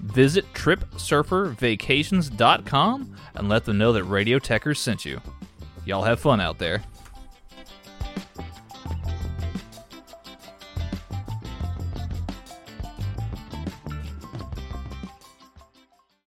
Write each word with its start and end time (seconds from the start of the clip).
Visit 0.00 0.52
TripSurferVacations.com 0.54 3.16
and 3.34 3.48
let 3.48 3.64
them 3.64 3.78
know 3.78 3.92
that 3.92 4.04
Radio 4.04 4.38
Techers 4.38 4.76
sent 4.78 5.04
you. 5.04 5.20
Y'all 5.84 6.02
have 6.02 6.20
fun 6.20 6.40
out 6.40 6.58
there. 6.58 6.82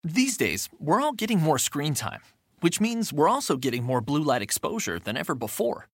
These 0.03 0.37
days, 0.37 0.69
we're 0.79 1.01
all 1.01 1.13
getting 1.13 1.39
more 1.39 1.59
screen 1.59 1.93
time, 1.93 2.21
which 2.61 2.81
means 2.81 3.13
we're 3.13 3.29
also 3.29 3.57
getting 3.57 3.83
more 3.83 4.01
blue 4.01 4.23
light 4.23 4.41
exposure 4.41 4.99
than 4.99 5.17
ever 5.17 5.35
before. 5.35 5.87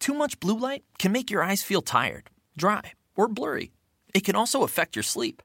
Too 0.00 0.14
much 0.14 0.40
blue 0.40 0.58
light 0.58 0.84
can 0.98 1.12
make 1.12 1.30
your 1.30 1.42
eyes 1.42 1.62
feel 1.62 1.82
tired, 1.82 2.30
dry, 2.56 2.92
or 3.14 3.28
blurry. 3.28 3.72
It 4.14 4.24
can 4.24 4.34
also 4.34 4.62
affect 4.62 4.96
your 4.96 5.02
sleep. 5.02 5.42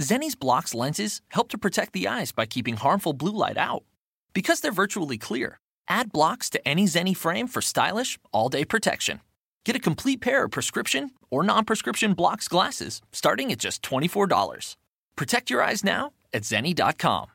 Zenni's 0.00 0.34
Blokz 0.34 0.74
lenses 0.74 1.20
help 1.28 1.48
to 1.50 1.58
protect 1.58 1.92
the 1.92 2.08
eyes 2.08 2.32
by 2.32 2.46
keeping 2.46 2.76
harmful 2.76 3.12
blue 3.12 3.30
light 3.32 3.56
out. 3.56 3.84
Because 4.32 4.58
they're 4.60 4.72
virtually 4.72 5.18
clear, 5.18 5.60
add 5.88 6.10
Blokz 6.10 6.50
to 6.50 6.68
any 6.68 6.86
Zenni 6.86 7.16
frame 7.16 7.46
for 7.46 7.62
stylish, 7.62 8.18
all 8.32 8.48
day 8.48 8.64
protection. 8.64 9.20
Get 9.64 9.76
a 9.76 9.80
complete 9.80 10.20
pair 10.20 10.44
of 10.44 10.50
prescription 10.50 11.12
or 11.30 11.44
non 11.44 11.64
prescription 11.64 12.14
Blokz 12.14 12.48
glasses 12.48 13.02
starting 13.12 13.52
at 13.52 13.58
just 13.58 13.82
$24. 13.82 14.76
Protect 15.14 15.48
your 15.48 15.62
eyes 15.62 15.84
now 15.84 16.10
at 16.32 16.42
zenni.com. 16.42 17.28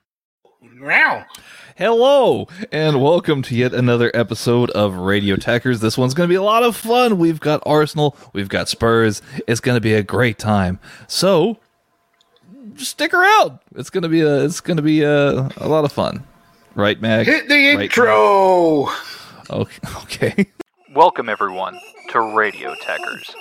Wow. 0.81 1.25
Hello, 1.77 2.49
and 2.73 3.01
welcome 3.01 3.41
to 3.43 3.55
yet 3.55 3.73
another 3.73 4.11
episode 4.13 4.69
of 4.71 4.95
Radio 4.95 5.37
Techers. 5.37 5.79
This 5.79 5.97
one's 5.97 6.13
going 6.13 6.27
to 6.27 6.31
be 6.31 6.35
a 6.35 6.43
lot 6.43 6.63
of 6.63 6.75
fun. 6.75 7.17
We've 7.17 7.39
got 7.39 7.63
Arsenal, 7.65 8.17
we've 8.33 8.49
got 8.49 8.67
Spurs. 8.67 9.21
It's 9.47 9.61
going 9.61 9.77
to 9.77 9.81
be 9.81 9.93
a 9.93 10.03
great 10.03 10.37
time. 10.37 10.79
So, 11.07 11.57
stick 12.85 13.13
around. 13.13 13.59
It's 13.75 13.89
going 13.89 14.03
to 14.03 14.09
be 14.09 14.21
a 14.21 14.43
it's 14.45 14.61
going 14.61 14.77
to 14.77 14.83
be 14.83 15.03
a, 15.03 15.49
a 15.57 15.67
lot 15.67 15.85
of 15.85 15.91
fun. 15.91 16.23
Right, 16.75 16.99
Mag? 17.01 17.25
Hit 17.25 17.47
the 17.47 17.75
Right, 17.75 17.83
intro. 17.83 18.85
Mag? 18.85 18.95
Okay. 19.49 19.79
okay. 20.03 20.45
Welcome 20.93 21.29
everyone 21.29 21.79
to 22.09 22.21
Radio 22.35 22.73
Techers. 22.75 23.33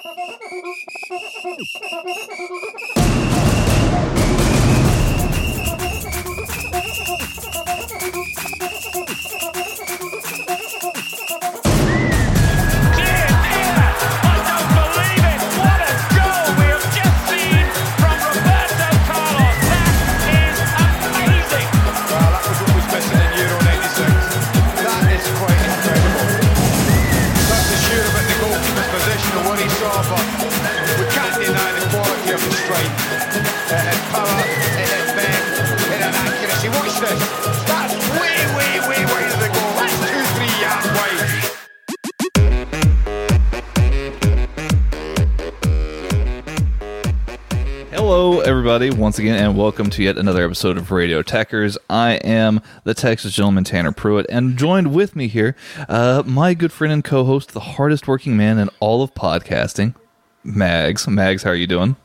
Hello, 47.90 48.40
everybody, 48.40 48.90
once 48.90 49.18
again, 49.18 49.36
and 49.42 49.56
welcome 49.56 49.90
to 49.90 50.02
yet 50.02 50.16
another 50.16 50.44
episode 50.44 50.76
of 50.76 50.90
Radio 50.90 51.22
Techers. 51.22 51.76
I 51.90 52.14
am 52.24 52.60
the 52.84 52.94
Texas 52.94 53.32
gentleman 53.32 53.64
Tanner 53.64 53.92
Pruitt, 53.92 54.26
and 54.28 54.56
joined 54.56 54.94
with 54.94 55.14
me 55.14 55.28
here, 55.28 55.54
uh, 55.88 56.22
my 56.24 56.54
good 56.54 56.72
friend 56.72 56.92
and 56.92 57.04
co-host, 57.04 57.52
the 57.52 57.60
hardest 57.60 58.08
working 58.08 58.36
man 58.36 58.58
in 58.58 58.70
all 58.80 59.02
of 59.02 59.14
podcasting, 59.14 59.94
Mags. 60.42 61.06
Mags, 61.06 61.42
how 61.42 61.50
are 61.50 61.54
you 61.54 61.66
doing? 61.66 61.96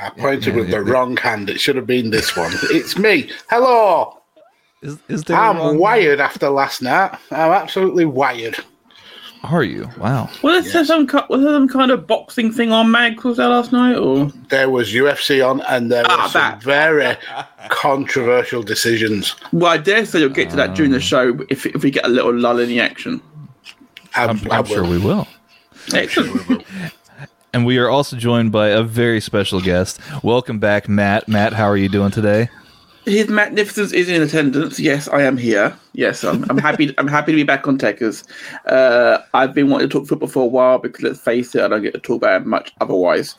I 0.00 0.10
pointed 0.10 0.54
Yeah, 0.54 0.60
with 0.60 0.70
the 0.70 0.82
yeah. 0.84 0.90
wrong 0.92 1.16
hand. 1.16 1.50
It 1.50 1.60
should 1.60 1.76
have 1.76 1.86
been 1.86 2.10
this 2.10 2.36
one. 2.36 2.52
It's 2.64 2.98
me. 2.98 3.30
Hello. 3.50 4.18
Is 4.82 4.98
is 5.08 5.22
there? 5.24 5.36
a 5.36 5.40
I'm 5.40 5.56
wrong- 5.56 5.78
wired 5.78 6.20
after 6.20 6.48
last 6.50 6.82
night. 6.82 7.16
I'm 7.30 7.52
absolutely 7.52 8.04
wired. 8.04 8.56
Are 9.44 9.62
you? 9.62 9.90
Wow. 9.98 10.30
Was 10.42 10.72
there 10.72 10.84
some 10.86 11.06
was 11.28 11.42
there 11.42 11.52
some 11.52 11.68
kind 11.68 11.90
of 11.90 12.06
boxing 12.06 12.50
thing 12.50 12.72
on 12.72 12.90
Mag 12.90 13.22
was 13.24 13.36
there 13.36 13.48
last 13.48 13.72
night 13.72 13.94
or 13.96 14.32
There 14.48 14.70
was 14.70 14.92
UFC 14.94 15.46
on, 15.46 15.60
and 15.68 15.92
there 15.92 16.02
Ah, 16.08 16.22
were 16.22 16.28
some 16.30 16.40
that. 16.40 16.62
very 16.62 17.16
controversial 17.68 18.62
decisions. 18.62 19.36
well 19.52 19.70
I 19.72 19.76
dare 19.76 20.06
say 20.06 20.20
you'll 20.20 20.30
get 20.30 20.48
to 20.50 20.56
that 20.56 20.74
during 20.74 20.92
the 20.92 21.00
show 21.00 21.38
if 21.50 21.66
if 21.66 21.82
we 21.82 21.90
get 21.90 22.06
a 22.06 22.08
little 22.08 22.32
lull 22.34 22.58
in 22.58 22.68
the 22.70 22.80
action. 22.80 23.20
I, 24.16 24.24
I'm, 24.26 24.40
I 24.50 24.58
I'm 24.58 24.64
sure 24.64 24.82
will. 24.82 24.90
we 24.90 24.98
will. 24.98 25.28
Excellent. 25.92 26.64
And 27.54 27.64
we 27.64 27.78
are 27.78 27.88
also 27.88 28.16
joined 28.16 28.50
by 28.50 28.70
a 28.70 28.82
very 28.82 29.20
special 29.20 29.60
guest. 29.60 30.00
Welcome 30.24 30.58
back, 30.58 30.88
Matt. 30.88 31.28
Matt, 31.28 31.52
how 31.52 31.66
are 31.66 31.76
you 31.76 31.88
doing 31.88 32.10
today? 32.10 32.48
His 33.04 33.28
magnificence 33.28 33.92
is 33.92 34.08
in 34.08 34.22
attendance. 34.22 34.80
Yes, 34.80 35.08
I 35.08 35.22
am 35.22 35.36
here. 35.36 35.76
Yes, 35.92 36.24
I'm, 36.24 36.44
I'm 36.48 36.56
happy. 36.56 36.94
I'm 36.98 37.06
happy 37.06 37.32
to 37.32 37.36
be 37.36 37.42
back 37.42 37.68
on 37.68 37.76
Techers. 37.76 38.24
Uh, 38.66 39.18
I've 39.34 39.52
been 39.52 39.68
wanting 39.68 39.88
to 39.90 39.92
talk 39.92 40.08
football 40.08 40.28
for 40.28 40.42
a 40.44 40.46
while 40.46 40.78
because 40.78 41.02
let's 41.02 41.20
face 41.20 41.54
it, 41.54 41.62
I 41.62 41.68
don't 41.68 41.82
get 41.82 41.92
to 41.92 42.00
talk 42.00 42.16
about 42.16 42.40
it 42.42 42.46
much 42.46 42.72
otherwise. 42.80 43.34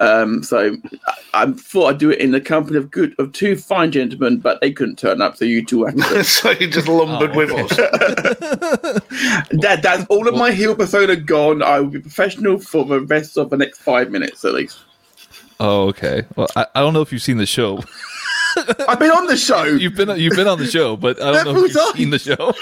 Um, 0.00 0.44
so 0.44 0.76
I, 1.06 1.14
I 1.42 1.52
thought 1.52 1.86
I'd 1.88 1.98
do 1.98 2.10
it 2.10 2.20
in 2.20 2.30
the 2.30 2.40
company 2.40 2.78
of 2.78 2.90
good 2.90 3.14
of 3.18 3.32
two 3.32 3.56
fine 3.56 3.90
gentlemen, 3.90 4.38
but 4.38 4.60
they 4.60 4.70
couldn't 4.72 4.96
turn 4.96 5.20
up, 5.20 5.36
so 5.36 5.44
you 5.44 5.64
two 5.64 5.84
have 5.84 5.96
to. 5.96 6.24
so 6.24 6.50
you 6.52 6.70
just 6.70 6.86
lumbered 6.88 7.32
Oh, 7.32 7.36
with 7.36 7.50
us. 7.50 7.76
That 9.50 9.80
that's 9.82 10.06
all 10.08 10.28
of 10.28 10.34
my 10.36 10.52
heel 10.52 10.76
persona 10.76 11.16
gone. 11.16 11.62
I 11.62 11.80
will 11.80 11.88
be 11.88 12.00
professional 12.00 12.58
for 12.60 12.84
the 12.84 13.00
rest 13.00 13.36
of 13.36 13.50
the 13.50 13.56
next 13.56 13.80
five 13.80 14.10
minutes 14.10 14.44
at 14.44 14.54
least. 14.54 14.78
Oh, 15.58 15.88
okay. 15.88 16.22
Well, 16.36 16.48
I, 16.56 16.66
I 16.74 16.80
don't 16.80 16.94
know 16.94 17.02
if 17.02 17.12
you've 17.12 17.22
seen 17.22 17.36
the 17.36 17.44
show. 17.44 17.82
I've 18.88 18.98
been 18.98 19.10
on 19.10 19.26
the 19.26 19.36
show. 19.36 19.64
You've 19.80 19.94
been 19.94 20.08
you've 20.18 20.36
been 20.36 20.48
on 20.48 20.58
the 20.58 20.66
show, 20.66 20.96
but 20.96 21.20
I 21.22 21.32
don't 21.32 21.44
know 21.54 21.64
if 21.64 21.72
Several 21.72 21.86
you've 21.86 21.96
seen 21.96 22.10
the 22.10 22.18
show. 22.18 22.52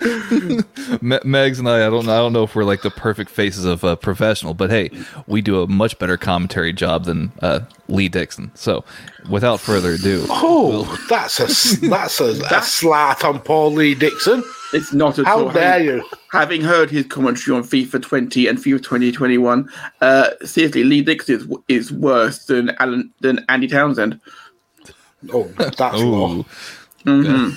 Me- 1.02 1.18
Megs 1.20 1.58
and 1.58 1.68
I, 1.68 1.86
I 1.86 1.90
don't 1.90 2.06
know. 2.06 2.12
I 2.12 2.18
don't 2.18 2.32
know 2.32 2.42
if 2.44 2.54
we're 2.54 2.64
like 2.64 2.82
the 2.82 2.90
perfect 2.90 3.30
faces 3.30 3.64
of 3.64 3.84
a 3.84 3.96
professional, 3.96 4.54
but 4.54 4.70
hey, 4.70 4.90
we 5.26 5.40
do 5.42 5.62
a 5.62 5.66
much 5.66 5.98
better 5.98 6.16
commentary 6.16 6.72
job 6.72 7.04
than 7.04 7.32
uh, 7.42 7.60
Lee 7.88 8.08
Dixon. 8.08 8.50
So, 8.54 8.84
without 9.28 9.60
further 9.60 9.92
ado, 9.92 10.24
Oh, 10.28 10.84
that's 11.08 11.40
a 11.40 11.44
s- 11.44 11.78
that's 11.82 12.20
a, 12.20 12.40
a 12.50 12.62
slat 12.62 13.24
on 13.24 13.40
Paul 13.40 13.72
Lee 13.72 13.94
Dixon. 13.94 14.42
It's 14.72 14.92
not 14.92 15.18
at 15.18 15.26
How 15.26 15.46
all. 15.46 15.52
dare 15.52 15.82
you? 15.82 16.04
Having 16.32 16.62
heard 16.62 16.90
his 16.90 17.04
commentary 17.06 17.56
on 17.56 17.64
FIFA 17.64 18.02
20 18.02 18.46
and 18.46 18.56
FIFA 18.58 18.82
2021, 18.82 19.68
uh, 20.00 20.30
seriously, 20.44 20.84
Lee 20.84 21.02
Dixon 21.02 21.34
is, 21.36 21.46
is 21.68 21.92
worse 21.92 22.44
than 22.46 22.70
Alan 22.78 23.12
than 23.20 23.44
Andy 23.48 23.66
Townsend. 23.66 24.20
Oh, 25.32 25.44
that's 25.58 25.80
low. 25.80 26.38
ooh, 26.38 26.40
At 26.40 27.06
mm-hmm. 27.06 27.50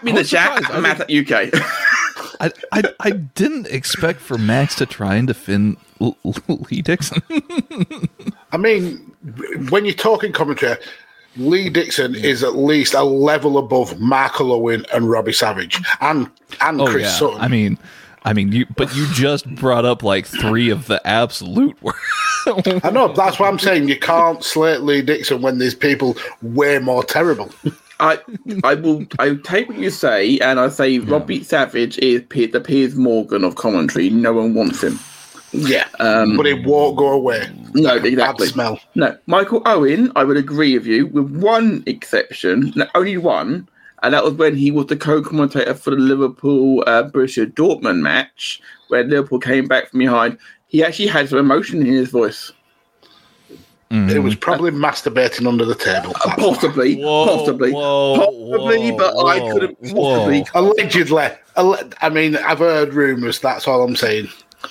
me 0.04 0.10
in 0.12 0.16
I 0.16 0.18
the 0.18 0.20
was 0.20 0.30
chat. 0.30 0.56
surprised. 0.56 0.70
I 0.70 0.76
I'm 0.76 0.86
at 0.86 1.00
UK. 1.10 1.50
I, 2.40 2.50
I 2.72 2.82
I 3.00 3.10
didn't 3.10 3.68
expect 3.68 4.20
for 4.20 4.36
Max 4.38 4.74
to 4.76 4.86
try 4.86 5.14
and 5.16 5.26
defend 5.26 5.76
L- 6.00 6.16
L- 6.24 6.34
Lee 6.70 6.82
Dixon. 6.82 7.22
I 8.52 8.56
mean, 8.56 8.96
when 9.70 9.84
you're 9.84 9.94
talking 9.94 10.32
commentary, 10.32 10.76
Lee 11.36 11.70
Dixon 11.70 12.14
is 12.16 12.42
at 12.42 12.56
least 12.56 12.94
a 12.94 13.02
level 13.04 13.56
above 13.58 14.00
Mark 14.00 14.40
Owen 14.40 14.84
and 14.92 15.08
Robbie 15.08 15.32
Savage 15.32 15.80
and 16.00 16.28
and 16.60 16.80
oh 16.80 16.86
Chris 16.86 17.04
yeah, 17.04 17.10
Sutton. 17.10 17.40
I 17.40 17.48
mean. 17.48 17.78
I 18.26 18.32
mean, 18.32 18.52
you, 18.52 18.64
but 18.74 18.96
you 18.96 19.06
just 19.12 19.46
brought 19.54 19.84
up 19.84 20.02
like 20.02 20.24
three 20.26 20.70
of 20.70 20.86
the 20.86 20.98
absolute 21.06 21.76
worst. 21.82 21.98
I 22.84 22.90
know 22.90 23.12
that's 23.12 23.38
why 23.38 23.48
I'm 23.48 23.58
saying 23.58 23.88
you 23.88 23.98
can't 23.98 24.42
slate 24.42 24.80
Lee 24.80 25.02
Dixon 25.02 25.42
when 25.42 25.58
there's 25.58 25.74
people 25.74 26.16
way 26.42 26.78
more 26.78 27.04
terrible. 27.04 27.50
I 28.00 28.18
I 28.64 28.74
will 28.74 29.06
I 29.18 29.36
take 29.44 29.68
what 29.68 29.78
you 29.78 29.90
say 29.90 30.38
and 30.38 30.58
I 30.58 30.68
say 30.68 30.98
Robbie 30.98 31.44
Savage 31.44 31.98
is 31.98 32.22
the 32.28 32.60
Piers 32.60 32.96
Morgan 32.96 33.44
of 33.44 33.54
commentary. 33.54 34.10
No 34.10 34.32
one 34.32 34.54
wants 34.54 34.82
him. 34.82 34.98
Yeah, 35.52 35.86
but 35.98 36.46
it 36.46 36.66
won't 36.66 36.96
go 36.96 37.12
away. 37.12 37.48
No, 37.74 37.94
exactly. 37.94 38.48
smell. 38.48 38.80
No, 38.96 39.16
Michael 39.26 39.62
Owen, 39.66 40.10
I 40.16 40.24
would 40.24 40.36
agree 40.36 40.76
with 40.76 40.86
you, 40.86 41.06
with 41.06 41.30
one 41.36 41.84
exception, 41.86 42.72
no, 42.74 42.88
only 42.96 43.16
one, 43.18 43.68
and 44.02 44.14
that 44.14 44.24
was 44.24 44.34
when 44.34 44.56
he 44.56 44.72
was 44.72 44.86
the 44.86 44.96
co-commentator 44.96 45.74
for 45.74 45.90
the 45.90 45.96
Liverpool 45.96 46.82
uh, 46.88 47.04
Borussia 47.04 47.46
Dortmund 47.46 48.00
match, 48.00 48.60
where 48.88 49.04
Liverpool 49.04 49.38
came 49.38 49.66
back 49.66 49.90
from 49.90 50.00
behind. 50.00 50.38
He 50.74 50.82
actually 50.82 51.06
had 51.06 51.28
some 51.28 51.38
emotion 51.38 51.78
in 51.82 51.86
his 51.86 52.10
voice, 52.10 52.50
It 53.92 54.20
was 54.24 54.34
probably 54.34 54.72
masturbating 54.72 55.46
under 55.46 55.64
the 55.64 55.76
table. 55.76 56.12
That's 56.14 56.26
why. 56.26 56.34
possibly, 56.34 56.96
Whoa, 56.96 57.26
possibly, 57.26 57.70
whoa, 57.72 58.16
possibly, 58.18 58.90
whoa, 58.90 58.96
but 58.98 59.24
I 59.24 59.52
couldn't 59.52 59.78
whoa. 59.92 60.16
possibly 60.16 60.44
Allegedly. 60.56 61.28
I 62.02 62.08
mean, 62.10 62.34
I've 62.38 62.58
heard 62.58 62.92
rumours. 62.92 63.38
That's 63.38 63.68
all 63.68 63.84
I'm 63.84 63.94
saying. 63.94 64.26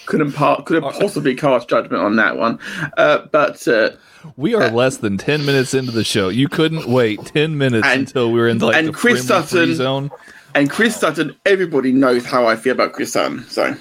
couldn't 0.08 0.34
part, 0.34 0.66
couldn't 0.66 0.92
possibly 0.92 1.36
cast 1.36 1.70
judgment 1.70 2.04
on 2.04 2.18
that 2.18 2.36
one. 2.38 2.60
Uh, 2.98 3.20
but 3.32 3.66
uh, 3.66 3.92
We 4.36 4.56
are 4.56 4.70
less 4.72 4.98
than 4.98 5.18
ten 5.18 5.46
minutes 5.46 5.74
into 5.74 5.94
the 5.94 6.04
show. 6.04 6.28
You 6.28 6.50
couldn't 6.50 6.90
wait 6.90 7.24
ten 7.28 7.58
minutes 7.58 7.88
And- 7.88 8.02
until 8.02 8.30
we 8.34 8.40
were 8.42 8.50
in 8.50 8.58
like 8.60 8.76
and 8.76 8.90
the 8.90 8.92
Chris 8.92 9.26
Sutton- 9.26 9.74
zone. 9.76 10.12
and 10.54 10.70
Chris 10.70 10.98
Sutton, 10.98 11.34
everybody 11.46 11.94
knows 11.94 12.26
how 12.26 12.46
I 12.46 12.58
feel 12.58 12.74
about 12.74 12.92
Chris 12.92 13.14
Sutton. 13.14 13.46
So 13.48 13.74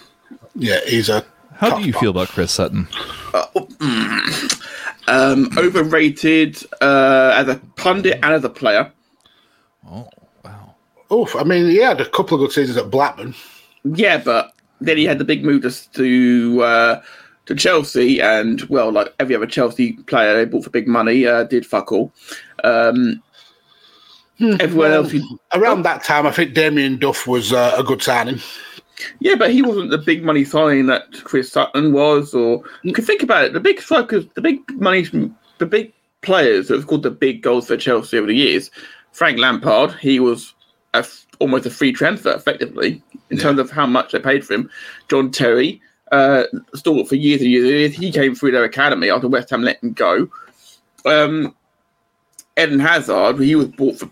Yeah, 0.54 0.78
he's 0.86 1.08
a. 1.08 1.24
How 1.62 1.78
do 1.78 1.84
you 1.86 1.92
feel 1.92 2.10
about 2.10 2.28
Chris 2.28 2.50
Sutton? 2.52 2.88
um, 5.08 5.48
overrated 5.56 6.56
uh, 6.80 7.32
as 7.36 7.48
a 7.48 7.56
pundit 7.76 8.18
and 8.22 8.34
as 8.34 8.44
a 8.44 8.48
player. 8.50 8.90
Oh 9.88 10.08
wow. 10.44 10.74
Oof, 11.12 11.36
I 11.36 11.44
mean, 11.44 11.68
he 11.68 11.76
had 11.78 12.00
a 12.00 12.08
couple 12.08 12.34
of 12.34 12.40
good 12.40 12.52
seasons 12.52 12.78
at 12.78 12.90
Blackburn. 12.90 13.34
Yeah, 13.84 14.18
but 14.18 14.52
then 14.80 14.96
he 14.96 15.04
had 15.04 15.18
the 15.18 15.24
big 15.24 15.44
move 15.44 15.62
to 15.62 15.92
to, 15.92 16.62
uh, 16.62 17.02
to 17.46 17.54
Chelsea, 17.54 18.20
and 18.20 18.62
well, 18.62 18.90
like 18.92 19.14
every 19.20 19.34
other 19.36 19.46
Chelsea 19.46 19.92
player 20.06 20.34
they 20.34 20.44
bought 20.44 20.64
for 20.64 20.70
big 20.70 20.88
money, 20.88 21.26
uh, 21.26 21.44
did 21.44 21.64
fuck 21.66 21.92
all. 21.92 22.12
Um, 22.64 23.22
everyone 24.60 24.92
else, 24.92 25.10
who- 25.12 25.38
Around 25.54 25.82
that 25.82 26.02
time, 26.02 26.26
I 26.26 26.32
think 26.32 26.54
Damien 26.54 26.98
Duff 26.98 27.26
was 27.26 27.52
uh, 27.52 27.74
a 27.76 27.82
good 27.84 28.02
signing. 28.02 28.40
Yeah, 29.20 29.34
but 29.34 29.52
he 29.52 29.62
wasn't 29.62 29.90
the 29.90 29.98
big 29.98 30.24
money 30.24 30.44
signing 30.44 30.86
that 30.86 31.04
Chris 31.24 31.50
Sutton 31.50 31.92
was. 31.92 32.34
Or 32.34 32.62
you 32.82 32.92
can 32.92 33.04
think 33.04 33.22
about 33.22 33.44
it, 33.44 33.52
the 33.52 33.60
big 33.60 33.80
strikers, 33.80 34.26
the 34.34 34.40
big 34.40 34.60
money, 34.80 35.06
the 35.58 35.66
big 35.66 35.92
players 36.22 36.68
that 36.68 36.74
have 36.74 36.84
scored 36.84 37.02
the 37.02 37.10
big 37.10 37.42
goals 37.42 37.66
for 37.66 37.76
Chelsea 37.76 38.18
over 38.18 38.26
the 38.26 38.36
years. 38.36 38.70
Frank 39.12 39.38
Lampard, 39.38 39.92
he 39.92 40.20
was 40.20 40.54
a 40.94 41.06
almost 41.38 41.66
a 41.66 41.70
free 41.70 41.92
transfer, 41.92 42.32
effectively, 42.32 43.02
in 43.30 43.38
terms 43.38 43.58
of 43.58 43.70
how 43.70 43.86
much 43.86 44.12
they 44.12 44.20
paid 44.20 44.44
for 44.44 44.54
him. 44.54 44.70
John 45.08 45.30
Terry, 45.30 45.80
uh, 46.12 46.44
stalwart 46.74 47.08
for 47.08 47.16
years 47.16 47.40
and 47.40 47.50
years. 47.50 47.94
He 47.94 48.12
came 48.12 48.34
through 48.34 48.52
their 48.52 48.64
academy 48.64 49.10
after 49.10 49.28
West 49.28 49.50
Ham 49.50 49.62
let 49.62 49.82
him 49.82 49.92
go. 49.92 50.28
Um, 51.04 51.54
Eden 52.58 52.78
Hazard, 52.78 53.40
he 53.40 53.54
was 53.54 53.68
bought 53.68 53.98
for 53.98 54.10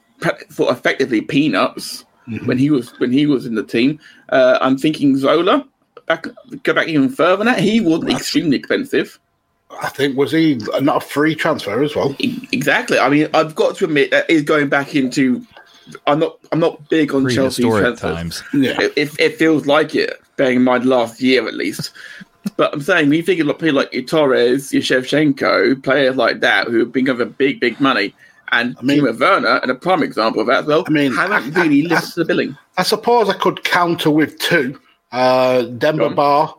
for 0.51 0.71
effectively 0.71 1.23
peanuts 1.23 2.05
when 2.45 2.59
he 2.59 2.71
was 2.71 2.99
when 2.99 3.13
he 3.13 3.27
was 3.27 3.47
in 3.47 3.55
the 3.55 3.65
team. 3.65 3.99
Uh, 4.29 4.59
I'm 4.61 4.79
thinking 4.79 5.17
Zola. 5.17 5.67
Back, 6.07 6.27
go 6.65 6.75
back 6.75 6.89
even 6.89 7.09
further 7.09 7.37
than 7.37 7.47
that. 7.47 7.61
He 7.61 7.81
was 7.81 8.05
extremely 8.09 8.57
expensive. 8.57 9.19
I 9.81 9.89
think 9.89 10.17
was 10.17 10.33
he 10.33 10.57
not 10.81 10.97
a 10.97 11.07
free 11.07 11.35
transfer 11.35 11.83
as 11.83 11.95
well? 11.95 12.17
Exactly. 12.19 12.99
I 12.99 13.09
mean, 13.09 13.29
I've 13.33 13.55
got 13.55 13.77
to 13.77 13.85
admit 13.85 14.11
that 14.11 14.29
is 14.29 14.43
going 14.43 14.69
back 14.69 14.95
into. 14.97 15.45
I'm 16.07 16.19
not. 16.19 16.39
I'm 16.53 16.61
not 16.61 16.89
big 16.89 17.15
on 17.15 17.29
Chelsea 17.29 17.63
Prehistoric 17.63 17.99
transfers. 17.99 18.41
times. 18.41 18.43
Yeah, 18.53 18.81
It, 18.81 18.93
it, 18.97 19.21
it 19.21 19.37
feels 19.37 19.67
like 19.67 19.95
it, 19.95 20.21
bearing 20.37 20.57
in 20.57 20.65
mind 20.65 20.87
last 20.87 21.21
year 21.21 21.47
at 21.47 21.55
least. 21.55 21.93
But 22.57 22.73
I'm 22.73 22.81
saying, 22.81 23.11
when 23.11 23.19
you 23.19 23.23
think 23.23 23.39
of 23.39 23.47
people 23.59 23.75
like 23.75 23.93
your 23.93 24.03
Torres, 24.03 24.73
your 24.73 24.83
Shevchenko, 24.83 25.83
players 25.85 26.17
like 26.17 26.41
that 26.41 26.69
who 26.69 26.79
have 26.79 26.91
been 26.91 27.05
given 27.05 27.31
big, 27.33 27.61
big 27.61 27.79
money, 27.81 28.15
and 28.53 28.77
I 28.79 28.83
mean- 28.83 29.01
Timo 29.03 29.19
Werner, 29.19 29.57
and 29.63 29.71
a 29.71 29.75
prime 29.75 30.03
example 30.03 30.41
of 30.43 30.47
that 30.49 30.61
as 30.61 30.67
well, 30.67 30.85
I 30.87 30.91
mean, 30.91 31.13
haven't 31.15 31.57
I- 31.57 31.61
I- 31.61 31.65
really 31.65 31.85
I- 31.87 31.89
lifted 31.95 32.15
the 32.17 32.25
billing. 32.25 32.57
I 32.77 32.83
suppose 32.83 33.29
I 33.29 33.35
could 33.35 33.63
counter 33.65 34.11
with 34.11 34.39
two. 34.39 34.79
Uh, 35.13 35.63
Demba 35.63 36.05
on. 36.07 36.15
Ba 36.15 36.55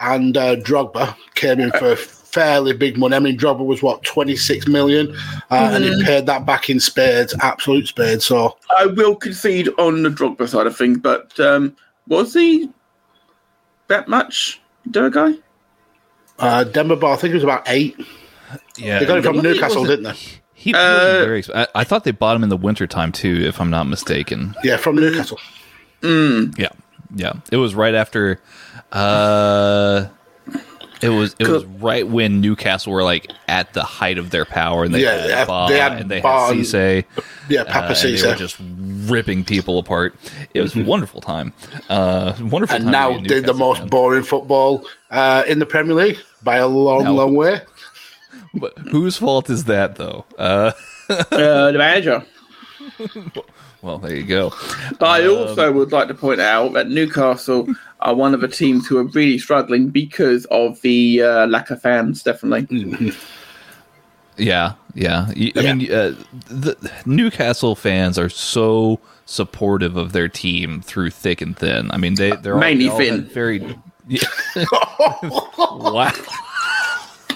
and 0.00 0.36
uh, 0.36 0.56
Drogba 0.56 1.14
came 1.36 1.60
in 1.60 1.70
for 1.72 1.94
fairly 1.96 2.72
big 2.72 2.98
money. 2.98 3.14
I 3.14 3.20
mean, 3.20 3.38
Drogba 3.38 3.64
was 3.64 3.80
what 3.82 4.02
26 4.02 4.66
million, 4.66 5.14
uh, 5.52 5.70
and 5.72 5.84
he 5.84 6.04
paid 6.04 6.26
that 6.26 6.44
back 6.44 6.68
in 6.68 6.80
spades, 6.80 7.34
absolute 7.40 7.86
spades. 7.86 8.26
So 8.26 8.56
I 8.76 8.86
will 8.86 9.14
concede 9.14 9.68
on 9.78 10.02
the 10.02 10.10
Drogba 10.10 10.48
side 10.48 10.66
of 10.66 10.76
things, 10.76 10.98
but 10.98 11.38
um, 11.38 11.76
was 12.08 12.34
he 12.34 12.68
that 13.86 14.08
much, 14.08 14.60
do 14.90 15.08
guy? 15.10 15.34
uh, 16.40 16.64
Demba 16.64 16.96
Ba, 16.96 17.06
I 17.06 17.16
think 17.16 17.30
it 17.30 17.34
was 17.36 17.44
about 17.44 17.62
eight. 17.68 17.96
Yeah, 18.76 18.98
They 18.98 19.06
got 19.06 19.18
it 19.18 19.24
from 19.24 19.38
Newcastle, 19.38 19.84
didn't 19.84 20.02
they? 20.04 20.18
He 20.64 20.72
Uh, 20.72 20.78
wasn't 20.78 21.26
very. 21.26 21.44
I, 21.54 21.66
I 21.74 21.84
thought 21.84 22.04
they 22.04 22.10
bought 22.10 22.36
him 22.36 22.42
in 22.42 22.48
the 22.48 22.56
wintertime 22.56 23.12
too, 23.12 23.42
if 23.46 23.60
I'm 23.60 23.68
not 23.68 23.84
mistaken. 23.86 24.54
Yeah, 24.64 24.78
from 24.78 24.96
Newcastle. 24.96 25.38
Yeah, 26.02 26.68
yeah. 27.14 27.32
It 27.52 27.58
was 27.58 27.74
right 27.74 27.94
after. 27.94 28.40
Uh, 28.90 30.06
it 31.02 31.10
was 31.10 31.36
it 31.38 31.48
was 31.48 31.64
right 31.66 32.08
when 32.08 32.40
Newcastle 32.40 32.92
were 32.94 33.02
like 33.02 33.30
at 33.46 33.74
the 33.74 33.82
height 33.82 34.16
of 34.16 34.30
their 34.30 34.46
power, 34.46 34.84
and 34.84 34.94
they 34.94 35.02
Yeah, 35.02 35.18
had 35.18 35.28
they 35.28 35.44
Ba 35.44 35.66
they 35.68 35.78
had 35.78 35.92
and 36.00 36.10
they 36.10 36.20
Ba 36.22 36.28
had 36.46 36.52
and- 36.52 36.60
Cisse, 36.62 37.04
Yeah, 37.50 37.60
uh, 37.60 37.64
Papa 37.66 37.86
and 37.88 38.18
they 38.18 38.26
were 38.26 38.34
just 38.34 38.56
ripping 39.10 39.44
people 39.44 39.78
apart. 39.78 40.14
It 40.54 40.62
was 40.62 40.74
a 40.74 40.82
wonderful 40.82 41.20
time. 41.20 41.52
Uh, 41.90 42.32
wonderful. 42.40 42.76
And 42.76 42.84
time 42.84 42.90
now 42.92 43.12
to 43.12 43.18
be 43.20 43.26
a 43.26 43.28
did 43.28 43.44
the 43.44 43.52
most 43.52 43.80
fan. 43.80 43.88
boring 43.88 44.22
football 44.24 44.86
uh, 45.10 45.42
in 45.46 45.58
the 45.58 45.66
Premier 45.66 45.94
League 45.94 46.18
by 46.42 46.56
a 46.56 46.66
long, 46.66 47.04
No. 47.04 47.14
long 47.14 47.34
way. 47.34 47.60
But 48.54 48.78
whose 48.78 49.16
fault 49.16 49.50
is 49.50 49.64
that, 49.64 49.96
though? 49.96 50.24
Uh, 50.38 50.72
Uh, 51.10 51.70
the 51.70 51.78
manager. 51.78 52.24
well, 53.82 53.98
there 53.98 54.14
you 54.16 54.22
go. 54.24 54.52
But 54.98 55.06
I 55.06 55.26
Um, 55.26 55.36
also 55.36 55.70
would 55.72 55.92
like 55.92 56.08
to 56.08 56.14
point 56.14 56.40
out 56.40 56.72
that 56.72 56.88
Newcastle 56.88 57.66
are 58.00 58.14
one 58.14 58.32
of 58.32 58.40
the 58.40 58.48
teams 58.48 58.86
who 58.86 58.96
are 58.98 59.04
really 59.04 59.36
struggling 59.38 59.88
because 59.90 60.46
of 60.46 60.80
the 60.80 61.20
uh, 61.22 61.46
lack 61.46 61.70
of 61.70 61.82
fans, 61.82 62.22
definitely. 62.22 63.12
Yeah, 64.36 64.72
yeah. 64.94 65.26
I 65.28 65.32
Yeah. 65.36 65.74
mean, 65.74 65.92
uh, 65.92 66.14
the 66.48 66.76
Newcastle 67.06 67.76
fans 67.76 68.18
are 68.18 68.28
so 68.28 68.98
supportive 69.26 69.96
of 69.96 70.10
their 70.12 70.28
team 70.28 70.80
through 70.82 71.10
thick 71.10 71.40
and 71.40 71.56
thin. 71.56 71.88
I 71.92 71.98
mean, 71.98 72.16
they 72.16 72.32
they're 72.32 72.54
all, 72.54 72.60
Mainly 72.60 72.86
they 72.86 72.90
all 72.90 72.98
Finn. 72.98 73.14
had 73.20 73.30
very. 73.30 73.78
Yeah. 74.08 74.26
wow. 75.62 76.10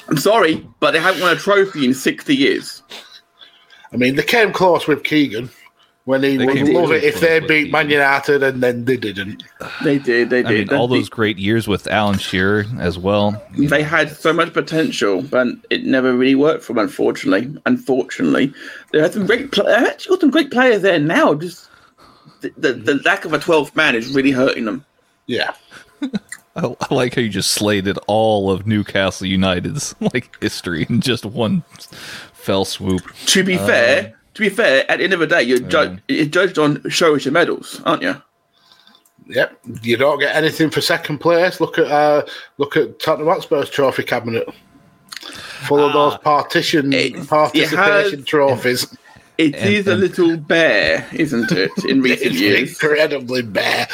I'm 0.08 0.16
sorry, 0.16 0.66
but 0.80 0.92
they 0.92 1.00
haven't 1.00 1.20
won 1.20 1.36
a 1.36 1.38
trophy 1.38 1.84
in 1.84 1.94
60 1.94 2.34
years. 2.34 2.82
I 3.92 3.96
mean, 3.96 4.16
they 4.16 4.22
came 4.22 4.52
close 4.52 4.86
with 4.86 5.04
Keegan 5.04 5.50
when 6.04 6.22
he 6.22 6.38
They 6.38 6.46
would 6.46 6.68
love 6.70 6.92
it 6.92 7.04
if 7.04 7.20
they 7.20 7.40
beat 7.40 7.70
Man 7.70 7.90
United 7.90 8.42
and 8.42 8.62
then 8.62 8.86
they 8.86 8.96
didn't. 8.96 9.42
They 9.84 9.98
did, 9.98 10.30
they 10.30 10.42
did. 10.42 10.46
I 10.46 10.50
mean, 10.50 10.74
all 10.74 10.88
They- 10.88 10.98
those 10.98 11.08
great 11.10 11.36
years 11.38 11.68
with 11.68 11.86
Alan 11.86 12.18
Shearer 12.18 12.64
as 12.80 12.98
well. 12.98 13.42
They 13.58 13.82
had 13.82 14.10
so 14.16 14.32
much 14.32 14.54
potential, 14.54 15.20
but 15.22 15.48
it 15.68 15.84
never 15.84 16.14
really 16.16 16.34
worked 16.34 16.64
for 16.64 16.72
them, 16.72 16.84
unfortunately. 16.84 17.54
Unfortunately. 17.66 18.52
They 18.92 19.00
had 19.00 19.12
some 19.12 19.26
great 19.26 19.52
pl- 19.52 19.64
they 19.64 19.74
actually 19.74 20.16
got 20.16 20.20
some 20.20 20.30
great 20.30 20.50
players 20.50 20.80
there 20.80 20.98
now. 20.98 21.34
Just 21.34 21.68
the, 22.40 22.52
the, 22.56 22.72
the 22.72 22.94
lack 23.04 23.26
of 23.26 23.34
a 23.34 23.38
12th 23.38 23.76
man 23.76 23.94
is 23.94 24.14
really 24.14 24.30
hurting 24.30 24.64
them. 24.64 24.84
Yeah. 25.26 25.52
I, 26.58 26.76
I 26.90 26.94
like 26.94 27.14
how 27.14 27.20
you 27.22 27.28
just 27.28 27.52
slated 27.52 27.98
all 28.06 28.50
of 28.50 28.66
Newcastle 28.66 29.26
United's 29.26 29.94
like 30.00 30.36
history 30.42 30.86
in 30.88 31.00
just 31.00 31.24
one 31.24 31.62
fell 32.32 32.64
swoop. 32.64 33.02
To 33.26 33.44
be 33.44 33.56
fair, 33.56 34.14
to 34.34 34.40
be 34.40 34.48
fair, 34.48 34.90
at 34.90 34.98
the 34.98 35.04
end 35.04 35.12
of 35.12 35.20
the 35.20 35.26
day, 35.26 35.42
you're, 35.42 35.58
ju- 35.60 35.98
you're 36.08 36.26
judged 36.26 36.58
on 36.58 36.88
show 36.90 37.14
us 37.14 37.24
your 37.24 37.32
medals, 37.32 37.80
aren't 37.84 38.02
you? 38.02 38.20
Yep. 39.28 39.58
You 39.82 39.96
don't 39.96 40.18
get 40.18 40.34
anything 40.34 40.70
for 40.70 40.80
second 40.80 41.18
place. 41.18 41.60
Look 41.60 41.78
at 41.78 41.86
uh, 41.86 42.24
look 42.56 42.76
at 42.76 42.98
Tottenham 42.98 43.28
Hotspur's 43.28 43.68
trophy 43.70 44.02
cabinet. 44.02 44.48
Full 45.66 45.80
of 45.80 45.92
those 45.92 46.16
partition 46.18 46.92
it- 46.92 47.14
it 47.14 47.28
participation 47.28 48.18
has- 48.20 48.24
trophies. 48.24 48.96
It 49.36 49.54
is 49.54 49.86
a 49.86 49.94
little 49.94 50.36
bare, 50.36 51.06
isn't 51.12 51.52
it, 51.52 51.70
in 51.88 52.00
recent 52.02 52.32
It's 52.32 52.40
years? 52.40 52.70
incredibly 52.70 53.42
bare. 53.42 53.86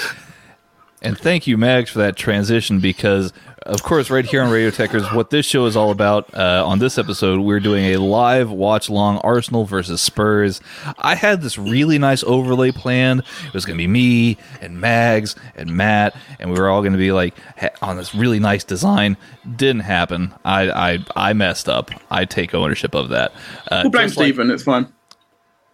And 1.05 1.19
thank 1.19 1.47
you, 1.47 1.59
Mags, 1.59 1.91
for 1.91 1.99
that 1.99 2.17
transition 2.17 2.81
because, 2.81 3.33
of 3.65 3.83
course, 3.83 4.09
right 4.09 4.25
here 4.25 4.41
on 4.43 4.51
Radio 4.51 4.71
Techers, 4.71 5.15
what 5.15 5.29
this 5.29 5.45
show 5.45 5.67
is 5.67 5.77
all 5.77 5.91
about. 5.91 6.33
Uh, 6.35 6.65
on 6.67 6.79
this 6.79 6.97
episode, 6.97 7.41
we're 7.41 7.61
doing 7.61 7.85
a 7.95 7.99
live 7.99 8.51
watch 8.51 8.89
long 8.89 9.19
Arsenal 9.19 9.67
versus 9.67 10.01
Spurs. 10.01 10.63
I 10.97 11.15
had 11.15 11.43
this 11.43 11.59
really 11.59 11.99
nice 11.99 12.25
overlay 12.25 12.73
planned. 12.73 13.21
It 13.47 13.53
was 13.53 13.67
going 13.67 13.77
to 13.77 13.83
be 13.83 13.87
me 13.87 14.39
and 14.63 14.81
Mags 14.81 15.37
and 15.55 15.77
Matt, 15.77 16.17
and 16.39 16.51
we 16.51 16.59
were 16.59 16.71
all 16.71 16.81
going 16.81 16.93
to 16.95 16.99
be 16.99 17.13
like 17.13 17.35
ha- 17.59 17.69
on 17.83 17.99
this 17.99 18.15
really 18.15 18.41
nice 18.41 18.65
design. 18.65 19.19
Didn't 19.57 19.83
happen. 19.83 20.35
I 20.43 20.71
I, 20.95 20.99
I 21.15 21.33
messed 21.35 21.69
up. 21.69 21.91
I 22.11 22.25
take 22.25 22.55
ownership 22.55 22.95
of 22.95 23.11
that. 23.11 23.33
Uh, 23.71 23.81
We'll 23.85 23.91
blame 23.91 24.07
just 24.07 24.17
like- 24.17 24.25
Stephen, 24.25 24.51
it's 24.51 24.63
fine. 24.63 24.91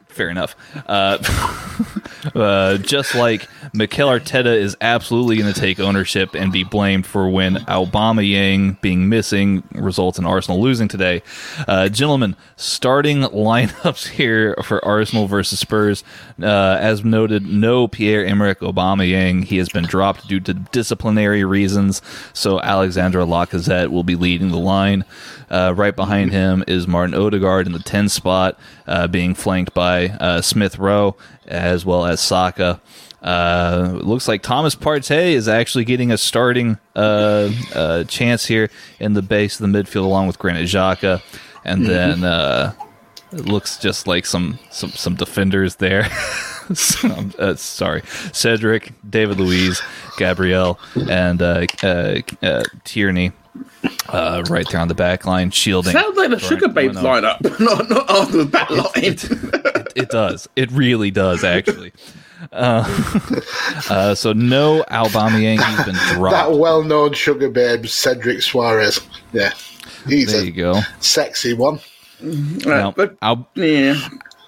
fair 0.08 0.28
enough. 0.28 0.56
Uh, 0.88 1.18
Uh, 2.34 2.76
just 2.78 3.14
like 3.14 3.48
Mikel 3.72 4.08
Arteta 4.08 4.54
is 4.54 4.76
absolutely 4.80 5.38
going 5.38 5.52
to 5.52 5.58
take 5.58 5.80
ownership 5.80 6.34
and 6.34 6.52
be 6.52 6.64
blamed 6.64 7.06
for 7.06 7.28
when 7.28 7.56
Aubameyang 7.56 8.80
being 8.80 9.08
missing 9.08 9.62
results 9.72 10.18
in 10.18 10.26
Arsenal 10.26 10.60
losing 10.60 10.88
today. 10.88 11.22
Uh, 11.66 11.88
gentlemen, 11.88 12.36
starting 12.56 13.20
lineups 13.20 14.08
here 14.08 14.54
for 14.62 14.84
Arsenal 14.84 15.26
versus 15.26 15.58
Spurs. 15.58 16.04
Uh, 16.42 16.76
as 16.80 17.04
noted, 17.04 17.46
no 17.46 17.88
Pierre 17.88 18.24
Emerick 18.24 18.60
Aubameyang. 18.60 19.44
He 19.44 19.56
has 19.56 19.68
been 19.68 19.84
dropped 19.84 20.28
due 20.28 20.40
to 20.40 20.54
disciplinary 20.54 21.44
reasons. 21.44 22.02
So 22.32 22.60
Alexandre 22.60 23.20
Lacazette 23.20 23.88
will 23.88 24.04
be 24.04 24.16
leading 24.16 24.48
the 24.48 24.58
line. 24.58 25.04
Uh, 25.50 25.74
right 25.76 25.96
behind 25.96 26.30
him 26.30 26.62
is 26.68 26.86
Martin 26.86 27.14
Odegaard 27.14 27.66
in 27.66 27.72
the 27.72 27.80
10 27.80 28.08
spot, 28.08 28.56
uh, 28.86 29.08
being 29.08 29.34
flanked 29.34 29.74
by 29.74 30.08
Smith 30.40 30.78
Rowe 30.78 31.16
as 31.50 31.84
well 31.84 32.06
as 32.06 32.20
Saka. 32.20 32.80
Uh, 33.22 33.98
looks 34.02 34.26
like 34.28 34.42
Thomas 34.42 34.74
Partey 34.74 35.32
is 35.32 35.46
actually 35.46 35.84
getting 35.84 36.10
a 36.10 36.16
starting 36.16 36.78
uh, 36.96 37.50
uh, 37.74 38.04
chance 38.04 38.46
here 38.46 38.70
in 38.98 39.12
the 39.12 39.20
base 39.20 39.60
of 39.60 39.70
the 39.70 39.78
midfield 39.78 40.04
along 40.04 40.26
with 40.26 40.38
Granit 40.38 40.64
Xhaka. 40.64 41.20
And 41.62 41.84
then 41.84 42.24
uh, 42.24 42.72
it 43.32 43.44
looks 43.44 43.78
just 43.78 44.06
like 44.06 44.24
some 44.24 44.58
some, 44.70 44.90
some 44.90 45.14
defenders 45.16 45.76
there. 45.76 46.08
some, 46.74 47.32
uh, 47.38 47.54
sorry, 47.56 48.02
Cedric, 48.32 48.92
David 49.08 49.38
Luiz, 49.38 49.82
Gabriel, 50.16 50.78
and 51.08 51.42
uh, 51.42 51.66
uh, 51.82 52.20
uh, 52.42 52.62
Tierney. 52.84 53.32
Uh, 54.08 54.42
right 54.48 54.66
there 54.70 54.80
on 54.80 54.88
the 54.88 54.94
back 54.94 55.24
line, 55.26 55.50
shielding. 55.50 55.92
Sounds 55.92 56.16
like 56.16 56.30
the 56.30 56.36
Sugababes 56.36 56.94
lineup, 56.94 57.40
not 57.60 57.88
not 57.88 58.10
Arsenal's 58.10 58.48
back 58.50 58.70
line. 58.70 58.90
it, 58.96 59.24
it 59.96 60.08
does. 60.10 60.48
It 60.56 60.70
really 60.72 61.10
does, 61.10 61.44
actually. 61.44 61.92
Uh, 62.52 62.84
uh, 63.90 64.14
so 64.14 64.32
no 64.32 64.82
Aubameyang. 64.90 65.62
He's 65.64 65.84
been 65.84 65.94
That 66.30 66.52
well-known 66.52 67.12
sugar 67.12 67.50
babe, 67.50 67.86
Cedric 67.86 68.38
Soares. 68.38 69.04
Yeah, 69.32 69.52
he's 70.06 70.32
There 70.32 70.40
a 70.42 70.44
you 70.44 70.52
go. 70.52 70.80
sexy 71.00 71.52
one. 71.54 71.80
Now, 72.22 72.90
but 72.92 73.16
Al- 73.22 73.48
yeah, 73.54 73.94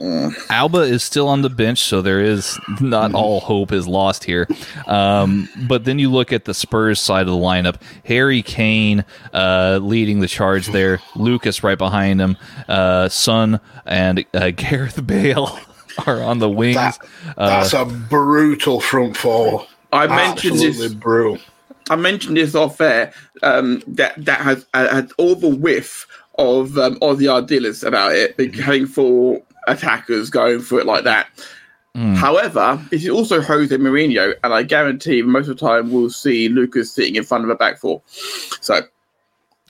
Auba 0.02 0.88
is 0.88 1.02
still 1.02 1.28
on 1.28 1.42
the 1.42 1.50
bench, 1.50 1.78
so 1.80 2.02
there 2.02 2.20
is 2.20 2.58
not 2.80 3.14
all 3.14 3.40
hope 3.40 3.70
is 3.72 3.86
lost 3.86 4.24
here. 4.24 4.48
Um, 4.86 5.48
but 5.68 5.84
then 5.84 5.98
you 5.98 6.10
look 6.10 6.32
at 6.32 6.44
the 6.44 6.54
Spurs 6.54 7.00
side 7.00 7.22
of 7.22 7.28
the 7.34 7.38
lineup: 7.40 7.76
Harry 8.04 8.42
Kane 8.42 9.04
uh, 9.32 9.78
leading 9.82 10.20
the 10.20 10.26
charge 10.28 10.66
there, 10.68 11.00
Lucas 11.14 11.62
right 11.62 11.78
behind 11.78 12.20
him, 12.20 12.36
uh, 12.68 13.08
Son 13.08 13.60
and 13.86 14.24
uh, 14.34 14.50
Gareth 14.56 15.06
Bale 15.06 15.58
are 16.06 16.22
on 16.22 16.38
the 16.38 16.48
wings. 16.50 16.76
That, 16.76 16.98
Uh, 17.36 17.48
that's 17.48 17.72
a 17.72 17.84
brutal 17.84 18.80
front 18.80 19.16
four. 19.16 19.66
I 19.92 20.06
mentioned 20.06 20.54
Absolutely 20.54 20.88
this. 20.88 20.94
brutal. 20.94 21.38
I 21.90 21.96
mentioned 21.96 22.36
this 22.36 22.54
off 22.54 22.80
air. 22.80 23.12
Um, 23.42 23.82
that 23.86 24.14
that 24.24 24.40
has 24.40 24.66
uh, 24.74 24.88
had 24.88 25.10
all 25.18 25.34
the 25.34 25.48
whiff 25.48 26.06
of 26.38 26.78
um, 26.78 26.96
Ossie 27.00 27.28
Ardiles 27.28 27.86
about 27.86 28.12
it, 28.12 28.36
Mm-hmm. 28.36 28.60
having 28.60 28.86
four 28.86 29.42
attackers 29.68 30.30
going 30.30 30.60
for 30.60 30.80
it 30.80 30.86
like 30.86 31.04
that. 31.04 31.28
Mm. 31.96 32.14
However, 32.16 32.80
this 32.90 33.02
is 33.04 33.10
also 33.10 33.40
Jose 33.42 33.76
Mourinho, 33.76 34.34
and 34.42 34.54
I 34.54 34.62
guarantee 34.62 35.20
most 35.22 35.48
of 35.48 35.58
the 35.58 35.66
time 35.66 35.92
we'll 35.92 36.08
see 36.10 36.48
Lucas 36.48 36.90
sitting 36.90 37.16
in 37.16 37.24
front 37.24 37.44
of 37.44 37.50
a 37.50 37.54
back 37.54 37.78
four. 37.78 38.00
So 38.06 38.80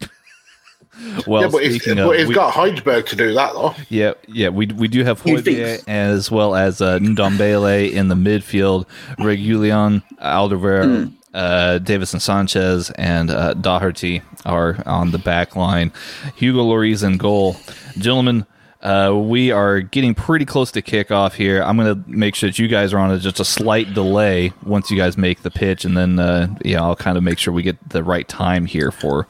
well, 1.26 1.42
yeah, 1.42 1.48
but 1.48 1.64
he's, 1.64 1.76
speaking 1.82 1.96
but 1.96 2.12
of, 2.12 2.18
he's 2.18 2.28
we- 2.28 2.34
got 2.34 2.52
Hojbjerg 2.54 3.06
to 3.06 3.16
do 3.16 3.34
that 3.34 3.52
though. 3.54 3.74
Yeah, 3.88 4.12
yeah, 4.28 4.50
we 4.50 4.66
we 4.66 4.88
do 4.88 5.02
have 5.04 5.20
He 5.22 5.32
Hojbjerg 5.32 5.44
thinks. 5.78 5.84
as 5.88 6.30
well 6.30 6.54
as 6.54 6.80
uh, 6.80 6.98
Ndombele 6.98 7.90
in 7.90 8.08
the 8.08 8.14
midfield, 8.14 8.86
Reguilon, 9.18 10.02
Alderweireld, 10.20 11.08
Hmm. 11.08 11.14
uh, 11.34 11.78
Davinson 11.82 12.20
Sanchez, 12.20 12.90
and 12.92 13.30
uh, 13.30 13.54
Doherty 13.54 14.22
are 14.44 14.80
on 14.86 15.10
the 15.10 15.18
back 15.18 15.56
line. 15.56 15.90
Hugo 16.36 16.62
Lloris 16.64 17.02
in 17.04 17.16
goal. 17.16 17.56
Gentlemen, 17.98 18.46
uh, 18.82 19.14
we 19.14 19.50
are 19.50 19.80
getting 19.80 20.14
pretty 20.14 20.44
close 20.44 20.72
to 20.72 20.82
kickoff 20.82 21.34
here. 21.34 21.62
I'm 21.62 21.76
going 21.76 22.02
to 22.02 22.10
make 22.10 22.34
sure 22.34 22.50
that 22.50 22.58
you 22.58 22.66
guys 22.66 22.92
are 22.92 22.98
on 22.98 23.12
a, 23.12 23.18
just 23.18 23.38
a 23.38 23.44
slight 23.44 23.94
delay 23.94 24.52
once 24.64 24.90
you 24.90 24.96
guys 24.96 25.16
make 25.16 25.42
the 25.42 25.50
pitch, 25.50 25.84
and 25.84 25.96
then 25.96 26.18
uh, 26.18 26.48
yeah, 26.64 26.82
I'll 26.82 26.96
kind 26.96 27.16
of 27.16 27.22
make 27.22 27.38
sure 27.38 27.54
we 27.54 27.62
get 27.62 27.76
the 27.88 28.02
right 28.02 28.26
time 28.26 28.66
here 28.66 28.90
for 28.90 29.28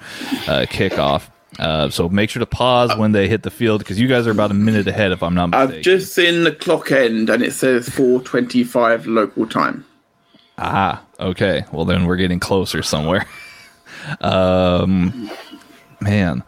uh, 0.48 0.66
kickoff. 0.68 1.28
Uh, 1.58 1.90
so 1.90 2.08
make 2.08 2.30
sure 2.30 2.40
to 2.40 2.46
pause 2.46 2.96
when 2.96 3.12
they 3.12 3.28
hit 3.28 3.42
the 3.42 3.50
field 3.50 3.80
because 3.80 4.00
you 4.00 4.08
guys 4.08 4.26
are 4.26 4.30
about 4.30 4.50
a 4.50 4.54
minute 4.54 4.88
ahead, 4.88 5.12
if 5.12 5.22
I'm 5.22 5.34
not 5.34 5.50
mistaken. 5.50 5.76
I've 5.76 5.82
just 5.82 6.14
seen 6.14 6.44
the 6.44 6.52
clock 6.52 6.90
end, 6.90 7.28
and 7.28 7.42
it 7.42 7.52
says 7.52 7.88
4:25 7.90 9.06
local 9.06 9.46
time. 9.46 9.84
Ah, 10.56 11.02
okay. 11.20 11.64
Well, 11.72 11.84
then 11.84 12.06
we're 12.06 12.16
getting 12.16 12.40
closer 12.40 12.82
somewhere. 12.82 13.26
um, 14.22 15.30
man, 16.00 16.42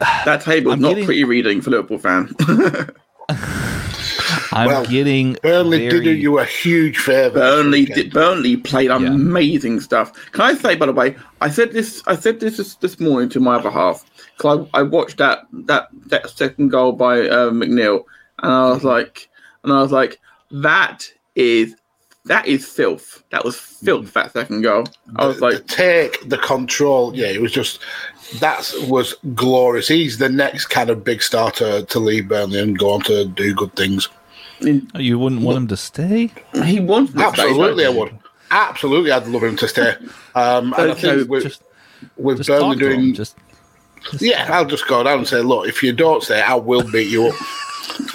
That 0.00 0.42
table 0.42 0.72
I'm 0.72 0.80
not 0.80 0.90
getting- 0.90 1.04
pretty 1.06 1.24
reading 1.24 1.60
for 1.60 1.70
Liverpool 1.70 1.98
fan. 1.98 2.34
I'm 4.52 4.66
Well, 4.66 4.86
getting 4.86 5.36
Burnley 5.42 5.78
very, 5.88 5.90
did 5.90 6.04
do 6.04 6.10
you 6.12 6.38
a 6.38 6.44
huge 6.44 6.98
favour. 6.98 7.38
Burnley 7.38 7.84
did. 7.84 8.12
Burnley 8.12 8.56
played 8.56 8.90
amazing 8.90 9.80
stuff. 9.80 10.12
Can 10.32 10.40
I 10.42 10.54
say, 10.54 10.74
by 10.74 10.86
the 10.86 10.92
way, 10.92 11.16
I 11.40 11.50
said 11.50 11.72
this. 11.72 12.02
I 12.06 12.16
said 12.16 12.40
this 12.40 12.56
this, 12.56 12.74
this 12.76 12.98
morning 12.98 13.28
to 13.30 13.40
my 13.40 13.56
other 13.56 13.70
half 13.70 14.04
because 14.36 14.66
I, 14.74 14.80
I 14.80 14.82
watched 14.82 15.18
that 15.18 15.40
that 15.52 15.88
that 16.06 16.30
second 16.30 16.68
goal 16.70 16.92
by 16.92 17.20
uh, 17.28 17.50
McNeil, 17.50 18.04
and 18.42 18.52
I 18.52 18.70
was 18.70 18.84
like, 18.84 19.28
and 19.64 19.72
I 19.72 19.82
was 19.82 19.92
like, 19.92 20.18
that 20.50 21.06
is 21.34 21.76
that 22.24 22.46
is 22.46 22.66
filth. 22.66 23.22
That 23.30 23.44
was 23.44 23.58
filth. 23.58 24.14
That 24.14 24.32
second 24.32 24.62
goal. 24.62 24.84
I 25.16 25.26
was 25.26 25.38
the 25.40 25.44
like, 25.46 25.66
take, 25.66 26.28
the 26.28 26.38
control. 26.38 27.14
Yeah, 27.14 27.26
it 27.28 27.40
was 27.42 27.52
just 27.52 27.80
that 28.40 28.72
was 28.88 29.14
glorious. 29.34 29.88
He's 29.88 30.18
the 30.18 30.28
next 30.28 30.66
kind 30.66 30.90
of 30.90 31.04
big 31.04 31.22
star 31.22 31.50
to, 31.52 31.84
to 31.86 31.98
leave 31.98 32.28
Burnley 32.28 32.60
and 32.60 32.78
go 32.78 32.90
on 32.92 33.00
to 33.02 33.24
do 33.26 33.54
good 33.54 33.74
things. 33.74 34.08
Oh, 34.94 34.98
you 34.98 35.18
wouldn't 35.18 35.42
want 35.42 35.56
him 35.56 35.68
to 35.68 35.76
stay? 35.76 36.30
he 36.64 36.80
wanted 36.80 37.12
to 37.12 37.18
stay, 37.32 37.42
Absolutely, 37.48 37.86
I 37.86 37.90
would. 37.90 38.18
Absolutely, 38.50 39.12
I'd 39.12 39.26
love 39.28 39.42
him 39.44 39.56
to 39.56 39.68
stay. 39.68 39.94
Um, 40.34 40.72
and 40.74 40.74
I 40.74 40.88
Okay, 40.90 41.16
think 41.18 41.30
with, 41.30 41.42
Just, 41.44 41.62
with 42.16 42.36
just 42.38 42.48
Burnley 42.48 42.76
talk 42.76 42.78
to 42.80 42.90
him. 42.90 43.00
doing, 43.00 43.14
Just 43.14 43.36
yeah, 44.20 44.48
I'll 44.50 44.64
just 44.64 44.86
go 44.88 45.02
down 45.02 45.18
and 45.18 45.28
say, 45.28 45.40
look, 45.40 45.68
if 45.68 45.82
you 45.82 45.92
don't 45.92 46.22
stay, 46.22 46.40
I 46.40 46.54
will 46.54 46.82
beat 46.90 47.08
you 47.10 47.26
up. 47.28 47.34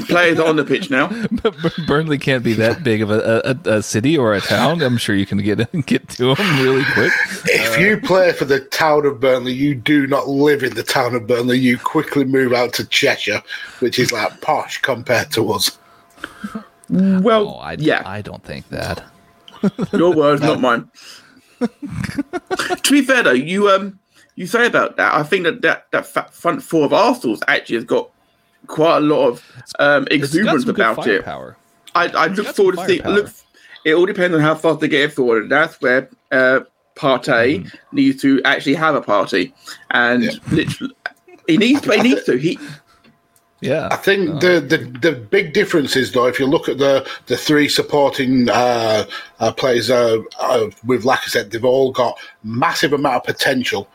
Players 0.08 0.40
on 0.40 0.56
the 0.56 0.64
pitch 0.64 0.90
now. 0.90 1.08
Burnley 1.88 2.18
can't 2.18 2.44
be 2.44 2.54
that 2.54 2.84
big 2.84 3.02
of 3.02 3.10
a, 3.12 3.58
a, 3.66 3.70
a 3.78 3.84
city 3.84 4.18
or 4.18 4.34
a 4.34 4.42
town. 4.42 4.82
I'm 4.82 4.98
sure 4.98 5.16
you 5.16 5.26
can 5.26 5.40
get 5.40 5.58
get 5.86 6.08
to 6.10 6.36
them 6.36 6.60
really 6.64 6.84
quick. 6.94 7.12
If 7.46 7.80
you 7.80 8.00
play 8.00 8.34
for 8.34 8.46
the 8.46 8.60
town 8.62 9.06
of 9.06 9.20
Burnley, 9.20 9.54
you 9.54 9.76
do 9.76 10.08
not 10.08 10.28
live 10.28 10.64
in 10.64 10.74
the 10.76 10.84
town 10.84 11.16
of 11.16 11.28
Burnley. 11.28 11.58
You 11.60 11.78
quickly 11.78 12.26
move 12.26 12.54
out 12.54 12.74
to 12.74 12.86
Cheshire, 12.86 13.42
which 13.80 14.00
is 14.00 14.12
like 14.12 14.42
posh 14.42 14.80
compared 14.80 15.32
to 15.32 15.52
us. 15.52 15.78
Well, 16.90 17.50
Oh, 17.50 17.56
I, 17.60 17.74
yeah. 17.74 18.04
I 18.06 18.22
don't 18.22 18.44
think 18.44 18.70
that. 18.70 19.04
Your 19.94 20.14
words, 20.16 20.42
not 20.42 20.60
mine. 20.60 20.90
to 21.60 22.92
be 22.92 23.02
fair, 23.02 23.24
though, 23.24 23.32
you 23.32 23.70
um 23.70 24.00
you 24.36 24.48
say 24.48 24.66
about 24.68 24.98
that. 24.98 25.14
I 25.14 25.24
think 25.24 25.44
that 25.46 25.62
that, 25.62 25.92
that 25.92 26.34
front 26.34 26.62
four 26.64 26.86
of 26.86 26.94
Arsenal's 26.94 27.42
actually 27.48 27.76
has 27.76 27.86
got 27.86 28.10
quite 28.68 28.98
a 28.98 29.02
lot 29.02 29.28
of 29.30 29.64
um, 29.80 30.08
exuberance 30.12 30.68
about 30.68 31.00
it. 31.08 31.24
firepower. 31.24 31.58
I, 31.96 32.08
I 32.08 32.28
look 32.28 32.46
got 32.46 32.56
forward 32.56 32.78
to 32.78 32.86
see. 32.86 32.98
firepower. 33.00 33.14
Look, 33.14 33.30
it 33.86 33.94
all 33.94 34.06
depends 34.06 34.36
on 34.36 34.42
how 34.42 34.56
fast 34.56 34.80
they 34.80 34.88
get 34.88 35.02
it 35.10 35.14
forward. 35.14 35.50
That's 35.50 35.80
where 35.82 36.10
uh, 36.32 36.62
Partey 36.96 37.60
Mm-hmm. 37.60 37.96
needs 37.96 38.22
to 38.22 38.42
actually 38.46 38.76
have 38.76 38.96
a 38.96 39.02
party, 39.02 39.54
and 39.92 40.40
literally, 40.52 40.94
he 41.48 41.58
needs. 41.58 41.82
to. 41.82 41.92
He 41.92 42.02
needs 42.02 42.24
to. 42.24 42.38
He 42.38 42.60
Yeah, 43.62 43.88
I 43.92 43.96
think 43.98 44.42
the, 44.42 44.60
the 44.60 44.78
the 45.00 45.12
big 45.14 45.54
difference 45.54 45.96
is 45.96 46.12
though, 46.12 46.28
if 46.28 46.40
you 46.40 46.46
look 46.46 46.70
at 46.70 46.78
the 46.78 47.08
the 47.28 47.36
three 47.38 47.68
supporting 47.68 48.48
uh, 48.50 49.06
uh, 49.40 49.52
players 49.54 49.90
uh, 49.90 50.20
uh, 50.40 50.70
with 50.86 51.04
Lacazette, 51.04 51.50
they've 51.52 51.66
all 51.66 51.92
got 51.92 52.18
massive 52.44 52.94
amount 52.94 53.16
of 53.18 53.24
potential, 53.24 53.88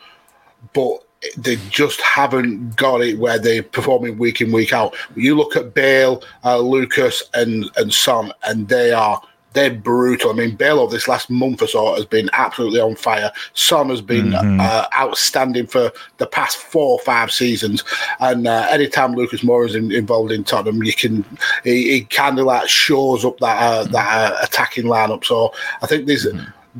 but 0.73 1.03
they 1.37 1.57
just 1.69 1.99
haven't 2.01 2.75
got 2.75 3.01
it 3.01 3.19
where 3.19 3.39
they're 3.39 3.63
performing 3.63 4.17
week 4.17 4.41
in 4.41 4.51
week 4.51 4.73
out. 4.73 4.95
You 5.15 5.35
look 5.35 5.55
at 5.55 5.73
Bale, 5.73 6.23
uh, 6.43 6.59
Lucas, 6.59 7.23
and 7.33 7.69
and 7.77 7.93
Son, 7.93 8.31
and 8.43 8.67
they 8.67 8.91
are. 8.91 9.21
They're 9.53 9.73
brutal. 9.73 10.29
I 10.29 10.33
mean, 10.33 10.55
Bale 10.55 10.79
over 10.79 10.91
this 10.93 11.07
last 11.07 11.27
month 11.31 11.63
or 11.63 11.67
so 11.67 11.95
has 11.95 12.05
been 12.05 12.29
absolutely 12.33 12.81
on 12.81 12.95
fire. 12.95 13.31
Son 13.55 13.89
has 13.89 13.99
been 13.99 14.35
uh, 14.35 14.87
outstanding 14.95 15.65
for 15.65 15.91
the 16.17 16.27
past 16.27 16.57
four 16.57 16.91
or 16.91 16.99
five 16.99 17.31
seasons. 17.31 17.83
And 18.19 18.47
uh, 18.47 18.67
anytime 18.69 19.15
Lucas 19.15 19.41
Moura 19.41 19.65
is 19.65 19.73
in, 19.73 19.91
involved 19.91 20.31
in 20.31 20.43
Tottenham, 20.43 20.83
you 20.83 20.93
can 20.93 21.25
he, 21.63 21.93
he 21.93 22.01
kind 22.01 22.37
of 22.37 22.45
like 22.45 22.69
shores 22.69 23.25
up 23.25 23.39
that 23.39 23.57
uh, 23.57 23.83
that 23.85 24.33
uh, 24.33 24.37
attacking 24.43 24.85
lineup. 24.85 25.25
So 25.25 25.51
I 25.81 25.87
think 25.87 26.05
there's 26.05 26.27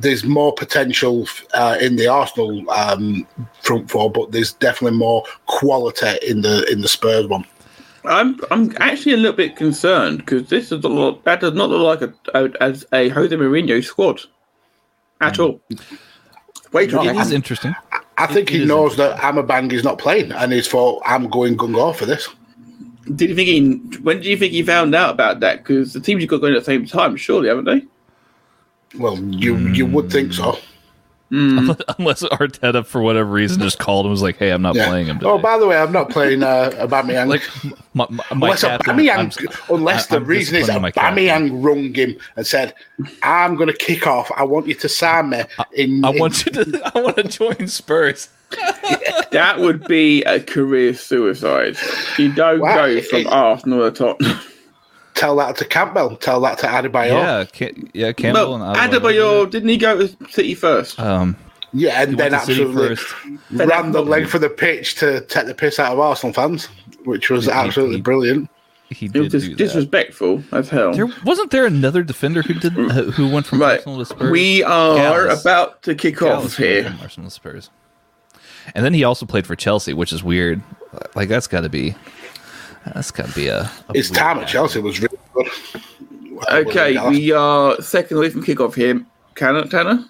there's 0.01 0.24
more 0.24 0.53
potential 0.53 1.27
uh, 1.53 1.77
in 1.82 1.96
the 1.96 2.08
Arsenal 2.08 2.70
um, 2.72 3.27
front 3.62 3.89
four, 3.89 4.12
but 4.12 4.32
there's 4.32 4.53
definitely 4.53 4.98
more 4.98 5.24
quality 5.46 6.18
in 6.25 6.41
the 6.41 6.65
in 6.72 6.82
the 6.82 6.88
Spurs 6.88 7.27
one. 7.27 7.46
I'm 8.06 8.39
I'm 8.50 8.74
actually 8.79 9.13
a 9.13 9.18
little 9.18 9.36
bit 9.36 9.56
concerned 9.56 10.20
because 10.20 10.50
this 10.50 10.72
is 10.72 10.84
a 10.84 10.88
lot. 10.88 11.24
That 11.25 11.41
does 11.41 11.53
not 11.53 11.70
look 11.70 12.01
like 12.01 12.10
a, 12.34 12.39
a 12.46 12.63
as 12.63 12.86
a 12.94 13.10
Jose 13.10 13.36
Mourinho 13.36 13.84
squad 13.84 14.22
at 15.22 15.39
all. 15.39 15.62
Wait 16.72 16.89
till 16.89 17.01
It 17.08 17.32
interesting. 17.34 17.75
I 18.18 18.27
think 18.27 18.50
It- 18.50 18.56
he 18.56 18.58
it 18.60 18.62
is 18.63 18.68
knows 18.68 18.96
that 18.98 19.18
Aubameyang 19.20 19.72
is 19.74 19.84
not 19.84 19.98
playing, 19.98 20.32
and 20.32 20.51
he's 20.51 20.68
thought, 20.68 21.01
I'm 21.06 21.29
going 21.29 21.58
gung 21.58 21.74
ho 21.74 21.94
for 21.94 22.06
this. 22.06 22.27
Did 23.15 23.29
you 23.29 23.36
think 23.36 23.48
he? 23.48 23.98
When 24.00 24.22
do 24.22 24.29
you 24.29 24.38
think 24.38 24.53
he 24.53 24.62
found 24.62 24.94
out 24.94 25.12
about 25.12 25.39
that? 25.39 25.60
Because 25.63 25.94
the 25.94 26.00
teams 26.00 26.22
you 26.22 26.27
got 26.27 26.41
going 26.41 26.53
at 26.53 26.60
the 26.60 26.65
same 26.65 26.86
time, 26.86 27.15
surely, 27.15 27.48
haven't 27.50 27.65
they? 27.65 27.86
Well, 28.98 29.17
you 29.19 29.58
you 29.58 29.86
would 29.86 30.12
think 30.12 30.34
so. 30.34 30.58
Unless 31.31 32.24
Arteta, 32.24 32.84
for 32.84 33.03
whatever 33.03 33.29
reason, 33.29 33.62
just 33.62 33.77
called 33.77 34.08
and 34.08 34.12
was 34.12 34.24
like, 34.24 34.38
"Hey, 34.38 34.50
I'm 34.50 34.63
not 34.63 34.74
Yeah. 34.75 34.88
playing 34.88 35.05
him." 35.05 35.19
Today. 35.19 35.29
Oh, 35.29 35.38
by 35.38 35.60
the 35.60 35.67
way, 35.67 35.77
I'm 35.77 35.91
not 35.91 36.10
playing 36.10 36.41
uh, 36.41 36.72
Aubameyang. 36.74 37.27
like 37.27 37.43
my, 37.93 38.08
my, 38.10 38.24
my 38.34 38.48
unless 38.48 38.62
captain, 38.62 38.96
Aubameyang, 38.98 39.10
I'm- 39.39 39.58
unless 39.69 40.12
I- 40.12 40.15
the 40.15 40.22
I'm 40.24 40.27
reason 40.27 40.55
is 40.55 40.62
disciplining 40.62 40.81
my 40.81 40.89
captain. 40.91 41.24
Aubameyang 41.24 41.63
rung 41.63 41.93
him 41.93 42.17
and 42.36 42.48
said, 42.48 42.74
"I'm 43.22 43.55
going 43.58 43.67
to 43.69 43.77
kick 43.77 44.08
off. 44.08 44.31
I 44.36 44.43
want 44.43 44.65
you 44.65 44.74
to 44.74 44.89
sign 44.89 45.29
me." 45.29 45.43
In, 45.74 46.03
I 46.03 46.10
in- 46.13 46.19
want 46.19 46.46
you 46.48 46.51
to. 46.51 46.91
I 46.96 47.00
want 47.00 47.17
to 47.17 47.24
join 47.24 47.67
Spurs. 47.67 48.29
That 49.31 49.60
would 49.60 49.86
be 49.88 50.24
a 50.24 50.39
career 50.39 50.96
suicide. 50.96 51.77
You 52.17 52.34
don't 52.34 52.62
Wow, 52.62 52.88
go 52.88 53.01
from 53.01 53.19
it- 53.19 53.27
Arsenal 53.27 53.91
to 53.91 53.96
Tottenham. 53.96 54.39
Tell 55.20 55.36
that 55.38 55.58
to 55.58 55.66
Campbell. 55.66 56.16
Tell 56.16 56.40
that 56.42 56.58
to 56.60 56.68
Adebayor. 56.68 57.08
Yeah, 57.10 57.46
Ca- 57.46 57.90
yeah. 57.94 58.12
Campbell 58.14 58.58
Well, 58.60 58.64
and 58.74 58.92
Adebayor 58.94 59.50
didn't 59.50 59.70
he 59.70 59.78
go 59.78 59.98
to 60.08 60.08
City 60.32 60.56
first? 60.56 61.00
Um, 61.00 61.36
Yeah, 61.74 62.02
and 62.02 62.18
then 62.18 62.32
went 62.32 62.34
absolutely 62.42 62.96
first. 62.96 63.14
ran 63.52 63.92
the 63.92 64.02
length 64.02 64.34
of 64.34 64.42
the 64.42 64.50
pitch 64.50 64.96
to 64.96 65.22
take 65.22 65.46
the 65.46 65.54
piss 65.54 65.78
out 65.80 65.94
of 65.94 66.00
Arsenal 66.00 66.34
fans, 66.34 66.66
which 67.06 67.30
was 67.30 67.48
absolutely 67.48 67.98
he- 67.98 68.02
brilliant. 68.02 68.50
he 68.90 69.06
It 69.06 69.14
did 69.14 69.22
was 69.24 69.32
dis- 69.32 69.44
do 69.44 69.50
that. 69.50 69.58
disrespectful 69.58 70.44
as 70.52 70.70
hell. 70.70 70.94
There 70.94 71.08
wasn't 71.24 71.52
there 71.52 71.66
another 71.68 72.02
defender 72.02 72.42
who 72.42 72.56
did 72.56 72.74
who 72.74 73.28
went 73.30 73.46
from 73.46 73.62
Right, 73.62 73.78
Arsenal 73.78 74.00
to 74.00 74.06
Spurs. 74.06 74.32
we 74.32 74.64
are 74.64 74.96
Gallas. 74.96 75.42
about 75.42 75.84
to 75.84 75.94
kick 75.94 76.18
Gallas 76.18 76.46
off 76.46 76.58
here. 76.58 76.86
from 76.86 77.00
Arsenal 77.02 77.30
to 77.30 77.34
Spurs. 77.36 77.70
And 78.74 78.84
then 78.86 78.94
he 78.96 79.04
also 79.04 79.26
played 79.28 79.46
for 79.46 79.56
Chelsea, 79.56 79.94
which 79.94 80.12
is 80.12 80.24
weird. 80.24 80.62
Like 81.16 81.30
that's 81.30 81.46
got 81.48 81.62
to 81.62 81.70
be 81.70 81.94
that's 82.86 83.12
got 83.12 83.27
to 83.27 83.33
be 83.36 83.48
a, 83.48 83.69
a 83.89 83.93
His 83.93 84.09
time 84.09 84.39
at. 84.39 84.48
Chelsea 84.48 84.79
was 84.79 85.00
really 85.00 85.17
good. 85.33 85.48
Okay, 86.51 86.98
we 87.09 87.31
are 87.31 87.79
second 87.81 88.17
away 88.17 88.29
from 88.29 88.43
kickoff 88.43 88.75
here. 88.75 89.05
Tanner, 89.36 89.65
Tanner? 89.65 90.05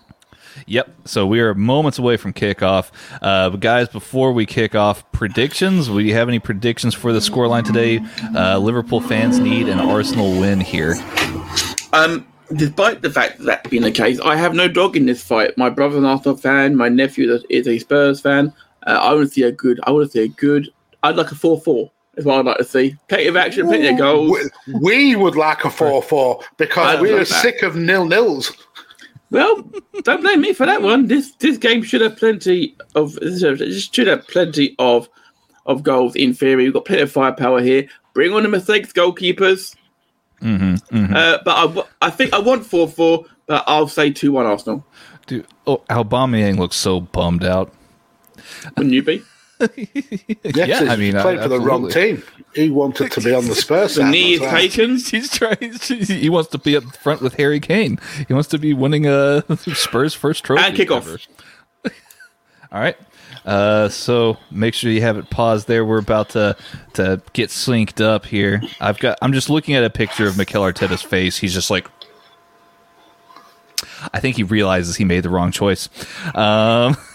Yep. 0.66 0.94
So 1.06 1.26
we 1.26 1.40
are 1.40 1.54
moments 1.56 1.98
away 2.00 2.18
from 2.18 2.34
kickoff. 2.34 2.92
Uh, 3.22 3.50
but 3.50 3.60
guys, 3.60 3.90
before 3.90 4.32
we 4.34 4.46
kick 4.46 4.76
off, 4.76 5.10
predictions. 5.12 5.88
Do 5.88 6.00
you 6.00 6.14
have 6.14 6.28
any 6.28 6.40
predictions 6.40 6.94
for 6.94 7.14
the 7.14 7.20
scoreline 7.20 7.64
today? 7.64 8.00
Uh, 8.36 8.58
Liverpool 8.60 9.02
fans 9.02 9.40
need 9.40 9.70
an 9.70 9.80
Arsenal 9.80 10.40
win 10.40 10.60
here. 10.60 10.96
Um, 11.94 12.28
despite 12.56 13.02
the 13.02 13.10
fact 13.10 13.40
that, 13.40 13.46
that 13.46 13.70
being 13.70 13.84
the 13.84 13.92
case, 13.92 14.20
I 14.20 14.36
have 14.36 14.54
no 14.54 14.68
dog 14.68 14.96
in 14.96 15.06
this 15.06 15.24
fight. 15.24 15.58
My 15.58 15.70
brother's 15.70 15.98
an 15.98 16.06
Arsenal 16.06 16.38
fan. 16.38 16.76
My 16.76 16.90
nephew 16.90 17.34
is- 17.34 17.46
is 17.50 17.68
a 17.68 17.80
Spurs 17.80 18.22
fan. 18.22 18.54
Uh, 18.86 18.92
I 19.02 19.14
want 19.14 19.28
to 19.28 19.34
see 19.34 19.44
a 19.44 19.52
good. 19.52 19.80
I 19.84 19.92
want 19.92 20.06
to 20.08 20.12
see 20.12 20.24
a 20.24 20.28
good. 20.28 20.70
I'd 21.04 21.16
like 21.16 21.32
a 21.32 21.36
four-four. 21.36 21.90
Is 22.20 22.26
what 22.26 22.40
I'd 22.40 22.46
like 22.46 22.58
to 22.58 22.64
see. 22.66 22.96
Plenty 23.08 23.28
of 23.28 23.36
action, 23.38 23.66
plenty 23.68 23.88
of 23.88 23.98
goals. 23.98 24.38
We, 24.68 24.74
we 24.80 25.16
would 25.16 25.36
like 25.36 25.64
a 25.66 25.70
4 25.70 26.04
4 26.04 26.42
because 26.58 27.00
we 27.00 27.12
love 27.12 27.22
are 27.22 27.26
that. 27.26 27.42
sick 27.42 27.64
of 27.64 27.76
nil 27.76 28.06
nils. 28.06 28.52
Well, 29.32 29.62
don't 30.04 30.22
blame 30.22 30.42
me 30.42 30.54
for 30.54 30.66
that 30.66 30.82
one. 30.82 31.08
This 31.08 31.32
this 31.34 31.58
game 31.58 31.82
should 31.84 32.02
have 32.02 32.18
plenty 32.18 32.76
of 32.96 33.14
this 33.16 33.86
should 33.92 34.08
have 34.08 34.28
plenty 34.28 34.76
of 34.80 35.08
of 35.66 35.84
goals 35.84 36.16
in 36.16 36.34
theory. 36.34 36.64
We've 36.66 36.74
got 36.74 36.86
plenty 36.86 37.04
of 37.04 37.12
firepower 37.12 37.62
here. 37.62 37.88
Bring 38.14 38.34
on 38.34 38.44
the 38.44 38.50
mistakes, 38.50 38.92
goalkeepers. 38.92 39.76
Mm-hmm, 40.42 41.14
Uh, 41.16 41.38
but 41.46 41.56
I, 41.58 41.62
w- 41.64 41.84
I 42.02 42.10
think 42.10 42.34
I 42.34 42.40
want 42.40 42.66
four 42.66 42.88
four, 42.88 43.26
but 43.46 43.64
I'll 43.68 43.88
say 43.88 44.10
two 44.10 44.32
one 44.32 44.46
Arsenal. 44.46 44.86
Dude, 45.28 45.46
oh, 45.68 45.78
Aubameyang 45.90 46.58
looks 46.58 46.76
so 46.76 47.00
bummed 47.00 47.44
out. 47.44 47.72
Wouldn't 48.78 48.94
you 48.96 49.04
be? 49.04 49.22
Yes, 49.60 50.82
Yeah, 50.82 50.92
I 50.92 50.96
mean, 50.96 51.14
played 51.20 51.40
I- 51.40 51.44
for 51.44 51.50
the 51.50 51.60
wrong 51.60 51.90
team. 51.90 52.24
He 52.56 52.70
wanted 52.72 53.12
to 53.12 53.22
be 53.22 53.34
on 53.34 53.46
the 53.46 53.54
Spurs 53.56 53.96
The 53.96 54.06
knee 54.06 54.34
is 54.34 54.40
taken. 54.42 54.98
He's 54.98 55.30
trying. 55.30 55.74
He 55.80 56.30
wants 56.30 56.50
to 56.52 56.58
be 56.58 56.76
up 56.78 56.84
front 56.98 57.22
with 57.22 57.36
Harry 57.36 57.60
Kane. 57.60 58.00
He 58.28 58.34
wants 58.34 58.50
to 58.50 58.58
be 58.58 58.74
winning 58.74 59.06
a 59.06 59.44
Spurs 59.76 60.14
first 60.16 60.44
trophy 60.46 60.64
And 60.64 60.76
kickoff. 60.76 61.28
All 62.72 62.80
right. 62.82 62.98
Uh, 63.46 63.88
so 63.90 64.38
make 64.52 64.74
sure 64.74 64.92
you 64.92 65.02
have 65.02 65.18
it 65.18 65.30
paused 65.30 65.68
there. 65.68 65.86
We're 65.86 66.00
about 66.00 66.30
to 66.30 66.56
to 66.94 67.22
get 67.34 67.50
synced 67.50 68.02
up 68.04 68.26
here. 68.26 68.62
I've 68.82 68.98
got. 69.00 69.18
I'm 69.22 69.34
just 69.34 69.50
looking 69.50 69.76
at 69.76 69.84
a 69.84 69.90
picture 69.90 70.28
of 70.28 70.38
Mikel 70.38 70.64
Arteta's 70.64 71.02
face. 71.02 71.38
He's 71.38 71.54
just 71.54 71.70
like. 71.70 71.88
I 74.14 74.20
think 74.20 74.36
he 74.36 74.44
realizes 74.44 74.96
he 74.96 75.06
made 75.06 75.24
the 75.24 75.30
wrong 75.30 75.52
choice. 75.52 75.88
Um, 76.36 76.98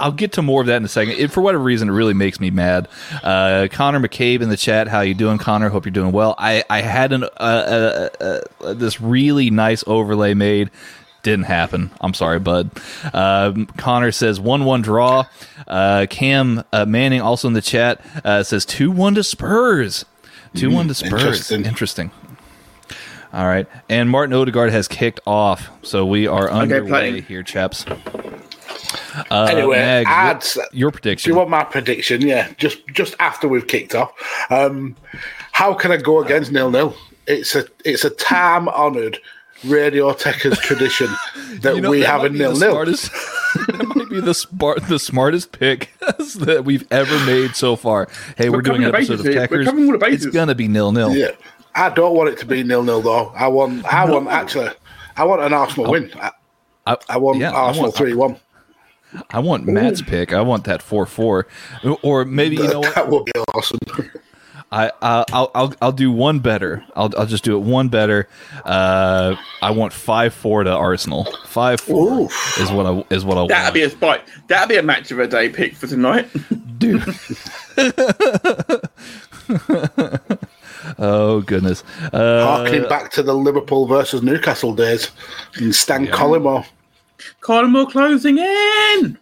I'll 0.00 0.12
get 0.12 0.32
to 0.32 0.42
more 0.42 0.60
of 0.60 0.66
that 0.68 0.76
in 0.76 0.84
a 0.84 0.88
second. 0.88 1.14
It, 1.14 1.30
for 1.30 1.40
whatever 1.40 1.62
reason, 1.62 1.88
it 1.88 1.92
really 1.92 2.14
makes 2.14 2.40
me 2.40 2.50
mad. 2.50 2.88
Uh, 3.22 3.68
Connor 3.70 4.00
McCabe 4.00 4.40
in 4.40 4.48
the 4.48 4.56
chat. 4.56 4.88
How 4.88 5.00
you 5.00 5.14
doing, 5.14 5.38
Connor? 5.38 5.68
Hope 5.68 5.84
you're 5.86 5.92
doing 5.92 6.12
well. 6.12 6.34
I 6.38 6.64
I 6.70 6.80
had 6.82 7.12
an 7.12 7.24
uh, 7.24 7.28
uh, 7.38 8.08
uh, 8.20 8.40
uh, 8.64 8.74
this 8.74 9.00
really 9.00 9.50
nice 9.50 9.84
overlay 9.86 10.34
made. 10.34 10.70
Didn't 11.22 11.46
happen. 11.46 11.90
I'm 12.00 12.14
sorry, 12.14 12.38
bud. 12.38 12.70
Um, 13.12 13.66
Connor 13.66 14.12
says 14.12 14.38
one 14.38 14.64
one 14.64 14.82
draw. 14.82 15.24
Uh, 15.66 16.06
Cam 16.08 16.64
uh, 16.72 16.86
Manning 16.86 17.20
also 17.20 17.48
in 17.48 17.54
the 17.54 17.60
chat 17.60 18.00
uh, 18.24 18.42
says 18.42 18.64
two 18.64 18.90
one 18.90 19.14
to 19.16 19.24
Spurs. 19.24 20.04
Two 20.54 20.70
one 20.70 20.88
to 20.88 20.94
Spurs. 20.94 21.12
interesting. 21.12 21.64
Interesting. 21.66 22.10
All 23.30 23.46
right, 23.46 23.66
and 23.90 24.08
Martin 24.08 24.32
Odegaard 24.34 24.70
has 24.70 24.88
kicked 24.88 25.20
off, 25.26 25.68
so 25.82 26.06
we 26.06 26.26
are 26.26 26.50
underway 26.50 26.88
playing. 26.88 27.22
here, 27.24 27.42
chaps. 27.42 27.84
Uh, 29.30 29.44
Anyway, 29.50 29.76
Mag, 29.78 30.06
I'd 30.06 30.26
what- 30.34 30.36
s- 30.36 30.58
your 30.72 30.90
Do 30.90 30.94
prediction. 30.94 31.30
you 31.32 31.36
want 31.36 31.50
my 31.50 31.64
prediction? 31.64 32.20
Yeah, 32.22 32.48
just 32.56 32.86
just 32.88 33.14
after 33.20 33.48
we've 33.48 33.66
kicked 33.66 33.94
off. 33.94 34.12
Um, 34.50 34.96
how 35.52 35.74
can 35.74 35.90
I 35.92 35.96
go 35.96 36.22
against 36.22 36.52
nil 36.52 36.70
nil? 36.70 36.94
It's 37.26 37.54
a 37.54 37.64
it's 37.84 38.04
a 38.04 38.10
time 38.10 38.68
honoured 38.68 39.18
Radio 39.64 40.12
Techers 40.12 40.56
tradition 40.62 41.08
that 41.60 41.74
You 41.74 41.80
know, 41.80 41.90
we 41.90 42.00
that 42.00 42.06
have 42.06 42.24
a 42.24 42.28
nil 42.28 42.56
nil. 42.56 42.70
Smartest, 42.72 43.10
that 43.66 43.92
might 43.96 44.08
be 44.08 44.20
the 44.20 44.34
smart, 44.34 44.86
the 44.88 44.98
smartest 44.98 45.50
pick 45.52 45.90
that 46.00 46.62
we've 46.64 46.86
ever 46.92 47.18
made 47.26 47.56
so 47.56 47.74
far. 47.76 48.08
Hey, 48.36 48.48
we're, 48.50 48.58
We're 48.58 48.62
doing 48.62 48.84
an 48.84 48.94
episode 48.94 49.14
of 49.20 49.24
bases 49.24 49.34
here. 49.34 49.48
We're 49.50 49.58
Techers. 49.58 49.64
covering 49.66 49.92
all 49.92 49.98
the 49.98 50.06
It's 50.06 50.26
gonna 50.26 50.54
be 50.54 50.68
nil 50.68 50.92
nil. 50.92 51.14
Yeah, 51.14 51.32
I 51.74 51.90
don't 51.90 52.14
want 52.14 52.30
it 52.30 52.38
to 52.38 52.46
be 52.46 52.62
nil 52.62 52.82
nil 52.84 53.02
though. 53.02 53.28
I 53.36 53.48
want 53.48 53.84
I 53.84 54.04
want 54.08 54.28
actually 54.28 54.70
I 55.16 55.24
want 55.24 55.42
an 55.42 55.52
Arsenal 55.52 55.90
win. 55.90 56.10
I, 56.20 56.30
I, 56.86 56.96
I 57.10 57.16
want 57.18 57.38
yeah, 57.38 57.50
Arsenal 57.50 57.90
three 57.90 58.14
one. 58.14 58.36
I 59.30 59.38
want 59.40 59.66
Matt's 59.66 60.02
pick. 60.02 60.32
I 60.32 60.40
want 60.42 60.64
that 60.64 60.82
four 60.82 61.06
four, 61.06 61.46
or 62.02 62.24
maybe 62.24 62.56
you 62.56 62.68
know 62.68 62.80
what? 62.80 62.94
That 62.94 63.08
will 63.08 63.24
be 63.24 63.32
awesome. 63.54 63.78
I 64.70 64.90
uh, 65.00 65.24
I'll 65.32 65.50
I'll 65.54 65.74
I'll 65.80 65.92
do 65.92 66.12
one 66.12 66.40
better. 66.40 66.84
I'll 66.94 67.10
I'll 67.16 67.24
just 67.26 67.42
do 67.42 67.56
it 67.56 67.60
one 67.60 67.88
better. 67.88 68.28
Uh, 68.66 69.36
I 69.62 69.70
want 69.70 69.94
five 69.94 70.34
four 70.34 70.62
to 70.62 70.70
Arsenal. 70.70 71.24
Five 71.46 71.80
four 71.80 72.20
Oof. 72.24 72.58
is 72.60 72.70
what 72.70 72.84
I 72.84 73.02
is 73.14 73.24
what 73.24 73.38
I 73.38 73.46
That'd 73.46 73.64
want. 73.64 73.74
be 73.74 73.82
a 73.82 73.90
spike. 73.90 74.24
That'd 74.48 74.68
be 74.68 74.76
a 74.76 74.82
match 74.82 75.10
of 75.10 75.20
a 75.20 75.26
day 75.26 75.48
pick 75.48 75.74
for 75.74 75.86
tonight. 75.86 76.28
dude. 76.78 77.02
oh 80.98 81.40
goodness. 81.46 81.82
Uh, 82.12 82.44
Harkening 82.44 82.88
back 82.88 83.10
to 83.12 83.22
the 83.22 83.34
Liverpool 83.34 83.86
versus 83.86 84.22
Newcastle 84.22 84.74
days 84.74 85.10
and 85.54 85.74
Stan 85.74 86.06
Collymore. 86.08 86.66
Collymore 87.40 87.90
closing 87.90 88.38
in. 88.38 89.18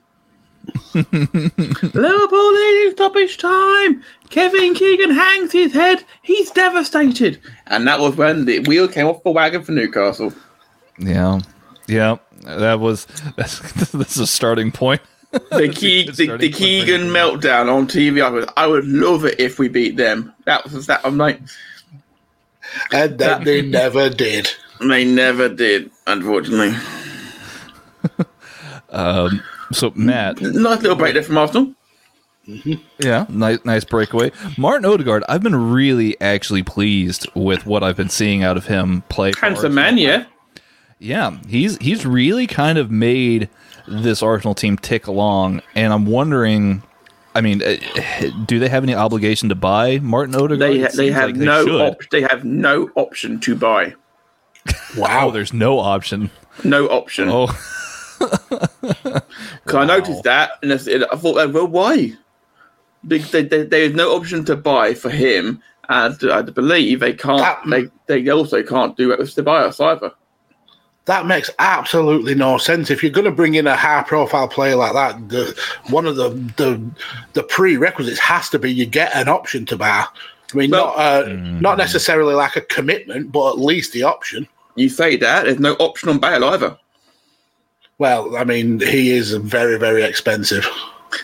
Liverpool 0.94 2.52
leading 2.52 2.92
stoppage 2.92 3.38
time. 3.38 4.02
Kevin 4.30 4.74
Keegan 4.74 5.10
hangs 5.10 5.52
his 5.52 5.72
head. 5.72 6.04
He's 6.22 6.50
devastated. 6.50 7.38
And 7.66 7.86
that 7.86 8.00
was 8.00 8.16
when 8.16 8.44
the 8.46 8.60
wheel 8.60 8.88
came 8.88 9.06
off 9.06 9.22
the 9.22 9.30
wagon 9.30 9.62
for 9.62 9.72
Newcastle. 9.72 10.32
yeah, 10.98 11.40
yeah. 11.86 12.16
That 12.42 12.80
was 12.80 13.06
that's 13.36 13.90
that's 13.92 14.16
a 14.18 14.26
starting 14.26 14.70
point. 14.72 15.00
The, 15.32 15.68
Ke- 15.72 16.06
good 16.06 16.16
the, 16.16 16.36
the. 16.38 16.50
Keegan 16.52 17.02
meltdown 17.08 17.72
on 17.72 17.86
TV. 17.86 18.22
I 18.24 18.30
would, 18.30 18.48
I 18.56 18.66
would 18.66 18.86
love 18.86 19.24
it 19.24 19.38
if 19.40 19.58
we 19.58 19.68
beat 19.68 19.96
them. 19.96 20.32
That 20.44 20.64
was 20.70 20.86
that. 20.86 21.00
I'm 21.04 21.18
like, 21.18 21.40
And 22.92 23.18
that 23.18 23.44
they 23.44 23.62
never 23.62 24.08
did. 24.08 24.48
they 24.80 25.04
never 25.04 25.48
did, 25.48 25.90
unfortunately. 26.06 26.74
So 29.72 29.92
Matt, 29.94 30.40
Nice 30.40 30.80
little 30.82 30.96
break 30.96 31.14
there 31.14 31.22
from 31.22 31.38
Arsenal. 31.38 31.74
yeah, 33.00 33.26
nice 33.28 33.58
nice 33.64 33.84
breakaway. 33.84 34.30
Martin 34.56 34.84
Odegaard, 34.86 35.24
I've 35.28 35.42
been 35.42 35.72
really 35.72 36.18
actually 36.20 36.62
pleased 36.62 37.26
with 37.34 37.66
what 37.66 37.82
I've 37.82 37.96
been 37.96 38.08
seeing 38.08 38.44
out 38.44 38.56
of 38.56 38.66
him 38.66 39.02
play. 39.08 39.32
for 39.32 39.40
Handsome 39.40 39.76
Arsenal. 39.76 39.84
man, 39.84 39.98
yeah. 39.98 40.24
Yeah, 40.98 41.36
he's 41.48 41.76
he's 41.78 42.06
really 42.06 42.46
kind 42.46 42.78
of 42.78 42.90
made 42.90 43.48
this 43.88 44.22
Arsenal 44.22 44.54
team 44.54 44.76
tick 44.78 45.06
along, 45.06 45.62
and 45.74 45.92
I'm 45.92 46.06
wondering. 46.06 46.82
I 47.34 47.42
mean, 47.42 47.62
uh, 47.62 47.76
do 48.46 48.58
they 48.58 48.68
have 48.70 48.82
any 48.82 48.94
obligation 48.94 49.50
to 49.50 49.54
buy 49.54 49.98
Martin 49.98 50.34
Odegaard? 50.36 50.58
They 50.72 50.80
ha- 50.80 50.88
they 50.94 51.10
have 51.10 51.30
like 51.30 51.36
no 51.36 51.64
should. 51.66 51.80
op- 51.82 52.08
they 52.10 52.22
have 52.22 52.44
no 52.44 52.88
option 52.94 53.40
to 53.40 53.54
buy. 53.56 53.94
Oh, 54.96 55.30
there's 55.32 55.52
no 55.52 55.78
option. 55.78 56.30
No 56.64 56.86
option. 56.86 57.28
Oh, 57.30 57.48
Because 58.18 59.74
I 59.74 59.84
noticed 59.84 60.22
that, 60.24 60.52
and 60.62 60.72
I 60.72 60.76
thought, 61.16 61.38
uh, 61.38 61.48
well, 61.50 61.66
why? 61.66 62.12
Because 63.06 63.30
they, 63.30 63.42
they, 63.42 63.62
there 63.64 63.82
is 63.82 63.94
no 63.94 64.14
option 64.16 64.44
to 64.46 64.56
buy 64.56 64.94
for 64.94 65.10
him, 65.10 65.62
and 65.88 66.16
I 66.30 66.42
believe 66.42 67.00
they 67.00 67.12
can't. 67.12 67.38
That- 67.38 67.90
They, 68.06 68.22
they 68.22 68.30
also 68.30 68.62
can't 68.62 68.96
do 68.96 69.12
it 69.12 69.18
with 69.18 69.34
Ceballos 69.34 69.84
either. 69.84 70.12
That 71.06 71.26
makes 71.26 71.50
absolutely 71.60 72.34
no 72.34 72.58
sense. 72.58 72.90
If 72.90 73.00
you're 73.00 73.12
going 73.12 73.26
to 73.26 73.30
bring 73.30 73.54
in 73.54 73.68
a 73.68 73.76
high-profile 73.76 74.48
player 74.48 74.74
like 74.74 74.92
that, 74.94 75.28
the, 75.28 75.56
one 75.90 76.04
of 76.04 76.16
the, 76.16 76.30
the 76.56 76.82
the 77.34 77.44
prerequisites 77.44 78.18
has 78.18 78.48
to 78.50 78.58
be 78.58 78.72
you 78.72 78.86
get 78.86 79.14
an 79.14 79.28
option 79.28 79.64
to 79.66 79.76
buy. 79.76 80.04
I 80.52 80.56
mean, 80.56 80.70
Well- 80.72 80.86
not 80.86 80.98
uh, 80.98 81.28
not 81.60 81.78
necessarily 81.78 82.34
like 82.34 82.56
a 82.56 82.60
commitment, 82.62 83.30
but 83.30 83.50
at 83.52 83.58
least 83.58 83.92
the 83.92 84.02
option. 84.02 84.48
You 84.74 84.88
say 84.88 85.16
that 85.18 85.44
there's 85.44 85.60
no 85.60 85.74
option 85.74 86.08
on 86.08 86.18
Bale 86.18 86.44
either. 86.44 86.76
Well, 87.98 88.36
I 88.36 88.44
mean, 88.44 88.80
he 88.80 89.10
is 89.10 89.32
very, 89.34 89.78
very 89.78 90.02
expensive. 90.02 90.66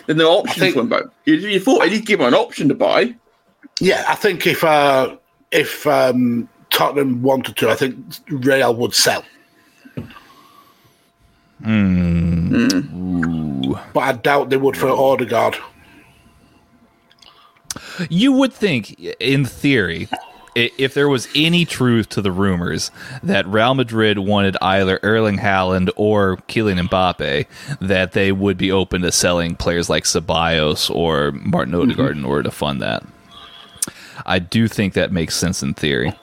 There's 0.07 0.17
the 0.17 0.25
option 0.25 0.59
think- 0.59 0.73
for 0.73 0.81
him. 0.81 0.89
Though. 0.89 1.09
You, 1.25 1.35
you 1.35 1.59
thought 1.59 1.83
at 1.83 1.89
least 1.89 2.05
give 2.05 2.19
him 2.19 2.27
an 2.27 2.33
option 2.33 2.67
to 2.69 2.73
buy. 2.75 3.13
Yeah, 3.79 4.05
I 4.07 4.15
think 4.15 4.45
if 4.47 4.63
uh, 4.63 5.15
if 5.51 5.85
um, 5.87 6.47
Tottenham 6.69 7.21
wanted 7.21 7.57
to, 7.57 7.69
I 7.69 7.75
think 7.75 7.95
Real 8.29 8.75
would 8.75 8.93
sell. 8.93 9.23
But 13.93 13.99
I 13.99 14.11
doubt 14.13 14.49
they 14.49 14.57
would 14.57 14.77
for 14.77 14.89
Odegaard. 14.89 15.57
you 18.09 18.31
would 18.33 18.53
think, 18.53 18.99
in 19.19 19.45
theory, 19.45 20.07
i- 20.11 20.17
if 20.55 20.93
there 20.93 21.09
was 21.09 21.27
any 21.35 21.65
truth 21.65 22.09
to 22.09 22.21
the 22.21 22.31
rumors 22.31 22.91
that 23.21 23.47
Real 23.47 23.73
Madrid 23.73 24.19
wanted 24.19 24.57
either 24.61 24.99
Erling 25.03 25.37
Haaland 25.37 25.89
or 25.95 26.37
Kylian 26.47 26.87
Mbappe, 26.87 27.45
that 27.79 28.11
they 28.13 28.31
would 28.31 28.57
be 28.57 28.71
open 28.71 29.01
to 29.01 29.11
selling 29.11 29.55
players 29.55 29.89
like 29.89 30.03
Ceballos 30.03 30.93
or 30.93 31.31
Martin 31.31 31.75
Odegaard 31.75 32.17
in 32.17 32.25
order 32.25 32.43
to 32.43 32.51
fund 32.51 32.81
that. 32.81 33.03
I 34.25 34.39
do 34.39 34.67
think 34.67 34.93
that 34.93 35.11
makes 35.11 35.35
sense 35.35 35.63
in 35.63 35.73
theory. 35.73 36.13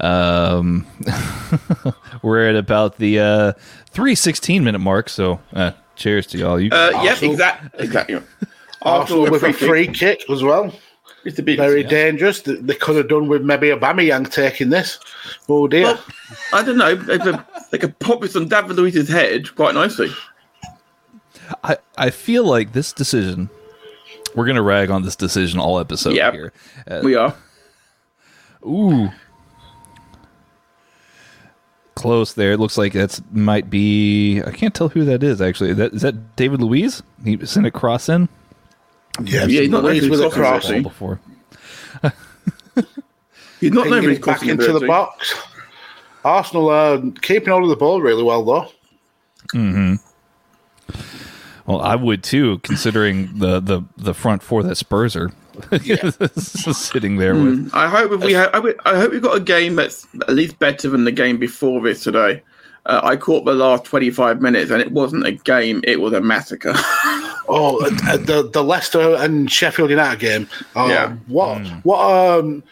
Um, 0.00 0.86
we're 2.22 2.48
at 2.48 2.56
about 2.56 2.96
the 2.98 3.18
uh, 3.18 3.52
three 3.90 4.14
sixteen 4.14 4.64
minute 4.64 4.78
mark, 4.78 5.08
so 5.08 5.40
uh, 5.52 5.72
cheers 5.96 6.26
to 6.28 6.38
y'all. 6.38 6.58
You, 6.58 6.70
Uh, 6.70 7.02
yep, 7.02 7.22
exactly. 7.22 7.84
Exactly. 7.84 8.22
Arsenal 8.82 9.30
with 9.30 9.42
a 9.42 9.52
free 9.52 9.86
kick 9.86 10.28
as 10.30 10.42
well. 10.42 10.72
It's 11.24 11.38
a 11.38 11.42
bit 11.42 11.56
Very 11.56 11.84
dangerous. 11.84 12.40
They 12.42 12.54
they 12.56 12.74
could 12.74 12.96
have 12.96 13.08
done 13.08 13.28
with 13.28 13.42
maybe 13.42 13.68
Aubameyang 13.68 14.30
taking 14.30 14.70
this. 14.70 14.98
Oh 15.48 15.68
dear. 15.68 15.84
Well, 15.84 16.04
I 16.52 16.62
don't 16.64 16.76
know. 16.78 16.94
They 16.96 17.18
could, 17.18 17.40
they 17.70 17.78
could 17.78 17.98
pop 18.00 18.20
this 18.22 18.34
on 18.36 18.48
David 18.48 18.76
Luiz's 18.76 19.08
head 19.08 19.54
quite 19.54 19.74
nicely. 19.74 20.10
I, 21.62 21.76
I 21.96 22.10
feel 22.10 22.44
like 22.44 22.72
this 22.72 22.92
decision. 22.92 23.50
We're 24.34 24.46
gonna 24.46 24.62
rag 24.62 24.90
on 24.90 25.02
this 25.02 25.14
decision 25.16 25.60
all 25.60 25.78
episode 25.78 26.14
Yep. 26.14 26.32
here. 26.32 26.52
Uh, 26.90 27.00
We 27.04 27.14
are. 27.14 27.34
ooh, 28.66 29.10
close 31.94 32.32
there. 32.32 32.52
It 32.52 32.58
looks 32.60 32.78
like 32.78 32.92
that's 32.94 33.20
might 33.30 33.70
be. 33.70 34.42
I 34.42 34.50
can't 34.50 34.74
tell 34.74 34.88
who 34.88 35.04
that 35.04 35.22
is 35.22 35.40
actually. 35.40 35.70
Is 35.70 35.76
that 35.76 35.92
is 35.94 36.02
that 36.02 36.36
David 36.36 36.60
Luiz? 36.62 37.02
He 37.24 37.44
sent 37.44 37.66
a 37.66 37.70
cross 37.70 38.08
in 38.08 38.28
yes, 39.24 39.48
Yeah, 39.50 39.60
he's 39.62 39.70
not 39.70 39.84
Louise 39.84 40.02
known 40.02 40.10
with 40.10 40.20
for 40.20 40.24
a 40.24 40.28
his 40.28 40.34
cross. 40.34 40.62
crossing, 40.62 40.82
before. 40.82 41.20
He's 43.60 43.70
not 43.72 43.84
Pinging 43.84 43.90
known 43.90 44.02
for 44.02 44.08
his 44.10 44.18
it 44.18 44.24
back 44.24 44.38
crossing 44.38 44.48
into 44.48 44.72
the 44.72 44.86
box. 44.86 45.34
Arsenal 46.24 46.68
are 46.68 47.00
keeping 47.20 47.48
hold 47.50 47.64
of 47.64 47.68
the 47.70 47.76
ball 47.76 48.00
really 48.00 48.22
well, 48.22 48.44
though. 48.44 48.68
hmm 49.52 49.94
Well, 51.66 51.80
I 51.80 51.94
would 51.94 52.22
too, 52.22 52.58
considering 52.60 53.38
the 53.38 53.60
the 53.60 53.82
the 53.96 54.14
front 54.14 54.42
four 54.42 54.62
that 54.64 54.76
Spurs 54.76 55.14
are 55.16 55.30
sitting 56.38 57.16
there 57.18 57.34
with. 57.34 57.70
I 57.74 57.88
hope 57.88 58.12
if 58.12 58.20
we 58.24 58.32
have, 58.32 58.50
I, 58.54 58.74
I 58.84 58.96
hope 58.96 59.12
we've 59.12 59.22
got 59.22 59.36
a 59.36 59.40
game 59.40 59.76
that's 59.76 60.06
at 60.22 60.30
least 60.34 60.58
better 60.58 60.88
than 60.88 61.04
the 61.04 61.12
game 61.12 61.38
before 61.38 61.80
this 61.82 62.02
today. 62.02 62.42
Uh, 62.86 63.00
I 63.02 63.16
caught 63.16 63.44
the 63.44 63.54
last 63.54 63.84
25 63.84 64.40
minutes 64.40 64.70
and 64.70 64.80
it 64.82 64.90
wasn't 64.92 65.24
a 65.26 65.32
game, 65.32 65.82
it 65.84 66.00
was 66.00 66.12
a 66.12 66.20
massacre. 66.20 66.74
Oh, 67.48 67.84
uh, 67.84 68.16
the 68.18 68.48
the 68.50 68.62
Leicester 68.62 69.16
and 69.16 69.50
Sheffield 69.50 69.90
United 69.90 70.20
game. 70.20 70.48
Oh, 70.76 70.88
Yeah. 70.88 71.14
What 71.26 71.58
Hmm. 71.58 71.78
what 71.82 71.98
um 72.38 72.62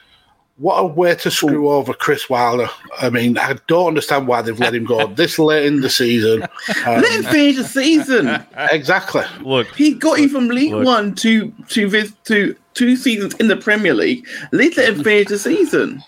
what 0.59 0.77
a 0.79 0.87
way 0.87 1.16
to 1.16 1.31
screw 1.31 1.68
over 1.70 1.92
Chris 1.92 2.31
Wilder. 2.31 2.68
I 3.01 3.11
mean, 3.11 3.37
I 3.37 3.57
don't 3.66 3.88
understand 3.88 4.29
why 4.29 4.42
they've 4.42 4.59
let 4.59 4.73
him 4.75 4.85
go 4.85 5.07
this 5.16 5.40
late 5.40 5.66
in 5.66 5.81
the 5.81 5.90
season. 5.90 6.44
Um, 6.87 7.01
Let 7.03 7.12
him 7.12 7.23
finish 7.25 7.57
the 7.57 7.64
season. 7.64 8.44
exactly. 8.70 9.25
Look, 9.40 9.66
He 9.75 9.92
got 9.94 10.20
you 10.20 10.29
from 10.29 10.46
League 10.49 10.73
Look. 10.73 10.85
One 10.87 11.14
to 11.16 11.53
to 11.70 11.88
this 11.90 12.12
to 12.27 12.55
two 12.75 12.94
seasons 12.96 13.35
in 13.35 13.49
the 13.49 13.57
Premier 13.57 13.92
League. 13.92 14.25
At 14.44 14.53
least 14.55 14.77
let 14.79 14.90
him 14.90 15.03
finish 15.03 15.29
the 15.29 15.38
season. 15.38 16.03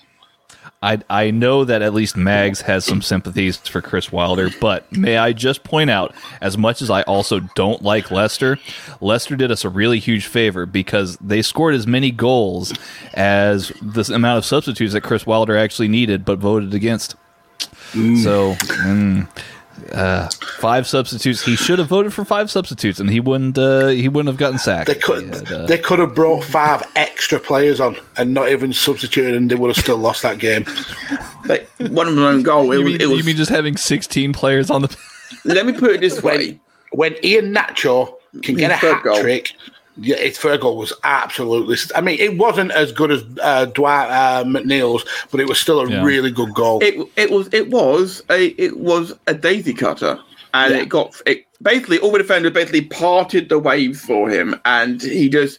I 0.83 1.01
I 1.09 1.31
know 1.31 1.65
that 1.65 1.83
at 1.83 1.95
least 1.95 2.17
Mags 2.17 2.63
has 2.63 2.85
some 2.85 3.03
sympathies 3.03 3.57
for 3.57 3.81
Chris 3.81 4.11
Wilder, 4.11 4.51
but 4.61 4.91
may 4.93 5.17
I 5.17 5.33
just 5.33 5.63
point 5.65 5.91
out, 5.91 6.15
as 6.41 6.59
much 6.59 6.83
as 6.83 6.91
I 6.91 7.03
also 7.03 7.41
don't 7.55 7.83
like 7.83 8.11
Leicester, 8.11 8.59
Leicester 9.01 9.37
did 9.37 9.51
us 9.51 9.65
a 9.65 9.69
really 9.69 9.99
huge 9.99 10.27
favor 10.27 10.67
because 10.67 11.17
they 11.19 11.43
scored 11.43 11.75
as 11.75 11.87
many 11.87 12.11
goals 12.11 12.73
as 13.15 13.69
the 13.81 14.13
amount 14.15 14.39
of 14.39 14.45
substitutes 14.45 14.93
that 14.93 15.03
Chris 15.03 15.25
Wilder 15.27 15.57
actually 15.57 15.89
needed, 15.89 16.25
but 16.25 16.39
voted 16.39 16.75
against. 16.75 17.17
So. 17.93 18.55
mm, 18.55 19.29
uh, 19.93 20.29
five 20.59 20.87
substitutes. 20.87 21.43
He 21.43 21.57
should 21.57 21.79
have 21.79 21.89
voted 21.89 22.13
for 22.13 22.25
five 22.25 22.51
substitutes, 22.51 23.01
and 23.01 23.11
he 23.11 23.21
wouldn't. 23.21 23.59
Uh, 23.59 23.89
he 23.89 24.09
wouldn't 24.09 24.29
have 24.29 24.37
gotten 24.39 24.59
sacked. 24.59 24.89
They 24.89 24.95
could 24.95 25.35
had, 25.35 25.53
uh, 25.53 25.67
they 25.67 25.79
could 25.79 25.99
have 25.99 26.15
brought 26.15 26.45
five 26.45 26.83
extra 26.97 27.41
players 27.41 27.81
on 27.81 27.97
and 28.17 28.35
not 28.35 28.51
even 28.51 28.73
substituted, 28.73 29.35
and 29.35 29.51
they 29.51 29.55
would 29.55 29.69
have 29.69 29.83
still 29.83 29.99
lost 29.99 30.23
that 30.23 30.39
game. 30.39 30.65
Like 31.47 31.69
one 31.79 32.09
of 32.09 32.15
them 32.15 32.25
own 32.25 32.43
goal. 32.43 32.71
It 32.73 32.79
you, 32.79 32.85
was, 32.85 32.93
mean, 32.93 33.01
it 33.01 33.07
was, 33.07 33.19
you 33.19 33.25
mean 33.25 33.37
just 33.37 33.51
having 33.51 33.77
sixteen 33.77 34.33
players 34.33 34.71
on 34.71 34.83
the? 34.83 34.97
let 35.45 35.67
me 35.67 35.73
put 35.73 35.91
it 35.91 36.01
this 36.01 36.23
way. 36.23 36.61
When 36.93 37.15
Iheanacho 37.15 38.15
can 38.43 38.55
get 38.55 38.71
a 38.71 38.77
hat 38.77 39.03
goal. 39.03 39.21
trick, 39.21 39.55
yeah, 39.97 40.17
his 40.17 40.39
third 40.39 40.61
goal 40.61 40.77
was 40.77 40.93
absolutely. 41.05 41.77
I 41.95 42.01
mean, 42.01 42.19
it 42.21 42.39
wasn't 42.39 42.71
as 42.73 42.93
good 42.93 43.11
as 43.11 43.25
uh, 43.43 43.67
Dwight 43.67 44.11
uh, 44.11 44.45
McNeil's, 44.45 45.05
but 45.31 45.41
it 45.41 45.49
was 45.49 45.61
still 45.61 45.81
a 45.81 45.89
Yeah. 45.91 46.03
really 46.05 46.31
good 46.31 46.55
goal. 46.55 46.83
It 46.83 46.95
it 47.17 47.31
was 47.31 47.49
it 47.53 47.71
was 47.71 48.23
a 48.31 48.47
it 48.61 48.79
was 48.79 49.13
a 49.27 49.35
daisy 49.35 49.75
cutter, 49.75 50.19
and 50.55 50.75
Yeah. 50.75 50.81
it 50.81 50.89
got 50.89 51.21
it 51.27 51.47
basically 51.61 51.99
all 51.99 52.11
the 52.13 52.19
defenders 52.19 52.53
basically 52.53 52.83
parted 52.83 53.49
the 53.49 53.59
waves 53.59 54.01
for 54.01 54.29
him, 54.31 54.59
and 54.65 55.03
he 55.03 55.29
just 55.29 55.59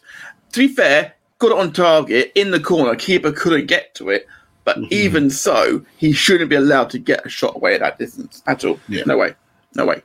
to 0.52 0.60
be 0.60 0.74
fair 0.74 1.12
got 1.38 1.50
it 1.52 1.58
on 1.58 1.72
target 1.72 2.32
in 2.34 2.50
the 2.50 2.60
corner. 2.60 2.94
Keeper 2.96 3.32
couldn't 3.32 3.66
get 3.66 3.94
to 3.96 4.08
it, 4.10 4.26
but 4.64 4.76
Mm-hmm. 4.78 4.86
even 4.94 5.30
so, 5.30 5.84
he 5.98 6.12
shouldn't 6.12 6.48
be 6.50 6.56
allowed 6.56 6.90
to 6.90 6.98
get 6.98 7.24
a 7.26 7.28
shot 7.28 7.54
away 7.56 7.74
at 7.74 7.80
that 7.80 7.98
distance 7.98 8.42
at 8.46 8.64
all. 8.64 8.78
Yeah. 8.88 9.02
No 9.06 9.16
way, 9.18 9.34
no 9.74 9.84
way. 9.84 10.02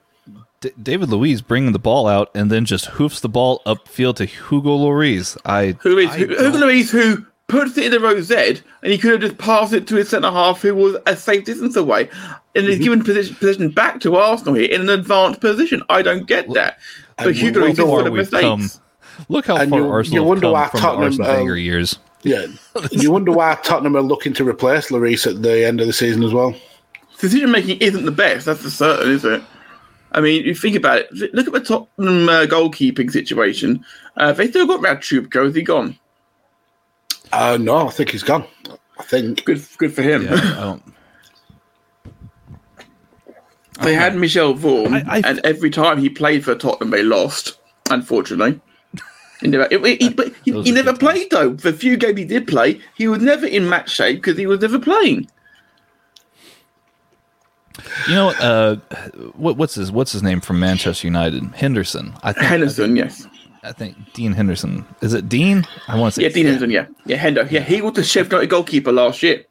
D- 0.62 0.72
David 0.82 1.10
Luiz 1.10 1.42
bringing 1.42 1.72
the 1.72 1.80
ball 1.80 2.08
out 2.08 2.30
and 2.36 2.52
then 2.52 2.66
just 2.66 2.86
hoofs 2.88 3.20
the 3.22 3.30
ball 3.30 3.62
upfield 3.66 4.18
to 4.18 4.26
Hugo 4.26 4.78
Lloris. 4.78 5.38
I 5.46 5.78
Who 5.82 5.98
is 5.98 6.10
I 6.10 6.18
who, 6.18 6.26
Hugo 6.28 6.52
Lloris 6.58 6.90
who 6.90 7.26
puts 7.48 7.78
it 7.78 7.86
in 7.86 7.92
the 7.92 8.00
row 8.00 8.20
Z, 8.22 8.62
and 8.84 8.92
he 8.92 8.98
could 8.98 9.12
have 9.12 9.22
just 9.22 9.38
passed 9.38 9.74
it 9.74 9.88
to 9.88 9.96
his 9.96 10.10
centre 10.10 10.30
half, 10.30 10.62
who 10.62 10.76
was 10.76 10.98
a 11.08 11.16
safe 11.16 11.46
distance 11.46 11.76
away, 11.76 12.10
and 12.56 12.64
Mm-hmm. 12.66 12.68
he's 12.68 12.80
given 12.80 13.04
position, 13.04 13.36
position 13.36 13.70
back 13.70 14.00
to 14.02 14.16
Arsenal 14.18 14.56
here 14.56 14.70
in 14.70 14.82
an 14.82 14.90
advanced 14.90 15.40
position. 15.40 15.82
I 15.90 16.02
don't 16.02 16.28
get 16.28 16.52
that. 16.54 16.78
But 17.18 17.28
and 17.28 17.36
Hugo 17.36 17.62
we 17.62 17.68
Lloris 17.68 17.72
is 17.72 17.78
How 17.80 17.86
full 17.86 17.98
far 17.98 18.08
of 18.08 18.14
we've 18.14 18.20
mistakes. 18.32 18.42
come. 18.44 18.70
Look 19.30 19.46
how 19.48 19.58
And 19.58 19.70
far 19.70 19.80
you- 19.80 19.90
Arsenal 19.90 20.14
you 20.16 20.20
have 20.22 20.28
wonder 20.28 20.42
come 20.48 20.52
why 20.54 20.68
from 20.70 20.80
Tottenham, 20.80 21.16
the 21.18 21.24
Arsene 21.30 21.50
um, 21.52 21.58
years. 21.58 22.00
Yeah, 22.24 22.46
you 22.92 23.12
wonder 23.12 23.32
why 23.32 23.56
Tottenham 23.64 23.96
are 23.96 24.02
looking 24.02 24.34
to 24.34 24.44
replace 24.48 24.90
Lloris 24.90 25.26
at 25.26 25.42
the 25.42 25.66
end 25.66 25.80
of 25.80 25.88
the 25.88 25.94
season 25.94 26.22
as 26.24 26.34
well. 26.34 26.54
Decision 27.20 27.50
making 27.52 27.78
isn't 27.80 28.04
the 28.06 28.12
best. 28.12 28.46
That's 28.46 28.62
for 28.62 28.70
certain, 28.70 29.12
is 29.12 29.24
it? 29.26 29.42
I 30.12 30.22
mean, 30.22 30.44
you 30.46 30.56
think 30.56 30.76
about 30.76 31.00
it. 31.00 31.34
Look 31.34 31.48
at 31.48 31.54
the 31.54 31.60
Tottenham 31.60 32.28
uh, 32.30 32.46
goalkeeping 32.46 33.12
situation. 33.12 33.86
Uh, 34.18 34.32
they 34.34 34.50
still 34.50 34.66
got 34.68 34.82
Radchubko. 34.82 35.48
Is 35.50 35.56
he 35.56 35.62
gone? 35.62 35.98
Uh, 37.32 37.58
no, 37.62 37.88
I 37.88 37.92
think 37.92 38.10
he's 38.10 38.24
gone. 38.24 38.46
I 39.00 39.04
think. 39.04 39.46
Good, 39.46 39.64
good 39.78 39.94
for 39.94 40.02
him. 40.02 40.24
Yeah, 40.24 40.34
I 40.34 40.62
don't. 40.64 40.84
They 43.82 43.94
had 43.94 44.16
Michel 44.18 44.54
Vorm, 44.56 44.94
I- 45.08 45.20
I- 45.20 45.22
and 45.24 45.40
every 45.46 45.70
time 45.70 46.00
he 46.00 46.10
played 46.10 46.44
for 46.44 46.54
Tottenham, 46.54 46.90
they 46.92 47.02
lost. 47.04 47.58
Unfortunately, 47.90 48.60
he 49.42 49.48
never, 49.48 49.68
he, 49.72 49.96
he- 49.96 50.10
but 50.10 50.34
he, 50.44 50.52
he 50.64 50.72
never 50.72 50.92
good 50.92 51.00
times. 51.00 51.14
played 51.14 51.32
though. 51.32 51.54
The 51.54 51.72
few 51.72 51.96
games 51.96 52.20
he 52.20 52.26
did 52.26 52.46
play, 52.46 52.82
he 52.98 53.08
was 53.08 53.22
never 53.22 53.46
in 53.48 53.70
match 53.70 53.90
shape 53.92 54.18
because 54.18 54.38
he 54.38 54.46
was 54.48 54.60
never 54.60 54.80
playing. 54.80 55.30
You 58.08 58.16
know 58.16 58.30
uh, 58.30 58.76
what? 59.36 59.58
What's 59.58 59.76
his 59.76 59.92
What's 59.92 60.12
his 60.12 60.24
name 60.24 60.42
from 60.42 60.60
Manchester 60.60 61.08
United? 61.08 61.44
Henderson. 61.56 62.14
I 62.24 62.34
think. 62.34 62.46
Henderson, 62.46 62.96
yes, 62.96 63.28
I 63.64 63.72
think 63.72 64.14
Dean 64.14 64.34
Henderson. 64.34 64.86
Is 65.02 65.14
it 65.14 65.30
Dean? 65.30 65.66
I 65.88 65.98
want 65.98 66.14
to 66.14 66.22
say 66.22 66.28
Yeah, 66.28 66.34
Dean 66.34 66.46
Henderson. 66.46 66.72
Yeah, 66.72 66.88
yeah, 67.06 67.18
Hendo. 67.18 67.50
Yeah, 67.50 67.62
he 67.62 67.82
was 67.82 67.94
the 67.94 68.04
Sheffield 68.04 68.34
United 68.34 68.50
goalkeeper 68.50 68.92
last 68.92 69.22
year. 69.24 69.46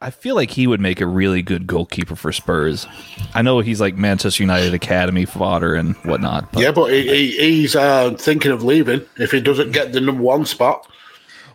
I 0.00 0.10
feel 0.10 0.34
like 0.34 0.50
he 0.50 0.66
would 0.66 0.80
make 0.80 1.00
a 1.00 1.06
really 1.06 1.40
good 1.40 1.66
goalkeeper 1.66 2.16
for 2.16 2.30
Spurs. 2.30 2.86
I 3.34 3.40
know 3.40 3.60
he's 3.60 3.80
like 3.80 3.96
Manchester 3.96 4.42
United 4.42 4.74
academy 4.74 5.24
fodder 5.24 5.74
and 5.74 5.96
whatnot. 6.04 6.52
But, 6.52 6.62
Yeah, 6.62 6.72
but 6.72 6.92
he, 6.92 7.08
he, 7.08 7.30
he's 7.30 7.74
uh, 7.74 8.14
thinking 8.18 8.52
of 8.52 8.62
leaving 8.62 9.00
if 9.16 9.30
he 9.30 9.40
doesn't 9.40 9.72
get 9.72 9.92
the 9.92 10.00
number 10.02 10.22
one 10.22 10.44
spot. 10.44 10.86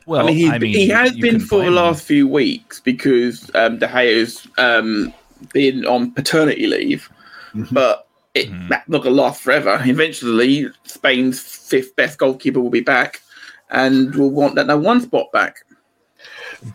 well, 0.08 0.24
I 0.24 0.26
mean, 0.26 0.62
he, 0.62 0.74
he 0.74 0.88
has 0.90 1.16
been 1.18 1.40
for 1.40 1.60
the 1.60 1.66
find 1.66 1.68
him. 1.68 1.76
last 1.76 2.04
few 2.04 2.28
weeks 2.28 2.80
because 2.80 3.50
um, 3.54 3.78
De 3.78 3.88
Gea's 3.88 4.48
um, 4.58 5.14
been 5.54 5.86
on 5.86 6.12
paternity 6.12 6.68
leave, 6.68 7.10
Mm-hmm. 7.54 7.74
but 7.76 8.08
it, 8.34 8.50
that's 8.70 8.88
not 8.88 9.04
going 9.04 9.14
to 9.16 9.22
last 9.22 9.42
forever. 9.42 9.78
Eventually, 9.84 10.68
Spain's 10.84 11.42
fifth 11.42 11.96
best 11.98 12.18
goalkeeper 12.18 12.62
will 12.62 12.70
be 12.70 12.80
back, 12.80 13.22
and 13.70 14.16
will 14.16 14.30
want 14.32 14.56
that 14.56 14.68
number 14.68 14.86
one 14.86 15.02
spot 15.02 15.32
back. 15.34 15.58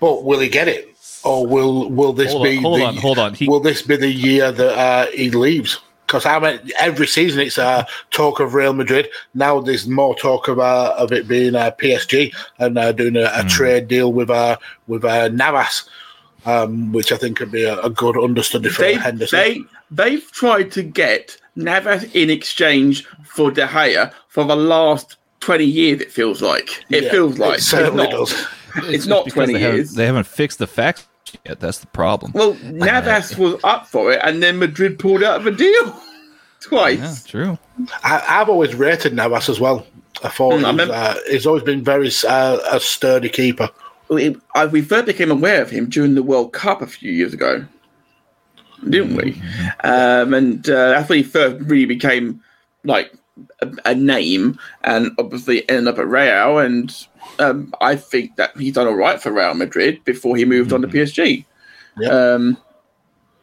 But 0.01 0.25
will 0.25 0.41
he 0.41 0.49
get 0.49 0.69
it, 0.69 0.95
or 1.25 1.47
will 1.47 1.89
will 1.91 2.13
this 2.13 2.33
Hold 2.33 2.47
on, 2.47 2.53
be? 2.53 2.61
hold 2.63 2.81
the, 2.81 2.85
on, 2.87 2.97
hold 2.97 3.19
on. 3.19 3.35
He- 3.35 3.49
will 3.49 3.61
this 3.61 3.83
be 3.83 3.97
the 3.97 4.09
year 4.11 4.53
that 4.53 4.79
uh, 4.79 5.07
he 5.13 5.31
leaves? 5.31 5.81
Because 6.07 6.25
I 6.27 6.39
mean, 6.39 6.61
every 6.79 7.07
season 7.07 7.41
it's 7.41 7.59
uh, 7.59 7.85
talk 8.11 8.39
of 8.39 8.55
Real 8.55 8.73
Madrid. 8.73 9.09
Now 9.35 9.61
there's 9.61 9.89
more 9.89 10.15
talk 10.15 10.47
of 10.49 10.59
uh, 10.59 10.95
of 10.99 11.11
it 11.11 11.27
being 11.27 11.55
uh, 11.57 11.71
PSG 11.73 12.33
and 12.59 12.79
uh, 12.79 12.93
doing 12.93 13.17
a, 13.17 13.31
a 13.35 13.43
Hmm. 13.43 13.49
trade 13.49 13.89
deal 13.89 14.13
with 14.13 14.31
uh, 14.31 14.57
with 14.87 15.05
uh, 15.05 15.29
Navas, 15.29 15.89
um, 16.47 16.93
which 16.93 17.13
I 17.13 17.17
think 17.17 17.37
could 17.37 17.51
be 17.53 17.65
a, 17.65 17.79
a 17.81 17.91
good 17.91 18.17
understudy 18.17 18.69
for 18.71 18.83
They, 18.83 18.95
Henderson. 18.95 19.39
they, 19.39 19.61
they've 19.91 20.31
tried 20.33 20.71
to 20.73 20.83
get 20.83 21.37
Navas 21.57 22.05
in 22.15 22.31
exchange 22.31 23.05
for 23.25 23.51
De 23.51 23.67
Gea 23.67 24.13
for 24.29 24.45
the 24.45 24.57
last 24.57 25.17
20 25.41 25.65
years, 25.65 26.01
it 26.01 26.11
feels 26.13 26.41
like. 26.43 26.85
It 26.91 27.05
Yeah, 27.05 27.11
feels 27.11 27.39
like. 27.39 27.59
it 27.59 27.63
certainly 27.63 28.05
it's 28.11 28.13
not, 28.13 28.19
does. 28.29 28.47
It's 28.95 29.07
not 29.07 29.29
20 29.29 29.53
they 29.53 29.59
haven't- 29.61 29.77
years. 29.77 29.93
They 29.95 30.07
haven't 30.07 30.27
fixed 30.27 30.59
the 30.59 30.67
facts 30.67 31.07
yet. 31.45 31.61
That's 31.61 31.79
the 31.79 31.87
problem. 31.89 32.33
Well, 32.35 32.55
Navas 32.65 33.37
was 33.37 33.61
up 33.65 33.87
for 33.87 34.13
it, 34.13 34.21
and 34.23 34.43
then 34.43 34.59
Madrid 34.59 34.99
pulled 34.99 35.23
out 35.23 35.41
of 35.41 35.47
a 35.47 35.51
deal 35.51 36.01
twice. 36.61 36.99
yeah, 36.99 37.17
true. 37.31 37.59
I, 38.03 38.23
I've 38.41 38.49
always 38.49 38.75
rated 38.75 39.15
Navas 39.15 39.49
as 39.49 39.61
well. 39.61 39.87
I 40.25 40.29
thought 40.31 40.55
Mm, 40.61 40.65
I 40.65 40.73
he's, 40.85 40.91
uh, 40.91 41.21
he's 41.31 41.47
always 41.47 41.63
been 41.63 41.85
very 41.85 42.11
uh, 42.27 42.59
a 42.73 42.81
sturdy 42.81 43.29
keeper. 43.29 43.69
We, 44.09 44.37
I, 44.55 44.67
we 44.67 44.83
first 44.83 45.07
became 45.07 45.31
aware 45.31 45.63
of 45.63 45.71
him 45.71 45.89
during 45.89 46.15
the 46.15 46.23
World 46.23 46.53
Cup 46.53 46.81
a 46.83 46.87
few 46.87 47.11
years 47.11 47.35
ago, 47.35 47.67
didn't 48.89 49.17
we? 49.17 49.41
Um, 49.83 50.33
and 50.35 50.69
uh, 50.69 50.91
that's 50.91 51.09
when 51.09 51.19
he 51.19 51.25
first 51.25 51.65
really 51.67 51.87
became 51.87 52.41
like 52.85 53.13
a, 53.61 53.69
a 53.85 53.95
name, 53.95 54.59
and 54.85 55.11
obviously 55.19 55.69
ended 55.69 55.89
up 55.89 55.99
at 55.99 56.07
Real. 56.07 56.59
And 56.59 57.07
um, 57.39 57.75
I 57.81 57.97
think 57.97 58.37
that 58.37 58.57
he's 58.57 58.75
done 58.75 58.87
all 58.87 58.95
right 58.95 59.21
for 59.21 59.33
Real 59.33 59.55
Madrid 59.55 60.05
before 60.05 60.37
he 60.37 60.45
moved 60.45 60.73
on 60.73 60.83
to 60.83 60.89
PSG. 60.89 61.45
Yeah. 61.99 62.09
Um, 62.09 62.57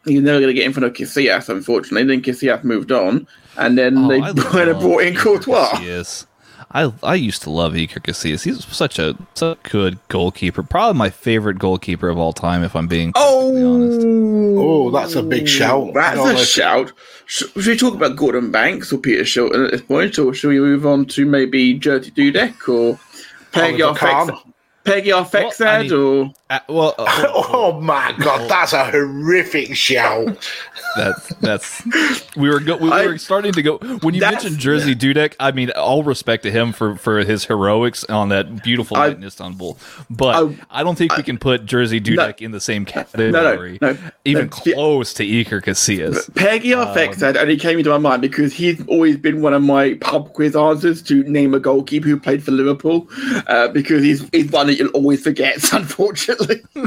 he's 0.06 0.22
never 0.22 0.38
going 0.38 0.48
to 0.48 0.54
get 0.54 0.64
in 0.66 0.72
front 0.72 0.86
of 0.86 0.92
Casillas, 0.94 1.48
unfortunately. 1.48 2.04
Then 2.04 2.22
Casillas 2.22 2.64
moved 2.64 2.90
on, 2.92 3.26
and 3.58 3.76
then 3.76 3.98
Oh, 3.98 4.08
they 4.08 4.20
kind 4.42 4.68
of 4.70 4.80
brought 4.80 5.02
in 5.02 5.14
Courtois. 5.14 5.68
Casillas. 5.72 6.26
I 6.74 6.92
I 7.02 7.14
used 7.14 7.42
to 7.42 7.50
love 7.50 7.74
Iker 7.74 8.00
Casillas. 8.02 8.42
He's 8.44 8.64
such 8.66 8.98
a 8.98 9.16
such 9.34 9.56
a 9.64 9.68
good 9.70 9.98
goalkeeper. 10.08 10.62
Probably 10.64 10.98
my 10.98 11.08
favorite 11.10 11.58
goalkeeper 11.58 12.08
of 12.08 12.18
all 12.18 12.32
time, 12.32 12.64
if 12.64 12.74
I'm 12.74 12.88
being 12.88 13.12
perfectly 13.12 13.62
honest. 13.62 14.06
Oh! 14.06 14.58
oh, 14.58 14.90
that's 14.90 15.14
a 15.14 15.22
big 15.22 15.48
shout. 15.48 15.92
That's 15.94 16.12
I 16.12 16.14
don't 16.16 16.30
a 16.30 16.32
know 16.34 16.38
shout. 16.44 16.92
Sh- 17.26 17.44
Should 17.54 17.66
we 17.66 17.76
talk 17.76 17.94
about 17.94 18.16
Gordon 18.16 18.50
Banks 18.50 18.92
or 18.92 18.98
Peter 18.98 19.22
Shilton 19.22 19.66
at 19.66 19.70
this 19.70 19.82
point, 19.82 20.18
or 20.18 20.34
should 20.34 20.48
we 20.48 20.58
move 20.60 20.84
on 20.84 21.06
to 21.06 21.24
maybe 21.24 21.78
Jerzy 21.78 22.12
Dudek 22.12 22.68
or 22.68 22.98
Pegguy 23.52 23.84
Oliver 23.86 23.98
Kahn. 23.98 24.28
Arphexad? 24.30 24.53
Pegguy 24.84 25.12
Arphexad 25.12 25.58
Well, 25.60 25.68
I 25.68 25.82
mean- 25.82 25.92
or 25.92 26.34
Uh, 26.50 26.58
well, 26.68 26.94
uh, 26.98 27.24
Oh 27.34 27.80
my 27.80 28.14
god, 28.18 28.48
that's 28.50 28.72
a 28.74 28.84
horrific 28.90 29.74
shout. 29.74 30.36
That's 30.96 31.28
that's 31.36 31.82
we 32.36 32.48
were 32.50 32.60
go, 32.60 32.76
we 32.76 32.90
I- 32.92 33.06
were 33.06 33.18
starting 33.18 33.52
to 33.54 33.62
go 33.62 33.78
when 34.02 34.14
you 34.14 34.20
mentioned 34.20 34.58
Jerzy 34.58 34.94
Dudek. 34.94 35.34
I 35.40 35.50
mean, 35.52 35.70
all 35.70 36.04
respect 36.04 36.42
to 36.44 36.50
him 36.50 36.72
for 36.72 36.96
for 36.96 37.20
his 37.20 37.46
heroics 37.46 38.04
on 38.04 38.28
that 38.28 38.62
beautiful 38.62 38.96
I- 38.96 39.08
night 39.08 39.16
in 39.16 39.24
Istanbul, 39.24 39.78
but 40.10 40.34
I- 40.70 40.80
I, 40.80 40.82
don't 40.84 40.96
think 40.96 41.16
we 41.16 41.22
can 41.22 41.38
put 41.38 41.64
Jerzy 41.66 42.00
Dudek 42.00 42.40
in 42.42 42.52
the 42.52 42.60
same 42.60 42.84
category, 42.84 43.78
no, 43.80 43.96
even 44.24 44.44
no. 44.46 44.50
close 44.50 45.14
to 45.14 45.24
Iker 45.26 45.62
Casillas. 45.62 46.30
Pegguy 46.32 46.76
Um, 46.76 46.86
Arphexad 46.94 47.36
only 47.36 47.56
came 47.56 47.78
into 47.78 47.90
my 47.90 47.98
mind 47.98 48.20
because 48.22 48.52
he's 48.52 48.80
always 48.86 49.16
been 49.16 49.40
one 49.40 49.54
of 49.54 49.62
my 49.62 49.94
pub 49.94 50.32
quiz 50.34 50.54
answers 50.54 51.02
to 51.04 51.22
name 51.24 51.54
a 51.54 51.58
goalkeeper 51.60 52.06
who 52.08 52.18
played 52.20 52.44
for 52.44 52.50
Liverpool, 52.52 53.08
uh, 53.48 53.68
because 53.68 54.02
he's, 54.04 54.28
he's 54.32 54.50
one 54.50 54.73
that 54.76 54.82
you'll 54.82 54.92
always 54.92 55.22
forget, 55.22 55.72
unfortunately. 55.72 56.62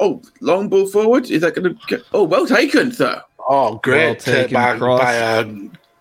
oh, 0.00 0.22
long 0.40 0.68
ball 0.68 0.86
forward? 0.86 1.30
Is 1.30 1.42
that 1.42 1.54
going 1.54 1.78
to? 1.88 2.04
Oh, 2.12 2.24
well 2.24 2.46
taken, 2.46 2.92
sir. 2.92 3.22
Oh, 3.48 3.76
great 3.76 4.06
Well 4.06 4.14
taken 4.16 4.54
by, 4.54 4.78
cross. 4.78 5.00
by 5.00 5.18
uh, 5.18 5.52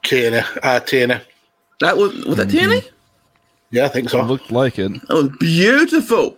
Tierney. 0.04 0.42
Uh, 0.62 0.80
Tierney. 0.80 1.20
That 1.80 1.98
was 1.98 2.14
was 2.26 2.38
that 2.38 2.50
Tierney? 2.50 2.82
Yeah, 3.72 3.86
I 3.86 3.90
think 3.90 4.10
so. 4.10 4.20
It 4.20 4.26
Looked 4.26 4.52
like 4.52 4.80
it. 4.80 4.92
That 5.08 5.14
was 5.14 5.30
beautiful. 5.40 6.38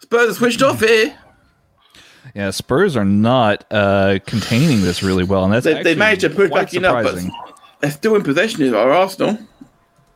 Spurs 0.00 0.30
are 0.30 0.34
switched 0.34 0.62
off 0.62 0.80
here. 0.80 1.16
Yeah, 2.34 2.50
Spurs 2.50 2.96
are 2.96 3.04
not 3.04 3.64
uh, 3.70 4.18
containing 4.26 4.82
this 4.82 5.02
really 5.02 5.24
well, 5.24 5.44
and 5.44 5.52
that's 5.52 5.64
They, 5.64 5.74
they 5.74 5.78
actually 5.78 5.94
managed 5.96 6.20
to 6.22 6.30
push 6.30 6.50
quite 6.50 6.66
back 6.66 6.74
in 6.74 6.84
up, 6.84 7.04
but 7.04 7.22
they're 7.80 7.90
still 7.90 8.16
in 8.16 8.22
possession 8.22 8.64
of 8.64 8.74
our 8.74 8.90
Arsenal. 8.90 9.38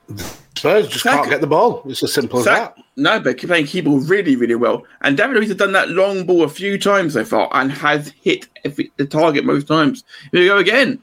Spurs 0.59 0.89
just 0.89 1.03
Saka- 1.03 1.17
can't 1.19 1.31
get 1.31 1.41
the 1.41 1.47
ball. 1.47 1.83
It's 1.87 2.03
as 2.03 2.13
simple 2.13 2.39
as 2.41 2.45
that. 2.47 2.77
no, 2.97 3.19
but 3.21 3.39
keep 3.39 3.49
playing 3.49 3.67
key 3.67 3.81
ball 3.81 4.01
really, 4.01 4.37
really 4.37 4.55
well. 4.55 4.85
And 5.01 5.17
David 5.17 5.37
Luiz 5.37 5.49
has 5.49 5.57
done 5.57 5.73
that 5.73 5.89
long 5.91 6.27
ball 6.27 6.43
a 6.43 6.49
few 6.49 6.79
times 6.79 7.15
so 7.15 7.25
far 7.25 7.49
and 7.53 7.71
has 7.73 8.09
hit 8.23 8.47
every, 8.65 8.91
the 8.97 9.07
target 9.07 9.45
most 9.45 9.67
times. 9.69 10.05
Here 10.33 10.41
we 10.41 10.47
go 10.47 10.59
again. 10.59 10.99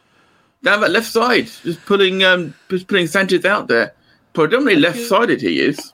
Down 0.64 0.82
that 0.82 0.92
left 0.92 1.08
side, 1.08 1.46
just 1.64 1.86
putting 1.86 2.24
um, 2.24 2.54
just 2.70 2.88
putting 2.88 3.08
Sanchez 3.08 3.46
out 3.46 3.68
there. 3.68 3.94
Predominantly 4.34 4.82
left-sided 4.82 5.40
he 5.42 5.60
is. 5.62 5.94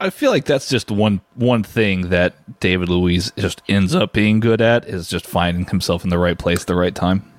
I 0.00 0.10
feel 0.10 0.30
like 0.30 0.44
that's 0.44 0.68
just 0.68 0.90
one 0.90 1.20
one 1.34 1.62
thing 1.62 2.10
that 2.10 2.34
David 2.60 2.88
Luiz 2.88 3.32
just 3.36 3.62
ends 3.68 3.94
up 3.94 4.12
being 4.12 4.40
good 4.40 4.60
at 4.60 4.84
is 4.86 5.08
just 5.08 5.26
finding 5.26 5.66
himself 5.66 6.04
in 6.04 6.10
the 6.10 6.18
right 6.18 6.38
place 6.38 6.62
at 6.62 6.66
the 6.66 6.74
right 6.76 6.94
time. 6.94 7.30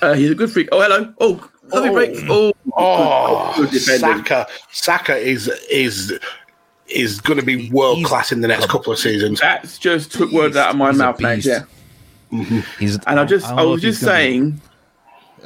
Uh, 0.00 0.14
he's 0.14 0.30
a 0.30 0.34
good 0.34 0.50
freak. 0.52 0.68
Oh, 0.72 0.80
hello. 0.80 1.12
Oh, 1.20 1.50
lovely 1.72 1.88
Oh. 1.90 1.92
breaks. 1.92 2.20
Oh, 2.28 2.52
Oh, 2.76 3.52
good 3.56 3.70
defending. 3.70 4.24
Saka. 4.24 4.46
Saka 4.70 5.16
is 5.16 5.48
is 5.70 6.18
is 6.86 7.20
going 7.20 7.38
to 7.38 7.44
be 7.46 7.70
world 7.70 8.04
class 8.04 8.32
in 8.32 8.40
the 8.40 8.48
next 8.48 8.68
couple 8.68 8.92
of 8.92 8.98
seasons. 8.98 9.40
That's 9.40 9.78
just 9.78 10.12
took 10.12 10.32
words 10.32 10.56
out 10.56 10.70
of 10.70 10.76
my 10.76 10.88
He's 10.90 10.98
mouth, 10.98 11.20
mate. 11.20 11.36
beast. 11.36 11.46
Yeah. 11.48 11.62
He's 12.78 12.96
And 13.06 13.18
I 13.20 13.24
just, 13.24 13.48
don't 13.48 13.58
I, 13.58 13.62
was 13.64 13.80
just 13.82 14.00
gonna 14.02 14.12
be- 14.12 14.18
saying, 14.22 14.60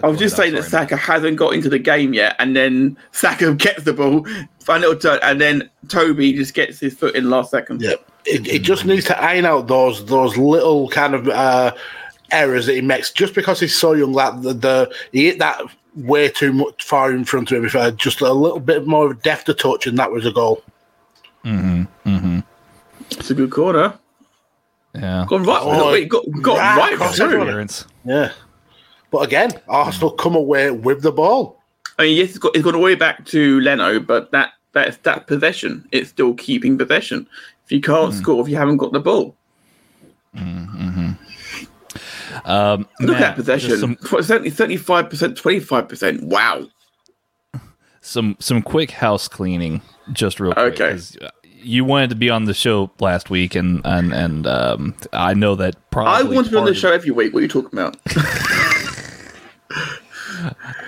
I 0.03 0.07
was 0.09 0.19
just 0.19 0.37
saying 0.37 0.55
that 0.55 0.65
sorry, 0.65 0.85
Saka 0.87 0.97
hasn't 0.97 1.37
got 1.39 1.55
into 1.55 1.69
the 1.71 1.79
game 1.79 2.13
yet, 2.15 2.37
and 2.39 2.55
then 2.57 2.97
Saka 3.13 3.55
gets 3.57 3.85
the 3.85 3.93
ball, 3.93 4.27
find 4.61 4.81
little 4.83 4.97
turn, 4.97 5.19
and 5.23 5.41
then 5.41 5.69
Toby 5.89 6.33
just 6.35 6.53
gets 6.55 6.79
his 6.81 6.95
foot 6.95 7.15
in 7.15 7.31
last 7.31 7.51
second. 7.51 7.81
Yeah, 7.83 7.95
it, 8.27 8.47
it 8.47 8.59
just 8.63 8.85
needs 8.85 9.05
to 9.07 9.23
iron 9.23 9.45
out 9.47 9.67
those 9.67 10.05
those 10.07 10.37
little 10.37 10.89
kind 10.89 11.15
of 11.15 11.29
uh, 11.29 11.75
errors 12.31 12.67
that 12.67 12.75
he 12.75 12.81
makes. 12.83 13.11
Just 13.13 13.35
because 13.35 13.61
he's 13.61 13.75
so 13.77 13.93
young, 13.93 14.13
that 14.13 14.43
the, 14.43 14.53
the 14.53 14.95
he 15.13 15.27
hit 15.27 15.39
that 15.39 15.61
way 15.97 16.29
too 16.29 16.53
much 16.53 16.85
far 16.85 17.13
in 17.13 17.25
front 17.25 17.51
of 17.53 17.59
him. 17.59 17.65
If 17.65 17.77
I 17.77 17.85
had 17.85 17.99
just 17.99 18.21
a 18.21 18.33
little 18.33 18.61
bit 18.61 18.87
more 18.87 19.07
of 19.07 19.11
a 19.13 19.21
depth 19.23 19.49
of 19.49 19.57
touch, 19.59 19.87
and 19.87 19.99
that 19.99 20.11
was 20.11 20.27
a 20.27 20.33
goal. 20.33 20.63
Mhm, 21.45 21.87
mhm. 22.05 22.45
It's 23.11 23.31
a 23.31 23.35
good 23.35 23.51
corner. 23.51 23.95
Yeah. 24.95 25.25
Gone 25.29 25.43
right, 25.43 25.61
Oh, 25.63 25.93
wait, 25.93 26.09
got, 26.09 26.25
got 26.41 26.57
right 26.79 26.99
right, 26.99 27.15
through. 27.15 27.67
Yeah, 28.05 28.31
but 29.11 29.19
again, 29.19 29.51
Arsenal 29.69 30.11
come 30.13 30.37
away 30.37 30.71
with 30.71 31.03
the 31.03 31.11
ball. 31.13 31.61
I 31.99 32.05
mean, 32.05 32.17
yes, 32.17 32.31
it's 32.31 32.39
got, 32.39 32.55
it's 32.55 32.65
got 32.65 32.75
all 32.75 32.81
the 32.81 32.85
way 32.85 32.95
back 32.95 33.25
to 33.27 33.61
Leno, 33.61 33.99
but 34.01 34.31
that 34.33 34.53
that's 34.73 34.97
that 34.99 35.27
possession. 35.27 35.87
It's 35.93 36.11
still 36.11 36.35
keeping 36.35 36.79
possession. 36.79 37.27
If 37.65 37.73
you 37.73 37.81
can't 37.81 38.13
Hmm. 38.13 38.19
score, 38.21 38.43
if 38.43 38.49
you 38.49 38.57
haven't 38.57 38.77
got 38.79 38.93
the 38.93 39.01
ball, 39.01 39.37
Um, 42.45 42.87
look 43.01 43.21
at 43.21 43.35
possession. 43.37 43.77
Some, 43.79 43.97
Certainly, 44.03 44.51
thirty-five 44.51 45.09
percent, 45.11 45.37
twenty-five 45.37 45.89
percent. 45.89 46.23
Wow. 46.25 46.67
some 48.01 48.37
some 48.39 48.61
quick 48.63 48.91
house 48.91 49.29
cleaning, 49.29 49.81
just 50.13 50.41
real 50.41 50.53
quick. 50.53 50.81
Okay. 50.81 50.99
uh, 51.23 51.29
You 51.63 51.85
wanted 51.85 52.11
to 52.11 52.17
be 52.17 52.29
on 52.29 52.45
the 52.45 52.53
show 52.55 52.91
last 53.01 53.31
week, 53.31 53.55
and 53.55 53.81
and 53.85 54.13
and 54.13 54.47
um, 54.47 54.95
I 55.13 55.33
know 55.35 55.55
that 55.57 55.77
probably. 55.91 56.13
I 56.13 56.35
want 56.35 56.47
to 56.47 56.53
be 56.53 56.59
on 56.59 56.67
the 56.67 56.75
show 56.75 56.93
every 56.93 57.11
week. 57.13 57.33
What 57.33 57.39
are 57.41 57.43
you 57.43 57.49
talking 57.49 57.79
about? 57.79 57.97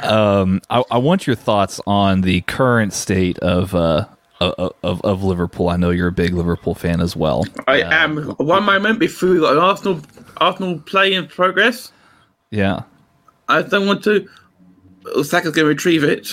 of- 0.03 0.61
I, 0.71 0.83
I 0.91 0.99
want 0.99 1.27
your 1.27 1.37
thoughts 1.37 1.81
on 1.87 2.21
the 2.21 2.43
current 2.43 2.93
state 2.93 3.39
of 3.39 3.75
uh 3.75 4.07
of, 4.41 4.73
of 4.83 5.01
of 5.03 5.23
Liverpool. 5.25 5.69
I 5.71 5.77
know 5.77 5.91
you're 5.91 6.09
a 6.09 6.13
big 6.13 6.35
Liverpool 6.35 6.75
fan 6.75 7.01
as 7.01 7.17
well. 7.17 7.45
I 7.67 7.81
Uh, 7.83 7.91
am. 7.91 8.17
One 8.37 8.65
moment 8.65 8.99
before 8.99 9.31
we 9.31 9.41
got 9.41 9.53
an 9.55 9.59
Arsenal 9.63 10.01
Arsenal 10.39 10.79
play 10.81 11.15
in 11.15 11.27
progress. 11.27 11.93
Yeah. 12.51 12.83
I 13.49 13.63
don't 13.63 13.87
want 13.87 14.03
to. 14.05 14.29
Osaka's 15.17 15.53
going 15.53 15.65
to 15.65 15.69
retrieve 15.69 16.03
it. 16.05 16.29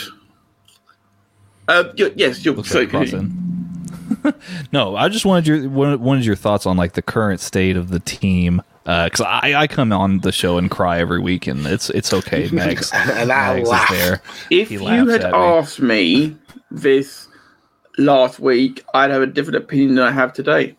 Uh, 1.68 1.86
y- 1.98 2.12
yes, 2.16 2.44
you're 2.44 2.54
Looks 2.56 2.70
sorry, 2.70 2.86
like 2.88 2.94
a 2.94 2.98
cross 2.98 3.14
in. 3.14 4.34
no, 4.72 4.96
I 4.96 5.10
just 5.10 5.26
wanted 5.26 5.48
your 5.48 5.70
wanted, 5.70 6.02
wanted 6.02 6.26
your 6.26 6.36
thoughts 6.36 6.66
on 6.66 6.76
like 6.78 6.94
the 6.94 7.02
current 7.02 7.40
state 7.40 7.78
of 7.78 7.90
the 7.90 8.00
team 8.00 8.62
because 8.84 9.22
I, 9.22 9.54
I 9.56 9.68
come 9.68 9.94
on 9.94 10.20
the 10.20 10.32
show 10.32 10.58
and 10.58 10.70
cry 10.70 11.00
every 11.00 11.20
week 11.20 11.48
and 11.48 11.66
it's 11.66 11.90
it's 11.92 12.14
okay. 12.14 12.50
Max, 12.52 12.92
And 12.94 13.32
I 13.32 13.56
Max 13.58 13.70
laugh. 13.70 13.92
is 13.92 13.98
there. 14.00 14.22
If 14.50 14.70
He 14.70 14.76
you 14.76 15.08
had 15.08 15.22
at 15.24 15.32
me. 15.32 15.38
asked 15.38 15.80
me 15.80 16.36
this 16.72 17.28
last 17.98 18.40
week, 18.40 18.84
I'd 18.94 19.12
have 19.12 19.22
a 19.22 19.28
different 19.28 19.58
opinion 19.58 19.96
than 19.96 20.04
I 20.06 20.12
have 20.12 20.34
today. 20.34 20.76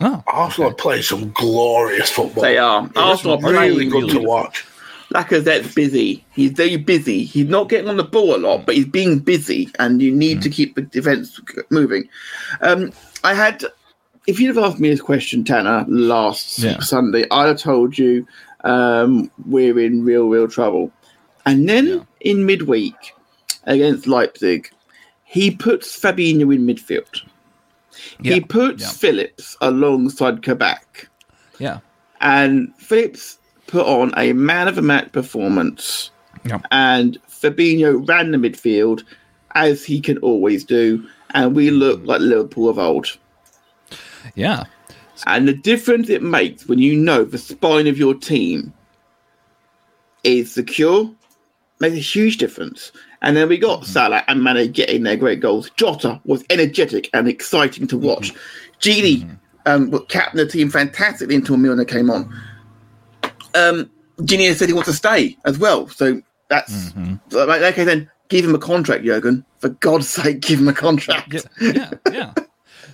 Oh, 0.00 0.22
Arsenal 0.26 0.70
are 0.70 0.74
playing 0.74 1.02
some 1.02 1.30
glorious 1.32 2.10
football. 2.10 2.42
They 2.42 2.56
are. 2.58 2.86
It's 2.86 2.96
Arsenal 2.96 3.44
are 3.44 3.52
really 3.52 3.74
playing 3.74 3.90
good 3.90 4.08
to 4.10 4.14
really- 4.14 4.26
watch. 4.26 4.64
Lacazette's 5.12 5.74
busy. 5.74 6.24
He's 6.30 6.52
very 6.52 6.76
busy. 6.76 7.24
He's 7.24 7.48
not 7.48 7.68
getting 7.68 7.88
on 7.88 7.96
the 7.96 8.04
ball 8.04 8.36
a 8.36 8.38
lot, 8.38 8.64
but 8.64 8.76
he's 8.76 8.86
being 8.86 9.18
busy, 9.18 9.68
and 9.80 10.00
you 10.00 10.12
need 10.12 10.40
to 10.42 10.48
keep 10.48 10.76
the 10.76 10.82
defense 10.82 11.40
moving. 11.68 12.08
Um, 12.60 12.92
I 13.24 13.34
had, 13.34 13.64
if 14.28 14.38
you'd 14.38 14.54
have 14.54 14.64
asked 14.64 14.78
me 14.78 14.88
this 14.88 15.00
question, 15.00 15.42
Tanner, 15.42 15.84
last 15.88 16.60
Yeah. 16.60 16.78
Sunday, 16.78 17.26
I'd 17.32 17.48
have 17.48 17.58
told 17.58 17.98
you 17.98 18.24
um, 18.62 19.32
we're 19.46 19.80
in 19.80 20.04
real, 20.04 20.28
real 20.28 20.46
trouble. 20.46 20.92
And 21.44 21.68
then 21.68 22.06
in 22.20 22.46
midweek 22.46 22.94
against 23.64 24.06
Leipzig, 24.06 24.70
he 25.24 25.50
puts 25.50 25.98
Fabinho 25.98 26.54
in 26.54 26.66
midfield. 26.66 27.22
Yeah, 28.20 28.34
He 28.34 28.40
puts 28.40 28.82
yeah. 28.82 28.88
Phillips 28.90 29.56
alongside 29.60 30.42
Kabak. 30.42 31.08
yeah, 31.58 31.78
and 32.20 32.74
Phillips 32.76 33.38
put 33.66 33.86
on 33.86 34.12
a 34.16 34.32
man 34.32 34.68
of 34.68 34.74
the 34.76 34.82
match 34.82 35.12
performance, 35.12 36.10
Yeah. 36.44 36.58
and 36.70 37.18
Fabinho 37.28 38.06
ran 38.08 38.30
the 38.32 38.38
midfield 38.38 39.02
as 39.54 39.84
he 39.84 40.00
can 40.00 40.18
always 40.18 40.64
do, 40.64 41.04
and 41.34 41.54
we 41.54 41.70
look 41.70 41.98
mm-hmm. 41.98 42.08
like 42.08 42.20
Liverpool 42.20 42.68
of 42.68 42.78
old. 42.78 43.16
yeah. 44.34 44.64
And 45.26 45.46
the 45.46 45.52
difference 45.52 46.08
it 46.08 46.22
makes 46.22 46.66
when 46.66 46.78
you 46.78 46.96
know 46.96 47.24
the 47.24 47.36
spine 47.36 47.86
of 47.86 47.98
your 47.98 48.14
team 48.14 48.72
is 50.24 50.50
secure 50.50 51.10
makes 51.78 51.96
a 51.96 51.98
huge 51.98 52.38
difference. 52.38 52.90
And 53.22 53.36
then 53.36 53.48
we 53.48 53.58
got 53.58 53.84
Salah 53.84 54.24
and 54.28 54.42
Mane 54.42 54.72
getting 54.72 55.02
their 55.02 55.16
great 55.16 55.40
goals. 55.40 55.70
Jota 55.76 56.20
was 56.24 56.44
energetic 56.50 57.10
and 57.12 57.28
exciting 57.28 57.86
to 57.88 57.98
watch. 57.98 58.32
Gini 58.80 59.36
um, 59.66 59.90
was 59.90 60.02
captain 60.08 60.38
the 60.38 60.46
team 60.46 60.70
fantastically 60.70 61.34
until 61.34 61.56
Milner 61.58 61.84
came 61.84 62.10
on. 62.10 62.32
Um, 63.54 63.90
Gini 64.20 64.54
said 64.54 64.68
he 64.68 64.74
wants 64.74 64.88
to 64.88 64.96
stay 64.96 65.36
as 65.44 65.58
well. 65.58 65.88
So 65.88 66.22
that's 66.48 66.94
like, 67.30 67.62
okay. 67.62 67.84
Then 67.84 68.10
give 68.28 68.44
him 68.44 68.54
a 68.54 68.58
contract, 68.58 69.04
Jurgen. 69.04 69.44
For 69.58 69.68
God's 69.68 70.08
sake, 70.08 70.40
give 70.40 70.58
him 70.60 70.68
a 70.68 70.72
contract. 70.72 71.32
Yeah, 71.32 71.40
yeah, 71.60 71.90
yeah. 72.10 72.34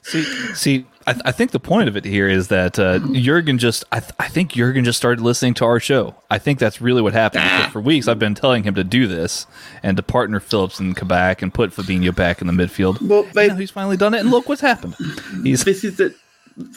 See, 0.08 0.22
see, 0.54 0.86
I, 1.04 1.20
I 1.24 1.32
think 1.32 1.50
the 1.50 1.58
point 1.58 1.88
of 1.88 1.96
it 1.96 2.04
here 2.04 2.28
is 2.28 2.46
that 2.48 2.78
uh, 2.78 3.00
Jurgen 3.12 3.58
just, 3.58 3.82
I, 3.90 3.98
th- 3.98 4.12
I 4.20 4.28
think 4.28 4.52
Jurgen 4.52 4.84
just 4.84 4.96
started 4.98 5.20
listening 5.20 5.54
to 5.54 5.64
our 5.64 5.80
show. 5.80 6.14
I 6.30 6.38
think 6.38 6.60
that's 6.60 6.80
really 6.80 7.02
what 7.02 7.12
happened. 7.12 7.42
Because 7.42 7.72
for 7.72 7.80
weeks, 7.80 8.06
I've 8.06 8.18
been 8.20 8.34
telling 8.36 8.62
him 8.62 8.76
to 8.76 8.84
do 8.84 9.08
this 9.08 9.48
and 9.82 9.96
to 9.96 10.04
partner 10.04 10.38
Phillips 10.38 10.78
and 10.78 10.96
Kabak 10.96 11.42
and 11.42 11.52
put 11.52 11.70
Fabinho 11.72 12.14
back 12.14 12.40
in 12.40 12.46
the 12.46 12.52
midfield. 12.52 13.02
Well, 13.02 13.24
they- 13.34 13.52
he's 13.56 13.72
finally 13.72 13.96
done 13.96 14.14
it, 14.14 14.20
and 14.20 14.30
look 14.30 14.48
what's 14.48 14.60
happened. 14.60 14.94
He's 15.42 15.64
this 15.64 15.82
is 15.82 15.96
the 15.96 16.14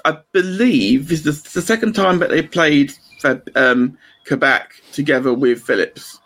I 0.05 0.17
believe 0.31 1.07
this 1.07 1.25
is 1.25 1.43
the 1.43 1.61
second 1.61 1.93
time 1.93 2.17
that 2.19 2.29
they 2.31 2.41
played 2.41 2.91
for 3.21 3.41
um, 3.55 3.95
Kabak 4.25 4.73
together 4.91 5.33
with 5.35 5.61
Phillips. 5.61 6.19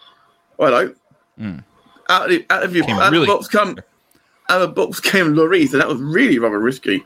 Hello. 0.57 0.93
Out 2.09 2.23
of 2.25 2.29
the, 2.29 2.45
out 2.49 2.63
of, 2.63 2.75
your, 2.75 2.89
out 2.89 3.11
really- 3.11 3.23
of 3.23 3.27
the 3.27 3.33
box 3.33 3.47
come 3.49 3.77
out 4.49 4.61
of 4.61 4.69
the 4.69 4.73
box 4.73 4.99
came 4.99 5.33
Lloris, 5.33 5.69
so 5.69 5.77
that 5.77 5.87
was 5.87 6.01
really 6.01 6.39
rather 6.39 6.59
risky. 6.59 7.03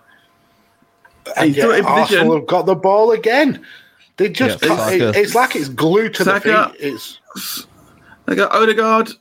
And 1.35 1.47
He's 1.47 1.57
still 1.57 1.75
yet. 1.75 1.85
Arsenal 1.85 2.35
have 2.35 2.47
got 2.47 2.65
the 2.65 2.75
ball 2.75 3.11
again. 3.11 3.63
They 4.17 4.29
just 4.29 4.61
Yeah, 4.61 4.69
can't, 4.69 4.79
Saka. 4.79 5.09
it- 5.09 5.15
it's 5.17 5.35
like 5.35 5.55
it's 5.55 5.69
glued 5.69 6.13
to 6.15 6.23
Saka. 6.23 6.73
the 6.73 6.79
feet. 6.79 6.91
It's 7.35 7.67
They 8.25 8.35
got 8.35 8.51
Odegaard 8.51 9.11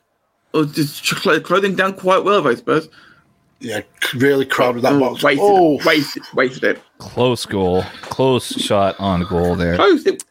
oh, 0.55 0.61
was 0.61 0.73
just 0.73 1.23
clothing 1.45 1.75
down 1.77 1.95
quite 1.95 2.25
well, 2.25 2.47
I 2.49 2.55
suppose. 2.55 2.89
yeah, 3.61 3.81
really 4.15 4.47
crowded 4.47 4.83
that 4.83 4.95
Oh, 4.95 5.01
box. 5.01 5.23
wasted, 5.23 5.45
oh, 5.47 5.79
wasted, 5.85 6.23
wasted 6.35 6.65
it. 6.65 6.83
close 6.99 7.45
goal, 7.45 7.83
close 8.03 8.49
shot 8.61 8.97
on 8.99 9.25
goal 9.25 9.55
there. 9.57 9.77
Close. 9.77 10.07
It, 10.07 10.25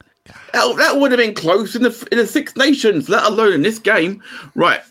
that, 0.54 0.76
that 0.78 0.98
would 1.00 1.12
have 1.12 1.20
been 1.20 1.34
close 1.36 1.76
in 1.76 1.84
the 1.84 2.08
in 2.12 2.18
the 2.18 2.26
Six 2.28 2.56
Nations, 2.56 3.10
let 3.10 3.24
alone 3.26 3.54
in 3.54 3.62
this 3.62 3.78
game. 3.80 4.24
Right. 4.56 4.82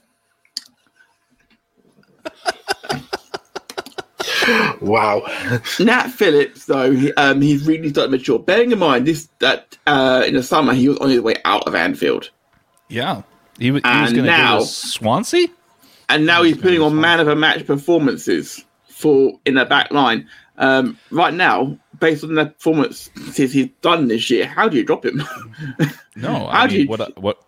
wow. 4.81 5.23
Nat 5.81 6.09
Phillips, 6.09 6.67
though, 6.67 6.95
um, 7.17 7.41
he's 7.41 7.67
really 7.67 7.89
started 7.91 8.11
to 8.13 8.17
mature. 8.19 8.39
Bearing 8.39 8.73
in 8.73 8.79
mind 8.79 9.07
this 9.07 9.29
that 9.41 9.77
uh, 9.87 10.25
in 10.27 10.35
the 10.35 10.43
summer 10.43 10.73
he 10.75 10.89
was 10.89 10.99
on 10.99 11.11
his 11.11 11.21
way 11.21 11.35
out 11.45 11.67
of 11.67 11.75
Anfield, 11.75 12.31
Yeah, 12.89 13.23
he, 13.59 13.71
wa- 13.71 13.81
he 13.85 14.01
was 14.03 14.13
going 14.13 14.25
to 14.27 14.65
Swansea. 14.67 15.49
and 16.09 16.27
now 16.27 16.43
he's 16.43 16.57
putting 16.59 16.81
on 16.81 17.01
man 17.01 17.21
of 17.21 17.27
the 17.27 17.37
match 17.37 17.67
performances 17.67 18.65
for 18.89 19.33
in 19.45 19.55
the 19.55 19.65
back 19.65 19.91
line. 19.91 20.29
Um, 20.57 20.99
right 21.11 21.35
now, 21.35 21.77
based 21.99 22.23
on 22.23 22.35
the 22.37 22.47
performances 22.47 23.53
he's 23.53 23.69
done 23.83 24.07
this 24.09 24.31
year, 24.31 24.47
how 24.47 24.69
do 24.69 24.77
you 24.77 24.85
drop 24.85 25.05
him? 25.05 25.23
No, 26.17 26.33
How 26.33 26.47
I 26.47 26.67
do 26.69 26.73
mean, 26.75 26.83
you- 26.83 26.89
what 26.89 27.01
I- 27.01 27.21
what 27.21 27.43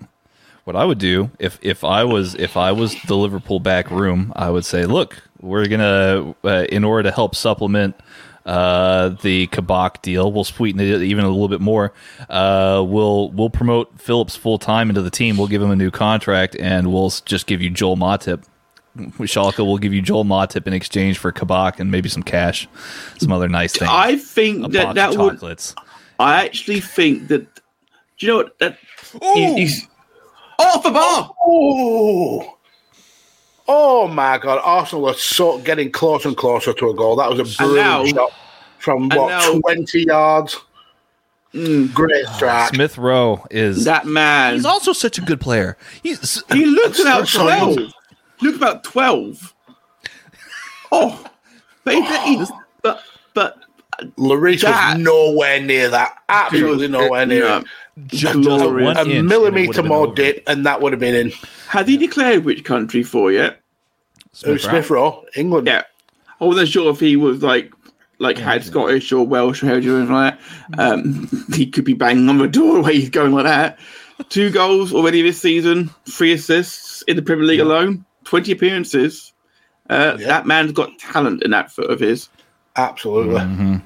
what 0.64 0.74
I 0.74 0.84
would 0.84 0.98
do 0.98 1.30
if 1.38 1.60
if 1.62 1.84
I 1.84 2.02
was 2.02 2.34
if 2.34 2.56
I 2.56 2.72
was 2.72 2.96
the 3.06 3.14
Liverpool 3.16 3.60
back 3.60 3.92
room, 3.92 4.32
I 4.34 4.50
would 4.50 4.64
say, 4.64 4.84
look, 4.86 5.22
we're 5.40 5.66
gonna 5.68 6.34
uh, 6.44 6.64
in 6.70 6.84
order 6.84 7.04
to 7.08 7.14
help 7.14 7.34
supplement 7.34 7.94
uh, 8.44 9.08
the 9.22 9.46
Kabak 9.48 10.02
deal, 10.02 10.30
we'll 10.32 10.44
sweeten 10.44 10.80
it 10.80 11.02
even 11.02 11.24
a 11.24 11.28
little 11.28 11.48
bit 11.48 11.60
more. 11.60 11.92
Uh, 12.28 12.84
we'll 12.86 13.30
we'll 13.32 13.50
promote 13.50 14.00
Phillips 14.00 14.36
full 14.36 14.58
time 14.58 14.88
into 14.88 15.02
the 15.02 15.10
team. 15.10 15.36
We'll 15.36 15.48
give 15.48 15.60
him 15.62 15.70
a 15.70 15.76
new 15.76 15.90
contract, 15.90 16.54
and 16.56 16.92
we'll 16.92 17.10
just 17.24 17.46
give 17.46 17.60
you 17.60 17.70
Joel 17.70 17.96
Matip. 17.96 18.44
Schalke 18.96 19.58
will 19.58 19.76
give 19.78 19.92
you 19.92 20.00
Joel 20.00 20.24
Matip 20.24 20.66
in 20.66 20.72
exchange 20.72 21.18
for 21.18 21.30
Kabak 21.30 21.80
and 21.80 21.90
maybe 21.90 22.08
some 22.08 22.22
cash, 22.22 22.66
some 23.18 23.30
other 23.30 23.48
nice 23.48 23.72
things. 23.76 23.90
I 23.92 24.16
think 24.16 24.72
that 24.72 24.84
box 24.84 24.94
that 24.94 25.10
of 25.10 25.16
would. 25.18 25.32
chocolates. 25.34 25.74
I 26.18 26.44
actually 26.44 26.80
think 26.80 27.28
that. 27.28 27.42
Do 28.18 28.26
you 28.26 28.28
know 28.28 28.36
what 28.38 28.58
that? 28.60 28.78
he- 29.34 29.54
he's 29.56 29.86
off 30.58 30.82
the 30.82 30.90
bar. 30.90 31.30
Oh. 31.44 32.55
Oh 33.68 34.06
my 34.08 34.38
God! 34.38 34.60
Arsenal 34.62 35.08
are 35.08 35.14
so 35.14 35.58
getting 35.58 35.90
closer 35.90 36.28
and 36.28 36.36
closer 36.36 36.72
to 36.72 36.90
a 36.90 36.94
goal. 36.94 37.16
That 37.16 37.28
was 37.28 37.38
a 37.38 37.42
And 37.42 37.56
brilliant 37.56 37.86
now- 37.86 38.04
shot 38.06 38.32
from 38.78 39.08
what 39.08 39.28
now- 39.28 39.60
twenty 39.60 40.04
yards. 40.04 40.56
Hmm, 41.52 41.86
great 41.86 42.26
ah, 42.26 42.32
strike. 42.32 42.74
Smith 42.74 42.98
Rowe 42.98 43.44
is 43.50 43.84
That 43.84 44.04
man. 44.06 44.54
He's 44.54 44.64
also 44.66 44.92
such 44.92 45.16
a 45.16 45.22
good 45.22 45.40
player. 45.40 45.76
He's 46.02 46.42
He 46.52 46.66
looks 46.66 47.00
about 47.00 47.28
twelve. 47.28 47.78
Look 48.42 48.56
about 48.56 48.84
twelve. 48.84 49.54
Oh, 50.92 51.24
but 51.84 51.94
he, 51.94 52.36
he, 52.36 52.44
but 52.82 53.02
but 53.32 53.58
Lloris 54.18 54.62
was 54.62 54.98
nowhere 54.98 55.60
near 55.60 55.88
that. 55.88 56.18
Absolutely 56.28 56.88
nowhere 56.88 57.26
near 57.26 57.42
No. 57.44 57.64
It. 57.96 58.08
just 58.08 58.34
glorious. 58.42 58.84
one 58.86 58.96
A 58.96 59.00
inch 59.00 59.08
and 59.08 59.18
it 59.18 59.22
millimeter 59.24 59.82
more 59.82 60.06
over. 60.06 60.14
dip, 60.14 60.42
and 60.46 60.64
that 60.66 60.80
would 60.80 60.92
have 60.92 61.00
been 61.00 61.14
in. 61.14 61.30
has 61.68 61.86
he 61.88 61.96
declared 61.96 62.44
which 62.44 62.64
country 62.64 63.02
for 63.02 63.32
yet? 63.32 63.60
Smith, 64.32 64.60
Smith 64.62 64.90
Rowe, 64.90 65.24
England. 65.34 65.66
Yeah, 65.66 65.82
I 66.40 66.44
wasn't 66.44 66.68
sure 66.68 66.90
if 66.90 67.00
he 67.00 67.16
was 67.16 67.42
like 67.42 67.72
like 68.18 68.36
had 68.38 68.64
Scottish 68.64 69.12
or 69.12 69.26
Welsh 69.26 69.62
or 69.62 69.70
anything 69.70 70.08
like 70.08 70.38
that. 70.38 70.78
Um, 70.80 71.28
he 71.54 71.66
could 71.66 71.84
be 71.84 71.94
banging 71.94 72.28
on 72.28 72.38
the 72.38 72.48
door 72.48 72.82
where 72.82 72.92
he's 72.92 73.10
going 73.10 73.32
like 73.32 73.44
that. 73.44 73.78
Two 74.30 74.50
goals 74.50 74.92
already 74.94 75.20
this 75.22 75.40
season, 75.40 75.90
three 76.08 76.32
assists 76.32 77.02
in 77.02 77.16
the 77.16 77.22
Premier 77.22 77.44
League 77.44 77.60
alone, 77.60 78.04
twenty 78.24 78.52
appearances. 78.52 79.32
Uh, 79.88 80.16
Yeah. 80.18 80.26
That 80.26 80.46
man's 80.46 80.72
got 80.72 80.98
talent 80.98 81.42
in 81.42 81.50
that 81.52 81.70
foot 81.70 81.90
of 81.90 82.00
his. 82.00 82.28
Absolutely. 82.76 83.36
Mm-hmm. 83.40 83.76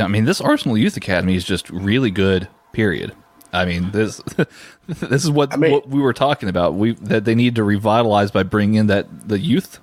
I 0.00 0.08
mean, 0.08 0.24
this 0.24 0.40
Arsenal 0.40 0.76
Youth 0.78 0.96
Academy 0.96 1.36
is 1.36 1.44
just 1.44 1.68
really 1.70 2.10
good. 2.10 2.48
Period. 2.76 3.14
I 3.54 3.64
mean, 3.64 3.90
this 3.92 4.18
this 4.86 5.24
is 5.24 5.30
what, 5.30 5.58
mean- 5.58 5.72
what 5.72 5.88
we 5.88 5.98
were 6.02 6.12
talking 6.12 6.50
about. 6.50 6.74
We 6.74 6.92
that 6.92 7.24
they 7.24 7.34
need 7.34 7.54
to 7.54 7.64
revitalize 7.64 8.30
by 8.30 8.42
bringing 8.42 8.74
in 8.74 8.86
that 8.88 9.06
the 9.28 9.38
youth. 9.38 9.78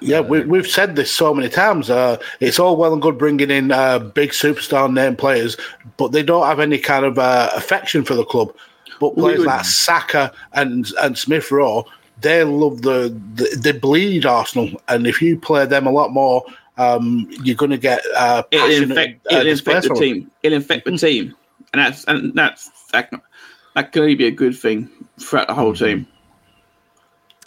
Yeah, 0.00 0.20
we, 0.20 0.42
we've 0.42 0.66
said 0.68 0.94
this 0.94 1.10
so 1.12 1.34
many 1.34 1.48
times. 1.48 1.90
Uh, 1.90 2.18
it's 2.38 2.60
all 2.60 2.76
well 2.76 2.92
and 2.92 3.02
good 3.02 3.18
bringing 3.18 3.50
in 3.50 3.72
uh, 3.72 3.98
big 3.98 4.30
superstar 4.30 4.92
name 4.92 5.16
players, 5.16 5.56
but 5.96 6.12
they 6.12 6.22
don't 6.22 6.46
have 6.46 6.60
any 6.60 6.78
kind 6.78 7.04
of 7.04 7.18
uh, 7.18 7.50
affection 7.56 8.04
for 8.04 8.14
the 8.14 8.24
club. 8.24 8.54
But 9.00 9.14
players 9.16 9.38
would- 9.40 9.48
like 9.48 9.64
Saka 9.64 10.32
and 10.52 10.86
and 11.02 11.18
Smith 11.18 11.50
Rowe, 11.50 11.84
they 12.20 12.44
love 12.44 12.82
the, 12.82 13.12
the 13.34 13.56
they 13.60 13.72
bleed 13.72 14.24
Arsenal, 14.24 14.70
and 14.86 15.04
if 15.04 15.20
you 15.20 15.36
play 15.36 15.66
them 15.66 15.88
a 15.88 15.90
lot 15.90 16.12
more, 16.12 16.44
um, 16.78 17.26
you're 17.42 17.56
going 17.56 17.72
to 17.72 17.76
get 17.76 18.02
uh, 18.16 18.44
It'll 18.52 18.68
passionate. 18.68 18.90
infect, 18.90 19.26
uh, 19.32 19.36
it'll 19.36 19.50
infect 19.52 19.82
the 19.88 19.94
team. 19.94 20.30
It'll 20.44 20.56
infect 20.56 20.84
the 20.84 20.96
team, 20.96 21.34
and 21.72 21.80
that's 21.80 22.04
and 22.04 22.34
that's 22.34 22.70
that, 22.92 23.10
can- 23.10 23.22
that 23.74 23.92
can 23.92 24.02
only 24.02 24.14
be 24.14 24.26
a 24.26 24.30
good 24.30 24.56
thing 24.56 24.88
throughout 25.20 25.48
the 25.48 25.54
whole 25.54 25.74
team. 25.74 26.06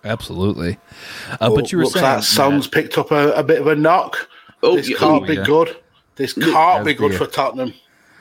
Absolutely. 0.03 0.77
Uh, 1.41 1.49
but 1.53 1.71
you 1.71 1.77
were 1.77 1.83
looks 1.85 1.93
saying 1.95 2.05
like 2.05 2.23
Son's 2.23 2.67
picked 2.67 2.97
up 2.97 3.11
a, 3.11 3.31
a 3.33 3.43
bit 3.43 3.59
of 3.59 3.67
a 3.67 3.75
knock. 3.75 4.29
Oh, 4.63 4.75
this 4.77 4.89
yeah, 4.89 4.97
can't 4.97 5.23
oh, 5.23 5.25
be 5.27 5.35
yeah. 5.35 5.43
good. 5.43 5.75
This 6.15 6.33
can't 6.33 6.85
be 6.85 6.93
That'd 6.93 6.97
good 6.97 7.11
be 7.11 7.17
for 7.17 7.27
Tottenham. 7.27 7.73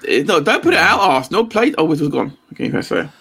Eh, 0.07 0.23
No, 0.25 0.41
don't 0.41 0.63
put 0.63 0.75
it 0.75 0.81
out, 0.81 1.01
Arsenal. 1.01 1.47
Play. 1.47 1.75
Oh, 1.79 1.85
it 1.93 2.01
was 2.01 2.09
gone. 2.09 2.37
Okay, 2.53 2.69
that's 2.69 2.89
fair. 2.89 3.13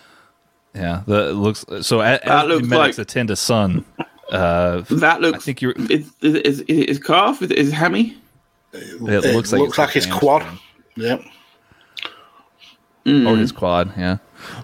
Yeah, 0.73 1.03
the 1.07 1.29
it 1.29 1.33
looks 1.33 1.65
so. 1.81 2.01
As, 2.01 2.19
That 2.25 2.47
looks 2.47 2.63
the 2.63 2.67
medics 2.67 2.97
like- 2.97 3.07
attend 3.07 3.29
to 3.29 3.35
Son, 3.35 3.83
uh, 4.31 4.81
That 4.89 5.21
looks. 5.21 5.37
I 5.37 5.41
think 5.41 5.61
you're. 5.61 5.73
Is 5.73 6.11
is 6.21 6.35
is, 6.35 6.61
is, 6.61 6.85
is 6.85 6.99
calf? 6.99 7.41
Is, 7.41 7.51
is 7.51 7.71
hammy? 7.71 8.17
It 8.73 9.01
It 9.25 9.35
looks 9.35 9.51
like 9.51 9.61
it's 9.63 9.93
his 9.93 10.05
hamstring. 10.05 10.19
quad. 10.19 10.45
Yep. 10.95 11.21
Or 13.07 13.35
his 13.37 13.51
quad. 13.53 13.91
Yeah. 13.97 14.17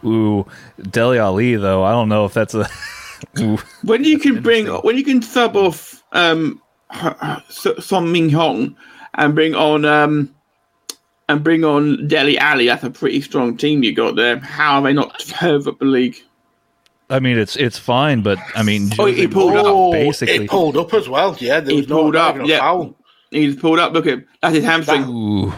Ooh, 0.03 0.45
Dele 0.91 1.17
Alli 1.17 1.55
though. 1.55 1.83
I 1.83 1.91
don't 1.91 2.09
know 2.09 2.25
if 2.25 2.33
that's 2.33 2.53
a. 2.53 2.67
Ooh. 3.39 3.57
When 3.83 4.03
you 4.03 4.19
can 4.19 4.41
bring, 4.41 4.65
interesting. 4.65 4.85
when 4.85 4.97
you 4.97 5.03
can 5.03 5.21
sub 5.21 5.55
off 5.55 6.03
um, 6.11 6.61
S- 6.91 7.67
Son 7.79 8.11
Ming 8.11 8.29
Hong 8.29 8.75
and 9.13 9.33
bring 9.33 9.55
on 9.55 9.85
um, 9.85 10.33
and 11.29 11.41
bring 11.43 11.63
on 11.63 12.05
Dele 12.07 12.37
Alli, 12.37 12.65
that's 12.67 12.83
a 12.83 12.89
pretty 12.89 13.21
strong 13.21 13.55
team 13.55 13.81
you 13.81 13.93
got 13.93 14.15
there. 14.17 14.39
How 14.39 14.75
are 14.75 14.81
they 14.83 14.93
not 14.93 15.21
third 15.21 15.65
up 15.67 15.79
the 15.79 15.85
league? 15.85 16.17
I 17.09 17.19
mean, 17.19 17.37
it's 17.37 17.55
it's 17.55 17.77
fine, 17.77 18.21
but 18.23 18.39
I 18.55 18.63
mean, 18.63 18.89
Oh, 18.99 19.05
he 19.05 19.27
pulled 19.27 19.55
up. 19.55 19.65
Oh, 19.67 19.91
basically. 19.93 20.45
it 20.45 20.49
pulled 20.49 20.75
up 20.77 20.93
as 20.93 21.07
well. 21.07 21.37
Yeah, 21.39 21.59
there 21.61 21.71
He 21.73 21.77
was 21.81 21.87
no, 21.89 22.01
pulled 22.01 22.13
not 22.15 22.29
up, 22.31 22.35
even 22.35 22.45
a 22.47 22.49
yeah. 22.49 22.59
foul. 22.59 22.95
He's 23.31 23.55
pulled 23.55 23.79
up. 23.79 23.93
Look 23.93 24.05
at 24.07 24.19
that's 24.41 24.55
his 24.55 24.63
hamstring. 24.65 25.03
Ooh, 25.07 25.53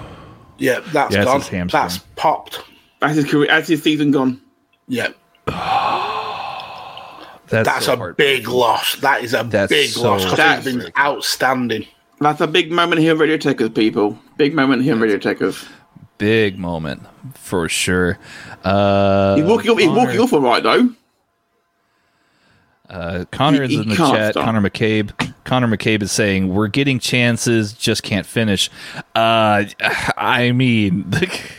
Yeah, 0.60 0.80
that's 0.94 1.16
Yeah, 1.16 1.24
gone. 1.26 1.68
That's 1.68 1.98
popped. 2.16 2.62
That's 3.06 3.16
his 3.16 3.26
career. 3.32 3.48
That's 3.48 3.68
his 3.68 3.84
season 3.84 4.12
gone. 4.12 4.42
Yeah, 4.88 5.10
that's 7.48 7.66
that's 7.68 7.86
so 7.86 7.94
a 7.94 7.98
hard. 7.98 8.18
big 8.18 8.48
loss. 8.48 8.96
That 8.98 9.24
is 9.24 9.34
a 9.34 9.44
That's 9.44 9.70
big 9.72 9.90
so 9.90 10.04
loss 10.04 10.24
because 10.24 10.38
That's- 10.38 10.66
he's 10.66 10.76
been 10.76 10.92
outstanding. 10.98 11.88
That's 12.20 12.40
a 12.42 12.48
big 12.48 12.72
moment 12.72 13.02
here, 13.02 13.16
Radio 13.16 13.38
Techers 13.38 13.76
people. 13.76 14.18
Big 14.38 14.54
moment 14.54 14.84
here, 14.84 14.96
Radio 14.96 15.18
Techers. 15.18 15.68
big 16.18 16.58
moment 16.58 17.04
for 17.34 17.68
sure. 17.68 18.18
Uh, 18.64 19.36
He's 19.36 19.46
walking 19.46 19.72
off. 19.72 19.78
He's 19.80 19.90
walking 19.90 20.20
off 20.20 20.34
all 20.34 20.40
right 20.42 20.64
though. 20.64 20.90
Uh, 22.90 23.26
Connor 23.32 23.64
He- 23.68 23.76
he 23.76 23.82
in 23.82 23.90
the 23.90 23.96
chat. 23.96 24.34
stop. 24.34 24.46
Connor 24.46 24.62
McCabe. 24.62 25.34
Connor 25.46 25.68
McCabe 25.68 26.02
is 26.02 26.12
saying 26.12 26.54
we're 26.54 26.68
getting 26.68 27.00
chances, 27.00 27.72
just 27.72 28.04
can't 28.04 28.26
finish. 28.26 28.70
Uh, 29.16 29.64
I 30.18 30.52
mean, 30.52 31.10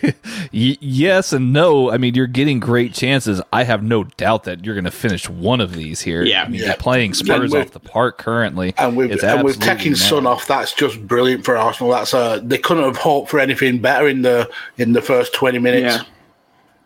yes 0.52 1.32
and 1.32 1.52
no. 1.52 1.90
I 1.90 1.96
mean, 1.98 2.14
you're 2.14 2.26
getting 2.26 2.60
great 2.60 2.92
chances. 2.92 3.40
I 3.52 3.62
have 3.64 3.82
no 3.82 4.04
doubt 4.04 4.44
that 4.44 4.64
you're 4.64 4.74
going 4.74 4.84
to 4.84 4.90
finish 4.90 5.28
one 5.28 5.60
of 5.60 5.74
these 5.74 6.00
here. 6.00 6.22
Yeah. 6.22 6.42
I 6.44 6.48
mean, 6.48 6.60
Yeah. 6.60 6.66
you're 6.66 6.76
playing 6.76 7.14
Spurs 7.14 7.54
off 7.54 7.70
the 7.70 7.80
park 7.80 8.18
currently. 8.18 8.74
And 8.76 8.96
with 8.96 9.12
It's 9.12 9.22
and 9.24 9.42
with 9.42 9.56
absolutely 9.56 9.76
taking 9.78 9.92
mad. 9.92 9.98
Son 10.00 10.26
off, 10.26 10.46
that's 10.46 10.72
just 10.72 11.06
brilliant 11.06 11.44
for 11.44 11.56
Arsenal. 11.56 11.92
That's 11.92 12.12
uh 12.12 12.40
they 12.42 12.58
couldn't 12.58 12.84
have 12.84 12.96
hoped 12.96 13.30
for 13.30 13.38
anything 13.40 13.78
better 13.78 14.08
in 14.08 14.22
the 14.22 14.50
in 14.78 14.92
the 14.92 15.00
first 15.02 15.32
twenty 15.32 15.58
minutes. 15.58 15.96
Yeah. 15.96 16.02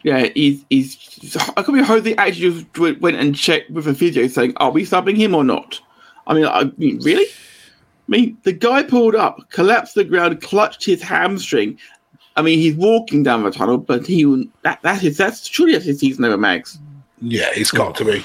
Yeah, 0.03 0.29
he's 0.35 0.65
he's. 0.71 1.37
I 1.37 1.55
can't 1.55 1.67
believe 1.67 1.87
Jose 1.87 2.15
actually 2.17 2.65
just 2.73 3.01
went 3.03 3.17
and 3.19 3.37
checked 3.37 3.71
with 3.71 3.87
a 3.87 3.95
physio 3.95 4.27
saying, 4.29 4.55
"Are 4.57 4.71
we 4.71 4.85
subbing 4.85 5.17
him 5.17 5.35
or 5.35 5.45
not?" 5.45 5.79
I 6.27 6.35
mean, 6.35 6.47
I 6.47 6.65
mean, 6.77 7.01
really? 7.03 7.25
I 7.27 8.09
mean, 8.09 8.37
the 8.43 8.53
guy 8.53 8.83
pulled 8.83 9.15
up, 9.15 9.39
collapsed 9.51 9.95
to 9.95 10.03
the 10.03 10.09
ground, 10.09 10.41
clutched 10.43 10.85
his 10.85 11.03
hamstring. 11.03 11.79
I 12.37 12.43
mean, 12.43 12.59
he's 12.59 12.75
walking 12.75 13.23
down 13.23 13.43
the 13.43 13.51
tunnel, 13.51 13.79
but 13.79 14.07
he 14.07 14.51
that 14.63 14.81
that 14.83 15.03
is 15.05 15.17
that's 15.17 15.47
surely 15.47 15.73
that's 15.73 15.85
his 15.85 15.99
season 16.01 16.25
over 16.25 16.37
Mags. 16.37 16.79
Yeah, 17.21 17.51
it's 17.55 17.71
got 17.71 17.95
to 17.97 18.05
be. 18.05 18.25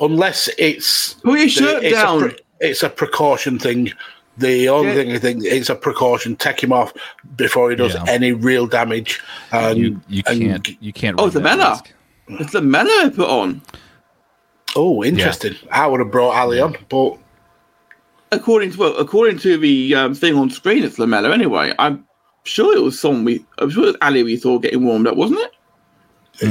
Unless 0.00 0.48
it's 0.58 1.14
Put 1.14 1.38
your 1.38 1.48
shirt 1.48 1.84
it's 1.84 1.94
down. 1.96 2.30
A 2.30 2.34
it's 2.60 2.82
a 2.82 2.88
precaution 2.88 3.58
thing. 3.58 3.92
The 4.38 4.68
only 4.68 4.88
Yeah. 4.88 4.94
thing 4.94 5.12
I 5.12 5.18
think 5.18 5.44
it's 5.44 5.68
a 5.68 5.74
precaution. 5.74 6.36
Take 6.36 6.62
him 6.62 6.72
off 6.72 6.92
before 7.36 7.68
he 7.70 7.76
does 7.76 7.94
Yeah. 7.94 8.04
any 8.08 8.32
real 8.32 8.66
damage. 8.66 9.20
And, 9.52 9.78
You 9.78 10.00
you 10.08 10.22
and- 10.26 10.40
can't 10.40 10.82
you 10.82 10.92
can't. 10.92 11.16
Oh, 11.20 11.26
it's 11.26 11.34
the 11.34 11.40
that 11.40 11.56
Mella. 11.58 11.70
risk. 12.28 12.40
It's 12.40 12.52
the 12.52 12.62
Mella 12.62 12.88
I 13.04 13.08
put 13.10 13.28
on. 13.28 13.60
oh, 14.76 15.04
interesting. 15.04 15.54
I 15.70 15.86
would 15.86 16.00
have 16.00 16.10
brought 16.10 16.34
Alli 16.34 16.60
on, 16.60 16.76
but 16.88 17.18
According 18.32 18.72
to 18.72 18.78
well, 18.78 18.96
according 18.96 19.38
to 19.40 19.56
the 19.58 19.94
um, 19.94 20.14
thing 20.14 20.34
on 20.34 20.50
screen, 20.50 20.82
it's 20.82 20.98
Lamela 20.98 21.32
anyway. 21.32 21.72
I'm 21.78 22.04
sure 22.44 22.76
it 22.76 22.80
was 22.82 22.98
someone 22.98 23.24
we. 23.24 23.44
I'm 23.58 23.70
sure 23.70 23.84
it 23.84 23.86
was 23.88 23.96
Alli 24.00 24.22
we 24.24 24.36
saw 24.36 24.58
getting 24.58 24.84
warmed 24.84 25.06
up, 25.06 25.16
wasn't 25.16 25.40
it? 25.40 25.52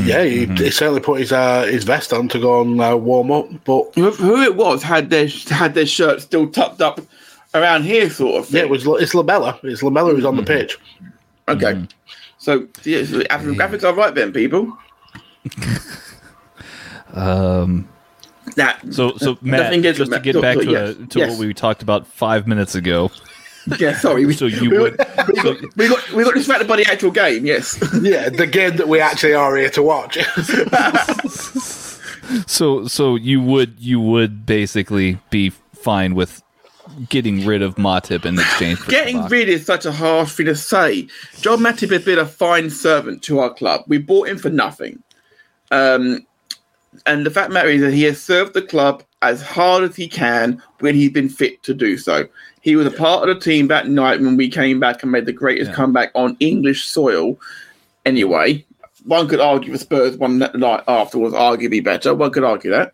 yeah, 0.06 0.24
he, 0.24 0.46
Mm-hmm. 0.46 0.56
he 0.56 0.70
certainly 0.70 1.02
put 1.02 1.20
his 1.20 1.32
uh, 1.32 1.64
his 1.64 1.84
vest 1.84 2.14
on 2.14 2.28
to 2.30 2.40
go 2.40 2.62
and 2.62 2.80
uh, 2.80 2.96
warm 2.98 3.32
up. 3.32 3.48
But 3.66 3.94
who, 3.96 4.12
who 4.12 4.42
it 4.42 4.56
was 4.56 4.84
had 4.84 5.10
their 5.10 5.28
had 5.50 5.74
their 5.74 5.88
shirt 5.88 6.22
still 6.22 6.48
tucked 6.50 6.82
up 6.82 7.02
around 7.56 7.84
here, 7.84 8.10
sort 8.10 8.40
of. 8.42 8.48
Thing. 8.48 8.58
yeah, 8.60 8.64
it 8.66 8.70
was 8.70 8.86
it's 9.02 9.14
Lamela. 9.16 9.60
It's 9.64 9.82
Lamela 9.84 10.14
who's 10.14 10.24
on 10.24 10.36
Mm-hmm. 10.36 10.46
the 10.46 10.54
pitch. 10.54 10.78
okay. 11.50 11.88
So 12.38 12.68
yeah, 12.84 13.04
so 13.06 13.18
the 13.18 13.26
graphics, 13.26 13.56
graphics 13.56 13.84
are 13.84 13.94
right 13.96 14.14
then, 14.14 14.32
people. 14.32 14.72
Um. 17.14 17.90
That 18.56 18.82
So 18.94 19.16
so 19.18 19.38
Matt, 19.42 19.62
Nothing 19.62 19.82
gets- 19.82 19.98
just 19.98 20.12
to 20.12 20.20
get 20.20 20.34
so- 20.34 20.42
back 20.42 20.56
so, 20.58 20.64
to, 20.66 20.72
yes, 20.72 20.90
uh, 20.90 21.06
to 21.10 21.20
yes. 21.20 21.30
what 21.30 21.40
we 21.48 21.54
talked 21.54 21.82
about 21.84 22.08
five 22.08 22.48
minutes 22.48 22.76
ago. 22.76 23.12
yeah, 23.80 23.96
sorry, 23.98 24.26
we, 24.26 24.34
So 24.34 24.46
you 24.48 24.72
we, 24.72 24.78
would- 24.80 24.98
we, 25.28 25.36
got, 25.42 25.62
we 25.78 25.88
got 25.88 26.12
we 26.14 26.24
got 26.24 26.34
distracted 26.34 26.68
by 26.68 26.78
the 26.78 26.86
actual 26.92 27.12
game. 27.12 27.46
Yes. 27.46 27.78
Yeah, 28.02 28.30
the 28.30 28.48
game 28.48 28.78
that 28.78 28.88
we 28.88 29.00
actually 29.00 29.34
are 29.36 29.56
here 29.56 29.70
to 29.70 29.84
watch. 29.84 30.18
So 32.48 32.88
so 32.88 33.16
you 33.16 33.42
would 33.42 33.76
you 33.80 34.00
would 34.00 34.46
basically 34.46 35.18
be 35.32 35.50
fine 35.50 36.16
with 36.16 36.42
getting 37.10 37.46
rid 37.46 37.62
of 37.62 37.76
Matip 37.76 38.26
in 38.26 38.40
exchange 38.40 38.80
for 38.80 38.90
Getting 38.90 39.18
Kabak. 39.18 39.32
rid 39.32 39.50
is 39.50 39.66
such 39.66 39.86
a 39.86 39.92
harsh 39.92 40.34
thing 40.34 40.46
to 40.46 40.56
say. 40.56 41.08
John 41.42 41.60
Matip 41.60 41.92
has 41.92 42.06
been 42.06 42.20
a 42.20 42.26
fine 42.26 42.70
servant 42.70 43.22
to 43.24 43.40
our 43.40 43.54
club. 43.54 43.84
We 43.88 43.98
bought 43.98 44.30
him 44.30 44.38
for 44.38 44.50
nothing. 44.50 45.04
Um, 45.72 46.26
and 47.06 47.26
the 47.26 47.32
fact 47.32 47.48
of 47.48 47.52
the 47.52 47.54
matter 47.56 47.70
is 47.70 47.82
that 47.82 47.94
he 47.94 48.04
has 48.04 48.22
served 48.22 48.54
the 48.54 48.62
club 48.62 49.04
as 49.22 49.42
hard 49.42 49.84
as 49.84 49.96
he 49.96 50.08
can 50.08 50.62
when 50.80 50.96
he's 50.96 51.12
been 51.12 51.30
fit 51.30 51.62
to 51.64 51.74
do 51.74 51.98
so. 51.98 52.28
He 52.62 52.76
was 52.76 52.86
a 52.86 52.92
part 52.92 53.28
of 53.28 53.36
the 53.36 53.42
team 53.42 53.68
that 53.68 53.88
night 53.88 54.20
when 54.20 54.38
we 54.38 54.50
came 54.50 54.80
back 54.80 55.02
and 55.04 55.12
made 55.12 55.26
the 55.26 55.34
greatest 55.34 55.70
Yeah. 55.70 55.76
comeback 55.76 56.12
on 56.16 56.38
English 56.40 56.86
soil. 56.86 57.40
Anyway, 58.06 58.66
one 59.06 59.28
could 59.28 59.40
argue 59.40 59.72
the 59.72 59.80
Spurs 59.80 60.18
one 60.18 60.40
that 60.40 60.56
night 60.56 60.84
after 60.88 61.18
was 61.18 61.34
arguably 61.34 61.84
better. 61.84 62.14
One 62.14 62.32
could 62.32 62.44
argue 62.44 62.72
that. 62.72 62.94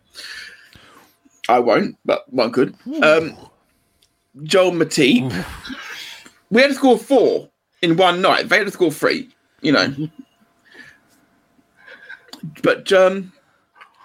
I 1.48 1.58
won't, 1.58 1.96
but 2.04 2.30
one 2.32 2.52
could. 2.52 2.74
Um, 3.02 3.36
Joel 4.44 4.72
Matip. 4.72 5.32
We 6.50 6.60
had 6.62 6.68
to 6.68 6.74
score 6.74 6.98
four 6.98 7.48
in 7.82 7.96
one 7.96 8.20
night. 8.22 8.48
They 8.48 8.58
had 8.58 8.66
to 8.66 8.72
score 8.72 8.90
three, 8.92 9.28
you 9.62 9.72
know. 9.72 9.94
But 12.62 12.92
um, 12.92 13.32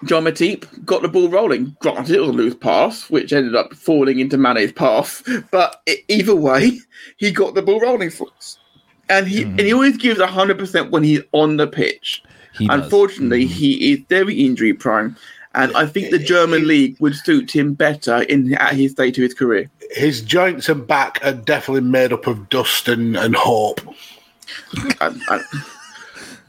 John 0.04 0.24
Matip 0.24 0.84
got 0.84 1.02
the 1.02 1.08
ball 1.08 1.28
rolling. 1.28 1.76
Granted, 1.80 2.16
it 2.16 2.20
was 2.20 2.30
a 2.30 2.32
loose 2.32 2.54
pass, 2.54 3.08
which 3.10 3.32
ended 3.32 3.54
up 3.54 3.74
falling 3.74 4.18
into 4.18 4.36
Mane's 4.36 4.72
path. 4.72 5.22
But 5.50 5.82
either 6.08 6.34
way, 6.34 6.80
he 7.16 7.30
got 7.30 7.54
the 7.54 7.62
ball 7.62 7.80
rolling 7.80 8.10
for 8.10 8.28
us. 8.36 8.58
And 9.08 9.26
he 9.26 9.42
hmm. 9.42 9.50
and 9.50 9.60
he 9.60 9.72
always 9.72 9.96
gives 9.96 10.20
hundred 10.20 10.58
percent 10.58 10.90
when 10.90 11.02
he's 11.02 11.20
on 11.32 11.56
the 11.56 11.66
pitch. 11.66 12.22
He 12.56 12.66
does. 12.66 12.84
Unfortunately, 12.84 13.46
hmm. 13.46 13.52
he 13.52 13.92
is 13.92 14.00
very 14.08 14.34
injury 14.44 14.72
prone, 14.72 15.16
and 15.54 15.76
I 15.76 15.86
think 15.86 16.10
the 16.10 16.18
German 16.18 16.66
league 16.66 16.96
would 17.00 17.14
suit 17.14 17.54
him 17.54 17.74
better 17.74 18.22
in 18.22 18.54
at 18.54 18.74
his 18.74 18.92
stage 18.92 19.18
of 19.18 19.22
his 19.22 19.34
career. 19.34 19.70
his 19.92 20.22
joints 20.22 20.68
and 20.68 20.86
back 20.86 21.20
are 21.24 21.32
definitely 21.32 21.88
made 21.88 22.12
up 22.12 22.26
of 22.26 22.48
dust 22.48 22.88
and, 22.88 23.16
and 23.16 23.36
hope. 23.36 23.80
I, 25.00 25.14
I, 25.28 25.40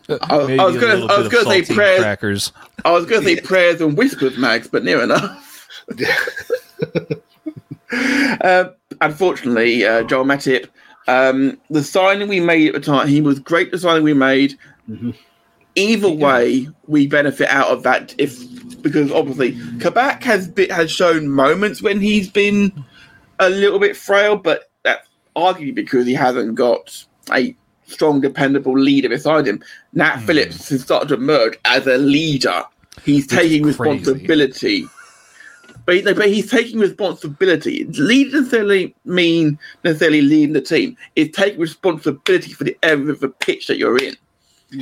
I, 0.10 0.58
I 0.60 0.66
was 0.66 0.78
gonna, 0.78 1.06
I 1.06 1.18
was 1.20 1.30
gonna 1.30 1.46
say 1.46 1.74
prayers. 1.74 2.02
crackers. 2.02 2.54
I 2.84 2.92
was 2.92 3.06
gonna 3.06 3.24
say 3.24 3.40
prayers 3.42 3.82
and 3.82 3.98
whispers, 3.98 4.38
Max, 4.38 4.68
but 4.68 4.84
near 4.84 5.02
enough. 5.02 5.68
uh, 8.42 8.70
unfortunately, 9.02 9.86
uh, 9.86 10.04
Joel 10.04 10.26
Matip, 10.26 10.70
um, 11.08 11.60
the 11.70 11.84
signing 11.84 12.28
we 12.28 12.40
made 12.40 12.68
at 12.70 12.74
the 12.74 12.80
time, 12.82 13.08
he 13.08 13.22
was 13.22 13.40
great. 13.40 13.72
The 13.72 13.80
signing 13.80 14.04
we 14.04 14.14
made. 14.14 14.58
Either 15.78 16.10
way, 16.10 16.70
we 16.88 17.06
benefit 17.08 17.50
out 17.50 17.68
of 17.68 17.84
that. 17.84 18.16
If 18.18 18.40
because 18.82 19.12
obviously 19.12 19.58
Kabak 19.80 20.24
has 20.24 20.48
been, 20.48 20.70
has 20.70 20.92
shown 20.92 21.28
moments 21.28 21.82
when 21.82 22.00
he's 22.00 22.30
been 22.30 22.86
a 23.40 23.50
little 23.50 23.80
bit 23.80 23.98
frail, 23.98 24.38
but 24.38 24.70
that's 24.84 25.08
arguably 25.36 25.76
because 25.76 26.06
he 26.06 26.14
hasn't 26.14 26.56
got 26.56 27.06
a 27.34 27.56
strong, 27.88 28.22
dependable 28.22 28.78
leader 28.78 29.10
beside 29.10 29.48
him. 29.48 29.64
Nat 29.94 30.18
Hmm. 30.20 30.26
Phillips 30.26 30.70
has 30.70 30.82
started 30.82 31.10
to 31.10 31.16
emerge 31.16 31.58
as 31.66 31.86
a 31.88 31.98
leader. 31.98 32.64
He's 33.04 33.28
taking 33.28 33.64
crazy. 33.64 33.78
responsibility. 33.78 34.88
But, 35.86 36.04
but 36.16 36.30
he's 36.30 36.50
taking 36.50 36.80
responsibility. 36.80 37.84
Lead 37.86 38.34
necessarily 38.34 38.96
mean 39.06 39.60
necessarily 39.84 40.22
leading 40.22 40.54
the 40.54 40.62
team. 40.62 40.98
It's 41.16 41.36
taking 41.38 41.60
responsibility 41.60 42.54
for 42.54 42.64
the 42.64 42.76
area 42.82 43.10
of 43.12 43.20
the 43.20 43.28
pitch 43.30 43.68
that 43.68 43.78
you're 43.78 43.98
in. 43.98 44.16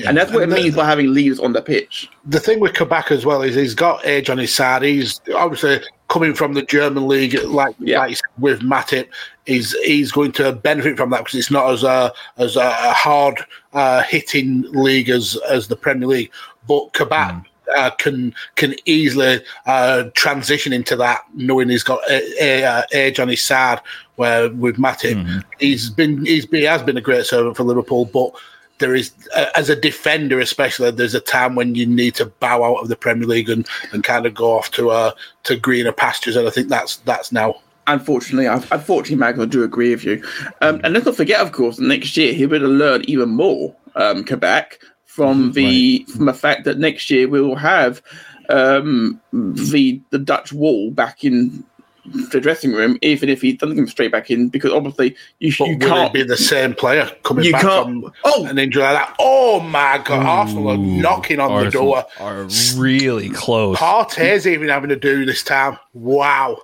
And 0.08 0.16
that's 0.18 0.32
what 0.32 0.44
And 0.44 0.52
it 0.52 0.56
the- 0.56 0.62
means 0.64 0.76
by 0.76 0.86
having 0.86 1.14
leaders 1.14 1.40
on 1.42 1.52
the 1.54 1.62
pitch. 1.62 2.08
the 2.26 2.40
thing 2.40 2.60
with 2.62 2.74
Kabak 2.74 3.12
as 3.12 3.26
well 3.26 3.42
is 3.42 3.54
he's 3.56 3.76
got 3.76 4.06
age 4.06 4.30
on 4.30 4.38
his 4.38 4.54
side. 4.54 4.82
He's 4.84 5.20
obviously 5.36 5.82
coming 6.10 6.34
from 6.34 6.54
the 6.54 6.62
German 6.64 7.08
league, 7.08 7.42
like, 7.46 7.76
Yeah. 7.80 8.00
like 8.00 8.18
with 8.38 8.62
Matip, 8.62 9.08
is 9.46 9.76
he's 9.84 10.12
going 10.12 10.32
to 10.34 10.54
benefit 10.54 10.98
from 10.98 11.10
that 11.10 11.20
because 11.20 11.36
it's 11.40 11.52
not 11.52 11.72
as 11.72 11.84
a 11.84 12.14
as 12.38 12.56
a 12.56 12.72
hard 12.94 13.44
uh, 13.74 14.04
hitting 14.04 14.64
league 14.72 15.10
as 15.10 15.38
as 15.50 15.68
the 15.68 15.76
Premier 15.76 16.08
League. 16.08 16.32
But 16.68 16.94
Kabak 16.94 17.46
uh, 17.76 17.90
can 17.92 18.34
can 18.56 18.76
easily 18.86 19.42
uh, 19.66 20.06
transition 20.14 20.72
into 20.74 20.96
that, 20.98 21.22
knowing 21.34 21.70
he's 21.70 21.84
got 21.84 22.00
a, 22.10 22.22
a, 22.42 22.64
uh, 22.64 22.82
age 22.94 23.20
on 23.20 23.28
his 23.28 23.42
side. 23.42 23.82
Where 24.16 24.50
with 24.52 24.78
Matip, 24.78 25.44
he's 25.60 25.90
been 25.90 26.26
he's 26.26 26.46
been, 26.46 26.62
he 26.62 26.66
has 26.68 26.84
been 26.84 26.98
a 26.98 27.02
great 27.02 27.26
servant 27.26 27.58
for 27.58 27.64
Liverpool, 27.64 28.06
but 28.06 28.32
there 28.80 28.96
is 28.96 29.12
uh, 29.36 29.48
as 29.56 29.70
a 29.70 29.76
defender 29.76 30.40
especially 30.40 30.92
there's 30.92 31.16
a 31.16 31.20
time 31.20 31.56
when 31.56 31.76
you 31.76 31.86
need 31.86 32.16
to 32.16 32.26
bow 32.26 32.64
out 32.64 32.82
of 32.82 32.90
the 32.90 32.96
Premier 32.96 33.28
League 33.28 33.50
and, 33.50 33.68
and 33.92 34.04
kind 34.04 34.26
of 34.26 34.34
go 34.34 34.58
off 34.58 34.72
to 34.72 34.90
uh 34.90 35.12
to 35.44 35.56
greener 35.56 35.92
pastures 35.92 36.36
and 36.36 36.48
I 36.48 36.52
think 36.52 36.70
that's 36.70 36.98
that's 36.98 37.32
now. 37.32 37.56
Unfortunately, 37.86 38.48
I, 38.48 38.56
unfortunately, 38.72 39.18
Mag, 39.18 39.38
I 39.38 39.46
do 39.46 39.64
agree 39.64 39.90
with 39.90 40.06
you. 40.06 40.24
Um, 40.62 40.80
and 40.86 40.94
let's 40.94 41.06
not 41.06 41.18
forget, 41.18 41.42
of 41.42 41.52
course, 41.52 41.80
next 41.80 42.16
year 42.16 42.32
he 42.32 42.46
will 42.46 42.62
learn 42.62 43.04
even 43.10 43.28
more, 43.28 43.76
um, 43.96 44.24
Kabak, 44.24 44.80
from 45.04 45.52
the 45.52 46.06
from 46.06 46.26
the 46.26 46.34
fact 46.34 46.64
that 46.64 46.80
next 46.80 47.10
year 47.10 47.28
we 47.28 47.42
will 47.42 47.58
have 47.58 48.02
um, 48.48 49.20
the 49.34 50.02
the 50.12 50.20
Dutch 50.20 50.54
wall 50.54 50.92
back 50.92 51.24
in 51.26 51.66
the 52.06 52.40
dressing 52.42 52.74
room, 52.74 52.98
even 53.02 53.30
if 53.30 53.42
he 53.42 53.54
doesn't 53.54 53.76
come 53.78 53.88
straight 53.88 54.12
back 54.12 54.30
in, 54.30 54.50
because 54.50 54.72
obviously 54.72 55.16
you, 55.40 55.54
but 55.58 55.68
you 55.70 55.78
can't 55.78 56.14
be 56.14 56.24
the 56.24 56.36
same 56.38 56.74
player 56.74 57.10
coming 57.24 57.46
You 57.46 57.54
back 57.54 57.62
can't- 57.62 57.86
from 58.04 58.14
oh! 58.26 58.46
an 58.46 58.58
injury 58.60 58.84
like 58.84 58.94
that 58.96 59.16
oh 59.20 59.60
my 59.62 60.02
god 60.04 60.26
Arsenal 60.26 60.70
are 60.72 60.78
knocking 60.78 61.40
on 61.40 61.64
the 61.64 61.72
door 61.72 62.06
Are 62.20 62.48
really 62.76 63.30
close. 63.30 63.78
Partey's 63.78 64.46
even 64.46 64.68
having 64.70 64.90
to 64.90 64.96
do 64.98 65.26
this 65.26 65.44
time 65.44 65.78
wow 65.94 66.58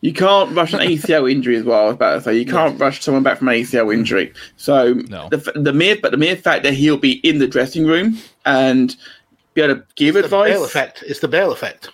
You 0.00 0.12
can't 0.12 0.54
rush 0.56 0.72
an 0.72 0.80
ACL 0.80 1.30
injury 1.30 1.56
as 1.56 1.62
well. 1.64 1.82
I 1.82 1.84
was 1.86 1.94
about 1.94 2.14
to 2.14 2.20
say 2.22 2.36
you 2.36 2.44
can't 2.46 2.78
rush 2.80 3.00
someone 3.02 3.22
back 3.22 3.38
from 3.38 3.48
an 3.48 3.54
ACL 3.54 3.92
injury. 3.94 4.32
So 4.56 4.94
No. 5.08 5.28
the 5.30 5.38
the 5.54 5.72
mere 5.72 5.96
but 6.00 6.10
the 6.10 6.16
mere 6.16 6.36
fact 6.36 6.62
that 6.64 6.74
he'll 6.74 6.96
be 6.96 7.14
in 7.28 7.38
the 7.38 7.46
dressing 7.46 7.86
room 7.86 8.18
and 8.44 8.96
be 9.54 9.60
able 9.62 9.76
to 9.76 9.82
give 9.96 10.14
the 10.14 10.24
advice. 10.24 10.52
Bale 10.54 10.64
effect 10.64 11.04
it's 11.06 11.20
the 11.20 11.28
Bale 11.28 11.52
effect 11.52 11.90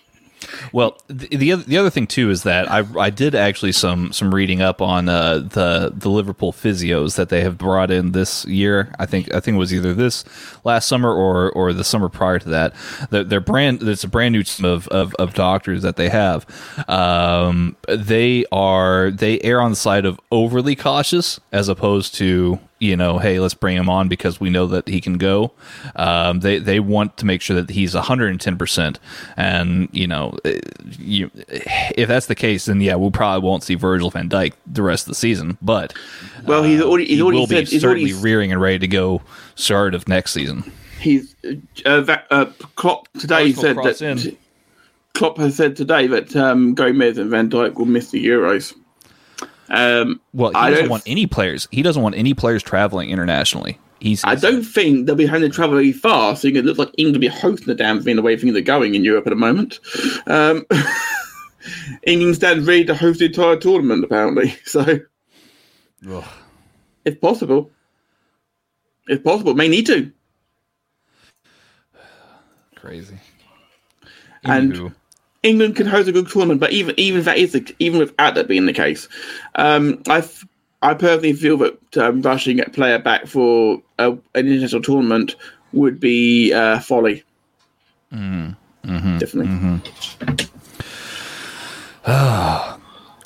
Well, 0.73 0.99
the 1.09 1.29
the 1.37 1.53
other, 1.53 1.63
the 1.63 1.79
other 1.79 1.91
thing 1.91 2.07
too 2.07 2.31
is 2.31 2.43
that 2.45 2.71
I 2.71 2.85
I 2.99 3.11
did 3.11 3.35
actually 3.35 3.73
some 3.73 4.13
some 4.13 4.35
reading 4.35 4.61
up 4.61 4.81
on 4.81 5.09
uh, 5.09 5.39
the 5.39 5.93
the 5.95 6.09
Liverpool 6.09 6.53
physios 6.53 7.17
that 7.17 7.29
they 7.29 7.43
have 7.43 7.59
brought 7.59 7.91
in 7.91 8.13
this 8.13 8.45
year. 8.47 8.95
I 8.99 9.07
think 9.07 9.33
I 9.35 9.41
think 9.41 9.57
it 9.57 9.59
was 9.59 9.75
either 9.75 9.95
this 9.95 10.25
last 10.65 10.89
summer 10.89 11.13
or 11.13 11.51
or 11.51 11.73
the 11.73 11.85
summer 11.85 12.09
prior 12.09 12.39
to 12.39 12.49
that. 12.51 12.75
They're, 13.11 13.25
they're 13.25 13.41
brand 13.41 13.83
it's 13.83 14.05
a 14.05 14.09
brand 14.09 14.33
new 14.33 14.43
team 14.43 14.67
of, 14.67 14.89
of, 14.89 15.15
of 15.15 15.35
doctors 15.35 15.83
that 15.83 15.97
they 15.97 16.09
have. 16.09 16.47
Um, 16.89 17.77
they 17.89 18.45
are 18.53 19.11
they 19.11 19.41
err 19.41 19.61
on 19.61 19.71
the 19.71 19.77
side 19.77 20.05
of 20.05 20.21
overly 20.31 20.77
cautious 20.77 21.41
as 21.53 21.69
opposed 21.69 22.15
to 22.17 22.59
you 22.79 22.97
know, 22.97 23.19
hey, 23.19 23.41
let's 23.41 23.55
bring 23.55 23.77
him 23.77 23.89
on 23.89 24.09
because 24.09 24.41
we 24.41 24.51
know 24.51 24.67
that 24.67 24.87
he 24.89 25.01
can 25.01 25.19
go. 25.19 25.53
Um, 25.97 26.41
they 26.41 26.59
they 26.59 26.81
want 26.81 27.17
to 27.19 27.27
make 27.27 27.43
sure 27.43 27.61
that 27.61 27.71
he's 27.71 27.95
110 27.95 28.57
percent, 28.59 28.99
and 29.37 29.89
you 29.93 30.07
know, 30.07 30.37
eh, 30.45 30.61
you, 30.99 31.31
if 31.47 32.09
that's 32.09 32.27
the 32.27 32.35
case, 32.35 32.67
then 32.67 32.81
yeah, 32.81 32.97
we 32.97 33.11
probably 33.11 33.47
won't 33.47 33.63
see 33.63 33.75
Virgil 33.75 34.11
Van 34.11 34.29
Dijk 34.29 34.53
the 34.67 34.83
rest 34.83 35.07
of 35.07 35.09
the 35.11 35.17
season. 35.17 35.59
But 35.61 35.95
well, 36.47 36.63
he's 36.63 36.81
already 36.81 37.07
he's 37.07 37.17
he 37.17 37.23
already 37.23 37.39
will 37.39 37.47
said 37.47 37.65
be 37.67 37.71
he's 37.71 37.81
certainly 37.81 38.13
already 38.13 38.23
rearing 38.23 38.53
and 38.53 38.61
ready 38.61 38.79
to 38.79 38.89
go 38.89 39.23
start 39.55 39.95
of 39.95 40.07
next 40.09 40.33
season. 40.33 40.71
he's 41.01 41.35
uh, 41.85 42.01
Va- 42.03 42.25
uh, 42.31 42.47
Klopp 42.77 43.09
today 43.19 43.53
said 43.53 43.77
that 43.77 44.01
in. 44.01 44.37
Klopp 45.15 45.39
has 45.39 45.57
said 45.57 45.75
today 45.75 46.07
that 46.07 46.37
um, 46.37 46.75
Gomez 46.75 47.19
and 47.19 47.31
Van 47.31 47.51
Dijk 47.51 47.75
will 47.75 47.87
miss 47.87 48.11
the 48.13 48.25
Euros. 48.25 48.75
Um, 49.71 50.21
Well, 50.33 50.51
he 50.51 50.57
I 50.57 50.71
doesn't 50.71 50.89
want 50.89 51.03
any 51.07 51.27
players. 51.27 51.69
He 51.71 51.83
doesn't 51.83 52.03
want 52.03 52.15
any 52.15 52.35
players 52.35 52.63
traveling 52.63 53.11
internationally. 53.11 53.79
He's 54.01 54.23
I 54.25 54.37
don't 54.37 54.63
think 54.63 55.07
they'll 55.07 55.17
be 55.17 55.27
having 55.27 55.49
to 55.51 55.55
travel 55.55 55.75
very 55.75 55.93
far, 55.93 56.37
so 56.37 56.47
it 56.49 56.65
looks 56.65 56.79
like 56.79 56.91
England 56.97 57.17
will 57.17 57.21
be 57.21 57.27
hosting 57.29 57.67
the 57.67 57.75
damn 57.75 58.01
thing 58.01 58.17
the 58.17 58.23
way 58.23 58.37
things 58.37 58.57
are 58.57 58.61
going 58.61 58.95
in 58.95 59.03
Europe 59.05 59.27
at 59.27 59.31
the 59.31 59.37
moment. 59.37 59.81
Um, 60.27 60.65
England 62.07 62.37
stands 62.37 62.67
ready 62.67 62.85
to 62.85 62.95
host 62.95 63.19
the 63.19 63.27
entire 63.27 63.57
tournament, 63.57 64.05
apparently. 64.05 64.55
So, 64.65 65.01
if 67.05 67.21
possible, 67.21 67.71
if 69.09 69.25
possible, 69.25 69.55
may 69.55 69.67
need 69.69 69.87
to. 69.87 70.13
crazy. 72.77 73.19
And- 74.45 74.73
Anywho. 74.73 74.95
England 75.49 75.77
can 75.77 75.87
host 75.87 76.09
a 76.09 76.13
good 76.13 76.29
tournament, 76.29 76.61
but 76.61 76.73
even 76.73 76.95
even 76.97 77.21
if 77.21 77.25
that 77.25 77.39
is 77.39 77.53
the, 77.53 77.75
even 77.79 77.99
without 77.99 78.35
that 78.35 78.49
being 78.49 78.67
the 78.67 78.73
case, 78.73 79.09
um, 79.57 80.03
I 80.09 80.23
I 80.83 80.95
personally 80.95 81.33
feel 81.33 81.57
that 81.59 81.97
um, 81.97 82.23
rushing 82.23 82.61
a 82.61 82.65
player 82.71 82.99
back 82.99 83.27
for 83.27 83.83
a, 83.99 84.13
an 84.13 84.21
international 84.35 84.83
tournament 84.83 85.35
would 85.73 85.99
be 85.99 86.53
uh, 86.53 86.81
folly. 86.81 87.25
Definitely. 89.19 89.83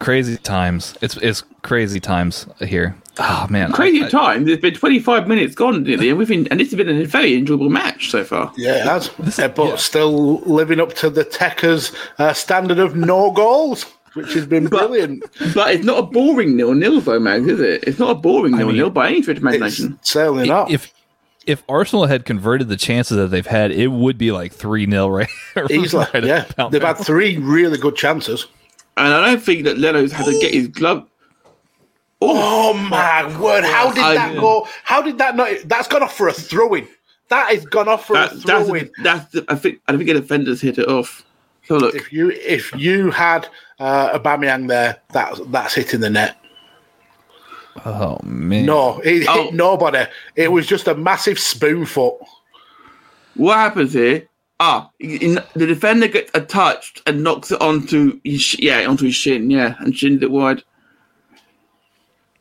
crazy 0.03 0.37
times. 0.37 0.95
It's 1.01 1.17
it's 1.19 1.43
crazy 1.63 2.01
times 2.01 2.47
here. 2.61 2.95
Oh 3.19 3.47
man, 3.51 3.73
Crazy 3.73 4.03
I- 4.03 4.07
I- 4.07 4.11
time. 4.11 4.45
There's 4.47 4.59
been 4.59 4.75
25 4.75 5.29
minutes 5.29 5.55
gone, 5.55 5.83
nearly, 5.83 6.09
and 6.09 6.19
we've 6.19 6.29
been, 6.29 6.47
and 6.49 6.59
this 6.59 6.71
has 6.71 6.77
been 6.79 6.89
a 6.89 7.05
very 7.05 7.35
enjoyable 7.35 7.69
match 7.69 8.11
so 8.11 8.25
far. 8.25 8.51
yeah 8.57 8.77
it 8.77 8.83
has 8.85 9.39
Uh, 9.39 9.49
but 9.49 9.77
still 9.79 10.41
living 10.41 10.81
up 10.81 10.95
to 10.95 11.11
the 11.11 11.25
Techers 11.25 11.95
uh, 12.19 12.33
standard 12.33 12.79
of 12.79 12.97
no 12.97 13.31
goals 13.31 13.85
which 14.15 14.33
has 14.35 14.45
been 14.47 14.67
brilliant 14.67 15.23
But 15.55 15.75
it's 15.75 15.85
not 15.85 15.99
a 15.99 16.03
boring 16.03 16.57
nil 16.57 16.75
nil 16.75 17.01
though, 17.01 17.19
Mags, 17.21 17.47
is 17.49 17.61
it? 17.61 17.85
It's 17.87 17.99
not 17.99 18.11
a 18.11 18.15
boring 18.15 18.57
nil 18.57 18.71
nil 18.73 18.91
by 18.91 19.09
any 19.09 19.23
stretch 19.23 19.37
of 19.39 19.45
it's 19.45 19.55
imagination. 19.57 19.99
certainly 20.03 20.49
not 20.49 20.71
if 20.71 20.93
if 21.45 21.63
Arsenal 21.69 22.07
had 22.07 22.25
converted 22.25 22.69
the 22.69 22.77
chances 22.77 23.17
that 23.17 23.27
they've 23.33 23.45
had, 23.47 23.73
it 23.73 23.89
would 23.89 24.17
be 24.17 24.31
like 24.33 24.53
three 24.53 24.89
0 24.89 25.09
right? 25.19 25.29
easily 25.71 26.07
right 26.15 26.25
yeah 26.25 26.45
they've 26.71 26.81
now. 26.81 26.95
had 26.95 26.99
three 27.05 27.37
really 27.39 27.77
good 27.79 27.97
chances 27.97 28.47
And 28.97 29.13
I 29.15 29.25
don't 29.27 29.43
think 29.43 29.65
that 29.65 29.79
Leno's 29.79 30.13
had 30.13 30.27
to 30.27 30.39
get 30.39 30.53
his 30.55 30.69
glove. 30.69 31.09
Oh 32.21 32.73
my 32.75 33.25
word! 33.41 33.65
How 33.65 33.91
did 33.93 34.05
I- 34.05 34.15
that 34.15 34.35
go? 34.37 34.69
How 34.85 35.03
did 35.03 35.19
that 35.19 35.35
not? 35.37 35.51
That's 35.65 35.89
gone 35.89 36.03
off 36.03 36.17
for 36.17 36.29
a 36.29 36.33
throw-in. 36.33 36.87
That 37.29 37.49
has 37.55 37.65
gone 37.65 37.89
off 37.89 38.07
for 38.07 38.13
That, 38.13 38.33
a 38.33 38.35
that's, 38.37 38.67
throw-in. 38.69 38.91
that's 39.03 39.33
the, 39.33 39.45
I 39.49 39.55
think 39.57 39.81
I 39.89 39.97
think 39.97 40.07
the 40.07 40.15
defenders 40.15 40.61
hit 40.61 40.79
it 40.79 40.89
off. 40.89 41.25
So 41.65 41.77
look, 41.79 41.95
If 41.95 42.13
you 42.13 42.31
if 42.31 42.73
you 42.77 43.11
had 43.11 43.49
uh, 43.81 44.19
Aubameyang 44.19 44.69
there, 44.69 45.01
that's 45.13 45.41
that's 45.47 45.75
hitting 45.75 46.01
the 46.01 46.11
net. 46.11 46.37
Oh 47.87 48.19
man, 48.23 48.67
No, 48.67 48.99
it 49.01 49.27
Oh. 49.29 49.45
hit 49.45 49.55
nobody. 49.55 50.05
It 50.37 50.53
was 50.53 50.67
just 50.67 50.87
a 50.89 50.95
massive 50.95 51.39
spoon 51.39 51.87
foot. 51.87 52.15
what 53.35 53.57
happens 53.57 53.95
here? 53.95 54.29
Ah, 54.65 54.93
in, 55.01 55.41
the 55.55 55.67
defender 55.67 56.07
gets 56.07 56.31
a 56.35 56.41
touch 56.41 57.03
and 57.05 57.25
knocks 57.25 57.51
it 57.51 57.61
onto 57.61 58.21
his 58.23 58.57
yeah 58.61 58.87
onto 58.87 59.07
his 59.07 59.17
shin, 59.17 59.51
yeah, 59.51 59.75
and 59.81 59.97
shins 59.97 60.23
it 60.23 60.31
wide. 60.31 60.63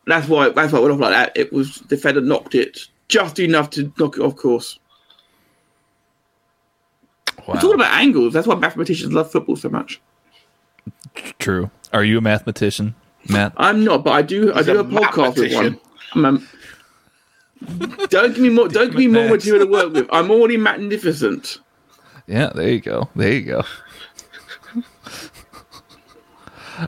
That's 0.06 0.28
why 0.28 0.50
that's 0.50 0.72
why 0.72 0.78
it 0.78 0.82
went 0.84 0.94
off 0.94 1.00
like 1.00 1.14
that. 1.14 1.32
It 1.36 1.52
was 1.52 1.78
the 1.78 1.96
defender 1.96 2.22
knocked 2.22 2.54
it 2.54 2.78
just 3.08 3.40
enough 3.40 3.72
to 3.72 3.92
knock 3.98 4.18
it 4.18 4.22
off 4.22 4.36
course. 4.36 4.78
Wow. 7.48 7.56
It's 7.56 7.64
all 7.64 7.74
about 7.74 7.92
angles. 7.92 8.34
That's 8.34 8.46
why 8.46 8.54
mathematicians 8.54 9.14
love 9.14 9.32
football 9.32 9.56
so 9.56 9.70
much. 9.70 10.00
True. 11.40 11.72
Are 11.92 12.04
you 12.04 12.20
a 12.20 12.22
mathematician, 12.22 12.94
Matt? 13.30 13.54
I'm 13.58 13.84
not, 13.84 14.04
but 14.04 14.12
I 14.12 14.22
do. 14.22 14.54
I 14.54 14.62
do 14.62 14.78
a 14.78 14.82
a 14.82 14.84
podcast 14.84 15.40
with 15.40 15.54
one. 15.56 15.80
mathematician. 15.80 15.80
I'm, 16.14 16.26
um, 16.26 16.48
don't 18.10 18.36
give 18.36 18.44
me 18.44 18.50
more. 18.50 18.68
Don't 18.68 18.92
give 18.92 19.00
me 19.00 19.08
more 19.08 19.24
Maths. 19.24 19.46
material 19.46 19.66
to 19.66 19.72
work 19.72 19.94
with. 19.94 20.08
I'm 20.12 20.30
already 20.30 20.58
magnificent. 20.58 21.58
Yeah, 22.32 22.52
there 22.56 22.70
you 22.70 22.80
go. 22.80 23.10
There 23.16 23.34
you 23.34 23.42
go. 23.42 23.64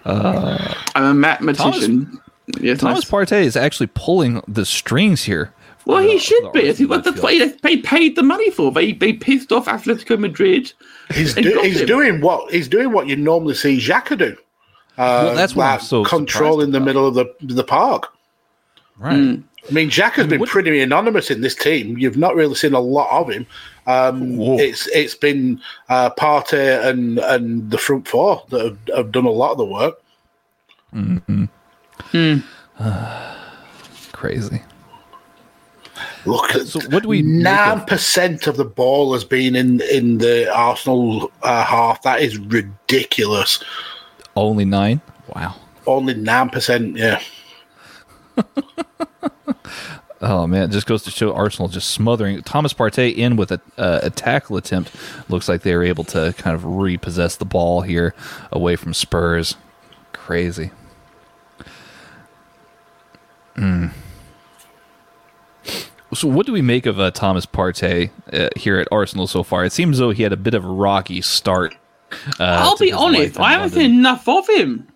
I'm 0.06 1.04
a 1.04 1.14
mathematician. 1.14 2.20
yes, 2.60 2.80
Thomas 2.80 3.00
nice. 3.04 3.10
Partey 3.10 3.44
is 3.44 3.56
actually 3.56 3.88
pulling 3.88 4.42
the 4.48 4.66
strings 4.66 5.24
here. 5.24 5.54
Well, 5.86 5.98
for 6.02 6.04
he 6.08 6.14
the- 6.14 6.20
should 6.20 6.44
for 6.44 6.52
be. 6.54 6.62
the 6.62 6.68
It's 6.70 6.80
what 6.82 7.04
the 7.04 7.12
play 7.14 7.40
they 7.62 7.78
paid 7.78 8.16
the 8.16 8.24
money 8.24 8.50
for. 8.52 8.72
They 8.72 8.94
they 8.94 9.14
pissed 9.14 9.52
off 9.52 9.66
Atletico 9.66 10.18
Madrid. 10.18 10.72
He's 11.14 11.34
do, 11.34 11.60
he's 11.62 11.82
him. 11.82 11.88
doing 11.88 12.22
what 12.22 12.52
he's 12.52 12.70
doing 12.70 12.92
what 12.94 13.08
you 13.08 13.16
normally 13.18 13.54
see 13.56 13.78
Xhaka 13.78 14.18
do. 14.18 14.38
Uh, 14.98 15.26
Well, 15.28 15.36
that's 15.36 15.56
what 15.56 15.66
I'm 15.66 15.72
like 15.74 15.82
so 15.82 16.04
controlling 16.06 16.72
the 16.72 16.78
about. 16.78 16.86
middle 16.86 17.08
of 17.08 17.16
the 17.16 17.26
the 17.42 17.64
park. 17.66 18.14
Right. 18.98 19.16
Mm. 19.16 19.44
I 19.70 19.72
mean, 19.74 19.90
Jack 19.90 20.16
has 20.16 20.28
been 20.28 20.40
What- 20.42 20.50
pretty 20.50 20.82
anonymous 20.82 21.32
in 21.32 21.42
this 21.42 21.56
team. 21.56 21.98
You've 21.98 22.18
not 22.18 22.36
really 22.36 22.56
seen 22.56 22.74
a 22.74 22.80
lot 22.80 23.10
of 23.12 23.30
him. 23.30 23.46
Um, 23.88 24.40
it's 24.60 24.88
it's 24.88 25.16
been 25.16 25.62
uh, 25.90 26.10
Partey 26.12 26.86
and 26.86 27.20
and 27.20 27.70
the 27.70 27.78
front 27.78 28.08
four 28.08 28.44
that 28.50 28.64
have, 28.64 28.78
have 28.96 29.12
done 29.12 29.26
a 29.26 29.32
lot 29.32 29.52
of 29.52 29.58
the 29.58 29.66
work. 29.66 30.00
Crazy. 34.14 34.62
Look 36.26 36.56
at 36.56 36.68
So 36.68 36.80
what 36.90 37.04
do 37.04 37.10
we 37.10 37.22
nine 37.22 37.82
percent 37.82 38.48
of 38.48 38.56
the 38.56 38.64
ball 38.66 39.14
has 39.14 39.26
been 39.26 39.56
in 39.56 39.82
in 39.82 40.20
the 40.20 40.50
Arsenal 40.54 41.32
uh, 41.42 41.64
half. 41.66 42.02
That 42.04 42.22
is 42.22 42.38
ridiculous. 42.38 43.62
Only 44.36 44.66
nine. 44.66 45.02
Wow. 45.36 45.56
Only 45.86 46.14
nine 46.14 46.50
percent. 46.50 46.96
Yeah. 46.98 47.22
Oh 50.26 50.48
man, 50.48 50.64
it 50.64 50.72
just 50.72 50.88
goes 50.88 51.04
to 51.04 51.12
show 51.12 51.34
Arsenal 51.34 51.68
just 51.68 51.90
smothering 51.90 52.42
Thomas 52.44 52.74
Partey 52.74 53.14
in 53.14 53.36
with 53.36 53.52
a, 53.52 53.60
uh, 53.78 54.00
a 54.04 54.10
tackle 54.10 54.56
attempt. 54.56 54.90
Looks 55.28 55.50
like 55.50 55.64
they 55.64 55.76
were 55.76 55.84
able 55.84 56.06
to 56.06 56.34
kind 56.38 56.56
of 56.56 56.64
repossess 56.64 57.36
the 57.36 57.44
ball 57.44 57.82
here 57.82 58.16
away 58.50 58.78
from 58.78 58.94
Spurs. 58.94 59.58
Crazy. 60.14 60.72
Mm. 63.58 63.92
So, 66.14 66.30
what 66.30 66.46
do 66.46 66.54
we 66.54 66.62
make 66.62 66.86
of 66.86 67.02
uh, 67.02 67.12
Thomas 67.12 67.46
Partey 67.46 68.12
uh, 68.32 68.48
here 68.56 68.80
at 68.80 68.88
Arsenal 68.94 69.28
so 69.28 69.44
far? 69.44 69.66
It 69.66 69.74
seems 69.74 69.98
though 69.98 70.12
he 70.12 70.24
had 70.24 70.32
a 70.32 70.38
bit 70.38 70.54
of 70.54 70.64
a 70.64 70.70
rocky 70.70 71.22
start. 71.22 71.76
Uh, 72.40 72.44
I'll 72.62 72.78
be 72.78 72.94
honest, 72.94 73.38
I 73.38 73.54
haven't 73.54 73.72
London. 73.72 73.92
seen 73.92 74.00
enough 74.00 74.30
of 74.30 74.48
him. 74.48 74.88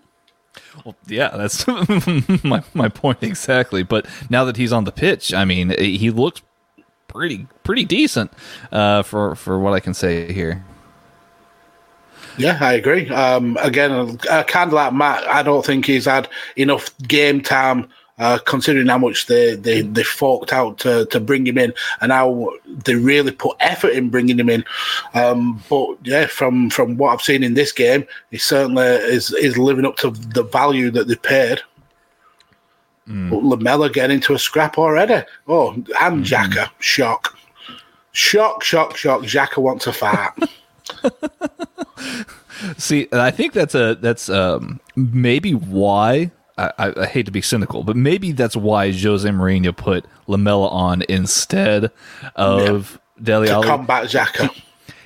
Well, 0.86 0.95
yeah, 1.07 1.30
that's 1.36 1.65
my 2.43 2.63
my 2.73 2.89
point 2.89 3.23
exactly. 3.23 3.84
But 3.84 4.05
now 4.30 4.45
that 4.45 4.57
he's 4.57 4.73
on 4.73 4.84
the 4.84 4.91
pitch, 4.91 5.34
I 5.34 5.45
mean, 5.45 5.69
he 5.78 6.11
looks 6.11 6.41
pretty 7.07 7.47
pretty 7.63 7.86
decent 7.86 8.32
uh, 8.71 9.03
for 9.03 9.36
for 9.36 9.59
what 9.59 9.73
I 9.73 9.80
can 9.80 9.93
say 9.93 10.32
here. 10.32 10.63
Yeah, 12.38 12.57
I 12.61 12.73
agree. 12.73 13.09
Um, 13.09 13.57
again, 13.59 14.19
uh, 14.30 14.43
kind 14.43 14.67
of 14.67 14.73
like 14.73 14.93
Matt, 14.93 15.28
I 15.28 15.41
don't 15.41 15.65
think 15.65 15.86
he's 15.86 16.05
had 16.05 16.30
enough 16.55 16.95
game 16.99 17.41
time. 17.41 17.89
Uh, 18.20 18.39
considering 18.45 18.88
how 18.88 18.97
much 18.97 19.28
they, 19.28 19.55
they, 19.55 19.82
they 19.82 20.01
forked 20.01 20.51
out 20.51 20.80
to, 20.80 21.05
to 21.05 21.20
bring 21.20 21.45
him 21.45 21.55
in 21.55 21.72
and 22.01 22.11
how 22.11 22.51
they 22.65 22.95
really 22.95 23.32
put 23.32 23.55
effort 23.59 23.89
in 23.89 24.09
bringing 24.09 24.39
him 24.39 24.49
in. 24.49 24.65
Um, 25.13 25.63
but 25.70 25.97
yeah, 26.01 26.26
from, 26.26 26.72
from 26.72 26.97
what 26.97 27.13
I've 27.13 27.22
seen 27.22 27.43
in 27.43 27.53
this 27.53 27.72
game, 27.72 28.07
he 28.32 28.39
certainly 28.39 28.88
is, 28.88 29.32
is 29.34 29.59
living 29.59 29.86
up 29.86 29.97
to 29.97 30.09
the 30.09 30.41
value 30.41 30.89
that 30.91 31.07
they 31.07 31.15
paid. 31.15 31.61
But 33.30 33.43
Lamela 33.43 33.89
getting 33.89 34.15
into 34.15 34.34
a 34.34 34.39
scrap 34.39 34.78
already. 34.78 35.26
Oh, 35.47 35.74
and 35.74 36.26
Xhaka, 36.26 36.70
shock. 36.80 37.38
Shock, 38.11 38.63
shock, 38.63 38.97
shock. 38.97 39.24
Jacker 39.24 39.61
wants 39.61 39.88
a 39.88 39.93
fart. 39.93 40.38
See, 42.78 43.07
I 43.13 43.32
think 43.32 43.53
that's 43.53 43.76
a 43.76 43.95
that's 43.95 44.30
um, 44.30 44.82
maybe 44.95 45.53
why. 45.53 46.32
I, 46.58 46.72
I, 46.78 46.93
I 47.01 47.05
hate 47.05 47.26
to 47.28 47.32
be 47.32 47.41
cynical, 47.41 47.84
but 47.84 47.95
maybe 47.95 48.32
that's 48.32 48.55
why 48.55 48.91
Jose 48.91 49.28
Mourinho 49.30 49.76
put 49.76 50.05
Lamela 50.28 50.70
on 50.70 51.03
instead 51.08 51.91
of 52.36 52.99
Dele 53.22 53.47
to 53.47 53.53
Alli. 53.53 53.68
combat 53.68 54.05
Xhaka. 54.05 54.49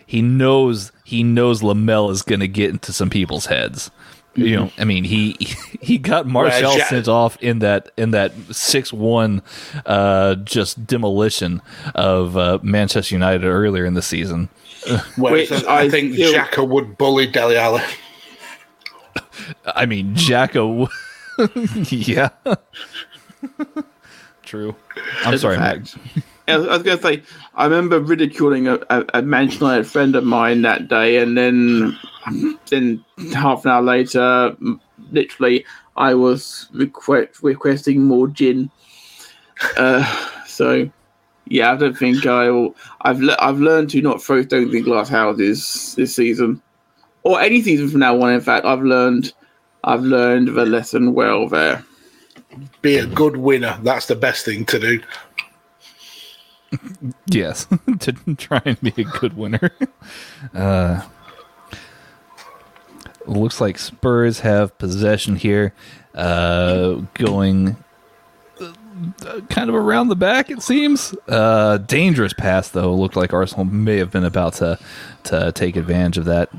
he 0.05 0.21
knows 0.21 0.91
he 1.03 1.23
knows 1.23 1.61
Lamela 1.61 2.11
is 2.11 2.21
going 2.21 2.39
to 2.39 2.47
get 2.47 2.69
into 2.69 2.93
some 2.93 3.09
people's 3.09 3.47
heads. 3.47 3.91
You 4.33 4.55
know, 4.55 4.71
I 4.77 4.85
mean, 4.85 5.03
he 5.03 5.35
he 5.81 5.97
got 5.97 6.25
Marcel 6.25 6.71
Whereas 6.71 6.87
sent 6.87 7.07
off 7.09 7.35
in 7.43 7.59
that 7.59 7.91
in 7.97 8.11
that 8.11 8.31
six 8.51 8.93
one 8.93 9.41
uh, 9.85 10.35
just 10.35 10.87
demolition 10.87 11.61
of 11.95 12.37
uh, 12.37 12.59
Manchester 12.63 13.13
United 13.13 13.45
earlier 13.45 13.83
in 13.85 13.93
the 13.93 14.01
season. 14.01 14.47
Whereas 15.17 15.51
Which 15.51 15.65
I, 15.65 15.81
I 15.81 15.89
think 15.89 16.15
feel- 16.15 16.33
Xhaka 16.33 16.65
would 16.65 16.97
bully 16.97 17.27
Dele 17.27 17.57
Alli. 17.57 17.83
I 19.65 19.85
mean, 19.85 20.15
Jacko, 20.15 20.87
yeah, 21.89 22.29
true. 24.43 24.75
I'm 25.23 25.33
It's 25.33 25.41
sorry, 25.41 25.57
fact. 25.57 25.97
Mac. 26.15 26.23
I 26.47 26.57
was, 26.57 26.83
going 26.83 26.97
to 26.97 27.03
say, 27.03 27.23
I 27.55 27.63
remember 27.63 27.99
ridiculing 28.01 28.67
a, 28.67 28.79
a, 28.89 29.05
a 29.15 29.21
Manchester 29.21 29.65
United 29.65 29.87
friend 29.87 30.15
of 30.15 30.25
mine 30.25 30.63
that 30.63 30.87
day, 30.89 31.17
and 31.17 31.37
then 31.37 31.97
then 32.69 33.03
half 33.33 33.63
an 33.63 33.71
hour 33.71 33.81
later, 33.81 34.55
literally, 35.11 35.65
I 35.95 36.13
was 36.13 36.67
request, 36.73 37.41
requesting 37.41 38.03
more 38.03 38.27
gin. 38.27 38.69
Uh, 39.77 40.03
so, 40.45 40.89
yeah, 41.47 41.71
I 41.71 41.77
don't 41.77 41.97
think 41.97 42.25
I'll. 42.25 42.75
I've 43.01 43.21
le- 43.21 43.37
I've 43.39 43.59
learned 43.59 43.89
to 43.91 44.01
not 44.01 44.21
throw 44.21 44.41
stones 44.43 44.73
in 44.73 44.83
glass 44.83 45.07
houses 45.07 45.93
this 45.95 46.15
season, 46.15 46.61
or 47.23 47.39
any 47.39 47.61
season 47.61 47.89
from 47.89 48.01
now 48.01 48.19
on. 48.21 48.33
In 48.33 48.41
fact, 48.41 48.65
I've 48.65 48.83
learned. 48.83 49.31
I've 49.83 50.01
learned 50.01 50.49
the 50.49 50.65
lesson 50.65 51.13
well 51.13 51.47
there. 51.47 51.83
Be 52.81 52.97
a 52.97 53.05
good 53.05 53.37
winner. 53.37 53.77
That's 53.81 54.07
the 54.07 54.15
best 54.15 54.45
thing 54.45 54.65
to 54.65 54.79
do. 54.79 55.01
Yes, 57.25 57.67
to 57.99 58.13
try 58.35 58.61
and 58.63 58.79
be 58.79 58.93
a 58.97 59.03
good 59.03 59.35
winner. 59.35 59.71
Uh, 60.55 61.01
looks 63.25 63.61
like 63.61 63.77
Spurs 63.77 64.39
have 64.39 64.77
possession 64.77 65.35
here, 65.35 65.73
uh, 66.15 67.01
going 67.13 67.75
uh, 68.61 69.41
kind 69.49 69.69
of 69.69 69.75
around 69.75 70.07
the 70.07 70.15
back. 70.15 70.49
It 70.49 70.61
seems 70.61 71.13
uh, 71.27 71.77
dangerous 71.77 72.33
pass 72.33 72.69
though. 72.69 72.93
Looked 72.95 73.15
like 73.15 73.33
Arsenal 73.33 73.65
may 73.65 73.97
have 73.97 74.11
been 74.11 74.25
about 74.25 74.53
to 74.55 74.79
to 75.25 75.51
take 75.51 75.75
advantage 75.75 76.17
of 76.17 76.25
that. 76.25 76.49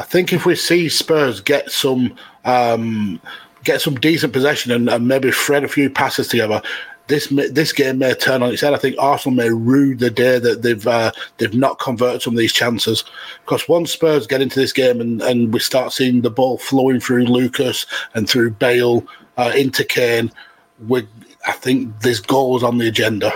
I 0.00 0.02
think 0.02 0.32
if 0.32 0.46
we 0.46 0.56
see 0.56 0.88
Spurs 0.88 1.42
get 1.42 1.70
some 1.70 2.16
um, 2.46 3.20
get 3.64 3.82
some 3.82 3.96
decent 3.96 4.32
possession 4.32 4.72
and, 4.72 4.88
and 4.88 5.06
maybe 5.06 5.30
thread 5.30 5.62
a 5.62 5.68
few 5.68 5.90
passes 5.90 6.28
together, 6.28 6.62
this 7.08 7.26
this 7.26 7.74
game 7.74 7.98
may 7.98 8.14
turn 8.14 8.42
on 8.42 8.50
its 8.50 8.62
head. 8.62 8.72
I 8.72 8.78
think 8.78 8.96
Arsenal 8.98 9.36
may 9.36 9.50
rue 9.50 9.94
the 9.94 10.08
day 10.08 10.38
that 10.38 10.62
they've 10.62 10.86
uh, 10.86 11.12
they've 11.36 11.52
not 11.52 11.80
converted 11.80 12.22
some 12.22 12.32
of 12.32 12.38
these 12.38 12.54
chances. 12.54 13.04
Because 13.44 13.68
once 13.68 13.92
Spurs 13.92 14.26
get 14.26 14.40
into 14.40 14.58
this 14.58 14.72
game 14.72 15.02
and, 15.02 15.20
and 15.20 15.52
we 15.52 15.60
start 15.60 15.92
seeing 15.92 16.22
the 16.22 16.30
ball 16.30 16.56
flowing 16.56 16.98
through 16.98 17.26
Lucas 17.26 17.84
and 18.14 18.26
through 18.26 18.52
Bale 18.52 19.04
uh, 19.36 19.52
into 19.54 19.84
Kane, 19.84 20.32
we 20.88 21.06
I 21.46 21.52
think 21.52 22.00
there's 22.00 22.20
goals 22.20 22.62
on 22.62 22.78
the 22.78 22.88
agenda. 22.88 23.34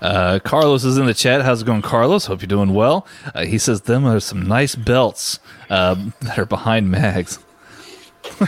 Uh, 0.00 0.38
Carlos 0.44 0.84
is 0.84 0.98
in 0.98 1.06
the 1.06 1.14
chat. 1.14 1.42
How's 1.42 1.62
it 1.62 1.64
going, 1.64 1.82
Carlos? 1.82 2.26
Hope 2.26 2.40
you're 2.42 2.46
doing 2.48 2.74
well. 2.74 3.06
Uh, 3.34 3.44
he 3.44 3.58
says 3.58 3.82
them 3.82 4.06
are 4.06 4.20
some 4.20 4.42
nice 4.42 4.74
belts 4.74 5.38
uh, 5.70 5.94
that 6.22 6.38
are 6.38 6.46
behind 6.46 6.90
Mags. 6.90 7.38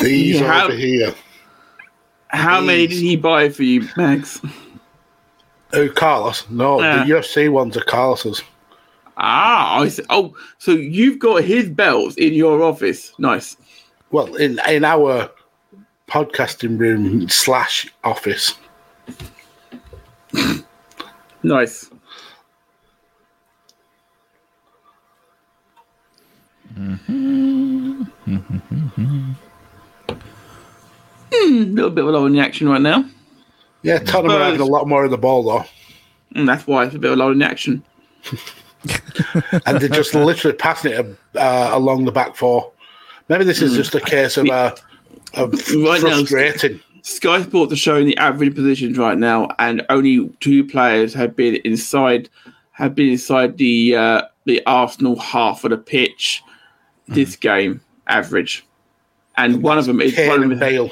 These 0.00 0.40
You 0.40 0.44
are 0.46 0.52
have- 0.52 0.64
over 0.70 0.76
here. 0.76 1.14
How 2.28 2.60
many 2.60 2.88
did 2.88 2.98
he 2.98 3.16
buy 3.16 3.48
for 3.48 3.62
you, 3.62 3.88
Max? 3.96 4.40
Oh, 5.72 5.88
Carlos? 5.88 6.44
No, 6.50 6.80
Yeah. 6.80 7.04
the 7.04 7.12
UFC 7.12 7.48
ones 7.48 7.76
are 7.76 7.84
Carlos's. 7.84 8.42
Ah, 9.16 9.78
I 9.78 9.88
see. 9.88 10.02
Oh, 10.10 10.34
so 10.58 10.72
you've 10.72 11.20
got 11.20 11.44
his 11.44 11.68
belts 11.68 12.16
in 12.16 12.32
your 12.34 12.60
office. 12.62 13.12
Nice. 13.18 13.56
Well, 14.10 14.34
in 14.34 14.58
in 14.68 14.84
our 14.84 15.30
podcasting 16.08 16.76
room 16.78 17.28
slash 17.28 17.88
office. 18.02 18.54
Nice. 21.42 21.90
Hmm, 31.32 31.62
a 31.62 31.64
little 31.66 31.90
bit 31.90 32.04
of 32.04 32.08
a 32.08 32.12
low 32.12 32.26
in 32.26 32.32
the 32.32 32.40
action 32.40 32.68
right 32.68 32.80
now. 32.80 33.04
Yeah, 33.82 33.98
Tottenham 33.98 34.36
are 34.36 34.44
having 34.44 34.60
a 34.60 34.64
lot 34.64 34.86
more 34.88 35.04
of 35.04 35.10
the 35.10 35.18
ball 35.18 35.42
though, 35.42 35.64
And 36.34 36.48
that's 36.48 36.66
why 36.66 36.84
it's 36.86 36.94
a 36.94 36.98
bit 36.98 37.10
of 37.10 37.18
a 37.18 37.22
low 37.22 37.32
in 37.32 37.38
the 37.38 37.44
action. 37.44 37.82
and 39.66 39.80
they're 39.80 39.88
just 39.88 40.14
literally 40.14 40.56
passing 40.56 40.92
it 40.92 41.18
uh, 41.36 41.70
along 41.72 42.04
the 42.04 42.12
back 42.12 42.36
four. 42.36 42.72
Maybe 43.28 43.44
this 43.44 43.62
is 43.62 43.74
just 43.74 43.94
a 43.94 44.00
case 44.00 44.36
of 44.36 44.48
uh, 44.48 44.74
of 45.34 45.52
Right 45.52 46.02
now- 46.02 46.24
frustrating. 46.24 46.80
Sky 47.04 47.42
Sports 47.42 47.70
are 47.70 47.76
showing 47.76 48.06
the 48.06 48.16
average 48.16 48.54
positions 48.54 48.96
right 48.96 49.18
now, 49.18 49.48
and 49.58 49.84
only 49.90 50.30
two 50.40 50.66
players 50.66 51.12
have 51.12 51.36
been 51.36 51.56
inside 51.56 52.30
have 52.72 52.94
been 52.94 53.10
inside 53.10 53.58
the 53.58 53.94
uh, 53.94 54.22
the 54.46 54.64
Arsenal 54.66 55.18
half 55.18 55.64
of 55.64 55.70
the 55.70 55.76
pitch 55.76 56.42
this 57.06 57.36
game 57.36 57.82
average, 58.06 58.66
and 59.36 59.62
one 59.62 59.76
of 59.76 59.84
them 59.84 60.00
is 60.00 60.14
Kane 60.14 60.28
one 60.28 60.38
of 60.38 60.42
and 60.44 60.52
them, 60.52 60.58
Bale. 60.58 60.90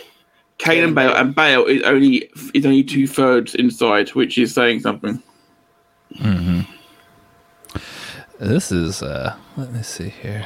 Kane 0.59 0.85
and 0.85 0.95
Bale, 0.95 1.15
and 1.15 1.35
Bale 1.35 1.65
is 1.65 1.83
only 1.83 2.31
is 2.53 2.67
only 2.67 2.85
two 2.85 3.07
thirds 3.07 3.55
inside, 3.55 4.11
which 4.11 4.37
is 4.37 4.55
saying 4.55 4.81
something. 4.81 5.23
This 8.39 8.71
is 8.71 9.03
uh 9.03 9.35
let 9.57 9.73
me 9.73 9.83
see 9.83 10.11
here. 10.11 10.45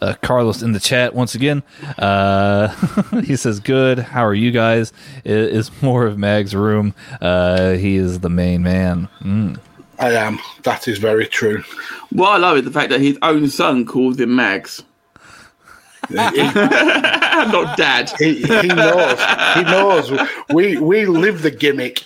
Uh, 0.00 0.14
Carlos 0.22 0.62
in 0.62 0.72
the 0.72 0.80
chat 0.80 1.14
once 1.14 1.34
again. 1.34 1.62
Uh, 1.98 2.68
he 3.24 3.36
says, 3.36 3.60
"Good. 3.60 3.98
How 3.98 4.24
are 4.24 4.34
you 4.34 4.50
guys?" 4.50 4.92
It 5.24 5.34
is 5.34 5.70
more 5.82 6.06
of 6.06 6.18
Mag's 6.18 6.54
room. 6.54 6.94
Uh, 7.20 7.72
he 7.72 7.96
is 7.96 8.20
the 8.20 8.30
main 8.30 8.62
man. 8.62 9.08
Mm. 9.20 9.58
I 9.98 10.12
am. 10.12 10.38
That 10.62 10.88
is 10.88 10.98
very 10.98 11.26
true. 11.26 11.62
What 12.10 12.30
I 12.30 12.36
love 12.38 12.56
is 12.56 12.64
the 12.64 12.70
fact 12.70 12.90
that 12.90 13.00
his 13.00 13.18
own 13.22 13.48
son 13.48 13.84
calls 13.84 14.18
him 14.18 14.34
Mags, 14.34 14.82
not 16.10 17.76
Dad. 17.76 18.10
He, 18.18 18.36
he 18.36 18.68
knows. 18.68 19.18
He 19.54 19.62
knows. 19.62 20.10
We 20.52 20.78
we 20.78 21.06
live 21.06 21.42
the 21.42 21.50
gimmick. 21.50 22.02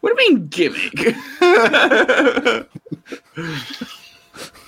What 0.00 0.16
do 0.16 0.22
you 0.22 0.26
mean 0.30 0.46
gimmick? 0.46 1.16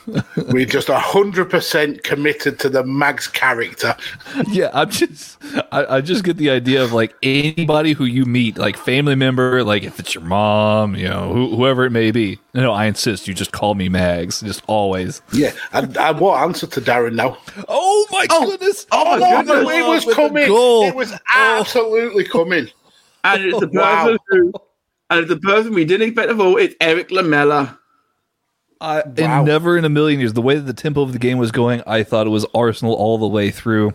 We're 0.48 0.66
just 0.66 0.88
hundred 0.88 1.50
percent 1.50 2.02
committed 2.04 2.58
to 2.60 2.68
the 2.68 2.84
Mags 2.84 3.28
character. 3.28 3.94
Yeah, 4.48 4.70
I'm 4.72 4.90
just 4.90 5.38
I, 5.70 5.96
I 5.96 6.00
just 6.00 6.24
get 6.24 6.36
the 6.36 6.50
idea 6.50 6.82
of 6.82 6.92
like 6.92 7.14
anybody 7.22 7.92
who 7.92 8.04
you 8.04 8.24
meet, 8.24 8.58
like 8.58 8.76
family 8.76 9.14
member, 9.14 9.62
like 9.62 9.82
if 9.82 10.00
it's 10.00 10.14
your 10.14 10.24
mom, 10.24 10.94
you 10.94 11.08
know, 11.08 11.32
who, 11.32 11.54
whoever 11.56 11.84
it 11.84 11.90
may 11.90 12.10
be. 12.10 12.38
No, 12.54 12.72
I 12.72 12.86
insist 12.86 13.28
you 13.28 13.34
just 13.34 13.52
call 13.52 13.74
me 13.74 13.88
Mags, 13.88 14.40
just 14.40 14.62
always. 14.66 15.22
Yeah, 15.32 15.52
and 15.72 15.96
I 15.98 16.10
won't 16.12 16.40
answer 16.40 16.66
to 16.66 16.80
Darren 16.80 17.14
now. 17.14 17.36
Oh 17.68 18.06
my 18.10 18.26
oh, 18.30 18.46
goodness! 18.46 18.86
Oh, 18.92 19.04
my 19.04 19.26
oh 19.38 19.42
no, 19.42 19.62
goodness. 19.62 19.74
it 19.76 19.88
was 19.88 20.06
With 20.06 20.16
the 20.16 20.22
coming. 20.22 20.44
It 20.44 20.94
was 20.94 21.12
oh. 21.12 21.18
absolutely 21.34 22.24
coming. 22.24 22.68
and 23.24 23.44
it's 23.44 23.60
the 23.60 23.68
person 23.68 23.78
Wow. 23.78 24.16
who, 24.28 24.52
and 25.10 25.20
it's 25.20 25.28
the 25.28 25.38
person 25.40 25.74
we 25.74 25.84
didn't 25.84 26.08
expect 26.08 26.30
of 26.30 26.40
all. 26.40 26.56
It's 26.56 26.74
Erik 26.80 27.10
Lamela. 27.10 27.78
I, 28.80 29.02
Wow. 29.06 29.38
And 29.38 29.46
never 29.46 29.76
in 29.76 29.84
a 29.84 29.88
million 29.90 30.20
years, 30.20 30.32
the 30.32 30.40
way 30.42 30.54
that 30.56 30.62
the 30.62 30.72
tempo 30.72 31.02
of 31.02 31.12
the 31.12 31.18
game 31.18 31.38
was 31.38 31.50
going, 31.52 31.82
I 31.86 32.02
thought 32.02 32.26
it 32.26 32.30
was 32.30 32.46
Arsenal 32.54 32.94
all 32.94 33.18
the 33.18 33.26
way 33.28 33.50
through, 33.50 33.92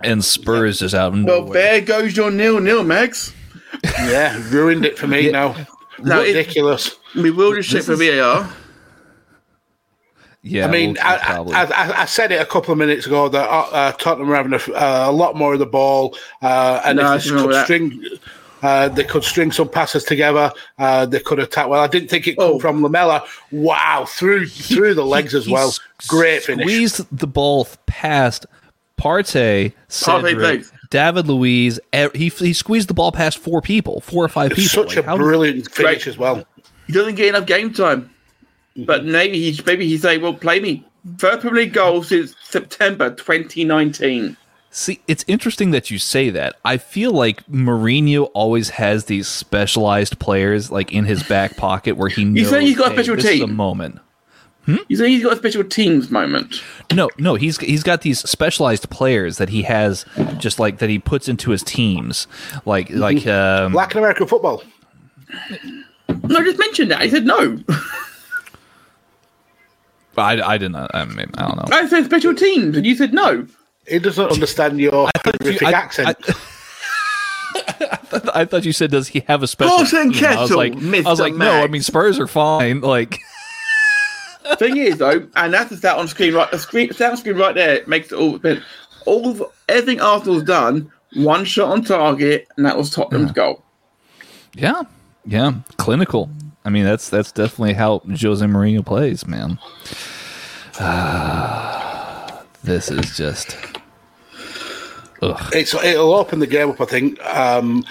and 0.00 0.24
Spurs 0.24 0.78
just 0.80 0.94
out 0.94 1.08
of 1.14 1.24
Well, 1.24 1.42
nowhere. 1.42 1.52
there 1.52 1.80
goes 1.82 2.16
your 2.16 2.30
nil 2.30 2.60
nil, 2.60 2.82
Max. 2.84 3.32
Yeah, 3.84 4.40
ruined 4.50 4.86
it 4.86 4.96
for 4.98 5.06
me 5.06 5.30
now. 5.30 5.54
No, 5.98 6.20
it- 6.22 6.34
Ridiculous. 6.34 6.96
We 7.14 7.30
will 7.30 7.54
just 7.54 7.68
check 7.68 7.78
This 7.82 7.86
for 7.86 7.92
is- 8.02 8.18
VAR. 8.18 8.48
yeah, 10.42 10.66
I 10.66 10.70
mean, 10.70 10.94
we'll- 10.94 11.02
I, 11.04 11.42
I, 11.52 11.64
I, 11.64 12.02
I 12.02 12.04
said 12.06 12.32
it 12.32 12.40
a 12.40 12.46
couple 12.46 12.72
of 12.72 12.78
minutes 12.78 13.06
ago 13.06 13.28
that 13.28 13.48
uh, 13.48 13.68
uh, 13.72 13.92
Tottenham 13.92 14.28
were 14.28 14.36
having 14.36 14.52
a, 14.54 14.72
uh, 14.72 15.04
a 15.08 15.12
lot 15.12 15.36
more 15.36 15.52
of 15.54 15.58
the 15.58 15.66
ball, 15.66 16.16
uh, 16.42 16.80
and 16.84 16.96
No, 16.98 17.04
I 17.04 17.16
if 17.16 17.24
they 17.24 17.30
remember 17.30 17.64
could 17.66 17.92
that. 17.92 18.20
String, 18.66 18.90
uh, 18.90 18.94
they 18.94 19.04
could 19.04 19.24
string 19.24 19.52
some 19.52 19.68
passes 19.68 20.04
together. 20.04 20.52
Uh, 20.78 21.06
they 21.06 21.20
could 21.20 21.38
attack 21.38 21.68
well. 21.68 21.80
I 21.80 21.86
didn't 21.86 22.08
think 22.08 22.26
it 22.26 22.36
come 22.38 22.52
Oh. 22.54 22.58
from 22.58 22.82
Lamela. 22.82 23.22
Wow, 23.52 24.04
through 24.08 24.46
through 24.48 24.94
the 24.94 25.04
legs 25.04 25.34
as 25.34 25.46
He 25.46 25.52
well. 25.52 25.72
Great 26.08 26.42
finish. 26.42 26.64
Squeezed 26.64 27.06
the 27.16 27.26
ball 27.26 27.66
past 27.86 28.46
Partey, 29.00 29.72
Cedric, 29.88 30.36
legs. 30.38 30.72
David 30.90 31.28
Luiz. 31.28 31.78
He 32.14 32.28
he 32.28 32.52
squeezed 32.52 32.88
the 32.88 32.94
ball 32.94 33.12
past 33.12 33.38
four 33.38 33.60
people, 33.60 34.00
four 34.00 34.24
or 34.24 34.28
five 34.28 34.50
people. 34.52 34.84
Such 34.84 34.96
Like, 34.96 35.04
a 35.04 35.08
how- 35.10 35.16
brilliant 35.16 35.70
finish 35.70 35.84
Right. 35.92 36.06
as 36.06 36.16
well. 36.18 36.44
He 36.86 36.92
doesn't 36.92 37.14
get 37.16 37.28
enough 37.28 37.46
game 37.46 37.72
time. 37.72 38.10
But 38.78 39.04
maybe 39.06 39.38
he 39.50 39.60
maybe 39.66 39.86
he's 39.88 40.02
say, 40.02 40.18
"Well, 40.18 40.34
play 40.34 40.60
me." 40.60 40.84
First 41.18 41.40
Premier 41.40 41.62
League 41.62 41.72
goal 41.72 42.02
since 42.02 42.34
September 42.42 43.10
2019. 43.10 44.36
See, 44.76 45.00
it's 45.08 45.24
interesting 45.26 45.70
that 45.70 45.90
you 45.90 45.98
say 45.98 46.28
that. 46.28 46.56
I 46.62 46.76
feel 46.76 47.10
like 47.10 47.42
Mourinho 47.46 48.28
always 48.34 48.68
has 48.68 49.06
these 49.06 49.26
specialized 49.26 50.18
players 50.18 50.70
like 50.70 50.92
in 50.92 51.06
his 51.06 51.22
back 51.22 51.56
pocket 51.56 51.96
where 51.96 52.10
he 52.10 52.26
knows. 52.26 52.50
say 52.50 52.60
he's 52.60 52.76
got 52.76 52.90
a 52.90 52.92
special 52.92 53.16
this 53.16 53.24
is 53.24 53.40
a 53.40 53.46
team." 53.46 53.56
moment. 53.56 54.00
You 54.66 54.96
say 54.96 55.08
he's 55.08 55.22
got 55.22 55.32
a 55.32 55.36
special 55.36 55.64
teams 55.64 56.10
moment. 56.10 56.62
No, 56.92 57.08
no, 57.16 57.36
he's 57.36 57.56
he's 57.56 57.82
got 57.84 58.02
these 58.02 58.20
specialized 58.28 58.90
players 58.90 59.38
that 59.38 59.48
he 59.48 59.62
has 59.62 60.04
just 60.36 60.58
like 60.60 60.76
that 60.78 60.90
he 60.90 60.98
puts 60.98 61.26
into 61.26 61.52
his 61.52 61.62
teams, 61.62 62.26
like 62.66 62.90
like 62.90 63.26
um, 63.26 63.72
Black 63.72 63.92
and 63.92 64.00
American 64.00 64.26
football. 64.26 64.62
No, 66.08 66.36
I 66.36 66.44
just 66.44 66.58
mentioned 66.58 66.90
that. 66.90 67.00
He 67.00 67.08
said 67.08 67.24
no. 67.24 67.58
I, 70.18 70.40
I 70.40 70.58
didn't 70.58 70.76
I, 70.76 71.04
mean, 71.06 71.30
I 71.38 71.46
don't 71.46 71.56
know. 71.56 71.64
I 71.74 71.86
said 71.88 72.04
special 72.04 72.34
teams, 72.34 72.76
and 72.76 72.84
you 72.84 72.94
said 72.94 73.14
no. 73.14 73.46
He 73.88 73.98
doesn't 73.98 74.30
understand 74.32 74.80
your 74.80 75.10
horrific 75.24 75.62
I- 75.62 75.72
accent. 75.72 76.18
I 78.34 78.44
thought 78.44 78.64
you 78.64 78.72
said 78.72 78.90
does 78.90 79.08
he 79.08 79.20
have 79.28 79.42
a 79.42 79.46
special? 79.46 79.76
Horse 79.76 79.92
and 79.92 80.14
team? 80.14 80.24
I 80.24 80.40
was 80.42 80.50
kettle, 80.50 80.56
like, 80.58 80.72
I 80.72 80.76
was 80.76 80.84
Mr. 80.84 81.18
like, 81.18 81.34
no. 81.34 81.62
I 81.62 81.66
mean, 81.68 81.82
Spurs 81.82 82.18
are 82.18 82.26
fine. 82.26 82.80
Like, 82.80 83.18
Thing 84.58 84.76
is, 84.76 84.98
though, 84.98 85.26
and 85.34 85.52
that's 85.52 85.70
the 85.70 85.76
stat 85.76 85.96
on 85.96 86.06
screen 86.08 86.34
right. 86.34 86.50
The 86.50 86.58
screen, 86.58 86.92
stat 86.92 87.10
on 87.10 87.16
screen 87.16 87.36
right 87.36 87.54
there 87.54 87.82
makes 87.86 88.12
it 88.12 88.16
all. 88.16 88.38
All 89.04 89.30
of, 89.30 89.42
everything 89.68 90.00
Arsenal's 90.00 90.42
done, 90.44 90.90
one 91.14 91.44
shot 91.44 91.70
on 91.70 91.82
target, 91.82 92.48
and 92.56 92.64
that 92.66 92.76
was 92.76 92.90
Tottenham's 92.90 93.32
goal. 93.32 93.62
yeah, 94.54 94.82
yeah, 95.24 95.52
clinical. 95.78 96.30
I 96.64 96.70
mean, 96.70 96.84
that's 96.84 97.08
that's 97.08 97.32
definitely 97.32 97.74
how 97.74 98.00
Jose 98.00 98.44
Mourinho 98.44 98.84
plays, 98.84 99.26
man. 99.26 99.58
this 102.64 102.90
is 102.90 103.16
just. 103.16 103.56
Ugh. 105.22 105.50
it's 105.52 105.74
it'll 105.74 106.14
open 106.14 106.38
the 106.38 106.46
game 106.46 106.70
up, 106.70 106.80
I 106.80 106.84
think. 106.84 107.22
Um, 107.24 107.84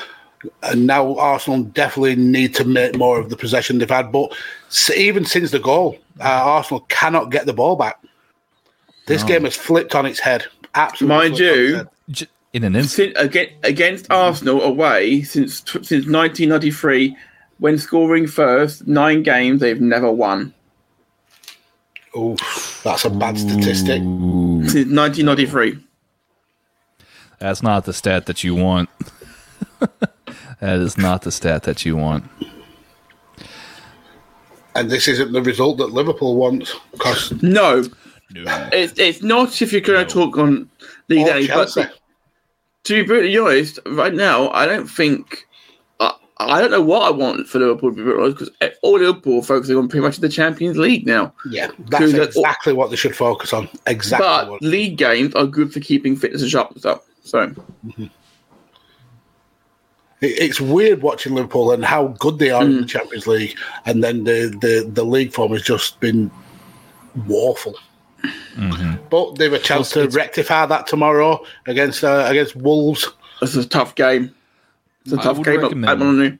and 0.64 0.86
now 0.86 1.16
Arsenal 1.18 1.64
definitely 1.64 2.16
need 2.16 2.54
to 2.56 2.66
make 2.66 2.96
more 2.96 3.20
of 3.20 3.30
the 3.30 3.38
possession 3.38 3.78
they've 3.78 3.90
had. 3.90 4.12
But 4.12 4.34
even 4.96 5.26
since 5.26 5.52
the 5.52 5.60
goal, 5.60 5.98
uh, 6.20 6.24
Arsenal 6.24 6.82
cannot 6.82 7.32
get 7.32 7.46
the 7.46 7.54
ball 7.54 7.76
back. 7.76 8.00
This 9.08 9.24
game 9.24 9.44
has 9.44 9.56
flipped 9.56 9.94
on 9.94 10.06
its 10.06 10.20
head. 10.20 10.46
Absolutely, 10.74 11.16
Mind 11.16 11.38
flipped 11.38 11.76
on 11.76 11.88
its 12.08 12.22
you, 12.22 12.28
In 12.54 12.64
an 12.64 12.76
instant, 12.76 13.14
against, 13.18 13.54
against 13.64 14.12
Arsenal 14.12 14.62
away 14.62 15.22
since 15.22 15.64
since 15.64 16.08
1993, 16.08 17.16
when 17.60 17.78
scoring 17.78 18.28
first 18.28 18.88
nine 18.88 19.24
games, 19.24 19.62
they've 19.62 19.82
never 19.82 20.12
won. 20.12 20.54
Oh, 22.16 22.36
that's 22.84 23.06
a 23.06 23.10
bad 23.10 23.38
statistic. 23.38 24.02
Since 24.02 24.90
1993. 24.90 25.80
That's 27.40 27.62
not 27.64 27.86
the 27.86 27.94
stat 27.94 28.26
that 28.28 28.44
you 28.44 28.56
want. 28.56 28.90
that 29.80 30.80
is 30.80 30.98
not 30.98 31.22
the 31.24 31.32
stat 31.32 31.64
that 31.64 31.86
you 31.86 31.96
want. 31.98 32.24
And 34.76 34.90
this 34.92 35.08
isn't 35.08 35.32
the 35.32 35.42
result 35.42 35.78
that 35.78 35.88
Liverpool 35.94 36.36
wants. 36.36 36.76
Because 36.92 37.32
No, 37.42 37.84
it's 38.34 39.00
it's 39.00 39.24
not 39.24 39.62
if 39.62 39.72
you're 39.72 39.82
going 39.82 40.06
to 40.06 40.14
talk 40.14 40.38
on 40.38 40.70
league 41.08 41.28
or 41.28 41.34
days, 41.34 41.48
but 41.48 41.66
Chelsea. 41.70 41.86
to 42.86 42.94
be 43.02 43.08
brutally 43.08 43.38
honest, 43.38 43.80
right 43.86 44.14
now 44.14 44.50
I 44.50 44.66
don't 44.66 44.88
think 44.88 45.48
I, 46.02 46.14
I 46.40 46.60
don't 46.60 46.72
know 46.72 46.82
what 46.82 47.04
I 47.04 47.12
want 47.16 47.48
for 47.48 47.60
Liverpool 47.60 47.92
to 47.92 47.96
be 47.96 48.04
brutally 48.04 48.24
honest 48.34 48.52
because 48.60 48.76
all 48.82 49.00
Liverpool 49.00 49.40
are 49.40 49.44
focusing 49.44 49.78
on 49.78 49.88
pretty 49.88 50.06
much 50.06 50.18
the 50.18 50.28
Champions 50.28 50.78
League 50.78 51.06
now. 51.06 51.34
Yeah, 51.50 51.72
that's 51.88 52.12
that- 52.12 52.28
exactly 52.28 52.74
what 52.74 52.90
they 52.90 52.98
should 52.98 53.16
focus 53.16 53.54
on. 53.54 53.70
Exactly 53.88 54.26
But 54.28 54.50
what. 54.50 54.62
league 54.62 54.98
games 54.98 55.34
are 55.36 55.46
good 55.46 55.72
for 55.72 55.80
keeping 55.80 56.18
fitness 56.18 56.42
and 56.42 56.52
sharpness 56.52 56.84
up. 56.84 57.06
So 57.26 57.52
It- 60.22 60.40
It's 60.40 60.62
weird 60.62 61.02
watching 61.02 61.36
Liverpool 61.36 61.72
and 61.72 61.84
how 61.84 62.08
good 62.20 62.40
they 62.40 62.50
are 62.50 62.64
in 62.64 62.72
Mm. 62.72 62.80
the 62.82 62.86
Champions 62.88 63.28
League, 63.28 63.58
and 63.86 64.04
then 64.04 64.24
the, 64.24 64.56
the, 64.62 64.90
the 64.92 65.04
league 65.04 65.34
form 65.34 65.52
has 65.52 65.62
just 65.62 66.00
been 66.00 66.32
woeful. 67.28 67.76
Mm-hmm. 68.56 68.94
But 69.10 69.36
they 69.36 69.44
have 69.44 69.54
a 69.54 69.60
chance 69.60 69.90
to 69.92 70.08
rectify 70.10 70.66
that 70.66 70.88
tomorrow 70.88 71.44
against 71.68 72.04
uh, 72.04 72.26
against 72.28 72.56
Wolves. 72.56 73.08
it's 73.42 73.56
a 73.56 73.68
tough 73.68 73.94
game. 73.96 74.34
It's 75.04 75.14
a 75.14 75.20
I 75.20 75.24
tough 75.24 75.38
would 75.38 75.46
game. 75.46 75.62
recommend- 75.62 75.90
I 75.92 75.96
don't 75.96 76.18
know. 76.18 76.38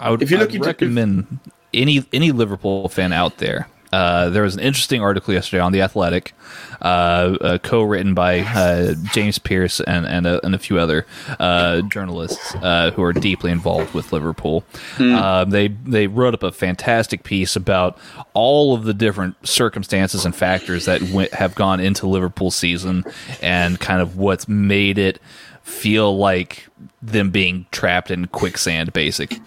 I 0.00 0.10
would, 0.10 0.22
If 0.22 0.30
you're 0.30 0.40
I'd 0.40 0.44
looking 0.44 0.62
to- 0.62 0.66
recommend 0.66 1.38
any 1.74 2.04
any 2.12 2.32
Liverpool 2.32 2.88
fan 2.88 3.12
out 3.12 3.38
there. 3.38 3.68
Uh, 3.92 4.30
there 4.30 4.42
was 4.42 4.54
an 4.54 4.60
interesting 4.60 5.02
article 5.02 5.34
yesterday 5.34 5.60
on 5.60 5.72
the 5.72 5.82
Athletic, 5.82 6.32
uh, 6.80 6.84
uh, 6.84 7.58
co-written 7.58 8.14
by 8.14 8.40
uh, 8.40 8.94
James 9.12 9.38
Pearce 9.38 9.80
and 9.80 10.06
and 10.06 10.26
a, 10.26 10.44
and 10.44 10.54
a 10.54 10.58
few 10.58 10.78
other 10.78 11.06
uh, 11.38 11.82
journalists 11.82 12.54
uh, 12.56 12.92
who 12.92 13.02
are 13.02 13.12
deeply 13.12 13.50
involved 13.50 13.92
with 13.94 14.12
Liverpool. 14.12 14.64
Uh, 14.98 15.44
they 15.44 15.68
they 15.68 16.06
wrote 16.06 16.34
up 16.34 16.42
a 16.42 16.52
fantastic 16.52 17.24
piece 17.24 17.56
about 17.56 17.98
all 18.34 18.74
of 18.74 18.84
the 18.84 18.94
different 18.94 19.34
circumstances 19.46 20.24
and 20.24 20.34
factors 20.34 20.84
that 20.84 21.02
went, 21.02 21.32
have 21.34 21.54
gone 21.54 21.80
into 21.80 22.06
Liverpool 22.06 22.50
season 22.50 23.04
and 23.42 23.80
kind 23.80 24.00
of 24.00 24.16
what's 24.16 24.46
made 24.48 24.98
it 24.98 25.20
feel 25.62 26.16
like 26.16 26.66
them 27.02 27.30
being 27.30 27.66
trapped 27.70 28.10
in 28.10 28.26
quicksand, 28.28 28.92
basically. 28.92 29.40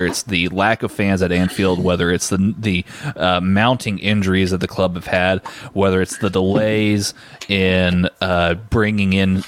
It's 0.00 0.22
the 0.22 0.48
lack 0.48 0.82
of 0.82 0.90
fans 0.92 1.22
at 1.22 1.32
Anfield, 1.32 1.82
whether 1.82 2.10
it's 2.10 2.28
the 2.28 2.54
the 2.58 2.84
uh, 3.16 3.40
mounting 3.40 3.98
injuries 3.98 4.50
that 4.50 4.58
the 4.58 4.68
club 4.68 4.94
have 4.94 5.06
had, 5.06 5.46
whether 5.72 6.00
it's 6.00 6.18
the 6.18 6.30
delays 6.30 7.14
in 7.48 8.08
uh, 8.20 8.54
bringing 8.54 9.12
in 9.12 9.44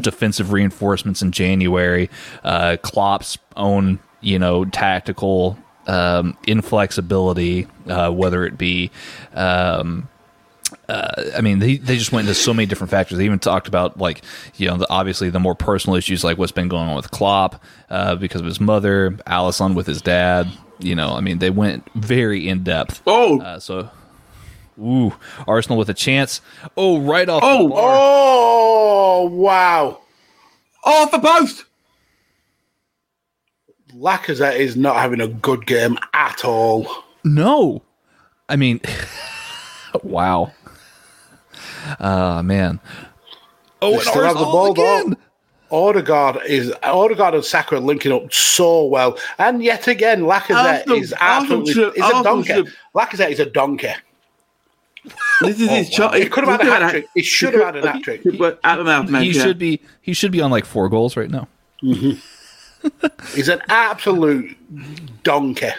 defensive 0.00 0.52
reinforcements 0.52 1.22
in 1.22 1.32
January, 1.32 2.10
uh, 2.44 2.76
Klopp's 2.82 3.38
own 3.56 3.98
you 4.20 4.38
know 4.38 4.64
tactical 4.64 5.58
um, 5.86 6.36
inflexibility, 6.46 7.66
uh, 7.88 8.10
whether 8.10 8.44
it 8.44 8.58
be 8.58 8.90
um, 9.34 10.08
I 10.88 11.40
mean, 11.42 11.58
they, 11.58 11.76
they 11.76 11.96
just 11.96 12.12
went 12.12 12.26
into 12.28 12.34
so 12.38 12.52
many 12.52 12.66
different 12.66 12.90
factors. 12.90 13.18
They 13.18 13.24
even 13.24 13.38
talked 13.38 13.68
about 13.68 13.98
like, 13.98 14.22
you 14.56 14.68
know, 14.68 14.76
the, 14.76 14.90
obviously 14.90 15.30
the 15.30 15.38
more 15.40 15.54
personal 15.54 15.96
issues, 15.96 16.24
like 16.24 16.38
what's 16.38 16.52
been 16.52 16.68
going 16.68 16.88
on 16.88 16.96
with 16.96 17.10
Klopp 17.10 17.62
uh, 17.90 18.16
because 18.16 18.40
of 18.40 18.46
his 18.46 18.60
mother, 18.60 19.12
Alisson 19.26 19.74
with 19.74 19.86
his 19.86 20.02
dad. 20.02 20.48
You 20.78 20.94
know, 20.94 21.14
I 21.14 21.20
mean, 21.20 21.38
they 21.38 21.50
went 21.50 21.88
very 21.94 22.48
in 22.48 22.62
depth. 22.62 23.00
Oh, 23.06 23.40
Uh, 23.40 23.58
so, 23.58 23.88
ooh, 24.78 25.14
Arsenal 25.48 25.78
with 25.78 25.88
a 25.88 25.94
chance. 25.94 26.40
Oh, 26.76 27.00
right 27.00 27.28
off. 27.28 27.42
Oh. 27.44 27.72
Oh 27.74 29.24
wow! 29.30 30.00
off 30.84 31.10
the 31.10 31.18
post. 31.18 31.64
Lacazette 33.94 34.56
is 34.56 34.76
not 34.76 34.96
having 34.96 35.20
a 35.22 35.28
good 35.28 35.66
game 35.66 35.96
at 36.12 36.44
all. 36.44 36.86
No, 37.24 37.82
I 38.48 38.56
mean, 38.56 38.80
wow. 40.02 40.52
Ah 42.00 42.42
man. 42.42 42.80
Oh, 43.82 43.90
They 43.90 43.94
and 43.96 44.02
still 44.04 44.24
have 44.24 44.38
the 44.38 44.44
ball 44.44 44.74
though. 44.74 44.98
again. 45.00 45.16
Odegaard 45.70 46.38
is 46.46 46.72
Odegaard 46.84 47.34
and 47.34 47.44
Saka 47.44 47.76
are 47.76 47.80
linking 47.80 48.12
up 48.12 48.32
so 48.32 48.84
well, 48.84 49.18
and 49.38 49.62
yet 49.64 49.88
again, 49.88 50.22
Lacazette 50.22 50.54
Arsenal- 50.80 50.96
is 50.98 51.14
absolutely 51.18 51.72
is 51.82 52.10
a 52.10 52.22
donkey. 52.22 52.62
Lacazette 52.94 53.30
is 53.30 53.40
a 53.40 53.46
donkey. 53.46 53.88
This 55.40 55.60
is 55.60 55.68
his 55.68 55.90
chance. 55.90 56.16
He 56.16 56.26
could 56.26 56.44
have 56.44 56.60
had 56.60 56.68
a 56.68 56.70
hat 56.84 56.90
trick. 56.90 57.06
He 57.14 57.22
should 57.22 57.54
have 57.54 57.74
had 57.74 57.84
a 57.84 57.92
hat 57.92 58.02
trick. 58.02 58.22
Out 58.64 58.78
of 58.80 58.86
mouth, 58.86 59.08
man. 59.10 59.22
He 59.22 59.32
should 59.32 59.58
be. 59.58 59.80
He 60.00 60.14
should 60.14 60.30
be 60.32 60.40
on 60.40 60.50
like 60.50 60.64
four 60.64 60.88
goals 60.88 61.16
right 61.16 61.30
now. 61.30 61.48
He's 63.34 63.48
an 63.48 63.60
absolute 63.68 64.56
donkey. 65.24 65.70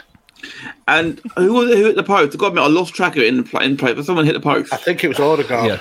And 0.88 1.20
who 1.38 1.54
was 1.54 1.72
it 1.72 1.78
who 1.78 1.86
hit 1.86 1.96
the 1.96 2.04
post? 2.04 2.36
I 2.36 2.38
got 2.38 2.54
me. 2.54 2.62
I 2.62 2.68
lost 2.68 2.94
track 2.94 3.16
of 3.16 3.24
it 3.24 3.28
in 3.28 3.38
the 3.38 3.44
play, 3.44 3.66
in 3.66 3.76
play, 3.78 3.94
but 3.94 4.06
someone 4.06 4.26
hit 4.26 4.34
the 4.34 4.40
post. 4.40 4.72
I 4.74 4.78
think 4.78 5.04
it 5.04 5.08
was 5.08 5.20
Odegaard. 5.20 5.68
Yeah. 5.68 5.80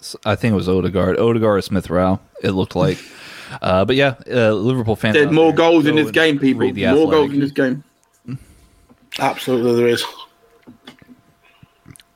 S- 0.00 0.16
I 0.24 0.34
think 0.34 0.52
it 0.52 0.56
was 0.56 0.68
Odegaard. 0.68 1.18
Odegaard 1.18 1.58
or 1.58 1.62
Smith 1.62 1.88
Rowe. 1.90 2.18
It 2.42 2.50
looked 2.52 2.74
like. 2.76 2.98
Uh, 3.62 3.84
but 3.84 3.96
yeah, 3.96 4.14
uh, 4.30 4.52
Liverpool 4.52 4.94
fans. 4.94 5.14
There's 5.14 5.32
more 5.32 5.46
there, 5.48 5.56
goals 5.56 5.84
in 5.84 5.96
this 5.96 6.12
game, 6.12 6.38
people. 6.38 6.60
read 6.60 6.76
the 6.76 6.86
More 6.92 7.10
goals 7.10 7.32
in 7.32 7.40
this 7.40 7.50
game. 7.50 7.82
Absolutely, 9.18 9.74
there 9.74 9.88
is. 9.88 10.04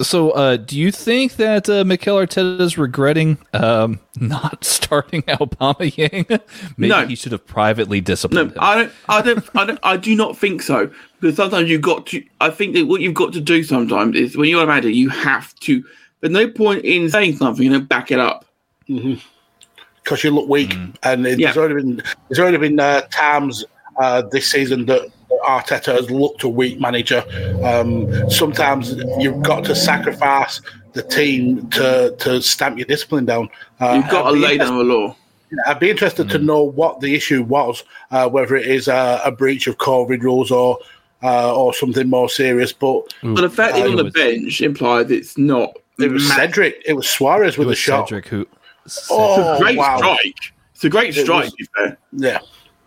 So, 0.00 0.30
uh, 0.30 0.56
do 0.56 0.78
you 0.78 0.92
think 0.92 1.34
that 1.36 1.68
uh, 1.68 1.84
Mikel 1.84 2.16
Arteta 2.18 2.60
is 2.60 2.76
regretting 2.76 3.38
um, 3.52 3.98
not 4.20 4.64
starting 4.64 5.22
Aubameyang? 5.22 6.40
Maybe 6.76 6.88
No. 6.90 7.06
he 7.06 7.14
should 7.16 7.32
have 7.32 7.44
privately 7.46 8.00
No, 8.00 8.04
disciplined 8.04 8.52
him. 8.52 8.58
I 8.60 8.74
don't. 8.76 8.92
I 9.08 9.22
don't. 9.22 9.48
I 9.56 9.64
don't. 9.66 9.78
I 9.82 9.96
do 9.96 10.14
not 10.14 10.36
think 10.36 10.62
so. 10.62 10.88
Because 11.20 11.36
sometimes 11.36 11.68
you've 11.68 11.82
got 11.82 12.06
to. 12.08 12.22
I 12.40 12.50
think 12.50 12.74
that 12.74 12.86
what 12.86 13.00
you've 13.00 13.14
got 13.14 13.32
to 13.32 13.40
do 13.40 13.64
sometimes 13.64 14.16
is 14.16 14.36
when 14.36 14.48
you're 14.48 14.62
a 14.62 14.66
manager, 14.68 14.90
you 14.90 15.08
have 15.08 15.52
to. 15.60 15.84
There's 16.24 16.32
no 16.32 16.48
point 16.48 16.86
in 16.86 17.10
saying 17.10 17.36
something 17.36 17.66
and 17.66 17.74
then 17.74 17.84
back 17.84 18.10
it 18.10 18.18
up. 18.18 18.46
because 18.86 20.24
you 20.24 20.30
look 20.30 20.48
weak, 20.48 20.74
and 21.02 21.26
it, 21.26 21.38
Yeah. 21.38 21.48
there's 21.52 21.58
already 21.58 21.74
been 21.74 22.02
there's 22.28 22.38
already 22.38 22.56
been 22.56 22.80
uh, 22.80 23.02
times 23.10 23.62
uh, 24.00 24.22
this 24.32 24.50
season 24.50 24.86
that 24.86 25.02
Arteta 25.46 25.92
has 25.94 26.10
looked 26.10 26.42
a 26.42 26.48
weak 26.48 26.80
manager. 26.80 27.22
Um, 27.62 28.30
sometimes 28.30 28.94
you've 29.18 29.42
got 29.42 29.64
to 29.66 29.74
sacrifice 29.74 30.62
the 30.94 31.02
team 31.02 31.68
to 31.72 32.16
to 32.20 32.40
stamp 32.40 32.78
your 32.78 32.86
discipline 32.86 33.26
down. 33.26 33.50
Uh, 33.78 34.00
You've 34.00 34.10
got 34.10 34.24
I'd 34.24 34.28
to 34.30 34.34
be 34.36 34.40
lay 34.40 34.52
interested- 34.52 34.64
down 34.64 34.78
the 34.88 34.94
law. 34.94 35.16
I'd 35.66 35.78
be 35.78 35.90
interested 35.90 36.30
to 36.30 36.38
know 36.38 36.62
what 36.62 37.00
the 37.00 37.14
issue 37.14 37.42
was, 37.42 37.84
uh, 38.10 38.30
whether 38.30 38.56
it 38.56 38.66
is 38.66 38.88
a, 38.88 39.20
a 39.26 39.30
breach 39.30 39.66
of 39.66 39.76
COVID 39.76 40.22
rules 40.22 40.50
or 40.50 40.78
uh, 41.22 41.54
or 41.54 41.74
something 41.74 42.08
more 42.08 42.30
serious. 42.30 42.72
But 42.72 43.12
But 43.22 43.42
the 43.42 43.50
fact 43.50 43.74
Uh, 43.74 43.82
he's 43.82 43.90
on 43.90 43.96
the 43.96 44.10
bench 44.10 44.62
implies 44.62 45.10
it's 45.10 45.36
not. 45.36 45.76
It 45.98 46.10
was 46.10 46.28
ma- 46.28 46.34
Cedric, 46.36 46.82
it 46.86 46.94
was 46.94 47.06
Soares 47.06 47.50
it 47.52 47.58
with 47.58 47.68
a 47.68 47.70
was 47.70 47.78
shot. 47.78 48.08
Cedric 48.08 48.26
who. 48.28 48.46
Oh 49.10 49.58
Great 49.60 49.78
wow! 49.78 49.96
strike. 49.96 50.52
It's 50.74 50.84
a 50.84 50.90
great 50.90 51.14
strike. 51.14 51.44
was- 51.44 51.50
to 51.52 51.56
be 51.56 51.66
fair. 51.76 51.98
Yeah, 52.12 52.38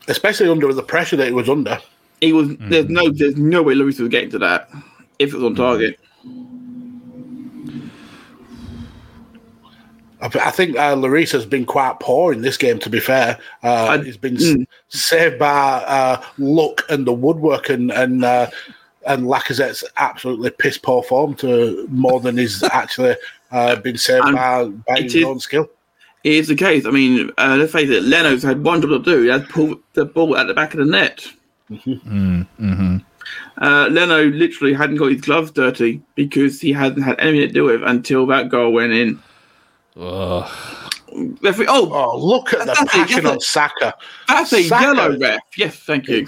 especially 0.08 0.50
under 0.50 0.72
the 0.74 0.84
pressure 0.84 1.16
that 1.16 1.28
it 1.28 1.34
was 1.34 1.50
under. 1.50 1.80
He 2.22 2.34
was. 2.34 2.56
There's 2.60 2.90
no. 2.90 3.10
There's 3.10 3.36
no 3.38 3.64
way 3.64 3.76
Lloris 3.76 4.00
was 4.00 4.10
getting 4.10 4.30
to 4.32 4.40
that 4.40 4.70
if 5.20 5.34
it 5.34 5.36
was 5.36 5.44
on 5.44 5.56
target. 5.56 6.00
I 10.20 10.26
I 10.26 10.52
think 10.52 10.76
uh, 10.78 10.96
Lloris 10.96 11.32
has 11.32 11.46
been 11.46 11.66
quite 11.66 12.00
poor 12.00 12.34
in 12.34 12.42
this 12.42 12.58
game. 12.58 12.80
To 12.80 12.90
be 12.90 13.00
fair, 13.00 13.38
uh, 13.64 13.86
I- 14.00 14.04
he's 14.04 14.18
been 14.18 14.36
s 14.38 14.56
saved 14.90 15.38
by 15.40 15.48
uh, 15.86 16.24
luck 16.38 16.84
and 16.90 17.06
the 17.06 17.14
woodwork, 17.14 17.70
and 17.70 17.92
and 17.92 18.24
uh, 18.26 18.50
and 19.08 19.24
Lacazette's 19.26 19.84
absolutely 19.98 20.50
piss 20.52 20.78
poor 20.78 21.02
form 21.04 21.34
to 21.36 21.88
more 21.90 22.20
than 22.20 22.38
he's 22.38 22.62
actually 22.72 23.16
uh, 23.52 23.76
been 23.78 23.98
saved 23.98 24.26
And 24.26 24.36
by, 24.36 24.66
by 24.66 24.98
it 25.00 25.04
his 25.04 25.16
is- 25.16 25.24
own 25.26 25.40
skill. 25.40 25.70
It 26.24 26.34
is 26.34 26.48
the 26.50 26.56
case. 26.56 26.86
I 26.86 26.90
mean, 26.90 27.32
uh, 27.38 27.56
let's 27.58 27.72
face 27.72 27.90
it. 27.90 28.04
Leno's 28.04 28.44
had 28.44 28.62
one 28.64 28.82
job 28.82 28.90
to 28.90 29.00
do. 29.00 29.22
He 29.24 29.30
has 29.30 29.44
pulled 29.46 29.80
the 29.94 30.04
ball 30.04 30.36
at 30.36 30.48
the 30.48 30.54
back 30.54 30.74
of 30.74 30.80
the 30.80 30.86
net. 30.86 31.26
Mm-hmm. 31.72 32.98
Uh, 33.62 33.88
Leno 33.90 34.26
literally 34.26 34.74
hadn't 34.74 34.98
got 34.98 35.12
his 35.12 35.22
gloves 35.22 35.52
dirty 35.52 36.02
because 36.16 36.60
he 36.60 36.74
hadn't 36.74 37.04
had 37.04 37.20
anything 37.20 37.48
to 37.48 37.54
do 37.54 37.64
with 37.66 37.82
until 37.84 38.26
that 38.28 38.50
goal 38.50 38.74
went 38.74 38.92
in. 38.94 39.20
Ugh. 40.00 40.50
Referee, 41.42 41.68
oh, 41.70 41.92
Oh, 41.94 42.18
look 42.20 42.52
at 42.54 42.60
the 42.60 42.66
That's 42.66 42.92
passion 42.92 43.24
that's 43.24 43.34
on 43.36 43.40
Saka. 43.40 43.94
that's 44.28 44.54
a 44.54 44.64
Saka. 44.64 44.84
yellow 44.84 45.18
ref. 45.18 45.40
Yes, 45.58 45.76
thank 45.78 46.08
you. 46.08 46.28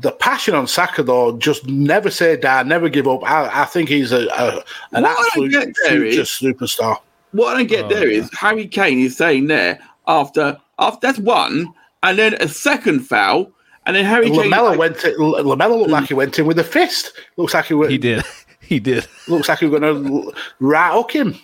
The 0.00 0.12
passion 0.12 0.54
on 0.54 0.66
Saka, 0.66 1.02
though, 1.02 1.36
just 1.36 1.66
never 1.66 2.10
say 2.10 2.36
die, 2.36 2.62
never 2.62 2.88
give 2.88 3.06
up. 3.06 3.22
I, 3.30 3.62
I 3.62 3.64
think 3.66 3.90
he's 3.90 4.10
a, 4.10 4.26
a 4.28 4.64
an 4.92 5.02
What 5.02 5.18
absolute 5.26 5.50
get 5.50 5.76
future 5.76 6.02
is- 6.22 6.28
superstar. 6.28 6.98
What 7.32 7.54
I 7.54 7.58
don't 7.58 7.66
get 7.68 7.84
Oh, 7.86 7.88
there 7.88 8.08
yeah. 8.10 8.20
is 8.20 8.30
Harry 8.34 8.66
Kane 8.66 8.98
is 9.00 9.16
saying 9.16 9.46
there 9.46 9.78
after 10.06 10.58
after 10.78 10.98
that's 11.06 11.18
one, 11.18 11.72
and 12.02 12.18
then 12.18 12.34
a 12.34 12.48
second 12.48 13.00
foul, 13.06 13.50
and 13.86 13.96
then 13.96 14.04
Harry 14.04 14.26
Kane 14.30 14.36
Lamela 14.50 14.68
like, 14.70 14.78
went. 14.78 14.98
To, 15.00 15.10
Lamela 15.18 15.74
looked 15.76 15.90
like 15.90 16.08
he 16.08 16.14
went 16.14 16.38
in 16.38 16.46
with 16.46 16.58
a 16.58 16.64
fist. 16.64 17.12
Looks 17.36 17.54
like 17.54 17.66
he 17.66 17.74
went. 17.74 17.90
He 17.92 17.98
did. 17.98 18.22
He 18.60 18.78
did. 18.80 19.06
Looks 19.28 19.50
like 19.50 19.58
he 19.58 19.66
was 19.66 19.80
going 19.80 20.04
to 20.04 20.32
right 20.60 20.92
hook 20.92 21.10
him. 21.12 21.34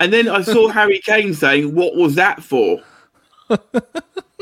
And 0.00 0.12
then 0.12 0.28
I 0.28 0.42
saw 0.42 0.68
Harry 0.68 1.00
Kane 1.06 1.32
saying, 1.32 1.74
"What 1.74 1.94
was 1.94 2.16
that 2.16 2.42
for?" 2.42 2.80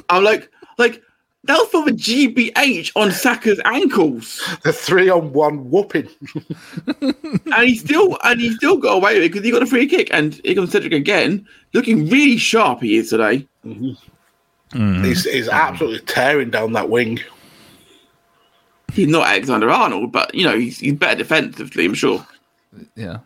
I'm 0.08 0.24
like, 0.24 0.50
like 0.78 1.00
that 1.44 1.58
was 1.58 1.68
for 1.68 1.84
the 1.84 1.92
GBH 1.92 2.92
on 2.96 3.12
Saka's 3.12 3.60
ankles, 3.64 4.42
The 4.62 4.72
three 4.72 5.10
on 5.10 5.32
one 5.32 5.70
whooping. 5.70 6.08
and 7.00 7.68
he 7.68 7.76
still 7.76 8.18
and 8.24 8.40
he 8.40 8.54
still 8.54 8.78
got 8.78 8.96
away 8.96 9.14
with 9.14 9.24
it 9.24 9.32
because 9.32 9.44
he 9.44 9.50
got 9.50 9.62
a 9.62 9.66
free 9.66 9.86
kick. 9.86 10.08
And 10.10 10.40
here 10.42 10.54
comes 10.54 10.72
Cedric 10.72 10.92
again, 10.92 11.46
looking 11.74 12.08
really 12.08 12.38
sharp. 12.38 12.80
He 12.80 12.96
is 12.96 13.10
today. 13.10 13.46
Mm-hmm. 13.64 15.04
He's, 15.04 15.24
he's 15.24 15.48
absolutely 15.48 16.00
tearing 16.00 16.50
down 16.50 16.72
that 16.72 16.88
wing. 16.88 17.20
He's 18.92 19.08
not 19.08 19.26
Alexander 19.26 19.70
Arnold, 19.70 20.12
but 20.12 20.34
you 20.34 20.44
know 20.44 20.58
he's, 20.58 20.78
he's 20.78 20.94
better 20.94 21.16
defensively. 21.16 21.84
I'm 21.84 21.94
sure. 21.94 22.26
Yeah. 22.96 23.18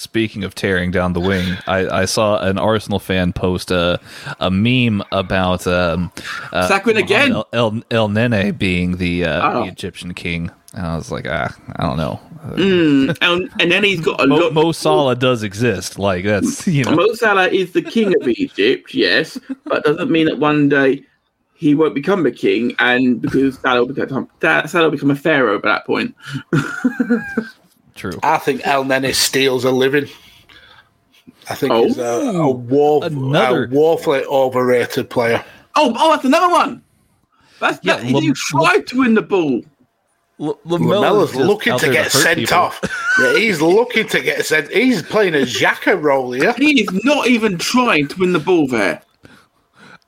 Speaking 0.00 0.44
of 0.44 0.54
tearing 0.54 0.90
down 0.90 1.12
the 1.12 1.20
wing, 1.20 1.58
I, 1.66 1.86
I 1.86 2.04
saw 2.06 2.42
an 2.42 2.56
Arsenal 2.56 2.98
fan 2.98 3.34
post 3.34 3.70
a 3.70 4.00
a 4.40 4.50
meme 4.50 5.02
about 5.12 5.66
um, 5.66 6.10
uh, 6.54 6.80
again. 6.86 7.32
El, 7.32 7.46
El, 7.52 7.72
Elneny 7.90 8.56
being 8.56 8.96
the 8.96 9.26
uh, 9.26 9.50
Oh. 9.50 9.64
the 9.64 9.68
Egyptian 9.70 10.14
king, 10.14 10.50
and 10.72 10.86
I 10.86 10.96
was 10.96 11.10
like, 11.10 11.26
ah, 11.28 11.54
I 11.76 11.82
don't 11.82 11.98
know. 11.98 12.18
Mm, 12.52 13.14
and, 13.20 13.50
and 13.60 13.70
then 13.70 13.84
he's 13.84 14.00
got 14.00 14.22
a 14.22 14.26
Mo, 14.26 14.36
lot. 14.36 14.54
Mo 14.54 14.72
Salah 14.72 15.16
does 15.16 15.42
exist, 15.42 15.98
like 15.98 16.24
that's 16.24 16.66
you 16.66 16.84
know. 16.84 16.92
Mo 16.92 17.12
Salah 17.12 17.48
is 17.48 17.72
the 17.72 17.82
king 17.82 18.14
of 18.18 18.26
Egypt, 18.26 18.94
yes, 18.94 19.38
but 19.66 19.84
doesn't 19.84 20.10
mean 20.10 20.24
that 20.24 20.38
one 20.38 20.70
day 20.70 21.04
he 21.56 21.74
won't 21.74 21.94
become 21.94 22.24
a 22.24 22.30
king, 22.30 22.74
and 22.78 23.20
because 23.20 23.58
Salah 23.58 23.84
will 23.84 23.92
become 23.92 24.30
Salah 24.40 24.84
will 24.84 24.92
become 24.92 25.10
a 25.10 25.14
pharaoh 25.14 25.58
by 25.58 25.68
that 25.72 25.84
point. 25.84 26.14
True. 28.00 28.18
I 28.22 28.38
think 28.38 28.62
Elneny 28.62 29.14
steals 29.14 29.64
a 29.66 29.70
living. 29.70 30.08
I 31.50 31.54
think 31.54 31.70
Oh. 31.72 31.84
he's 31.84 31.98
a, 31.98 32.02
a, 32.02 32.32
oh, 32.32 32.50
war, 32.50 33.04
Another- 33.04 33.64
a 33.64 33.68
woefully 33.68 34.24
overrated 34.24 35.10
player. 35.10 35.44
Oh, 35.76 35.92
oh, 35.98 36.10
that's 36.12 36.24
another 36.24 36.48
one. 36.50 36.82
That's 37.60 37.78
Yeah, 37.82 37.96
that, 37.96 38.04
he 38.06 38.14
Lam- 38.14 38.32
tried 38.34 38.86
to 38.86 38.98
win 39.00 39.12
the 39.14 39.20
ball. 39.22 39.60
L- 40.40 40.58
Lamela's 40.66 41.36
looking 41.36 41.76
to 41.78 41.90
get 41.92 42.04
hurt 42.04 42.12
sent 42.22 42.38
people. 42.38 42.56
off. 42.56 42.80
Yeah, 43.20 43.36
he's 43.36 43.60
looking 43.76 44.08
to 44.08 44.20
get 44.22 44.46
sent. 44.46 44.72
He's 44.72 45.02
playing 45.02 45.34
a 45.34 45.44
Xhaka 45.44 46.00
role 46.02 46.32
here. 46.32 46.54
He 46.56 46.80
is 46.80 47.04
not 47.04 47.26
even 47.26 47.58
trying 47.58 48.08
to 48.08 48.18
win 48.18 48.32
the 48.32 48.38
ball 48.38 48.66
there. 48.66 49.02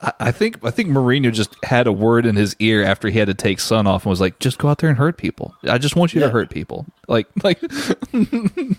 I- 0.02 0.12
I 0.20 0.30
think 0.32 0.58
I 0.64 0.70
think 0.70 0.88
Mourinho 0.90 1.32
just 1.32 1.54
had 1.64 1.86
a 1.86 1.92
word 1.92 2.26
in 2.26 2.34
his 2.36 2.56
ear 2.58 2.82
after 2.82 3.08
he 3.08 3.18
had 3.18 3.28
to 3.28 3.34
take 3.34 3.60
Son 3.60 3.86
off 3.86 4.04
and 4.04 4.10
was 4.10 4.20
like, 4.20 4.38
"Just 4.40 4.58
go 4.58 4.68
out 4.68 4.78
there 4.78 4.88
and 4.90 4.98
hurt 4.98 5.16
people. 5.16 5.54
I 5.64 5.78
just 5.78 5.94
want 5.96 6.12
you 6.12 6.20
to 6.20 6.28
hurt 6.30 6.50
people." 6.50 6.86
Like, 7.08 7.28
like 7.44 7.60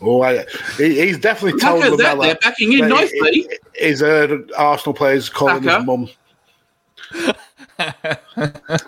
Oh, 0.01 0.21
I, 0.21 0.45
he, 0.77 0.99
he's 1.05 1.17
definitely 1.17 1.53
Look 1.53 1.61
told 1.61 1.83
at 1.83 1.97
that, 1.97 2.17
Lamela. 2.17 2.25
they're 2.25 2.35
backing 2.35 2.73
in 2.73 2.79
that 2.81 2.89
nicely. 2.89 3.31
he- 3.31 3.49
He's 3.87 4.01
heard 4.01 4.51
Arsenal 4.57 4.93
players 4.93 5.29
calling 5.29 5.63
Saka. 5.63 5.77
his 5.77 5.85
mum. 5.85 6.09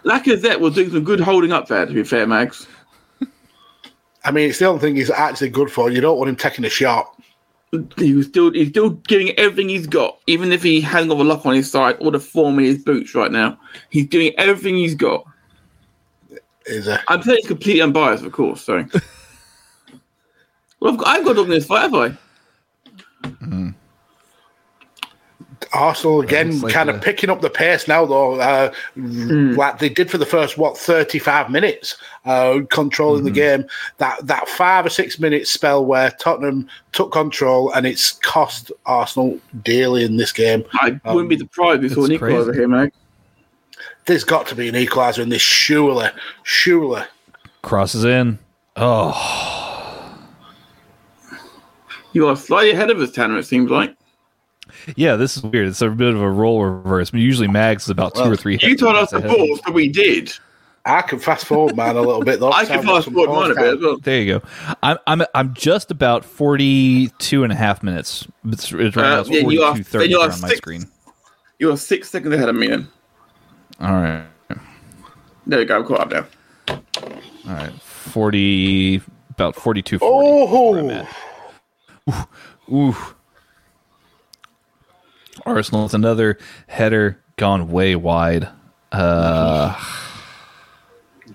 Lacazette 0.06 0.60
was 0.60 0.76
doing 0.76 0.90
some 0.92 1.04
good 1.04 1.20
holding 1.20 1.52
up 1.52 1.68
there. 1.68 1.86
To 1.86 1.94
be 1.94 2.04
fair, 2.04 2.28
Max. 2.28 2.68
I 4.24 4.32
mean, 4.32 4.50
it's 4.50 4.60
the 4.60 4.66
only 4.66 4.82
thing 4.82 4.96
he's 4.96 5.10
actually 5.12 5.50
good 5.50 5.72
for. 5.72 5.90
You 5.90 6.02
don't 6.02 6.18
want 6.18 6.30
him 6.30 6.36
taking 6.36 6.66
a 6.66 6.70
shot. 6.70 7.15
He 7.98 8.14
was 8.14 8.28
still 8.28 8.52
he's 8.52 8.70
still 8.70 8.92
giving 8.92 9.32
everything 9.32 9.70
he's 9.70 9.88
got, 9.88 10.20
even 10.28 10.52
if 10.52 10.64
he 10.64 10.80
hasn't 10.80 11.10
got 11.10 11.18
the 11.18 11.24
lock 11.24 11.46
on 11.46 11.56
his 11.56 11.70
side 11.70 11.98
or 12.00 12.12
the 12.12 12.20
form 12.20 12.60
in 12.60 12.66
his 12.66 12.84
boots 12.84 13.14
right 13.16 13.32
now. 13.32 13.60
He's 13.90 14.08
doing 14.08 14.34
everything 14.38 14.76
he's 14.76 14.96
got. 14.96 15.26
Is 16.66 16.88
I'm 17.08 17.22
saying 17.22 17.42
completely 17.46 17.82
unbiased, 17.82 18.24
of 18.24 18.32
course. 18.32 18.62
Sorry. 18.62 18.86
well, 20.80 20.94
I've 20.94 20.98
got, 20.98 21.08
I've 21.08 21.26
got 21.26 21.38
in 21.38 21.50
this 21.50 21.66
fight, 21.66 21.82
have 21.82 21.94
I? 21.94 22.18
Mm. 23.24 23.76
Arsenal 25.76 26.22
again, 26.22 26.52
looks 26.52 26.64
like 26.64 26.74
kind 26.74 26.90
a- 26.90 26.96
of 26.96 27.02
picking 27.02 27.30
up 27.30 27.42
the 27.42 27.50
pace 27.50 27.88
now, 27.88 28.06
though, 28.06 28.40
uh, 28.40 28.74
like 28.96 29.80
they 29.80 29.90
did 29.90 30.10
for 30.10 30.18
the 30.18 30.26
first 30.26 30.58
what 30.58 30.78
thirty-five 30.78 31.50
minutes, 31.52 31.98
uh, 32.26 32.62
controlling 32.72 33.24
the 33.26 33.32
game. 33.32 33.66
That 33.98 34.26
that 34.26 34.48
five 34.48 34.86
or 34.86 34.90
six 34.90 35.20
minute 35.20 35.48
spell 35.48 35.86
where 35.86 36.12
Tottenham 36.12 36.68
took 36.94 37.12
control, 37.12 37.72
and 37.74 37.86
it's 37.86 38.12
cost 38.12 38.72
Arsenal 38.86 39.40
dearly 39.64 40.04
in 40.06 40.18
this 40.18 40.32
game. 40.32 40.64
I 40.82 41.00
wouldn't 41.06 41.30
be 41.30 41.38
surprised 41.38 41.84
if 41.84 41.96
we 41.96 41.96
saw 41.96 42.06
an 42.06 42.12
equaliser 42.20 42.56
here, 42.56 42.68
mate. 42.68 42.94
There's 44.06 44.24
got 44.24 44.46
to 44.48 44.56
be 44.56 44.68
an 44.70 44.76
equaliser 44.76 45.20
in 45.20 45.30
this, 45.30 45.42
surely, 45.42 46.08
surely. 46.44 47.02
Crosses 47.64 48.06
in. 48.06 48.38
Oh, 48.76 50.22
You 52.14 52.28
are 52.28 52.36
slightly 52.36 52.72
ahead 52.72 52.90
of 52.92 53.00
us, 53.00 53.12
Tanner. 53.12 53.38
It 53.38 53.46
seems 53.46 53.72
like 53.72 53.95
yeah. 54.96 55.16
This 55.16 55.38
is 55.38 55.44
weird. 55.44 55.68
It's 55.68 55.82
a 55.82 55.90
bit 55.90 56.14
of 56.14 56.22
a 56.22 56.30
role 56.30 56.64
reverse. 56.64 57.12
But 57.12 57.20
usually 57.20 57.48
Mags 57.48 57.84
is 57.84 57.90
about 57.90 58.16
two 58.16 58.22
or 58.24 58.36
three. 58.36 58.58
you 58.62 58.76
told 58.78 58.96
us 58.96 59.12
ahead. 59.14 59.30
before, 59.30 59.58
so 59.66 59.72
we 59.72 59.88
did. 59.90 60.32
I 60.88 61.02
can 61.02 61.18
fast 61.18 61.46
forward 61.46 61.76
mine 61.76 61.96
a 61.96 62.02
little 62.02 62.22
bit 62.24 62.40
though. 62.40 62.52
I 62.54 62.64
can 62.66 62.84
fast 62.84 63.10
forward 63.12 63.30
mine 63.30 63.52
a 63.52 63.56
bit 63.56 63.74
as 63.78 63.80
well. 63.82 63.98
There 63.98 64.22
you 64.22 64.40
go. 64.40 64.48
I'm 64.84 64.98
I'm 65.08 65.24
I'm 65.34 65.54
just 65.56 65.90
about 65.90 66.24
42 66.24 67.44
and 67.44 67.52
a 67.52 67.56
half 67.56 67.82
minutes. 67.82 68.28
It's, 68.46 68.72
it's 68.72 68.96
right 68.96 69.06
Uh, 69.06 69.10
now 69.16 69.20
it's 69.22 69.30
yeah, 69.30 69.40
you 69.48 69.64
are- 69.64 69.78
then 69.80 70.10
you 70.10 70.20
are 70.20 70.30
on 70.32 70.42
my 70.42 70.50
six- 70.50 70.58
screen. 70.60 70.86
You 71.58 71.72
are 71.72 71.78
six 71.78 72.10
seconds 72.10 72.36
ahead 72.36 72.50
of 72.50 72.56
me. 72.56 72.68
Then 72.68 72.88
All 73.80 73.94
right. 73.94 74.26
there 75.48 75.60
we 75.60 75.66
go. 75.66 75.78
I'm 75.78 75.86
caught 75.86 76.14
up 76.14 76.28
now. 76.68 76.82
All 77.48 77.54
right. 77.54 77.74
40 77.82 79.02
about 79.32 79.56
42 79.56 80.00
40. 80.00 80.28
Oh, 80.30 81.08
Ooh. 82.72 82.96
Arsenal. 85.46 85.86
It's 85.86 85.94
another 85.94 86.38
header 86.68 87.20
gone 87.38 87.70
way 87.70 87.96
wide. 87.96 88.48
Uh, 88.92 89.78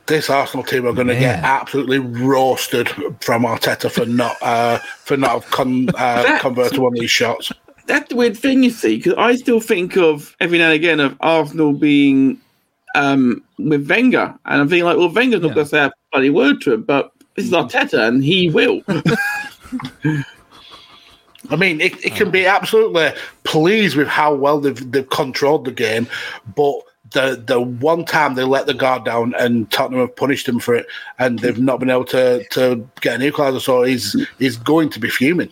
this 0.07 0.31
Arsenal 0.31 0.65
team 0.65 0.87
are 0.87 0.93
going 0.93 1.09
to 1.09 1.15
get 1.19 1.43
absolutely 1.45 1.99
roasted 1.99 2.89
from 3.21 3.43
Arteta 3.45 3.91
for 3.91 4.07
not 4.07 4.37
uh, 4.43 4.79
for 5.05 5.17
not 5.17 5.45
con- 5.51 5.89
uh, 5.97 6.39
converting 6.41 6.81
one 6.81 6.95
of 6.95 7.01
these 7.01 7.11
shots. 7.11 7.53
That's 7.87 8.09
the 8.09 8.17
weird 8.17 8.37
thing, 8.37 8.63
you 8.63 8.71
see, 8.71 8.97
because 8.99 9.15
I 9.15 9.35
still 9.37 9.61
think 9.61 9.97
of 9.97 10.37
every 10.41 10.59
now 10.59 10.67
and 10.67 10.75
again 10.75 11.01
of 11.01 11.17
Arsenal 11.21 11.73
being 11.73 12.41
um, 12.95 13.43
with 13.59 13.89
Wenger, 13.91 14.35
and 14.47 14.61
I'm 14.61 14.69
thinking 14.69 14.85
like, 14.85 14.97
well, 14.97 15.11
Wenger's 15.13 15.41
not 15.43 15.49
Yeah. 15.49 15.55
going 15.55 15.67
to 15.67 15.71
say 15.71 15.85
a 15.85 15.93
bloody 16.13 16.31
word 16.31 16.61
to 16.63 16.75
him, 16.75 16.83
but 16.85 17.11
this 17.35 17.47
is 17.47 17.53
Arteta, 17.53 18.07
and 18.07 18.23
he 18.25 18.49
will. 18.49 18.81
I 21.51 21.57
mean, 21.57 21.81
it, 21.81 22.05
it 22.05 22.15
can 22.15 22.31
be 22.31 22.47
absolutely 22.47 23.11
pleased 23.45 23.97
with 23.97 24.09
how 24.09 24.35
well 24.35 24.61
they've 24.61 24.91
they've 24.93 25.09
controlled 25.09 25.65
the 25.65 25.73
game, 25.73 26.07
but 26.55 26.75
the 27.13 27.43
the 27.45 27.61
one 27.61 28.05
time 28.05 28.35
they 28.35 28.45
let 28.45 28.67
the 28.67 28.75
guard 28.75 29.05
down 29.05 29.35
and 29.39 29.71
Tottenham 29.71 30.01
have 30.01 30.15
punished 30.17 30.47
them 30.47 30.61
for 30.61 30.75
it, 30.75 30.87
and 31.19 31.39
they've 31.41 31.59
not 31.59 31.81
been 31.81 31.91
able 31.91 32.05
to 32.07 32.45
to 32.51 32.89
get 33.01 33.21
an 33.21 33.29
equaliser, 33.29 33.61
so 33.61 33.83
he's 33.83 34.15
he's 34.39 34.57
going 34.57 34.91
to 34.91 35.01
be 35.01 35.09
fuming. 35.11 35.51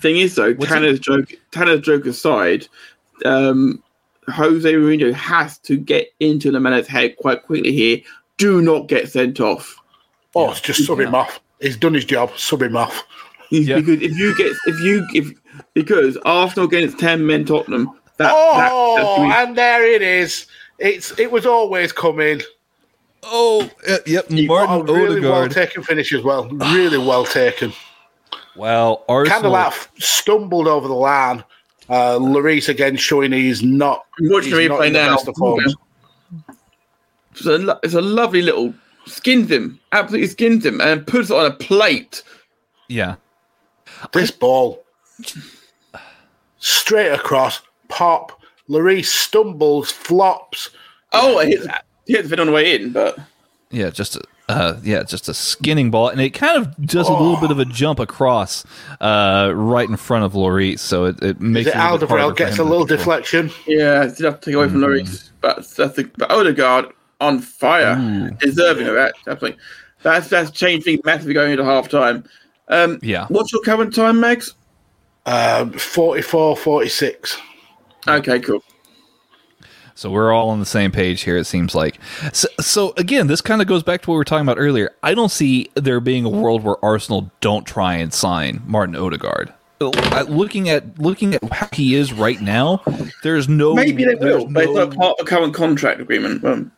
thing 0.00 0.16
is, 0.16 0.34
though, 0.34 0.54
What's 0.54 0.72
Tanner's 0.72 1.00
joke, 1.00 1.32
Tanner's 1.50 1.80
joke 1.80 2.06
aside, 2.06 2.66
um, 3.24 3.82
Jose 4.28 4.72
Mourinho 4.72 5.12
has 5.12 5.58
to 5.58 5.76
get 5.76 6.08
into 6.20 6.50
the 6.50 6.60
man's 6.60 6.86
head 6.86 7.16
quite 7.18 7.42
quickly 7.42 7.72
here. 7.72 7.98
Do 8.36 8.62
not 8.62 8.88
get 8.88 9.10
sent 9.10 9.40
off. 9.40 9.76
Oh, 10.34 10.50
it's 10.50 10.60
just 10.60 10.84
sub 10.86 11.00
him 11.00 11.14
off. 11.14 11.40
He's 11.60 11.76
done 11.76 11.94
his 11.94 12.04
job. 12.04 12.36
Sub 12.36 12.62
him 12.62 12.76
off. 12.76 13.04
Yeah. 13.62 13.76
Because 13.76 14.02
if 14.02 14.16
you 14.18 14.36
get 14.36 14.52
if 14.66 14.80
you 14.80 15.06
if 15.14 15.32
because 15.74 16.16
Arsenal 16.24 16.66
against 16.66 16.98
ten 16.98 17.26
men 17.26 17.44
Tottenham, 17.44 17.86
that, 18.16 18.26
that 18.26 18.32
Oh, 18.32 19.18
that's 19.28 19.48
and 19.48 19.56
there 19.56 19.84
it 19.86 20.02
is. 20.02 20.46
It's 20.78 21.16
it 21.18 21.30
was 21.30 21.46
always 21.46 21.92
coming. 21.92 22.40
oh, 23.22 23.70
uh, 23.88 23.98
yep. 24.06 24.28
He 24.28 24.46
got 24.46 24.68
Martin 24.68 24.88
a 24.88 24.98
really 24.98 25.20
well 25.20 25.48
taken 25.48 25.82
finish 25.82 26.12
as 26.12 26.22
well. 26.22 26.48
Really 26.48 26.98
well 26.98 27.24
taken. 27.24 27.72
wow. 28.56 29.02
Kind 29.08 29.28
of 29.28 29.28
Arsenal. 29.28 29.52
like 29.52 29.74
stumbled 29.98 30.66
over 30.68 30.88
the 30.88 30.94
line. 30.94 31.44
Uh, 31.88 32.18
Lloris 32.18 32.68
again 32.68 32.96
showing 32.96 33.30
he's 33.32 33.62
not. 33.62 34.04
I'm 34.18 34.28
the 34.28 34.34
replay 34.40 34.90
now. 34.92 35.14
best 35.14 35.28
of 35.28 35.34
forms. 35.36 35.76
It's 37.32 37.46
a, 37.46 37.58
lo- 37.58 37.78
it's 37.82 37.94
a 37.94 38.00
lovely 38.00 38.42
little 38.42 38.72
skins 39.06 39.50
him, 39.50 39.78
absolutely 39.92 40.28
skins 40.28 40.64
him, 40.64 40.80
and 40.80 41.06
puts 41.06 41.30
it 41.30 41.36
on 41.36 41.46
a 41.46 41.50
plate. 41.54 42.22
yeah. 42.88 43.16
This 44.12 44.30
ball 44.30 44.84
straight 46.58 47.12
across, 47.12 47.60
pop. 47.88 48.40
Lloris 48.68 49.06
stumbles, 49.06 49.90
flops. 49.90 50.70
Oh, 51.12 51.38
it 51.40 51.48
hits, 51.48 51.66
hits 52.06 52.32
it 52.32 52.40
on 52.40 52.46
the 52.46 52.52
way 52.52 52.74
in, 52.74 52.92
but 52.92 53.18
Yeah, 53.70 53.90
just 53.90 54.16
a, 54.16 54.22
uh, 54.48 54.78
yeah, 54.82 55.02
just 55.02 55.28
a 55.28 55.34
skinning 55.34 55.90
ball, 55.90 56.08
and 56.08 56.20
it 56.20 56.30
kind 56.30 56.56
of 56.58 56.74
does 56.86 57.08
a 57.08 57.12
little 57.12 57.36
bit 57.36 57.50
of 57.50 57.58
a 57.58 57.64
jump 57.66 57.98
across, 57.98 58.64
uh, 59.00 59.52
right 59.54 59.88
in 59.88 59.96
front 59.96 60.24
of 60.24 60.32
Lloris, 60.32 60.78
so 60.78 61.04
it, 61.04 61.22
it 61.22 61.36
Is 61.36 61.40
makes 61.42 61.66
it 61.68 61.74
it 61.74 61.76
a 61.76 61.82
little 61.92 61.98
bit 61.98 62.08
harder 62.08 62.34
Alderweireld 62.34 62.36
gets 62.36 62.58
a 62.58 62.64
little 62.64 62.86
deflection? 62.86 63.50
yeah, 63.66 64.04
it's 64.04 64.20
have 64.22 64.40
to 64.40 64.46
take 64.46 64.54
away 64.54 64.68
from 64.68 64.80
Mm-hmm. 64.80 65.06
Lloris. 65.10 65.30
But 65.42 65.56
that's 65.68 65.96
the 65.96 66.10
but 66.16 66.30
Odegaard 66.30 66.86
on 67.20 67.38
fire, 67.40 68.30
deserving 68.40 68.86
of 68.86 68.94
that. 68.94 69.14
Definitely, 69.26 69.58
that's 70.02 70.28
that's 70.28 70.50
changed 70.50 70.84
things 70.86 71.00
massively 71.04 71.34
going 71.34 71.52
into 71.52 71.64
half 71.64 71.88
time. 71.90 72.24
Um, 72.68 72.98
Yeah. 73.02 73.26
what's 73.28 73.52
your 73.52 73.62
current 73.62 73.94
time, 73.94 74.20
Max? 74.20 74.54
Um, 75.26 75.72
44 75.72 76.56
46. 76.56 77.38
Okay, 78.06 78.40
cool. 78.40 78.62
So 79.96 80.10
we're 80.10 80.32
all 80.32 80.50
on 80.50 80.58
the 80.58 80.66
same 80.66 80.90
page 80.90 81.22
here. 81.22 81.36
It 81.36 81.44
seems 81.44 81.74
like. 81.74 81.98
So, 82.32 82.48
so 82.60 82.92
again, 82.96 83.28
this 83.28 83.40
kind 83.40 83.62
of 83.62 83.68
goes 83.68 83.82
back 83.84 84.02
to 84.02 84.10
what 84.10 84.14
we 84.14 84.18
were 84.18 84.24
talking 84.24 84.44
about 84.44 84.58
earlier. 84.58 84.90
I 85.04 85.14
don't 85.14 85.30
see 85.30 85.70
there 85.74 86.00
being 86.00 86.24
a 86.24 86.28
world 86.28 86.64
where 86.64 86.84
Arsenal 86.84 87.30
don't 87.40 87.64
try 87.64 87.94
and 87.94 88.12
sign 88.12 88.60
Martin 88.66 88.96
Odegaard. 88.96 89.52
Uh, 89.80 90.24
Looking 90.28 90.68
at 90.68 90.98
looking 90.98 91.34
at 91.34 91.44
how 91.52 91.68
he 91.72 91.94
is 91.94 92.12
right 92.12 92.40
now, 92.40 92.82
there's 93.22 93.48
no 93.48 93.74
Maybe 93.74 94.04
they 94.04 94.14
there's 94.14 94.44
will, 94.44 94.48
but 94.50 94.64
it's 94.64 94.72
no- 94.72 94.84
not 94.86 94.96
part 94.96 95.10
of 95.12 95.16
the 95.18 95.24
current 95.30 95.54
contract 95.54 96.00
agreement. 96.00 96.44
Um, 96.44 96.72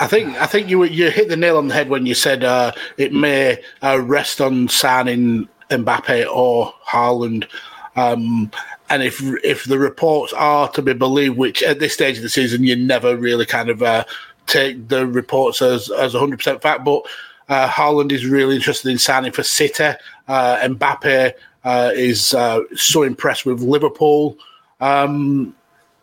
I 0.00 0.06
think 0.06 0.40
I 0.40 0.46
think 0.46 0.68
you 0.68 0.82
you 0.84 1.10
hit 1.10 1.28
the 1.28 1.36
nail 1.36 1.58
on 1.58 1.68
the 1.68 1.74
head 1.74 1.88
when 1.88 2.06
you 2.06 2.14
said 2.14 2.42
uh, 2.42 2.72
it 2.96 3.12
may 3.12 3.58
uh, 3.82 4.00
rest 4.00 4.40
on 4.40 4.68
signing 4.68 5.48
Mbappe 5.70 6.26
or 6.34 6.72
Haaland. 6.86 7.48
Um, 7.94 8.50
and 8.90 9.02
if 9.02 9.22
if 9.44 9.64
the 9.64 9.78
reports 9.78 10.32
are 10.32 10.68
to 10.70 10.82
be 10.82 10.92
believed, 10.92 11.36
which 11.36 11.62
at 11.62 11.78
this 11.78 11.94
stage 11.94 12.16
of 12.16 12.22
the 12.22 12.28
season 12.28 12.64
you 12.64 12.74
never 12.74 13.16
really 13.16 13.46
kind 13.46 13.70
of 13.70 13.82
uh, 13.82 14.04
take 14.46 14.88
the 14.88 15.06
reports 15.06 15.62
as 15.62 15.90
as 15.90 16.14
hundred 16.14 16.38
percent 16.38 16.62
fact, 16.62 16.84
but 16.84 17.06
uh, 17.48 17.68
Haaland 17.68 18.12
is 18.12 18.26
really 18.26 18.56
interested 18.56 18.90
in 18.90 18.98
signing 18.98 19.32
for 19.32 19.42
City. 19.42 19.96
Uh, 20.28 20.56
Mbappe 20.58 21.32
uh, 21.64 21.92
is 21.94 22.34
uh, 22.34 22.60
so 22.74 23.02
impressed 23.02 23.46
with 23.46 23.60
Liverpool. 23.60 24.36
Um, 24.80 25.54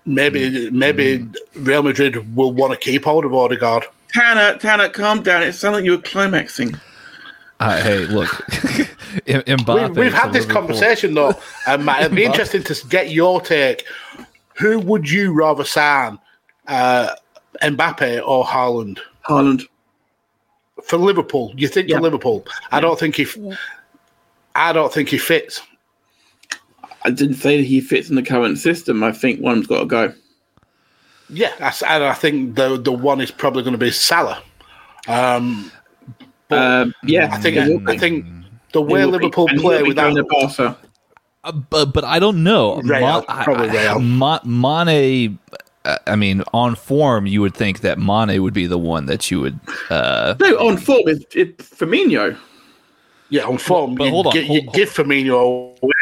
maybe 0.09 0.69
maybe 0.71 1.27
Real 1.55 1.83
Madrid 1.83 2.35
will 2.35 2.51
want 2.51 2.73
to 2.73 2.79
keep 2.79 3.05
hold 3.05 3.25
of 3.25 3.33
Odegaard. 3.33 3.85
Tanner, 4.13 4.57
Tanner, 4.57 4.89
calm 4.89 5.21
down. 5.23 5.43
It 5.43 5.53
sounded 5.53 5.77
like 5.79 5.85
you 5.85 5.91
were 5.91 5.97
climaxing. 6.01 6.75
Uh, 7.59 7.81
hey, 7.83 8.05
look, 8.05 8.29
M- 9.27 9.41
Mbappe. 9.43 9.89
We've, 9.89 9.97
we've 9.97 10.13
had 10.13 10.31
this 10.33 10.45
Liverpool. 10.45 10.61
conversation 10.67 11.13
though, 11.13 11.33
and 11.67 11.85
Matt, 11.85 12.01
it'd 12.01 12.15
be 12.15 12.23
interesting 12.23 12.63
to 12.63 12.87
get 12.87 13.11
your 13.11 13.41
take. 13.41 13.85
Who 14.57 14.79
would 14.79 15.09
you 15.09 15.33
rather 15.33 15.63
sign, 15.63 16.19
uh, 16.67 17.15
Mbappe 17.61 18.21
or 18.27 18.45
Haaland 18.45 18.99
Haaland. 19.27 19.67
for 20.83 20.97
Liverpool? 20.97 21.53
You 21.55 21.67
think 21.67 21.89
Yeah. 21.89 21.97
for 21.97 22.01
Liverpool? 22.03 22.45
I 22.71 22.79
don't 22.79 22.97
think 22.99 23.15
he. 23.15 23.23
f- 23.23 23.37
I 24.55 24.73
don't 24.73 24.91
think 24.91 25.09
he 25.09 25.17
fits. 25.17 25.61
I 27.03 27.11
didn't 27.11 27.35
say 27.35 27.57
that 27.57 27.63
he 27.63 27.79
fits 27.81 28.09
in 28.09 28.15
the 28.15 28.23
current 28.23 28.57
system. 28.57 29.03
I 29.03 29.11
think 29.11 29.41
one's 29.41 29.67
got 29.67 29.79
to 29.79 29.85
go. 29.85 30.13
Yeah, 31.29 31.53
and 31.87 32.03
I 32.03 32.13
think 32.13 32.55
the 32.55 32.77
the 32.77 32.91
one 32.91 33.21
is 33.21 33.31
probably 33.31 33.63
going 33.63 33.73
to 33.73 33.77
be 33.77 33.91
Salah. 33.91 34.41
Um, 35.07 35.71
Um, 36.51 36.93
yeah, 37.03 37.29
I 37.31 37.37
think 37.37 37.57
it 37.57 37.81
I, 37.87 37.97
think 37.97 38.25
the 38.73 38.81
way 38.81 39.05
will 39.05 39.11
be. 39.19 39.25
Liverpool 39.25 39.47
play 39.59 39.83
without 39.83 40.13
going 40.13 40.15
to 40.15 40.23
Barca. 40.23 40.77
Uh, 41.43 41.51
but 41.51 41.85
but 41.93 42.03
I 42.03 42.17
don't 42.19 42.43
know. 42.43 42.81
Real, 42.81 43.23
I- 43.29 43.43
probably 43.43 43.69
I- 43.69 43.93
Real. 43.93 43.99
Ma- 43.99 44.39
Mane. 44.43 45.37
uh, 45.85 45.97
I 46.07 46.15
mean, 46.15 46.43
on 46.51 46.73
form, 46.75 47.27
you 47.27 47.41
would 47.41 47.53
think 47.53 47.81
that 47.81 47.99
Mane 47.99 48.41
would 48.41 48.53
be 48.55 48.65
the 48.65 48.79
one 48.79 49.05
that 49.05 49.29
you 49.29 49.39
would. 49.41 49.59
Uh, 49.91 50.33
No, 50.39 50.57
on 50.67 50.77
form 50.77 51.07
is 51.07 51.23
it, 51.35 51.59
Firmino. 51.59 52.35
yeah 53.29 53.43
on 53.43 53.57
form, 53.59 53.93
But 53.95 54.05
you, 54.05 54.09
hold 54.09 54.27
on, 54.27 54.33
gi- 54.33 54.45
hold- 54.47 54.63
you 54.63 54.71
give 54.73 54.89
Firmino 54.89 55.77
away. 55.81 55.93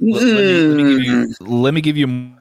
Let, 0.00 0.22
me, 0.22 0.32
let 0.32 0.76
me 0.84 0.96
give 0.96 1.00
Mm. 1.00 1.04
you, 1.40 1.46
let 1.46 1.74
me 1.74 1.80
give 1.80 1.96
you 1.96 2.32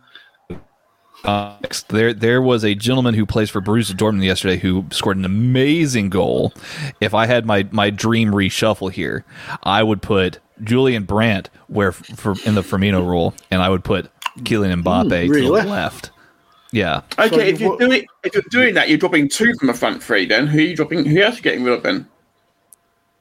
uh, 1.24 1.58
there 1.90 2.14
there 2.14 2.42
was 2.42 2.64
a 2.64 2.74
gentleman 2.76 3.14
who 3.14 3.26
plays 3.26 3.50
for 3.50 3.60
Borussia 3.62 3.94
Dortmund 3.94 4.24
yesterday 4.24 4.58
who 4.58 4.86
scored 4.92 5.18
an 5.18 5.26
amazing 5.26 6.10
goal. 6.10 6.54
If 7.02 7.14
I 7.14 7.26
had 7.26 7.46
my 7.46 7.68
my 7.72 7.90
dream 7.90 8.32
reshuffle 8.32 8.92
here, 8.92 9.26
I 9.64 9.84
would 9.84 10.02
put 10.02 10.40
Julian 10.64 11.04
Brandt 11.04 11.50
where 11.68 11.92
for 11.92 12.36
in 12.46 12.56
the 12.56 12.62
Firmino 12.62 13.06
role, 13.06 13.34
and 13.52 13.62
I 13.62 13.70
would 13.70 13.84
put 13.84 14.10
Kylian 14.40 14.84
Mbappe 14.84 15.10
to 15.26 15.30
really? 15.30 15.62
the 15.62 15.68
left. 15.68 16.12
Yeah. 16.72 17.02
Okay, 17.18 17.30
So 17.30 17.40
if 17.40 17.60
you- 17.60 17.68
you're 17.68 17.78
doing 17.78 18.06
if 18.24 18.34
you're 18.34 18.44
doing 18.52 18.74
that, 18.76 18.88
you're 18.88 18.98
dropping 19.00 19.28
two 19.30 19.54
from 19.56 19.68
the 19.68 19.74
front 19.74 20.02
three. 20.04 20.26
Then 20.26 20.48
who 20.48 20.60
are 20.60 20.62
you 20.62 20.76
dropping? 20.76 21.04
Who 21.06 21.20
else 21.22 21.36
are 21.36 21.38
you 21.38 21.44
getting 21.44 21.64
rid 21.64 21.74
of 21.74 21.84
then? 21.84 22.08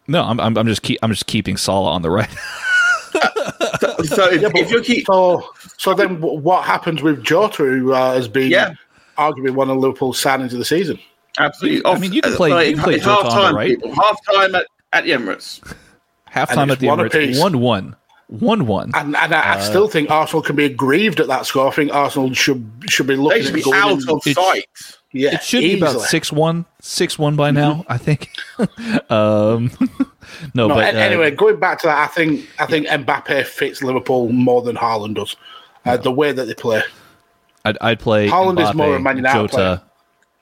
No, 0.06 0.22
I'm 0.22 0.38
I'm, 0.38 0.56
I'm 0.58 0.66
just 0.66 0.82
keep 0.82 0.98
I'm 1.02 1.10
just 1.10 1.26
keeping 1.26 1.56
Salah 1.56 1.90
on 1.92 2.02
the 2.02 2.10
right. 2.10 2.28
So 4.04 4.30
if, 4.30 4.42
if 4.54 4.70
you 4.70 4.80
keep 4.82 5.06
So, 5.06 5.48
so 5.78 5.94
then 5.94 6.20
what 6.20 6.64
happens 6.64 7.02
with 7.02 7.22
Jota, 7.24 7.64
who 7.64 7.92
uh, 7.92 8.14
has 8.14 8.28
been 8.28 8.50
Yeah. 8.50 8.74
arguably 9.18 9.50
one 9.50 9.70
of 9.70 9.78
Liverpool's 9.78 10.22
signings 10.22 10.52
of 10.52 10.58
the 10.58 10.64
season? 10.64 10.98
absolutely, 11.38 11.82
I 11.84 11.98
mean, 11.98 12.12
you 12.14 12.22
can 12.22 12.32
play- 12.34 12.50
uh, 12.52 12.60
you 12.60 12.74
can 12.74 12.84
play 12.84 12.94
it's 12.94 13.04
Jota 13.04 13.24
half 13.24 13.32
time, 13.32 13.54
right. 13.56 13.68
people. 13.68 13.94
Half 13.94 14.18
time 14.32 14.54
at, 14.54 14.66
at 14.92 15.04
the 15.04 15.10
Emirates. 15.10 15.60
Half 16.26 16.50
time 16.54 16.70
at 16.70 16.78
the 16.80 16.86
one 16.88 16.98
Emirates, 16.98 17.06
apiece. 17.14 17.38
one 17.40 17.60
one, 17.60 17.96
one 18.28 18.66
one. 18.66 18.90
And, 18.94 19.14
and 19.16 19.34
I, 19.34 19.56
I 19.56 19.60
still 19.60 19.88
think 19.88 20.10
Arsenal 20.10 20.42
can 20.42 20.56
be 20.56 20.64
aggrieved 20.64 21.20
at 21.20 21.26
that 21.28 21.44
score. 21.46 21.68
I 21.68 21.70
think 21.72 21.92
Arsenal 21.92 22.32
should 22.34 22.68
should 22.88 23.06
be 23.06 23.16
looking 23.16 23.38
They 23.42 23.44
should 23.46 23.58
at 23.58 23.64
be 23.64 23.72
out 23.74 23.90
in- 24.02 24.08
of 24.08 24.26
It's- 24.26 24.34
sight. 24.34 24.64
Yeah, 25.16 25.34
It 25.34 25.42
should 25.42 25.60
be 25.62 25.76
about 25.78 25.90
easily. 25.90 26.06
six 26.06 26.32
one, 26.32 26.64
six 26.80 27.18
one 27.18 27.36
by 27.36 27.50
now. 27.50 27.84
I 27.88 27.98
think. 27.98 28.30
um, 29.10 29.70
no, 30.54 30.68
No, 30.68 30.74
but 30.74 30.94
a- 30.94 30.98
uh, 30.98 31.00
anyway, 31.00 31.30
going 31.30 31.58
back 31.58 31.80
to 31.80 31.86
that, 31.86 31.98
I 31.98 32.06
think 32.12 32.48
I 32.58 32.66
think 32.66 32.86
Mbappe 32.86 33.44
fits 33.46 33.82
Liverpool 33.82 34.30
more 34.30 34.62
than 34.62 34.76
Haaland 34.76 35.14
does. 35.14 35.36
Uh, 35.84 35.96
The 35.96 36.10
way 36.12 36.32
that 36.32 36.46
they 36.46 36.54
play, 36.54 36.82
I'd, 37.64 37.78
I'd 37.80 38.00
play 38.00 38.28
Haaland 38.28 38.60
is 38.60 38.68
Mbappe, 38.68 38.74
more 38.74 38.96
a 38.96 39.00
Man 39.00 39.16
United 39.16 39.50
Jota, 39.52 39.82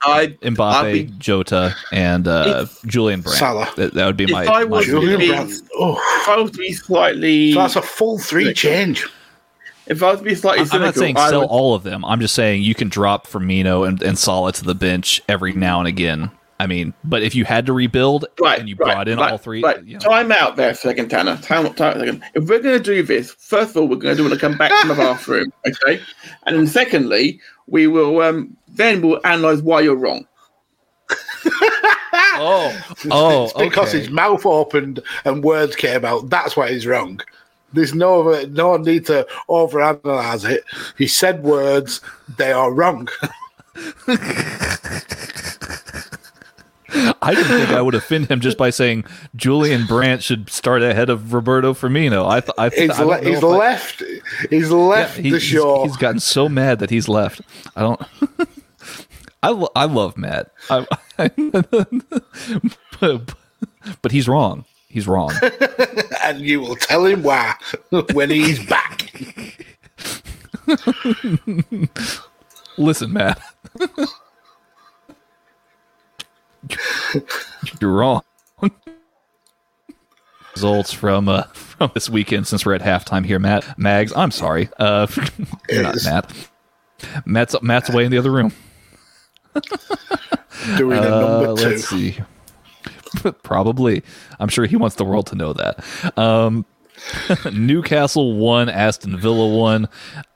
I'd, 0.06 0.40
Mbappe, 0.40 0.72
I'd 0.72 0.92
be, 0.92 1.04
Jota, 1.18 1.74
and 1.92 2.26
uh, 2.28 2.66
Julian 2.86 3.20
Brandt. 3.20 3.38
Salah. 3.38 3.70
That, 3.76 3.94
that 3.94 4.06
would 4.06 4.16
be 4.16 4.24
If 4.24 4.30
my. 4.30 4.44
I 4.44 4.64
my 4.64 4.64
was 4.64 4.86
Julian 4.86 5.18
be- 5.20 5.28
Brandt. 5.28 5.52
Oh, 5.76 5.96
if 6.22 6.28
I 6.28 6.36
was 6.36 6.50
to 6.52 6.58
be 6.58 6.72
slightly, 6.72 7.52
so 7.52 7.58
that's 7.60 7.76
a 7.76 7.82
full 7.82 8.18
three 8.18 8.52
change. 8.54 9.06
If 9.86 10.02
I 10.02 10.10
was 10.10 10.18
to 10.20 10.24
be 10.24 10.34
slightly 10.34 10.60
I'm 10.60 10.66
cynical, 10.66 10.86
not 10.86 10.94
saying 10.94 11.16
I 11.16 11.30
sell 11.30 11.40
would, 11.40 11.50
all 11.50 11.74
of 11.74 11.82
them. 11.82 12.04
I'm 12.04 12.20
just 12.20 12.34
saying 12.34 12.62
you 12.62 12.74
can 12.74 12.88
drop 12.88 13.26
Firmino 13.26 13.86
and, 13.86 14.02
and 14.02 14.18
Salah 14.18 14.52
to 14.52 14.64
the 14.64 14.74
bench 14.74 15.22
every 15.28 15.52
now 15.52 15.78
and 15.78 15.88
again. 15.88 16.30
I 16.60 16.66
mean, 16.66 16.94
but 17.02 17.22
if 17.22 17.34
you 17.34 17.44
had 17.44 17.66
to 17.66 17.72
rebuild 17.72 18.26
right, 18.40 18.58
and 18.60 18.68
you 18.68 18.76
right, 18.76 18.94
brought 18.94 19.08
in 19.08 19.18
right, 19.18 19.32
all 19.32 19.38
three, 19.38 19.62
Right. 19.62 19.84
you 19.84 19.94
know, 19.94 19.98
Time 19.98 20.30
out 20.30 20.56
there 20.56 20.72
second, 20.72 21.08
Tanner. 21.10 21.36
Time, 21.38 21.72
time 21.74 21.98
second. 21.98 22.22
If 22.34 22.48
we're 22.48 22.60
going 22.60 22.78
to 22.78 22.82
do 22.82 23.02
this, 23.02 23.32
first 23.32 23.70
of 23.70 23.76
all, 23.78 23.88
we're 23.88 23.96
going 23.96 24.16
to 24.16 24.22
do 24.22 24.28
want 24.28 24.34
to 24.34 24.40
come 24.40 24.56
back 24.56 24.72
from 24.80 24.88
the 24.88 24.94
bathroom, 25.02 25.52
okay? 25.66 26.00
And 26.46 26.56
then 26.56 26.66
secondly, 26.66 27.40
we 27.66 27.86
will 27.88 28.20
um, 28.22 28.56
then 28.68 29.02
we'll 29.02 29.20
analyze 29.26 29.62
why 29.62 29.80
you're 29.80 29.96
wrong. 29.96 30.26
oh, 32.36 32.94
oh, 33.10 33.44
it's 33.44 33.52
because 33.54 33.88
okay. 33.88 33.98
his 33.98 34.10
mouth 34.10 34.46
opened 34.46 35.00
and 35.24 35.42
words 35.42 35.76
came 35.76 36.04
out. 36.04 36.30
That's 36.30 36.56
why 36.56 36.70
he's 36.72 36.86
wrong. 36.86 37.20
There's 37.74 37.94
no 37.94 38.42
no 38.50 38.76
need 38.76 39.06
to 39.06 39.26
overanalyze 39.48 40.48
it. 40.48 40.64
He 40.96 41.06
said 41.06 41.42
words; 41.42 42.00
they 42.38 42.52
are 42.52 42.72
wrong. 42.72 43.08
I 47.20 47.34
didn't 47.34 47.48
think 47.58 47.70
I 47.70 47.82
would 47.82 47.94
offend 47.96 48.30
him 48.30 48.38
just 48.40 48.56
by 48.56 48.70
saying 48.70 49.04
Julian 49.34 49.84
Brandt 49.86 50.22
should 50.22 50.48
start 50.48 50.80
ahead 50.82 51.10
of 51.10 51.32
Roberto 51.32 51.74
Firmino. 51.74 52.28
I, 52.28 52.38
th- 52.40 52.52
I, 52.56 52.68
th- 52.68 52.82
He's, 52.90 53.00
I 53.00 53.02
le- 53.02 53.20
know 53.20 53.28
he's 53.30 53.42
I- 53.42 53.46
left. 53.46 54.02
He's 54.50 54.68
Yeah, 54.70 54.76
left 54.76 55.16
he- 55.16 55.22
the 55.22 55.28
he's- 55.38 55.42
show. 55.42 55.84
he's 55.84 55.96
gotten 55.96 56.20
so 56.20 56.48
mad 56.48 56.78
that 56.78 56.90
he's 56.90 57.08
left. 57.08 57.40
I 57.74 57.80
don't. 57.82 58.00
I, 59.42 59.48
lo- 59.48 59.70
I 59.74 59.86
love 59.86 60.16
Matt. 60.16 60.52
I, 60.70 60.86
but, 63.00 63.34
but 64.02 64.12
he's 64.12 64.28
wrong. 64.28 64.64
He's 64.94 65.08
wrong. 65.08 65.32
and 66.22 66.38
you 66.40 66.60
will 66.60 66.76
tell 66.76 67.04
him 67.04 67.24
why 67.24 67.54
when 68.12 68.30
he's 68.30 68.64
back. 68.64 69.12
Listen, 72.78 73.12
Matt. 73.12 73.40
You're 77.80 77.90
wrong. 77.90 78.22
Results 80.54 80.92
from 80.92 81.28
uh, 81.28 81.42
from 81.54 81.90
this 81.94 82.08
weekend 82.08 82.46
since 82.46 82.64
we're 82.64 82.74
at 82.74 82.80
halftime 82.82 83.26
here, 83.26 83.40
Matt 83.40 83.76
Mags. 83.76 84.12
I'm 84.14 84.30
sorry. 84.30 84.68
Uh, 84.78 85.08
you're 85.68 85.82
not 85.82 85.96
Matt. 86.04 86.32
Matt's 87.26 87.60
Matt's 87.62 87.90
away 87.90 88.04
in 88.04 88.12
the 88.12 88.18
other 88.18 88.30
room. 88.30 88.52
Doing 90.76 90.98
a 90.98 91.02
Uh, 91.02 91.40
number 91.42 91.60
two. 91.60 91.68
let's 91.68 91.88
see. 91.88 92.16
But 93.24 93.42
probably. 93.42 94.04
I'm 94.38 94.48
sure 94.48 94.66
he 94.66 94.76
wants 94.76 94.94
the 94.96 95.04
world 95.04 95.26
to 95.28 95.34
know 95.34 95.52
that. 95.54 95.84
Um, 96.16 96.64
Newcastle 97.52 98.34
won, 98.36 98.68
Aston 98.68 99.18
Villa 99.18 99.48
won. 99.58 99.88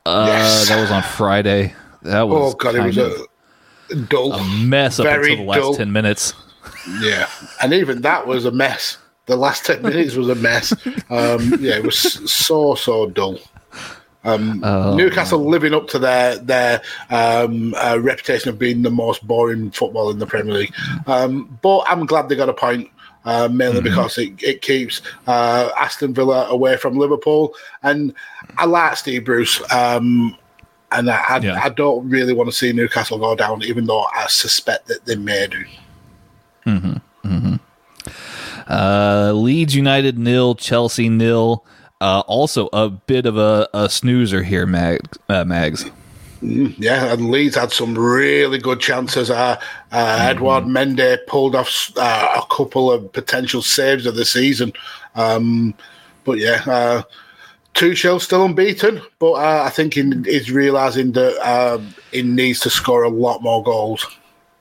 Uh, 0.05 0.25
Yes. 0.29 0.69
That 0.69 0.81
was 0.81 0.91
on 0.91 1.03
Friday. 1.05 1.75
That 2.03 2.23
was 2.23 2.55
Oh 2.55 2.57
god, 2.57 2.75
it 2.75 2.83
was 2.85 2.97
a 2.99 3.95
dull. 4.09 4.33
a 4.33 4.45
mess 4.65 4.99
up 4.99 5.07
until 5.07 5.37
the 5.37 5.43
last 5.45 5.61
dull. 5.61 5.75
10 5.75 5.93
minutes. 5.93 6.35
Yeah, 7.01 7.29
and 7.63 7.73
even 7.75 8.01
that 8.03 8.27
was 8.27 8.45
a 8.47 8.51
mess. 8.51 8.97
The 9.27 9.37
last 9.37 9.67
ten 9.67 9.83
minutes 9.83 10.15
was 10.15 10.29
a 10.31 10.35
mess. 10.35 10.73
Um, 11.11 11.55
yeah, 11.61 11.77
it 11.77 11.85
was 11.85 11.99
so 12.31 12.75
so 12.75 13.07
dull. 13.11 13.39
Um, 14.29 14.63
Oh, 14.65 14.95
Newcastle 14.97 15.45
living 15.49 15.75
up 15.75 15.89
to 15.89 15.99
their 15.99 16.37
their 16.39 16.83
um, 17.11 17.75
uh, 17.75 17.99
reputation 18.01 18.49
of 18.51 18.59
being 18.59 18.83
the 18.83 18.91
most 18.91 19.27
boring 19.27 19.71
football 19.71 20.11
in 20.11 20.19
the 20.19 20.27
Premier 20.27 20.55
League. 20.55 20.75
Um, 21.07 21.59
but 21.63 21.85
I'm 21.89 22.07
glad 22.07 22.29
they 22.29 22.37
got 22.37 22.49
a 22.49 22.55
point. 22.55 22.91
Uh, 23.25 23.47
mainly 23.49 23.81
Mm-hmm. 23.81 23.85
because 23.85 24.17
it, 24.17 24.33
it 24.43 24.63
keeps 24.63 25.03
uh, 25.27 25.71
Aston 25.79 26.15
Villa 26.15 26.47
away 26.49 26.77
from 26.79 26.97
Liverpool, 26.97 27.53
and 27.83 28.15
I 28.57 28.65
like 28.65 28.97
Steve 28.97 29.25
Bruce, 29.27 29.61
um, 29.71 30.35
and 30.93 31.11
I, 31.11 31.23
I, 31.29 31.39
Yeah. 31.39 31.61
I 31.63 31.69
don't 31.69 32.09
really 32.09 32.33
want 32.33 32.49
to 32.49 32.57
see 32.57 32.73
Newcastle 32.73 33.19
go 33.19 33.35
down, 33.35 33.63
even 33.65 33.85
though 33.85 34.05
I 34.15 34.29
suspect 34.29 34.87
that 34.87 35.05
they 35.05 35.17
may 35.17 35.47
do. 35.47 35.65
Uh, 38.69 39.33
Leeds 39.35 39.75
United 39.75 40.19
nil, 40.19 40.55
Chelsea 40.55 41.09
nil. 41.09 41.65
Uh, 42.01 42.23
also 42.27 42.69
a 42.73 42.89
bit 42.89 43.27
of 43.27 43.37
a, 43.37 43.69
a 43.75 43.89
snoozer 43.89 44.43
here, 44.43 44.67
Mag, 44.67 45.01
uh, 45.29 45.45
Mags. 45.45 45.91
Yeah, 46.41 47.13
and 47.13 47.31
Leeds 47.31 47.57
had 47.57 47.73
some 47.73 47.99
really 47.99 48.59
good 48.59 48.79
chances. 48.79 49.29
Uh, 49.31 49.61
uh, 49.91 50.19
Edouard 50.21 50.65
Mendy 50.65 51.19
pulled 51.27 51.57
off 51.57 51.91
uh, 51.97 52.41
a 52.43 52.55
couple 52.55 52.93
of 52.93 53.13
potential 53.13 53.61
saves 53.61 54.07
of 54.07 54.15
the 54.15 54.25
season. 54.25 54.73
Um, 55.17 55.75
but 56.25 56.39
yeah, 56.39 56.63
uh, 56.67 57.03
Tuchel 57.75 58.21
still 58.21 58.45
unbeaten, 58.45 59.01
but 59.19 59.33
uh, 59.33 59.65
I 59.65 59.71
think 59.71 59.95
he, 59.95 60.13
he's 60.25 60.53
realising 60.53 61.13
that 61.13 61.45
uh, 61.45 61.81
he 62.13 62.23
needs 62.23 62.61
to 62.61 62.71
score 62.71 63.03
a 63.03 63.09
lot 63.09 63.43
more 63.43 63.63
goals. 63.65 64.07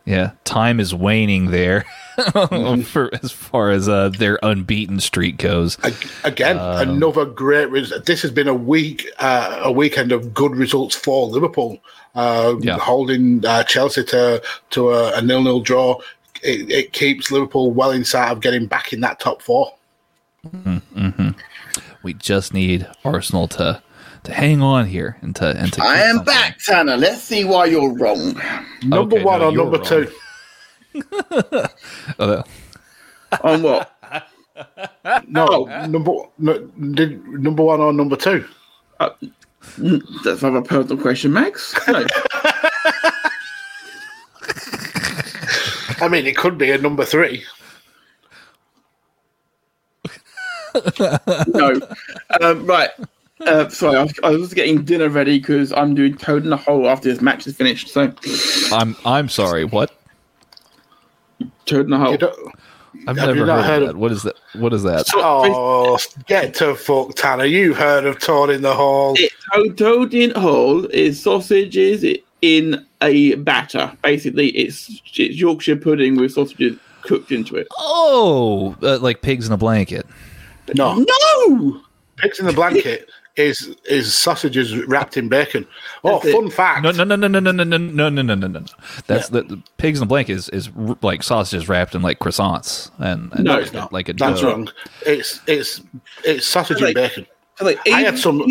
Yeah, 0.06 0.32
time 0.46 0.80
is 0.80 0.96
waning 0.96 1.52
there 1.52 1.86
Mm-hmm. 2.18 2.82
for 2.92 3.10
as 3.24 3.32
far 3.32 3.70
as 3.72 3.88
uh, 3.88 4.10
their 4.10 4.40
unbeaten 4.44 5.00
streak 5.00 5.38
goes. 5.38 5.78
Ag- 5.84 6.10
Again, 6.24 6.58
another 6.58 7.26
great. 7.26 7.70
Res- 7.70 7.94
this 8.06 8.22
has 8.24 8.32
been 8.32 8.48
a 8.48 8.54
week, 8.54 9.08
uh, 9.20 9.60
a 9.64 9.72
weekend 9.72 10.12
of 10.12 10.34
good 10.34 10.56
results 10.56 10.96
for 10.96 11.28
Liverpool. 11.28 11.80
Uh, 12.16 12.56
Yeah. 12.60 12.78
Holding 12.80 13.46
uh, 13.46 13.64
Chelsea 13.64 14.04
to 14.06 14.42
to 14.72 14.90
a, 14.90 15.18
a 15.18 15.22
nil-nil 15.22 15.60
draw, 15.62 16.00
it, 16.42 16.70
it 16.72 16.94
keeps 16.94 17.32
Liverpool 17.32 17.72
well 17.72 17.92
inside 17.92 18.32
of 18.32 18.42
getting 18.42 18.66
back 18.66 18.92
in 18.94 19.02
that 19.02 19.20
top 19.20 19.42
four. 19.42 19.74
We 22.04 22.14
just 22.14 22.54
need 22.54 22.88
Arsenal 23.04 23.48
to 23.50 23.82
to 24.24 24.34
hang 24.34 24.62
on 24.62 24.88
here 24.88 25.18
and 25.22 25.36
to 25.38 25.46
and 25.58 25.72
to. 25.74 25.84
I 25.84 25.98
am 25.98 26.18
something. 26.18 26.26
back, 26.34 26.58
Tanner. 26.60 26.98
Let's 26.98 27.22
see 27.22 27.44
why 27.44 27.66
you're 27.66 27.94
wrong. 27.94 28.40
Number 28.84 29.18
Okay, 29.18 29.24
one 29.24 29.40
no, 29.40 29.50
or 29.50 29.52
number 29.52 29.78
wrong. 29.78 29.86
two? 29.86 30.12
Uh, 32.20 32.42
On 33.44 33.62
what? 33.62 33.92
No, 35.28 35.66
number 35.88 36.12
no, 36.38 36.60
did, 36.94 37.26
number 37.28 37.64
one 37.64 37.80
or 37.80 37.94
number 37.94 38.16
two? 38.16 38.46
That's 39.00 40.42
not 40.42 40.56
a 40.56 40.62
personal 40.62 41.02
question, 41.02 41.34
Max. 41.34 41.76
No. 41.88 42.06
I 46.00 46.08
mean, 46.10 46.26
it 46.28 46.38
could 46.38 46.58
be 46.58 46.72
a 46.72 46.78
number 46.78 47.06
three. 47.06 47.44
no. 51.48 51.80
Um, 52.42 52.66
right. 52.66 52.90
Uh, 53.42 53.70
sorry, 53.70 53.98
I 53.98 54.04
was, 54.04 54.14
I 54.24 54.30
was 54.32 54.54
getting 54.54 54.84
dinner 54.84 55.10
ready 55.10 55.40
because 55.40 55.72
I'm 55.74 55.94
doing 55.94 56.18
Toad 56.18 56.44
in 56.44 56.50
the 56.50 56.58
Hole 56.58 56.88
after 56.90 57.10
this 57.10 57.22
match 57.22 57.46
is 57.46 57.56
finished. 57.56 57.90
So, 57.90 58.14
I'm 58.72 58.96
I'm 59.06 59.30
sorry. 59.30 59.64
What? 59.64 59.92
Toad 61.66 61.86
in 61.86 61.92
the 61.92 61.98
Hole. 61.98 62.18
Don't, 62.18 62.56
I've 63.08 63.18
Have 63.18 63.28
never 63.28 63.36
you 63.40 63.46
not 63.46 63.64
heard, 63.64 63.66
heard 63.66 63.84
of 63.84 63.90
of- 63.90 63.96
that. 63.96 64.00
What 64.00 64.12
is 64.12 64.24
that? 64.24 64.36
What 64.56 64.74
is 64.74 64.84
that? 64.84 65.06
oh, 65.16 66.00
get 66.26 66.54
to 66.56 66.76
fuck, 66.76 67.14
Tanner. 67.16 67.46
You've 67.46 67.78
heard 67.78 68.06
of 68.06 68.20
Toad 68.20 68.50
in 68.50 68.62
the 68.62 68.74
Hall. 68.74 69.14
It, 69.18 69.32
toad, 69.54 69.78
toad 69.78 70.14
in 70.14 70.32
Hole 70.32 70.86
is 70.86 71.22
sausages 71.22 72.04
in 72.42 72.86
a 73.02 73.36
batter. 73.36 73.96
Basically, 74.04 74.50
it's, 74.50 74.90
it's 75.16 75.36
Yorkshire 75.38 75.76
pudding 75.76 76.16
with 76.16 76.32
sausages 76.34 76.80
cooked 77.02 77.32
into 77.32 77.56
it. 77.56 77.68
Oh, 77.78 78.76
uh, 78.82 78.98
like 79.00 79.22
pigs 79.22 79.46
in 79.48 79.54
a 79.54 79.58
blanket. 79.58 80.06
No, 80.76 80.96
No! 81.48 81.82
pigs 82.18 82.40
in 82.40 82.46
the 82.48 82.54
blanket 82.54 83.10
is 83.38 83.76
is 83.90 84.14
sausages 84.14 84.76
wrapped 84.86 85.16
in 85.16 85.30
bacon. 85.30 85.66
Oh, 86.04 86.14
That's 86.14 86.26
it. 86.26 86.34
fun 86.34 86.50
fact! 86.50 86.84
No, 86.84 86.92
no, 86.92 87.04
no, 87.04 87.16
no, 87.16 87.28
no, 87.28 87.40
no, 87.40 87.52
no, 87.52 87.64
no, 87.64 87.78
no, 87.78 88.10
no, 88.10 88.22
no, 88.22 88.36
no, 88.36 88.48
no. 88.48 88.66
That's 89.06 89.30
the, 89.30 89.44
the 89.44 89.62
pigs 89.78 90.00
in 90.00 90.08
the 90.08 90.10
blanket 90.10 90.34
is, 90.34 90.50
is 90.50 90.70
r- 90.78 90.98
like 91.02 91.24
sausages 91.24 91.70
wrapped 91.70 91.96
in 91.96 92.02
like 92.02 92.20
croissants 92.20 92.90
and, 93.00 93.32
and 93.34 93.44
No, 93.46 93.54
like, 93.54 93.64
it's 93.64 93.74
not. 93.74 93.94
like 93.94 94.10
a 94.10 94.14
That's 94.14 94.42
dough. 94.42 94.48
wrong. 94.50 94.70
It's 95.06 95.40
it's 95.48 95.82
it's 96.26 96.46
sausage 96.48 96.82
Like- 96.82 96.96
and 96.98 97.08
bacon. 97.08 97.26
Like, 97.62 97.80
I 97.88 98.02
had 98.02 98.20
some- 98.20 98.44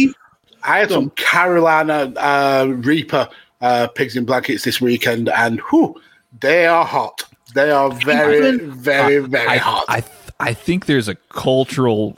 I 0.65 0.79
had 0.79 0.91
some. 0.91 1.11
Carolina 1.11 2.13
uh, 2.17 2.67
Reaper 2.79 3.29
uh, 3.61 3.87
pigs 3.89 4.17
in 4.17 4.25
blankets 4.25 4.65
this 4.65 4.81
weekend, 4.81 5.29
and 5.29 5.61
whew, 5.71 6.01
they 6.41 6.67
are 6.67 6.85
hot. 6.85 7.23
They 7.55 7.71
are 7.71 7.91
very, 7.93 8.39
Even- 8.39 8.73
very, 8.73 9.19
very 9.19 9.47
I, 9.47 9.57
hot. 9.59 9.85
I, 9.89 10.03
I 10.41 10.53
think 10.55 10.87
there's 10.87 11.09
a 11.09 11.15
cultural 11.31 12.17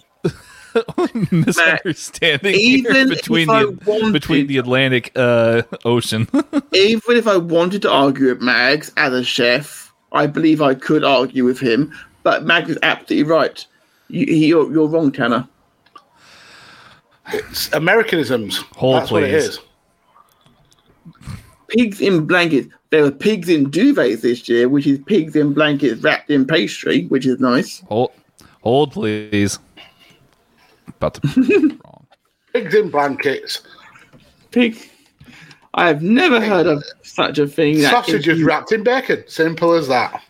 misunderstanding 1.31 2.55
even 2.55 3.09
between 3.09 3.47
the 3.47 3.79
wanted- 3.87 4.13
between 4.13 4.47
the 4.47 4.59
Atlantic 4.59 5.13
uh, 5.17 5.63
Ocean. 5.85 6.29
even 6.73 7.17
if 7.17 7.27
I 7.27 7.37
wanted 7.37 7.83
to 7.83 7.91
argue 7.91 8.27
with 8.27 8.41
Mags 8.41 8.93
as 8.97 9.13
a 9.13 9.25
chef, 9.25 9.93
I 10.13 10.27
believe 10.27 10.63
I 10.63 10.75
could 10.75 11.05
argue 11.05 11.45
with 11.45 11.61
him. 11.61 11.93
But 12.23 12.45
Mags 12.45 12.71
is 12.71 12.79
absolutely 12.83 13.31
right. 13.31 13.67
You, 14.09 14.25
you're, 14.27 14.73
you're 14.73 14.89
wrong, 14.89 15.13
Tanner. 15.13 15.49
It's 17.33 17.73
Americanisms. 17.73 18.59
Hold, 18.77 18.97
That's 18.97 19.11
what 19.11 19.23
it 19.23 19.31
please. 19.31 19.59
Pigs 21.69 22.01
in 22.01 22.27
blankets. 22.27 22.69
There 22.91 23.03
were 23.03 23.11
pigs 23.11 23.51
in 23.51 23.71
duvets 23.71 24.23
this 24.23 24.49
year, 24.49 24.69
which 24.69 24.87
is 24.87 24.99
pigs 25.01 25.37
in 25.37 25.53
blankets 25.53 26.03
wrapped 26.03 26.31
in 26.31 26.47
pastry, 26.47 27.05
which 27.07 27.27
is 27.27 27.39
nice. 27.39 27.81
hold, 27.89 28.13
hold, 28.63 28.93
please. 28.93 29.59
About 30.99 31.15
to 31.15 31.79
wrong. 31.85 32.07
Pigs 32.53 32.75
in 32.75 32.91
blankets, 32.91 33.63
Pig. 34.51 34.77
I 35.75 35.87
have 35.87 36.03
never 36.03 36.41
heard 36.41 36.67
of 36.67 36.83
such 37.03 37.39
a 37.39 37.47
thing. 37.47 37.81
sausages 37.83 38.43
wrapped 38.43 38.73
in 38.73 38.83
bacon. 38.83 39.23
Simple 39.29 39.73
as 39.75 39.87
that. 39.89 40.23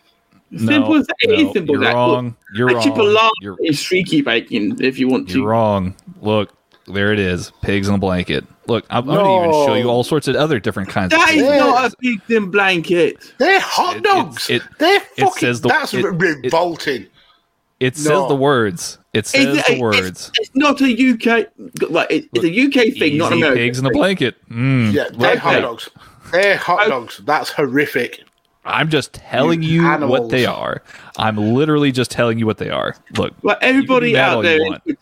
Simple 0.55 0.93
no, 0.93 0.99
as 0.99 1.07
that. 1.07 1.15
It 1.21 1.31
is 1.39 1.45
no, 1.47 1.53
simple 1.53 1.75
You're 1.75 1.83
as 1.85 1.87
that. 1.89 1.95
wrong. 1.95 2.35
You're 2.53 2.69
a 2.69 2.73
wrong. 2.75 2.83
chipolata 2.83 3.29
You're, 3.41 3.57
is 3.63 3.79
streaky 3.79 4.21
bacon 4.21 4.77
if 4.83 4.99
you 4.99 5.07
want 5.07 5.29
to. 5.29 5.39
you're 5.39 5.47
wrong. 5.47 5.95
Look, 6.21 6.53
there 6.87 7.11
it 7.13 7.19
is. 7.19 7.51
Pigs 7.63 7.87
in 7.87 7.95
a 7.95 7.97
blanket. 7.97 8.45
Look, 8.67 8.85
I'm, 8.91 9.09
I'm 9.09 9.15
gonna 9.15 9.39
even 9.39 9.51
show 9.65 9.73
you 9.75 9.87
all 9.89 10.03
sorts 10.03 10.27
of 10.27 10.35
other 10.35 10.59
different 10.59 10.89
kinds. 10.89 11.11
That 11.11 11.29
of 11.31 11.35
is 11.35 11.41
not 11.41 11.91
a 11.93 11.95
pigs 11.97 12.29
in 12.29 12.51
blanket. 12.51 13.33
They're 13.39 13.59
hot 13.59 13.97
It- 13.97 14.03
dogs. 14.03 14.49
it- 14.51 14.61
They're 14.77 14.97
it 14.97 15.07
fucking. 15.17 15.31
says 15.39 15.61
the- 15.61 15.69
that's 15.69 15.93
it- 15.95 16.03
re- 16.05 16.29
it- 16.31 16.43
revolting. 16.43 17.07
It 17.79 17.95
says 17.95 18.09
No. 18.09 18.27
the 18.27 18.35
words. 18.35 18.98
It 19.13 19.25
says 19.25 19.41
It's- 19.47 19.55
the 19.67 19.73
it's- 19.73 19.79
words. 19.81 20.31
It's, 20.35 20.51
not 20.55 20.79
a 20.81 20.85
UK. 21.11 21.47
Like 21.89 22.11
it, 22.11 22.29
it's 22.33 22.45
a 22.45 22.49
UK 22.49 22.93
thing, 22.97 23.17
not 23.17 23.31
an 23.31 23.39
Easy 23.39 23.41
American. 23.47 23.55
pigs 23.63 23.79
in 23.79 23.85
a 23.87 23.89
blanket. 23.91 24.35
Mm, 24.49 24.93
yeah, 24.93 25.05
they're 25.11 25.29
right 25.29 25.37
hot 25.39 25.51
there. 25.53 25.61
dogs. 25.61 25.89
They're 26.31 26.57
hot 26.57 26.87
dogs. 26.87 27.21
That's 27.25 27.49
horrific. 27.49 28.21
I'm 28.65 28.89
just 28.89 29.13
telling 29.13 29.63
You 29.63 29.81
you 29.81 30.07
what 30.07 30.29
they 30.29 30.45
are. 30.45 30.83
I'm 31.17 31.37
literally 31.37 31.91
just 31.91 32.11
telling 32.11 32.37
you 32.37 32.45
what 32.45 32.57
they 32.59 32.69
are. 32.69 32.95
Look, 33.17 33.33
Like 33.41 33.57
everybody 33.61 34.11
You 34.11 34.15
can 34.17 34.41
be 34.41 34.43
mad 34.43 34.57
out 34.59 34.75
there, 34.75 34.79
in, 34.85 34.97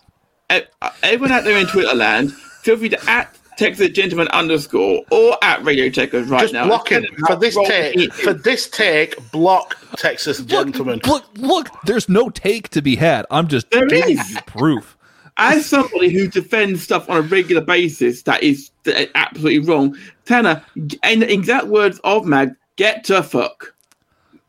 eh, 0.52 0.62
everyone 1.04 1.32
out 1.34 1.44
there 1.44 1.58
in 1.58 1.68
Twitter 1.68 1.94
land, 1.96 2.32
feel 2.32 2.78
free 2.78 2.90
to 2.90 3.10
at 3.10 3.36
Texas 3.58 3.90
Gentleman 3.90 4.28
underscore 4.30 5.04
or 5.12 5.38
at 5.44 5.64
Radio 5.64 5.90
Techers 5.90 6.30
right 6.30 6.42
Just 6.42 6.54
now. 6.54 6.68
block 6.68 6.92
him 6.92 7.06
for 7.26 7.36
this 7.36 7.56
take. 7.66 7.96
he 8.00 8.08
For 8.08 8.34
this 8.34 8.70
take, 8.70 9.16
block 9.32 9.76
Texas 9.98 10.40
gentleman. 10.44 11.02
look, 11.08 11.26
look. 11.38 11.68
There's 11.86 12.08
no 12.08 12.30
take 12.30 12.70
to 12.70 12.82
be 12.82 12.96
had. 12.96 13.26
I'm 13.32 13.48
just 13.48 13.70
There 13.72 13.88
giving 13.88 14.18
is. 14.20 14.30
you 14.32 14.38
proof. 14.46 14.96
As 15.40 15.66
somebody 15.66 16.10
who 16.10 16.28
defends 16.28 16.82
stuff 16.82 17.10
on 17.10 17.18
a 17.18 17.22
regular 17.22 17.62
basis 17.62 18.24
that 18.24 18.42
is 18.42 18.72
that 18.84 19.00
is 19.02 19.10
absolutely 19.16 19.60
wrong, 19.60 19.96
Tanner, 20.26 20.64
in 21.04 21.20
the 21.20 21.32
exact 21.32 21.68
words 21.68 22.00
of 22.04 22.26
Mag, 22.26 22.52
get 22.76 23.04
to 23.06 23.22
fuck. 23.22 23.74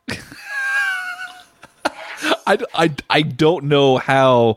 I, 2.47 2.59
I, 2.75 2.91
I 3.11 3.23
don't 3.23 3.65
know 3.65 3.99
how 3.99 4.57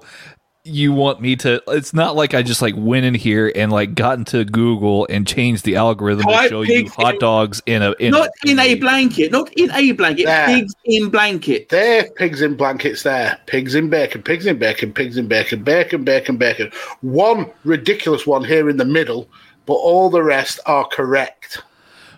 you 0.64 0.94
want 0.94 1.22
me 1.22 1.36
to. 1.38 1.62
It's 1.70 1.94
not 1.94 2.16
like 2.16 2.34
I 2.34 2.44
just 2.44 2.62
like 2.62 2.76
went 2.78 3.06
in 3.06 3.16
here 3.16 3.52
and 3.56 3.72
like 3.72 3.96
got 3.96 4.18
into 4.18 4.46
Google 4.46 5.08
and 5.10 5.28
changed 5.28 5.66
the 5.66 5.76
algorithm 5.76 6.26
to 6.26 6.32
Type 6.32 6.50
show 6.50 6.62
you 6.62 6.88
hot 6.90 7.20
dogs 7.20 7.62
in 7.66 7.82
a 7.82 7.94
in 8.00 8.12
not 8.12 8.30
in 8.46 8.60
a 8.60 8.74
a 8.74 8.76
blanket, 8.76 9.32
not 9.32 9.52
in 9.54 9.72
a 9.72 9.92
blanket, 9.94 10.26
There. 10.26 10.46
pigs 10.48 10.74
in 10.86 11.10
blanket. 11.10 11.70
They're 11.70 12.10
pigs 12.12 12.42
in 12.42 12.56
blankets 12.56 13.04
there. 13.04 13.40
Pigs 13.48 13.74
in 13.76 13.90
bacon, 13.90 14.22
pigs 14.22 14.46
in 14.46 14.60
bacon, 14.60 14.94
pigs 14.94 15.18
in 15.18 15.28
bacon, 15.28 15.64
bacon, 15.64 16.04
bacon, 16.04 16.38
bacon. 16.38 16.72
One 17.02 17.50
ridiculous 17.64 18.28
one 18.28 18.44
here 18.44 18.70
in 18.70 18.78
the 18.78 18.86
middle, 18.86 19.28
but 19.66 19.74
all 19.74 20.10
the 20.10 20.24
rest 20.24 20.60
are 20.68 20.88
correct. 20.88 21.64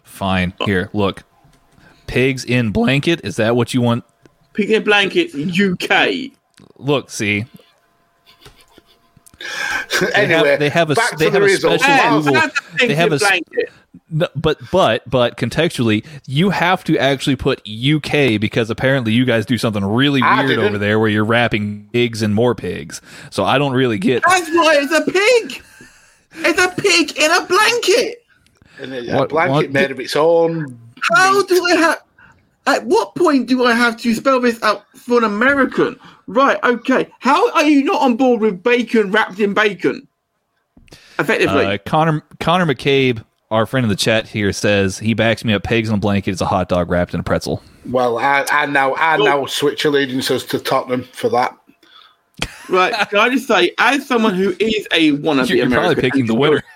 Fine. 0.03 0.53
Here, 0.65 0.89
look. 0.93 1.23
Pigs 2.07 2.43
in 2.43 2.71
blanket. 2.71 3.21
Is 3.23 3.37
that 3.37 3.55
what 3.55 3.73
you 3.73 3.81
want? 3.81 4.03
Pigs 4.53 4.71
in 4.71 4.83
blanket 4.83 5.33
UK. 5.33 6.31
Look, 6.77 7.09
see, 7.09 7.45
anyway, 10.13 10.57
they 10.57 10.69
have 10.69 10.89
a- 10.89 10.95
back 10.95 11.17
they 11.17 11.25
to 11.25 11.31
have 11.31 11.33
the 11.33 11.39
a 11.39 11.51
results. 11.51 11.83
special 11.83 12.17
Google- 12.19 12.33
that's 12.33 12.59
they 12.79 12.95
have 12.95 13.07
in 13.07 13.13
a 13.13 13.15
s- 13.15 13.21
blanket. 13.21 13.71
no, 14.09 14.27
but 14.35 14.59
but 14.71 15.09
but 15.09 15.37
contextually, 15.37 16.05
you 16.27 16.49
have 16.51 16.83
to 16.85 16.97
actually 16.97 17.35
put 17.35 17.61
UK 17.67 18.37
because 18.39 18.69
apparently 18.69 19.11
you 19.13 19.25
guys 19.25 19.45
do 19.45 19.57
something 19.57 19.83
really 19.85 20.21
I 20.21 20.37
weird 20.39 20.49
didn't. 20.49 20.65
over 20.65 20.77
there 20.77 20.99
where 20.99 21.09
you're 21.09 21.25
wrapping 21.25 21.89
pigs 21.93 22.21
and 22.21 22.33
more 22.35 22.55
pigs. 22.55 23.01
So 23.29 23.43
I 23.43 23.57
don't 23.57 23.73
really 23.73 23.97
get. 23.97 24.23
That's 24.27 24.49
why 24.49 24.77
it's 24.81 24.91
a 24.93 25.01
pig. 25.11 25.63
It's 26.45 26.59
a 26.59 26.69
pig 26.81 27.17
in 27.17 27.31
a 27.31 27.45
blanket. 27.45 28.25
And 28.79 28.93
a 28.93 29.15
What- 29.17 29.29
blanket 29.29 29.53
what- 29.53 29.71
made 29.71 29.91
of 29.91 29.99
its 29.99 30.15
own. 30.15 30.77
How 31.15 31.37
meat. 31.37 31.47
do 31.49 31.65
I 31.65 31.75
have? 31.75 32.01
At 32.65 32.85
what 32.85 33.13
point 33.15 33.47
do 33.47 33.65
I 33.65 33.73
have 33.73 33.97
to 33.97 34.13
spell 34.15 34.39
this 34.39 34.61
out 34.63 34.85
for 34.95 35.17
an 35.17 35.25
American? 35.25 35.99
Right. 36.27 36.57
Okay. 36.63 37.09
How 37.19 37.51
are 37.53 37.63
you 37.63 37.83
not 37.83 38.01
on 38.01 38.15
board 38.15 38.41
with 38.41 38.63
bacon 38.63 39.11
wrapped 39.11 39.39
in 39.39 39.53
bacon? 39.53 40.07
Effectively. 41.19 41.65
Uh, 41.65 41.77
Connor 41.85 42.23
Connor 42.39 42.65
McCabe, 42.65 43.23
our 43.51 43.65
friend 43.65 43.83
in 43.83 43.89
the 43.89 43.95
chat 43.95 44.27
here, 44.27 44.51
says 44.53 44.99
he 44.99 45.13
backs 45.13 45.43
me 45.43 45.53
up. 45.53 45.63
Pigs 45.63 45.89
in 45.89 45.95
a 45.95 45.97
blanket 45.97 46.31
is 46.31 46.41
a 46.41 46.45
hot 46.45 46.69
dog 46.69 46.89
wrapped 46.89 47.13
in 47.13 47.19
a 47.19 47.23
pretzel. 47.23 47.61
Well, 47.89 48.17
I, 48.17 48.45
I 48.51 48.65
now 48.65 48.95
I 48.95 49.17
now 49.17 49.45
switch 49.45 49.85
allegiances 49.85 50.45
to 50.45 50.59
Tottenham 50.59 51.03
for 51.03 51.29
that. 51.29 51.57
right. 52.69 52.93
Can 53.09 53.19
I 53.19 53.29
just 53.29 53.47
say, 53.47 53.73
as 53.77 54.07
someone 54.07 54.33
who 54.33 54.55
is 54.59 54.87
a 54.91 55.11
wannabe 55.11 55.49
You're, 55.49 55.57
you're 55.57 55.65
American, 55.67 55.69
probably 55.69 56.01
picking 56.01 56.25
the 56.25 56.35
winner. 56.35 56.63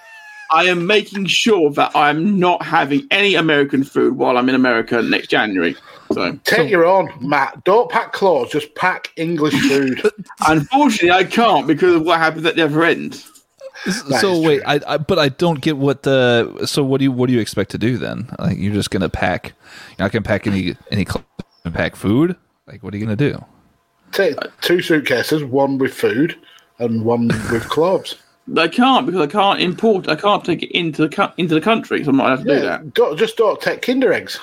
I 0.52 0.64
am 0.66 0.88
making 0.88 1.26
sure 1.26 1.72
that 1.72 1.92
I'm 1.94 2.40
not 2.40 2.64
having 2.64 3.06
any 3.12 3.36
American 3.36 3.84
food 3.84 4.16
while 4.16 4.38
I'm 4.38 4.48
in 4.48 4.56
America 4.56 5.02
next 5.02 5.28
January. 5.28 5.76
So, 6.14 6.40
Take 6.44 6.70
your 6.70 6.86
own, 6.86 7.10
Matt. 7.22 7.64
Don't 7.64 7.90
pack 7.92 8.14
clothes, 8.14 8.52
just 8.52 8.74
pack 8.76 9.12
English 9.16 9.54
food. 9.68 10.02
unfortunately, 10.48 11.12
I 11.12 11.24
can't 11.24 11.68
because 11.68 11.96
of 11.96 12.04
what 12.04 12.20
happens 12.20 12.46
at 12.46 12.56
the 12.56 12.64
other 12.66 12.84
end. 12.84 13.24
That 13.86 14.22
so 14.22 14.40
wait. 14.42 14.64
I, 14.66 14.80
I 14.88 14.98
but 14.98 15.20
I 15.20 15.30
don't 15.30 15.62
get 15.62 15.78
what 15.78 16.04
the. 16.04 16.66
So 16.66 16.84
what 16.84 16.98
do 16.98 17.04
you 17.04 17.12
what 17.12 17.28
do 17.28 17.34
you 17.34 17.40
expect 17.40 17.72
to 17.72 17.78
do 17.78 17.98
then? 17.98 18.28
Like 18.40 18.58
you're 18.58 18.74
just 18.74 18.90
gonna 18.90 19.10
pack. 19.10 19.54
You're 19.90 20.06
not 20.06 20.12
gonna 20.12 20.24
pack 20.24 20.48
any 20.48 20.76
any 20.92 21.06
cl- 21.06 21.24
pack 21.74 21.96
food. 21.96 22.36
Like 22.66 22.82
what 22.84 22.94
are 22.94 22.98
you 22.98 23.06
gonna 23.06 23.16
do? 23.16 23.44
Take 24.12 24.36
two 24.62 24.82
suitcases, 24.82 25.44
one 25.44 25.78
with 25.78 25.94
food 25.94 26.36
and 26.80 27.06
one 27.06 27.28
with 27.52 27.70
clothes. 27.70 28.16
I 28.58 28.68
can't 28.68 29.06
because 29.06 29.22
I 29.22 29.28
can't 29.28 29.60
import. 29.62 30.08
I 30.08 30.16
can't 30.16 30.44
take 30.44 30.64
it 30.64 30.72
into 30.72 31.04
the 31.08 31.10
co- 31.16 31.34
into 31.38 31.54
the 31.54 31.62
country, 31.62 32.04
so 32.04 32.10
I'm 32.10 32.18
not 32.18 32.28
allowed 32.28 32.44
to 32.46 32.56
do 32.56 32.60
that. 32.62 32.94
don't, 32.94 33.18
just 33.18 33.38
don't 33.38 33.62
take 33.62 33.82
Kinder 33.82 34.12
eggs. 34.12 34.40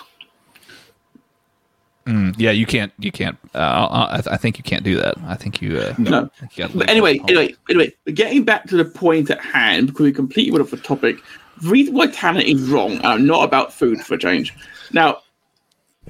Yeah, 2.07 2.51
you 2.51 2.67
can't. 2.67 2.93
You 2.99 3.11
can't. 3.11 3.39
Uh, 3.55 4.19
I, 4.19 4.23
I 4.33 4.37
think 4.37 4.59
you 4.59 4.65
can't 4.65 4.85
do 4.85 4.97
that. 4.97 5.15
I 5.27 5.35
think 5.37 5.63
you. 5.63 5.79
Uh, 5.79 5.95
No. 5.99 6.31
Think 6.39 6.59
you 6.59 6.69
But 6.75 6.91
anyway, 6.91 7.19
anyway, 7.29 7.55
anyway, 7.71 7.95
getting 8.13 8.45
back 8.45 8.67
to 8.69 8.77
the 8.77 8.85
point 8.85 9.31
at 9.31 9.41
hand 9.41 9.89
because 9.89 10.05
we 10.05 10.13
completely 10.13 10.53
went 10.53 10.63
off 10.65 10.71
the 10.71 10.77
topic. 10.77 11.17
The 11.63 11.69
reason 11.69 11.95
why 11.95 12.09
Tanner 12.09 12.41
is 12.41 12.61
wrong, 12.69 12.93
and 12.93 13.07
I'm 13.07 13.27
not 13.27 13.45
about 13.45 13.73
food 13.73 14.01
for 14.01 14.15
a 14.15 14.19
change. 14.19 14.53
Now, 14.93 15.19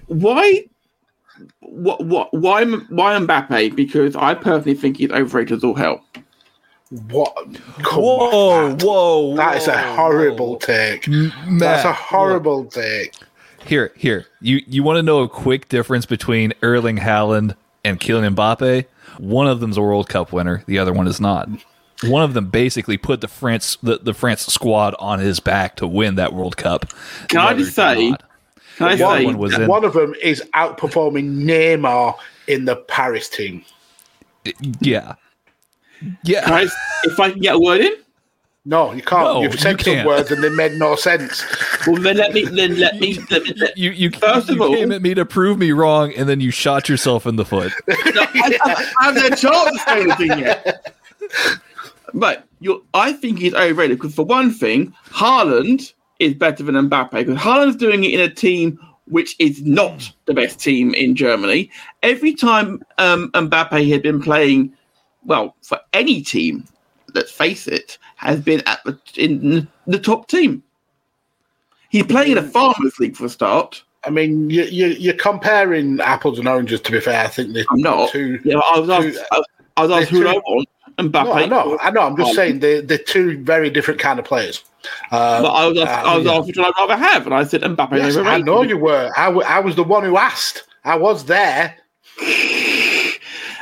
why, 0.06 0.64
what, 1.60 2.04
what, 2.04 2.32
why, 2.34 2.64
why 2.64 3.14
Mbappe? 3.18 3.76
Because 3.76 4.16
I 4.16 4.34
personally 4.34 4.74
think 4.74 4.96
he's 4.96 5.10
overrated 5.10 5.58
as 5.58 5.64
all 5.64 5.74
hell. 5.74 6.04
What? 7.10 7.34
Come 7.82 8.02
Whoa, 8.02 8.50
on, 8.50 8.70
Matt. 8.72 8.82
whoa! 8.82 9.36
That 9.36 9.56
is 9.56 9.68
a 9.68 9.94
horrible 9.94 10.52
whoa. 10.52 10.58
take. 10.58 11.08
Matt, 11.08 11.58
That's 11.58 11.84
a 11.84 11.92
horrible 11.92 12.66
take. 12.66 13.14
Here, 13.66 13.92
here. 13.96 14.26
You 14.40 14.60
you 14.66 14.82
want 14.82 14.96
to 14.98 15.02
know 15.02 15.20
a 15.20 15.28
quick 15.28 15.68
difference 15.68 16.06
between 16.06 16.52
Erling 16.62 16.98
Haaland 16.98 17.56
and 17.84 17.98
Kylian 17.98 18.34
Mbappe? 18.34 18.84
One 19.18 19.46
of 19.46 19.60
them's 19.60 19.76
a 19.76 19.82
World 19.82 20.08
Cup 20.08 20.32
winner. 20.32 20.62
The 20.66 20.78
other 20.78 20.92
one 20.92 21.06
is 21.06 21.20
not. 21.20 21.48
One 22.04 22.22
of 22.22 22.34
them 22.34 22.50
basically 22.50 22.98
put 22.98 23.20
the 23.20 23.28
France 23.28 23.76
the, 23.82 23.98
the 23.98 24.12
France 24.12 24.46
squad 24.46 24.94
on 24.98 25.18
his 25.18 25.40
back 25.40 25.76
to 25.76 25.86
win 25.86 26.16
that 26.16 26.34
World 26.34 26.56
Cup. 26.56 26.86
Can 27.28 27.40
I 27.40 27.54
just 27.54 27.74
say- 27.74 28.10
not. 28.10 28.22
Can 28.76 28.88
I 28.88 28.96
The 28.96 29.16
say? 29.18 29.24
one 29.24 29.38
was 29.38 29.54
in. 29.56 29.68
One 29.68 29.84
of 29.84 29.92
them 29.92 30.14
is 30.20 30.42
outperforming 30.54 31.44
Neymar 31.44 32.16
in 32.48 32.64
the 32.64 32.74
Paris 32.74 33.28
team. 33.28 33.64
Yeah. 34.80 35.14
Yeah. 36.24 36.44
Guys, 36.46 36.72
if 37.04 37.18
I 37.20 37.30
can 37.30 37.38
get 37.40 37.54
a 37.54 37.58
word 37.58 37.80
in, 37.82 37.92
No, 38.66 38.92
you 38.92 39.02
can't. 39.02 39.24
No, 39.24 39.42
You've 39.42 39.60
said 39.60 39.84
you 39.86 39.96
some 39.98 40.06
words 40.06 40.30
and 40.30 40.42
they 40.42 40.48
made 40.48 40.72
no 40.72 40.96
sense. 40.96 41.44
well 41.86 41.96
then 42.00 42.16
let 42.16 42.32
me 42.32 42.44
then 42.46 42.78
let 42.78 42.96
me 43.00 43.18
let 43.30 43.42
me 43.42 43.52
let, 43.56 43.76
You 43.76 43.90
you, 43.90 44.10
First 44.10 44.48
you 44.48 44.54
of 44.54 44.60
all- 44.62 44.74
came 44.74 44.90
at 44.90 45.02
me 45.02 45.12
to 45.14 45.26
prove 45.26 45.58
me 45.58 45.72
wrong, 45.72 46.12
and 46.14 46.28
then 46.28 46.40
you 46.40 46.50
shot 46.50 46.88
yourself 46.88 47.26
in 47.26 47.36
the 47.36 47.44
foot. 47.44 47.72
I, 47.90 48.58
I, 48.64 48.84
I 49.00 49.04
haven't 49.04 49.22
had 49.22 49.32
a 49.32 49.36
chance 49.36 49.70
to 49.70 49.78
say 49.86 50.00
anything 50.02 50.38
yet. 50.38 50.94
But 52.14 52.46
you 52.60 52.84
I 52.94 53.12
think 53.12 53.38
he's 53.38 53.54
overrated 53.54 53.98
because 53.98 54.14
for 54.14 54.24
one 54.24 54.50
thing, 54.52 54.94
Haaland 55.08 55.92
is 56.20 56.32
better 56.34 56.62
than 56.62 56.74
Mbappe 56.88 57.10
because 57.10 57.36
Haaland's 57.36 57.76
doing 57.76 58.04
it 58.04 58.14
in 58.14 58.20
a 58.20 58.28
team 58.32 58.78
which 59.08 59.36
is 59.38 59.60
not 59.62 60.10
the 60.26 60.32
best 60.32 60.58
team 60.60 60.94
in 60.94 61.14
Germany. 61.16 61.70
Every 62.02 62.32
time 62.34 62.82
um, 62.98 63.30
Mbappe 63.32 63.90
had 63.90 64.02
been 64.02 64.22
playing, 64.22 64.72
well, 65.24 65.54
for 65.60 65.78
any 65.92 66.22
team, 66.22 66.64
let's 67.14 67.30
face 67.30 67.66
it, 67.66 67.98
has 68.24 68.40
been 68.40 68.62
at 68.66 68.82
the 68.84 68.98
in 69.16 69.68
the 69.86 69.98
top 69.98 70.28
team. 70.28 70.62
He's 71.90 72.04
playing 72.06 72.32
in 72.32 72.38
a 72.38 72.42
farmers 72.42 72.98
league 72.98 73.16
for 73.16 73.26
a 73.26 73.28
start. 73.28 73.82
I 74.04 74.10
mean, 74.10 74.50
you, 74.50 74.64
you, 74.64 74.86
you're 74.88 75.14
comparing 75.14 76.00
apples 76.00 76.38
and 76.38 76.46
oranges. 76.48 76.80
To 76.82 76.92
be 76.92 77.00
fair, 77.00 77.24
I 77.24 77.28
think 77.28 77.54
they're 77.54 77.64
I'm 77.70 77.80
not. 77.80 78.10
two. 78.10 78.38
Yeah, 78.44 78.58
I 78.58 78.78
was 78.80 78.90
asked, 78.90 79.02
two- 79.16 79.22
I 79.32 79.38
was, 79.38 79.46
I 79.76 79.82
was 79.82 79.90
asked 79.92 80.10
who 80.10 80.22
do 80.22 80.28
I 80.28 80.32
two- 80.34 80.40
want. 80.46 80.68
Mbappe. 80.98 81.24
No, 81.24 81.32
I 81.32 81.46
know, 81.46 81.78
I 81.80 81.90
know. 81.90 82.02
I'm 82.02 82.16
just 82.16 82.34
saying 82.34 82.60
they're, 82.60 82.80
they're 82.80 82.98
two 82.98 83.42
very 83.42 83.68
different 83.68 83.98
kind 83.98 84.20
of 84.20 84.24
players. 84.24 84.62
Uh, 85.10 85.42
But 85.42 85.50
I 85.50 85.66
was 85.66 85.78
asked, 85.78 86.06
uh, 86.06 86.08
I 86.10 86.16
was 86.18 86.26
asked 86.28 86.46
which 86.46 86.56
one 86.56 86.66
I'd 86.66 86.72
rather 86.78 86.96
have, 86.96 87.26
and 87.26 87.34
I 87.34 87.42
said 87.42 87.62
Mbappe. 87.62 87.96
Yes. 87.96 88.16
I 88.16 88.38
know 88.38 88.62
you 88.62 88.78
were. 88.78 89.10
I, 89.16 89.24
w- 89.26 89.44
I 89.46 89.58
was 89.58 89.74
the 89.74 89.82
one 89.82 90.04
who 90.04 90.16
asked. 90.16 90.62
I 90.84 90.94
was 90.96 91.24
there. 91.24 91.74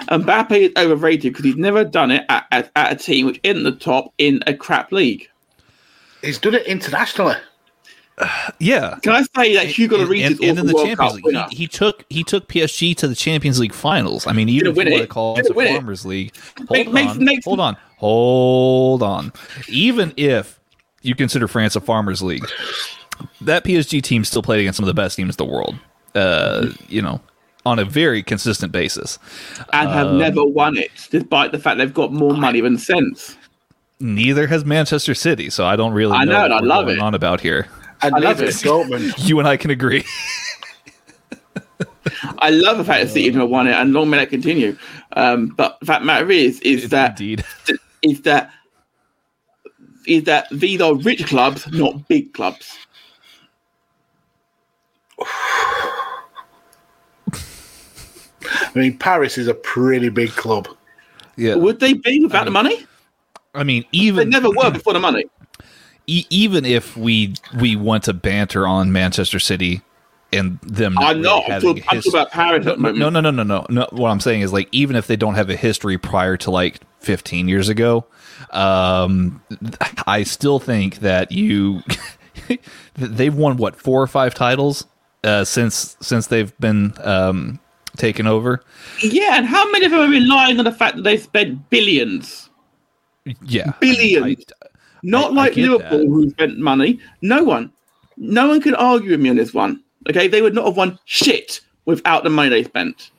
Mbappe 0.09 0.53
is 0.53 0.73
overrated 0.77 1.33
because 1.33 1.45
he's 1.45 1.57
never 1.57 1.85
done 1.85 2.11
it 2.11 2.25
at, 2.29 2.47
at, 2.51 2.71
at 2.77 2.93
a 2.93 2.97
team 2.97 3.27
which 3.27 3.41
isn't 3.43 3.63
the 3.65 3.73
top 3.73 4.13
in 4.19 4.41
a 4.47 4.55
crap 4.55 4.93
league. 4.93 5.29
He's 6.23 6.39
done 6.39 6.55
it 6.55 6.67
internationally. 6.67 7.35
Yeah. 8.61 8.99
Can 9.03 9.13
I 9.15 9.23
say 9.35 9.55
that 9.55 9.67
Hugo 9.67 9.99
And, 10.01 10.09
Lloris 10.09 10.27
and, 10.27 10.41
is 10.43 10.51
and 10.51 10.59
in 10.61 10.67
the 10.67 10.75
World 10.75 10.87
Champions 10.87 11.13
Cup 11.13 11.15
League, 11.17 11.25
winner? 11.25 11.47
he, 11.51 11.57
he 11.57 11.67
took 11.67 12.05
he 12.11 12.23
took 12.23 12.47
PSG 12.47 12.95
to 12.99 13.09
the 13.09 13.15
Champions 13.15 13.59
League 13.59 13.73
finals. 13.73 14.27
I 14.27 14.33
mean, 14.33 14.49
even 14.51 14.75
Didn't 14.75 14.79
if 14.79 14.85
you 14.87 14.93
want 14.93 15.03
to 15.03 15.09
call 15.09 15.39
it 15.39 15.47
the 15.49 15.55
win 15.55 15.67
it. 15.69 15.73
Farmers 15.77 16.05
League, 16.07 16.37
hold 16.59 16.71
Make- 16.71 16.87
on, 16.89 16.93
makes- 16.93 17.17
makes- 17.17 17.45
hold 17.47 17.59
on, 17.59 17.77
hold 17.97 19.03
on. 19.03 19.33
Even 19.67 20.13
if 20.19 20.61
you 21.01 21.15
consider 21.17 21.49
France 21.49 21.75
a 21.75 21.81
Farmers 21.81 22.23
League, 22.23 22.47
that 23.41 23.65
PSG 23.65 24.01
team 24.03 24.25
still 24.25 24.43
played 24.43 24.61
against 24.61 24.77
some 24.77 24.85
of 24.85 24.89
the 24.95 24.95
best 25.03 25.17
teams 25.17 25.35
in 25.35 25.45
the 25.45 25.51
world. 25.53 25.75
Uh, 26.15 26.69
you 26.89 27.01
know, 27.03 27.21
on 27.65 27.79
a 27.79 27.85
very 27.85 28.23
consistent 28.23 28.73
basis. 28.73 29.19
and 29.73 29.89
have 29.89 30.09
Um, 30.09 30.19
never 30.19 30.45
won 30.45 30.77
it, 30.77 30.91
despite 31.11 31.53
the 31.53 31.59
fact 31.59 31.79
they've 31.79 31.95
got 31.95 32.13
more 32.13 32.35
money 32.35 32.61
than 32.61 32.79
sense. 32.79 33.37
Neither 34.01 34.49
has 34.49 34.65
Manchester 34.65 35.15
City, 35.15 35.49
so 35.49 35.65
I 35.65 35.77
don't 35.77 35.93
really 35.93 36.13
I 36.13 36.25
know, 36.25 36.33
know, 36.33 36.43
what 36.43 36.51
and 36.53 36.55
I 36.73 36.75
love 36.75 36.87
going 36.87 36.99
it. 36.99 37.03
on 37.03 37.15
about 37.15 37.41
here. 37.41 37.69
And 38.03 38.17
I 38.17 38.19
love 38.19 38.41
it. 38.43 38.49
Dortmund. 38.49 39.15
You 39.29 39.39
and 39.39 39.47
I 39.47 39.57
can 39.57 39.71
agree. 39.71 40.05
I 42.41 42.51
love 42.51 42.79
the 42.79 42.85
fact 42.85 43.05
that 43.05 43.11
City 43.11 43.31
have 43.31 43.49
won 43.49 43.69
it, 43.69 43.75
and 43.75 43.93
long 43.93 44.11
may 44.11 44.17
that 44.19 44.29
continue. 44.31 44.77
Um, 45.13 45.49
but 45.49 45.79
the 45.79 45.87
fact 45.87 46.05
matter 46.05 46.29
is, 46.33 46.59
is 46.63 46.89
that 46.89 47.11
Indeed. 47.21 47.45
is 48.03 48.23
that 48.23 48.51
is 50.09 50.25
that 50.25 50.49
these 50.51 50.81
are 50.81 50.97
rich 50.97 51.27
clubs, 51.27 51.71
not 51.71 52.09
big 52.09 52.35
clubs. 52.35 52.77
I 58.53 58.71
mean, 58.75 58.99
Paris 58.99 59.39
is 59.39 59.49
a 59.49 59.55
pretty 59.55 60.09
big 60.09 60.31
club. 60.31 60.69
Yeah. 61.37 61.55
Would 61.57 61.81
they 61.81 61.95
be 61.95 62.23
without 62.25 62.45
the 62.45 62.51
money? 62.51 62.87
I 63.55 63.65
mean, 63.65 63.85
even 63.93 64.17
They 64.31 64.39
never 64.39 64.51
were 64.51 64.71
before 64.71 64.93
the 64.93 65.01
money. 65.01 65.25
e- 66.07 66.27
even 66.31 66.65
if 66.65 66.97
we 66.97 67.35
we 67.61 67.77
want 67.77 68.05
to 68.05 68.13
banter 68.13 68.67
on 68.67 68.93
Manchester 68.93 69.39
City 69.39 69.83
and 70.33 70.59
them, 70.63 70.95
not 70.95 71.05
I'm 71.05 71.23
not. 71.23 71.35
really 71.35 71.45
I'm 71.45 71.51
having 71.53 71.69
talking, 71.69 71.85
I'm 71.91 71.97
talking 71.99 72.13
about 72.13 72.31
Paris 72.31 72.67
at 72.67 72.79
no, 72.81 72.93
no, 73.11 73.21
no, 73.21 73.31
no, 73.31 73.43
no, 73.43 73.67
no. 73.69 73.87
What 73.93 74.09
I'm 74.11 74.21
saying 74.21 74.41
is 74.43 74.53
like 74.53 74.69
even 74.73 74.97
if 74.97 75.07
they 75.07 75.17
don't 75.17 75.35
have 75.35 75.51
a 75.51 75.57
history 75.57 75.99
prior 75.99 76.37
to 76.39 76.51
like 76.51 76.81
15 77.01 77.49
years 77.49 77.69
ago, 77.69 78.07
um, 78.53 79.43
I 80.07 80.23
still 80.23 80.59
think 80.59 81.01
that 81.01 81.31
you 81.33 81.83
they've 82.95 83.35
won 83.35 83.57
what 83.57 83.77
four 83.77 84.01
or 84.03 84.07
five 84.07 84.35
titles 84.35 84.87
uh, 85.25 85.45
since 85.45 85.97
since 86.01 86.27
they've 86.29 86.57
been 86.59 86.95
um, 87.03 87.59
taken 87.97 88.27
over. 88.27 88.63
Yeah, 89.03 89.37
and 89.37 89.47
how 89.47 89.71
many 89.71 89.85
of 89.87 89.91
them 89.93 90.01
are 90.01 90.09
relying 90.09 90.59
on 90.59 90.65
the 90.65 90.73
fact 90.73 90.97
that 90.97 91.03
they 91.03 91.17
spent 91.17 91.69
billions? 91.71 92.51
Yeah, 93.45 93.73
Billions. 93.81 94.45
I- 94.63 94.67
Not 95.03 95.25
I- 95.27 95.29
I 95.29 95.31
like 95.35 95.55
get 95.55 95.69
Liverpool, 95.71 95.99
that. 95.99 96.07
who 96.07 96.31
spent 96.31 96.59
money. 96.59 96.99
No 97.23 97.43
one. 97.45 97.71
No 98.17 98.49
one 98.49 98.61
can 98.61 98.75
argue 98.75 99.11
with 99.13 99.21
me 99.21 99.31
on 99.31 99.37
this 99.37 99.53
one. 99.55 99.83
Okay, 100.09 100.27
they 100.29 100.43
would 100.43 100.55
not 100.55 100.67
have 100.67 100.77
won 100.77 100.99
shit 101.05 101.61
without 101.85 102.25
the 102.25 102.31
money 102.31 102.49
they 102.49 102.65
spent. 102.65 103.11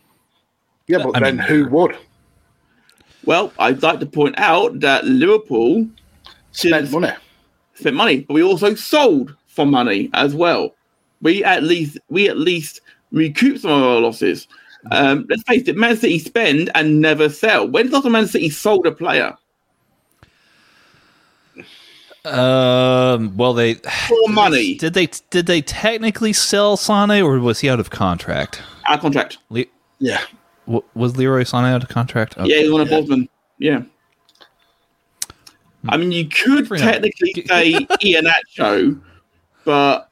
Yeah, 0.88 1.00
but 1.04 1.16
I 1.16 1.20
then 1.20 1.38
mean- 1.38 1.48
who 1.48 1.68
would 1.70 1.98
Well, 3.26 3.54
I'd 3.58 3.82
like 3.82 4.00
to 4.02 4.06
point 4.06 4.36
out 4.38 4.82
that 4.82 5.06
Liverpool 5.06 5.88
spend 6.52 6.92
money? 6.92 7.14
spent 7.76 7.96
money, 7.96 8.20
but 8.28 8.34
we 8.34 8.44
also 8.44 8.76
sold 8.76 9.34
for 9.48 9.66
money 9.66 10.10
as 10.14 10.36
well. 10.36 10.76
We 11.22 11.42
at 11.44 11.64
least 11.64 11.98
we 12.10 12.28
at 12.28 12.38
least 12.38 12.82
recoup 13.14 13.60
some 13.60 13.72
of 13.72 13.82
our 13.84 14.00
losses. 14.02 14.48
Um, 14.92 15.26
let's 15.30 15.44
face 15.44 15.68
it, 15.68 15.78
Man 15.78 15.96
City 15.98 16.20
spend 16.20 16.70
and 16.76 17.00
never 17.00 17.30
sell. 17.30 17.68
When's 17.68 17.90
the 17.92 17.96
last 17.98 18.04
time 18.04 18.12
Man 18.14 18.28
City 18.28 18.50
sold 18.50 18.86
a 18.86 18.92
player 18.92 19.36
Um. 22.26 23.36
Well, 23.36 23.54
they 23.54 23.76
for 23.76 24.18
money? 24.30 24.76
did 24.76 24.94
they 24.94 25.08
did 25.30 25.46
they 25.46 25.62
technically 25.62 26.32
sell 26.34 26.78
Sane 26.78 27.22
or 27.22 27.38
was 27.40 27.60
he 27.60 27.70
out 27.70 27.80
of 27.82 27.90
contract? 27.90 28.62
Our 28.88 28.98
contract. 28.98 29.40
Le- 29.50 29.66
Yeah. 30.00 30.22
w- 30.66 30.84
was 30.96 31.18
Leroy 31.18 31.44
Sane 31.44 31.66
out 31.66 31.84
of 31.84 31.90
contract? 31.90 32.36
Yeah, 32.44 32.60
he's 32.60 32.72
on 32.72 32.80
a 32.82 32.84
Yeah. 32.86 32.90
Bosman. 32.90 33.30
Yeah. 33.60 33.82
I 35.90 35.98
mean, 35.98 36.14
you 36.14 36.30
could 36.30 36.68
Fair 36.70 36.78
enough. 36.78 36.92
technically 36.94 37.34
say 37.46 37.74
Iheanacho, 38.02 39.02
but 39.66 40.10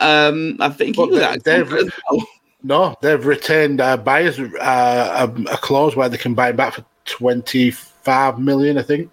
um, 0.00 0.58
I 0.60 0.68
think 0.68 0.96
he 0.96 1.00
Well, 1.02 1.10
was 1.10 1.22
out 1.22 1.36
of 1.38 1.44
they've- 1.44 1.66
contract 1.66 1.86
as 1.86 2.02
well. 2.10 2.26
No, 2.66 2.96
they've 3.02 3.24
retained 3.24 3.82
uh, 3.82 3.98
buyers 3.98 4.40
uh, 4.40 5.28
a, 5.28 5.42
a 5.52 5.56
clause 5.58 5.94
where 5.94 6.08
they 6.08 6.16
can 6.16 6.32
buy 6.32 6.50
back 6.50 6.72
for 6.72 6.84
twenty 7.04 7.70
five 7.70 8.38
million. 8.38 8.78
I 8.78 8.82
think. 8.82 9.10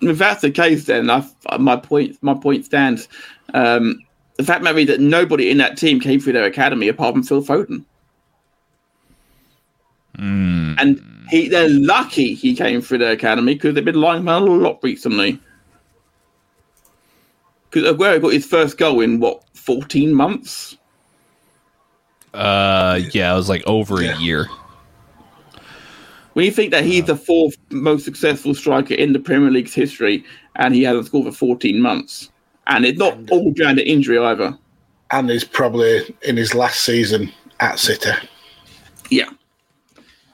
If 0.00 0.18
that's 0.18 0.42
the 0.42 0.50
case, 0.50 0.86
then 0.86 1.08
I, 1.08 1.24
my 1.58 1.76
point 1.76 2.18
my 2.22 2.34
point 2.34 2.64
stands. 2.64 3.08
Um, 3.54 4.00
the 4.36 4.42
fact 4.42 4.64
may 4.64 4.72
be 4.72 4.84
that 4.86 5.00
nobody 5.00 5.48
in 5.48 5.58
that 5.58 5.76
team 5.76 6.00
came 6.00 6.18
through 6.18 6.32
their 6.32 6.44
academy 6.44 6.88
apart 6.88 7.14
from 7.14 7.22
Phil 7.22 7.42
Foden, 7.42 7.84
and 10.78 11.00
he 11.30 11.48
they're 11.48 11.68
lucky 11.68 12.34
he 12.34 12.54
came 12.54 12.80
through 12.80 12.98
their 12.98 13.12
academy 13.12 13.54
because 13.54 13.74
they've 13.74 13.84
been 13.84 14.00
lying 14.00 14.22
about 14.22 14.42
a 14.42 14.46
lot 14.46 14.80
recently. 14.82 15.40
Because 17.70 17.94
Aguero 17.94 18.20
got 18.20 18.32
his 18.32 18.46
first 18.46 18.76
goal 18.76 19.00
in 19.02 19.20
what 19.20 19.44
fourteen 19.54 20.14
months. 20.14 20.77
Uh, 22.34 23.00
yeah, 23.12 23.32
it 23.32 23.36
was 23.36 23.48
like 23.48 23.62
over 23.66 24.02
Yeah. 24.02 24.16
a 24.16 24.20
year. 24.20 24.46
When 26.34 26.44
you 26.44 26.52
think 26.52 26.70
that 26.70 26.84
he's 26.84 27.04
the 27.04 27.16
fourth 27.16 27.56
most 27.70 28.04
successful 28.04 28.54
striker 28.54 28.94
in 28.94 29.12
the 29.12 29.18
Premier 29.18 29.50
League's 29.50 29.74
history, 29.74 30.24
and 30.56 30.74
he 30.74 30.82
hasn't 30.84 31.06
scored 31.06 31.26
for 31.26 31.32
14 31.32 31.80
months, 31.80 32.30
and 32.68 32.84
it's 32.84 32.98
not 32.98 33.18
all 33.30 33.50
down 33.52 33.76
to 33.76 33.88
injury 33.88 34.18
either. 34.18 34.56
And 35.10 35.30
he's 35.30 35.42
probably 35.44 36.14
in 36.22 36.36
his 36.36 36.54
last 36.54 36.80
season 36.84 37.32
at 37.60 37.78
City. 37.78 38.10
Yeah, 39.10 39.30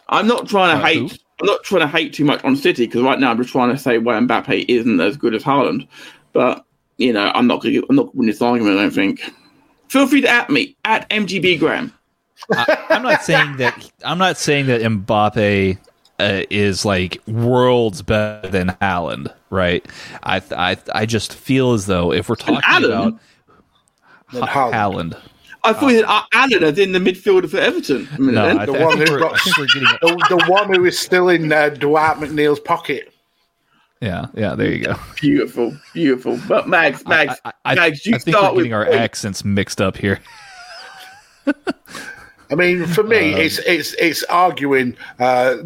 I'm 0.08 0.26
not 0.26 0.48
trying 0.48 0.76
to 0.76 0.82
Uh, 0.82 0.86
hate. 0.86 0.98
who? 1.12 1.16
I'm 1.40 1.46
not 1.46 1.62
trying 1.64 1.80
to 1.82 1.88
hate 1.88 2.12
too 2.12 2.24
much 2.24 2.44
on 2.44 2.54
City 2.56 2.86
because 2.86 3.02
right 3.02 3.18
now 3.18 3.30
I'm 3.30 3.38
just 3.38 3.50
trying 3.50 3.70
to 3.70 3.78
say 3.78 3.98
why 3.98 4.14
Mbappe 4.14 4.66
isn't 4.68 5.00
as 5.00 5.16
good 5.16 5.34
as 5.34 5.42
Haaland. 5.42 5.86
But 6.32 6.64
you 6.98 7.12
know, 7.12 7.30
I'm 7.34 7.46
not. 7.46 7.62
Gonna, 7.62 7.80
I'm 7.88 7.96
not 7.96 8.14
winning 8.14 8.32
this 8.32 8.42
argument. 8.42 8.78
I 8.78 8.82
don't 8.82 8.90
think. 8.92 9.32
Feel 9.88 10.06
free 10.06 10.20
to 10.22 10.28
at 10.28 10.50
me 10.50 10.76
at 10.84 11.08
MGB 11.10 11.58
Graham. 11.58 11.92
I, 12.52 12.86
I'm 12.90 13.02
not 13.02 13.22
saying 13.22 13.56
that. 13.58 13.90
I'm 14.04 14.18
not 14.18 14.36
saying 14.36 14.66
that 14.66 14.80
Mbappe 14.82 15.78
uh, 16.18 16.42
is 16.50 16.84
like 16.84 17.20
worlds 17.26 18.02
better 18.02 18.48
than 18.48 18.68
Haaland, 18.82 19.32
right? 19.50 19.84
I 20.22 20.42
I 20.56 20.76
I 20.94 21.06
just 21.06 21.34
feel 21.34 21.72
as 21.72 21.86
though 21.86 22.12
if 22.12 22.28
we're 22.28 22.34
talking 22.36 22.60
Allen? 22.66 22.90
about 22.90 23.18
Then 24.32 24.42
Ha- 24.42 24.70
Haaland. 24.72 25.12
Haaland, 25.14 25.20
I 25.62 25.72
thought 25.72 25.88
you 25.88 25.96
said 26.00 26.04
uh, 26.08 26.22
Allen 26.34 26.64
as 26.64 26.78
in 26.78 26.92
the 26.92 26.98
midfielder 26.98 27.48
for 27.48 27.58
Everton. 27.58 28.08
A 28.16 28.20
minute 28.20 28.34
no. 28.34 28.58
I, 28.60 28.66
The 28.66 28.72
th- 28.72 28.82
I 28.82 28.84
one 28.84 28.98
who 28.98 29.18
got- 29.18 29.32
I 29.34 29.38
think 29.38 29.56
we're 29.56 29.66
getting. 29.66 29.88
The, 30.02 30.36
the 30.36 30.44
one 30.50 30.74
who 30.74 30.84
is 30.84 30.98
still 30.98 31.28
in 31.30 31.50
uh, 31.52 31.68
Dwight 31.70 32.16
McNeil's 32.18 32.60
pocket. 32.60 33.13
Yeah, 34.00 34.26
yeah. 34.34 34.54
There 34.54 34.70
you 34.70 34.84
go. 34.84 34.94
beautiful, 35.20 35.76
beautiful. 35.92 36.38
But 36.48 36.68
Mags, 36.68 37.04
Mags, 37.06 37.40
I, 37.44 37.50
I, 37.50 37.72
I, 37.72 37.74
Mags, 37.74 38.04
you 38.04 38.14
I 38.14 38.18
think 38.18 38.36
start 38.36 38.52
we're 38.52 38.56
with 38.58 38.64
getting 38.64 38.74
our 38.74 38.84
points. 38.84 38.98
accents 38.98 39.44
mixed 39.44 39.80
up 39.80 39.96
here. 39.96 40.20
I 42.50 42.54
mean, 42.54 42.86
for 42.86 43.02
me, 43.02 43.34
Um, 43.34 43.40
it's 43.40 43.58
it's 43.60 43.94
it's 43.94 44.22
arguing 44.24 44.96
uh, 45.18 45.56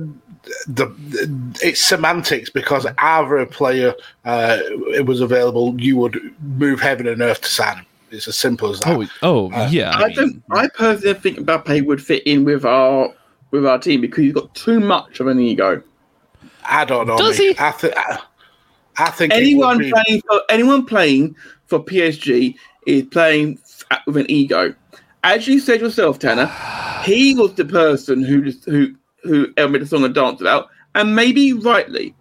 the, 0.68 0.86
the 0.86 1.56
it's 1.62 1.80
semantics 1.80 2.50
because 2.50 2.86
either 2.98 3.38
a 3.38 3.46
player 3.46 3.94
uh, 4.24 4.58
it 4.94 5.06
was 5.06 5.20
available, 5.20 5.78
you 5.80 5.96
would 5.96 6.18
move 6.40 6.80
heaven 6.80 7.06
and 7.06 7.20
earth 7.20 7.40
to 7.42 7.48
sign 7.48 7.78
him. 7.78 7.86
It's 8.10 8.28
as 8.28 8.36
simple 8.36 8.70
as 8.70 8.80
that. 8.80 9.10
Oh, 9.22 9.50
oh 9.52 9.66
yeah. 9.66 9.90
I, 9.90 10.04
I 10.04 10.12
don't. 10.12 10.42
I 10.50 10.68
personally 10.68 11.14
think 11.14 11.38
Mbappe 11.40 11.84
would 11.84 12.02
fit 12.02 12.22
in 12.24 12.44
with 12.44 12.64
our 12.64 13.12
with 13.50 13.66
our 13.66 13.78
team 13.78 14.00
because 14.00 14.24
he's 14.24 14.32
got 14.32 14.54
too 14.54 14.80
much 14.80 15.20
of 15.20 15.26
an 15.26 15.40
ego. 15.40 15.82
I 16.68 16.84
don't 16.84 17.06
know. 17.06 17.16
Does 17.18 17.38
mate. 17.38 17.56
he? 17.58 17.64
I, 17.64 17.70
th- 17.72 17.94
I, 17.96 18.18
I 18.98 19.10
think 19.10 19.32
Anyone 19.32 19.78
be- 19.78 19.90
playing 19.90 20.22
for 20.28 20.42
anyone 20.48 20.84
playing 20.84 21.34
for 21.66 21.82
PSG 21.82 22.54
is 22.86 23.04
playing 23.04 23.58
f- 23.90 24.00
with 24.06 24.16
an 24.18 24.30
ego. 24.30 24.74
As 25.24 25.48
you 25.48 25.60
said 25.60 25.80
yourself, 25.80 26.18
Tanner, 26.18 26.46
he 27.04 27.34
was 27.34 27.54
the 27.54 27.64
person 27.64 28.22
who 28.22 28.52
who 28.66 28.94
who 29.24 29.52
made 29.56 29.82
the 29.82 29.86
song 29.86 30.04
and 30.04 30.14
danced 30.14 30.40
about, 30.40 30.68
and 30.94 31.14
maybe 31.16 31.52
rightly 31.52 32.14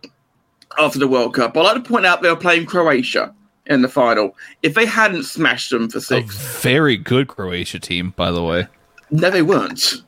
after 0.79 0.99
the 0.99 1.07
World 1.07 1.33
Cup. 1.33 1.55
I 1.57 1.61
like 1.61 1.83
to 1.83 1.89
point 1.89 2.05
out 2.05 2.21
they 2.21 2.29
were 2.29 2.35
playing 2.35 2.65
Croatia 2.65 3.33
in 3.67 3.81
the 3.81 3.89
final. 3.89 4.35
If 4.63 4.73
they 4.73 4.85
hadn't 4.85 5.23
smashed 5.23 5.71
them 5.71 5.89
for 5.89 5.97
a 5.97 6.01
six, 6.01 6.61
very 6.61 6.97
good 6.97 7.27
Croatia 7.27 7.79
team, 7.79 8.13
by 8.15 8.31
the 8.31 8.43
way. 8.43 8.67
no, 9.11 9.29
they 9.29 9.41
weren't. 9.41 10.03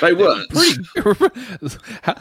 They 0.00 0.12
weren't. 0.12 0.52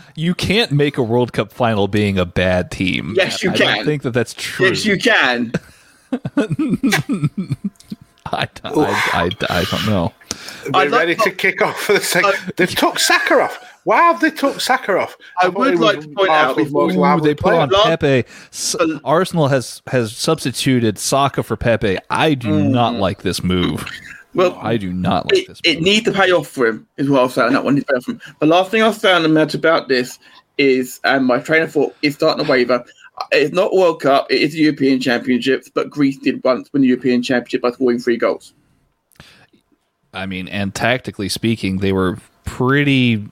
you 0.16 0.34
can't 0.36 0.72
make 0.72 0.98
a 0.98 1.04
World 1.04 1.34
Cup 1.34 1.52
final 1.52 1.88
being 1.88 2.18
a 2.18 2.26
bad 2.26 2.72
team. 2.72 3.14
Yes, 3.16 3.44
you 3.44 3.52
I 3.52 3.56
can. 3.58 3.76
don't 3.78 3.86
think 3.86 4.04
that 4.04 4.12
that's 4.12 4.34
true. 4.34 4.68
Yes, 4.68 4.86
you 4.86 4.98
can. 4.98 5.52
I, 8.26 8.48
I, 8.64 9.02
I, 9.14 9.30
I 9.50 9.64
don't 9.66 9.86
know. 9.88 10.14
We're 10.66 10.80
I'd 10.82 10.92
like 10.92 11.00
ready 11.00 11.16
to- 11.16 11.24
to 11.24 11.32
kick 11.32 11.62
off 11.62 11.80
for 11.80 11.94
the 11.94 12.00
second. 12.00 12.34
I- 12.34 12.52
They've 12.56 12.70
took 12.76 13.00
Saka 13.00 13.42
off. 13.42 13.60
Why 13.84 14.02
have 14.04 14.22
they 14.22 14.32
took 14.32 14.62
Saka 14.62 14.98
off? 14.98 15.18
I 15.40 15.44
thought 15.48 15.56
would 15.56 15.80
like 15.80 16.00
to 16.00 16.08
point 16.08 16.30
out 16.30 16.58
Arsenal's 16.58 16.94
before- 16.94 17.16
Ooh, 17.18 17.22
they 17.22 17.36
put 17.36 17.54
on 17.54 17.70
Love- 17.70 17.86
Pepe. 18.00 18.24
S- 18.52 18.76
Arsenal 19.04 19.50
has 19.50 19.82
has 19.88 20.16
substituted 20.16 20.98
Saka 20.98 21.44
for 21.44 21.58
Pepe. 21.58 21.98
I 22.10 22.34
do 22.34 22.48
mm. 22.50 22.70
not 22.70 22.96
like 22.96 23.24
this 23.24 23.44
move. 23.44 23.86
Well, 24.34 24.58
I 24.62 24.78
do 24.78 24.92
not 24.92 25.26
like 25.32 25.44
it, 25.44 25.48
this. 25.48 25.62
it 25.64 25.82
needs 25.82 26.06
to 26.06 26.12
pay 26.12 26.32
off 26.32 26.48
for 26.48 26.66
him, 26.68 26.88
is 26.98 27.10
what 27.10 27.20
I 27.20 27.24
was 27.24 27.34
saying. 27.34 27.54
That 27.54 27.64
one 27.64 27.76
needs 27.76 27.86
to 27.88 27.94
pay 27.94 27.98
off 27.98 28.04
for 28.06 28.12
him. 28.12 28.22
The 28.40 28.46
last 28.46 28.72
thing 28.72 28.82
I 28.82 28.88
was 28.88 28.98
saying 28.98 29.26
about 29.26 29.54
about 29.54 29.88
this 29.88 30.20
is, 30.58 31.00
and 31.04 31.26
my 31.26 31.40
trainer 31.40 31.68
thought 31.68 31.96
is 32.02 32.16
starting 32.16 32.44
to 32.46 32.52
waver. 32.52 32.84
Uh, 33.18 33.26
it's 33.32 33.54
not 33.54 33.74
World 33.74 34.02
Cup, 34.02 34.32
it 34.32 34.42
is 34.42 34.54
the 34.54 34.60
European 34.60 35.00
Championships, 35.00 35.70
but 35.70 35.90
Greece 35.90 36.18
did 36.18 36.44
once 36.44 36.72
win 36.74 36.82
the 36.82 36.88
European 36.88 37.22
Championship 37.22 37.62
by 37.62 37.72
scoring 37.72 38.00
three 38.00 38.18
goals. 38.18 38.54
I 40.14 40.26
mean, 40.26 40.48
and 40.48 40.74
tactically 40.74 41.30
speaking, 41.30 41.78
they 41.78 41.92
were 41.94 42.18
pretty 42.46 43.26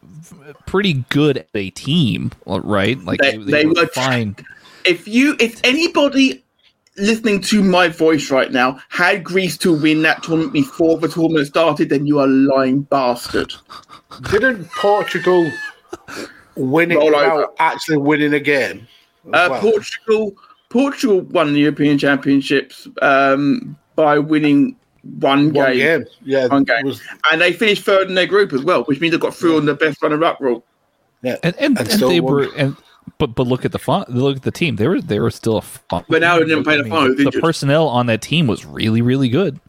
pretty 0.66 1.06
good 1.10 1.38
at 1.38 1.48
a 1.54 1.70
team, 1.72 2.32
uh, 2.48 2.60
right? 2.62 2.98
Like 3.04 3.20
They- 3.22 3.38
they 3.38 3.66
were- 3.66 3.88
fine. 3.88 4.36
If 4.86 5.08
you, 5.08 5.36
if 5.40 5.60
anybody 5.64 6.41
listening 7.02 7.42
to 7.42 7.62
my 7.64 7.88
voice 7.88 8.32
right 8.32 8.52
now 8.52 8.80
had 8.90 9.24
Greece 9.24 9.58
to 9.60 9.74
win 9.74 10.02
that 10.04 10.24
tournament 10.24 10.54
before 10.54 10.98
the 10.98 11.08
tournament 11.08 11.48
started, 11.48 11.90
then 11.90 12.06
you 12.06 12.20
are 12.20 12.26
a 12.26 12.28
lying 12.28 12.82
bastard. 12.84 13.54
Didn't 14.32 14.70
Portugal 14.72 15.50
win 16.56 16.92
it 16.92 16.96
Roll 16.96 17.08
without 17.08 17.34
over. 17.38 17.48
actually 17.60 17.98
winning 17.98 18.34
a 18.34 18.40
game? 18.40 18.88
Uh, 19.28 19.48
well? 19.52 19.62
Portugal, 19.62 20.34
Portugal 20.70 21.22
won 21.22 21.54
the 21.54 21.60
European 21.60 21.98
Championships 21.98 22.88
um, 23.02 23.78
by 23.96 24.20
winning 24.20 24.76
one, 25.20 25.54
One 25.54 25.74
game. 25.74 25.78
game. 25.78 26.06
Yeah, 26.24 26.48
One 26.48 26.64
game. 26.64 26.86
was- 26.86 27.02
and 27.32 27.42
they 27.42 27.54
finished 27.54 27.84
third 27.84 28.08
in 28.10 28.16
their 28.16 28.28
group 28.28 28.54
as 28.54 28.64
well, 28.64 28.84
which 28.84 29.00
means 29.00 29.12
they 29.14 29.18
got 29.18 29.34
through 29.36 29.58
on 29.58 29.66
the 29.66 29.74
best 29.74 30.02
runner-up 30.02 30.40
rule. 30.40 30.64
yeah. 31.24 31.38
And 31.44 31.56
and, 31.58 31.78
and, 31.80 31.90
still 31.90 32.10
they 32.10 32.20
won. 32.20 32.34
were 32.34 32.48
and 32.56 32.76
but 33.22 33.36
but 33.36 33.46
look 33.46 33.64
at 33.66 33.72
the 33.72 33.78
fun. 33.78 34.04
Look 34.10 34.38
at 34.38 34.42
the 34.42 34.52
team. 34.52 34.78
They 34.78 34.88
were 34.88 35.00
they 35.00 35.20
were 35.20 35.30
still 35.30 35.58
a 35.58 35.62
fun. 35.62 36.04
But 36.10 36.22
now 36.22 36.40
they 36.40 36.46
didn't 36.46 36.64
play 36.64 36.82
the 36.82 36.90
fun. 36.90 37.16
The, 37.16 37.30
did 37.30 37.40
personnel 37.42 37.88
on 37.88 38.08
that 38.08 38.24
team 38.24 38.48
was 38.48 38.66
really 38.66 39.04
really 39.04 39.30
good. 39.30 39.60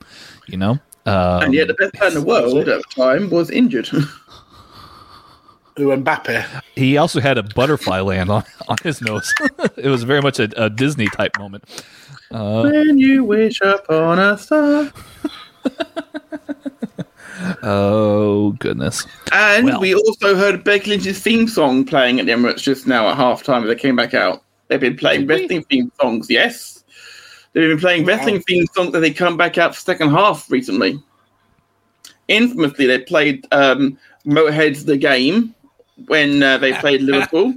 You 0.48 0.56
know. 0.56 0.78
Um, 1.04 1.42
and 1.42 1.54
yet, 1.54 1.66
the 1.68 1.74
best 1.74 1.92
player 1.94 2.08
in 2.08 2.14
the 2.14 2.22
world 2.22 2.56
at 2.56 2.64
the 2.64 2.82
time 2.94 3.28
was 3.28 3.50
injured. 3.50 3.88
Who 5.76 5.88
Mbappe? 5.88 6.62
he 6.74 6.96
also 6.96 7.20
had 7.20 7.38
a 7.38 7.42
butterfly 7.42 8.00
land 8.00 8.30
on, 8.30 8.44
on 8.68 8.76
his 8.82 9.00
nose. 9.02 9.32
it 9.76 9.88
was 9.88 10.02
very 10.02 10.20
much 10.20 10.38
a, 10.38 10.50
a 10.62 10.68
Disney 10.68 11.08
type 11.08 11.38
moment. 11.38 11.64
when 12.30 12.98
you 12.98 13.24
wish 13.24 13.60
upon 13.62 14.18
a 14.18 14.38
star. 14.38 14.92
Oh 17.62 18.52
goodness. 18.58 19.06
And 19.32 19.66
Well. 19.66 19.80
we 19.80 19.94
also 19.94 20.34
heard 20.34 20.64
Becky 20.64 20.90
Lynch's 20.90 21.20
theme 21.20 21.48
song 21.48 21.84
playing 21.84 22.20
at 22.20 22.26
the 22.26 22.32
Emirates 22.32 22.62
just 22.62 22.86
now 22.86 23.08
at 23.08 23.16
half 23.16 23.42
time 23.42 23.62
as 23.62 23.68
they 23.68 23.74
came 23.74 23.96
back 23.96 24.14
out. 24.14 24.42
They've 24.68 24.80
been 24.80 24.96
playing 24.96 25.26
wrestling 25.26 25.64
theme 25.64 25.92
songs, 26.00 26.30
yes. 26.30 26.84
They've 27.52 27.68
been 27.68 27.78
playing 27.78 28.06
wrestling 28.06 28.40
theme 28.42 28.66
songs 28.74 28.92
that 28.92 29.00
they 29.00 29.12
come 29.12 29.36
back 29.36 29.58
out 29.58 29.74
for 29.74 29.80
second 29.80 30.10
half 30.10 30.50
recently. 30.50 30.98
Infamously, 32.28 32.86
they 32.86 33.00
played 33.00 33.46
um, 33.52 33.98
Motorhead's 34.24 34.84
The 34.84 34.96
Game 34.96 35.54
when 36.06 36.42
uh, 36.42 36.58
they 36.58 36.72
played 36.80 37.02
Liverpool. 37.02 37.54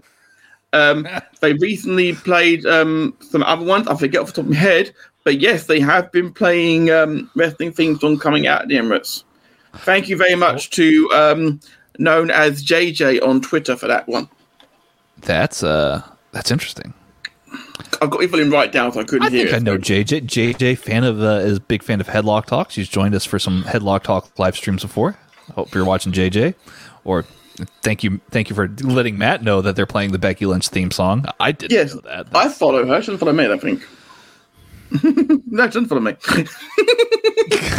Um, 0.73 1.07
they 1.39 1.53
recently 1.53 2.13
played 2.13 2.65
um, 2.65 3.15
some 3.21 3.43
other 3.43 3.63
ones. 3.63 3.87
I 3.87 3.95
forget 3.95 4.21
off 4.21 4.27
the 4.27 4.33
top 4.33 4.45
of 4.45 4.51
my 4.51 4.57
head. 4.57 4.93
But 5.23 5.39
yes, 5.39 5.65
they 5.65 5.79
have 5.79 6.11
been 6.11 6.33
playing 6.33 6.91
um, 6.91 7.31
wrestling 7.35 7.71
theme 7.71 7.97
song 7.97 8.19
coming 8.19 8.47
out 8.47 8.63
at 8.63 8.67
the 8.67 8.75
Emirates. 8.75 9.23
Thank 9.79 10.09
you 10.09 10.17
very 10.17 10.35
much 10.35 10.69
to 10.71 11.09
um, 11.13 11.59
known 11.99 12.31
as 12.31 12.63
JJ 12.63 13.25
on 13.25 13.41
Twitter 13.41 13.75
for 13.75 13.87
that 13.87 14.07
one. 14.07 14.29
That's 15.19 15.63
uh 15.63 16.01
that's 16.31 16.51
interesting. 16.51 16.93
I've 18.01 18.09
got 18.09 18.21
Evelyn 18.21 18.51
right 18.51 18.71
down, 18.71 18.91
so 18.91 18.99
I 18.99 19.03
couldn't 19.05 19.27
I 19.27 19.29
hear 19.29 19.45
think 19.47 19.55
I 19.55 19.59
know 19.59 19.77
JJ. 19.77 20.27
JJ 20.27 20.77
fan 20.77 21.03
of 21.03 21.21
uh, 21.21 21.39
is 21.43 21.59
big 21.59 21.83
fan 21.83 22.01
of 22.01 22.07
Headlock 22.07 22.45
Talks. 22.45 22.75
He's 22.75 22.89
joined 22.89 23.15
us 23.15 23.25
for 23.25 23.39
some 23.39 23.63
Headlock 23.63 24.03
Talk 24.03 24.37
live 24.37 24.55
streams 24.55 24.81
before. 24.81 25.17
I 25.49 25.53
hope 25.53 25.73
you're 25.73 25.85
watching 25.85 26.11
JJ. 26.11 26.55
Or 27.05 27.23
thank 27.81 28.03
you 28.03 28.19
thank 28.31 28.49
you 28.49 28.55
for 28.55 28.67
letting 28.83 29.17
Matt 29.17 29.43
know 29.43 29.61
that 29.61 29.75
they're 29.75 29.85
playing 29.85 30.11
the 30.11 30.19
Becky 30.19 30.45
Lynch 30.45 30.67
theme 30.67 30.91
song. 30.91 31.25
I 31.39 31.51
didn't 31.53 31.71
Yes, 31.71 31.93
know 31.95 32.01
that. 32.01 32.27
I 32.35 32.49
follow 32.49 32.85
her. 32.85 33.01
She 33.01 33.07
doesn't 33.07 33.19
follow 33.19 33.33
me, 33.33 33.45
I 33.51 33.57
think. 33.57 33.83
no, 35.47 35.63
she 35.65 35.67
doesn't 35.67 35.85
follow 35.87 36.01
me. 36.01 36.15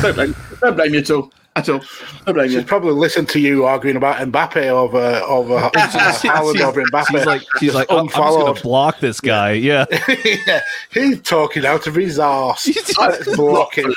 don't, 0.02 0.14
blame, 0.14 0.36
don't 0.60 0.76
blame 0.76 0.94
you 0.94 1.00
at 1.00 1.10
all. 1.10 1.32
At 1.56 1.68
all. 1.70 1.80
Don't 2.26 2.34
blame 2.34 2.50
you. 2.50 2.58
She's 2.58 2.68
probably 2.68 2.92
listened 2.92 3.30
to 3.30 3.40
you 3.40 3.64
arguing 3.64 3.96
about 3.96 4.16
Mbappe 4.30 4.56
over 4.66 4.98
over 5.26 5.58
Haaland 5.74 6.60
over 6.60 6.84
Mbappe. 6.84 7.06
She's 7.10 7.26
like 7.26 7.42
she's 7.58 7.74
like 7.74 7.86
"Oh, 7.88 7.96
I'm, 7.96 8.00
I'm 8.02 8.08
just 8.08 8.18
gonna 8.18 8.60
block 8.60 9.00
this 9.00 9.20
guy. 9.20 9.52
Yeah. 9.52 9.86
yeah, 10.46 10.60
he's 10.92 11.22
talking 11.22 11.64
out 11.64 11.86
of 11.86 11.94
his 11.94 12.18
arse. 12.18 12.68
Let's 12.98 13.34
block 13.36 13.78
him. 13.78 13.94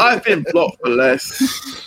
I've 0.00 0.24
been 0.24 0.44
blocked 0.50 0.80
for 0.82 0.90
less. 0.90 1.84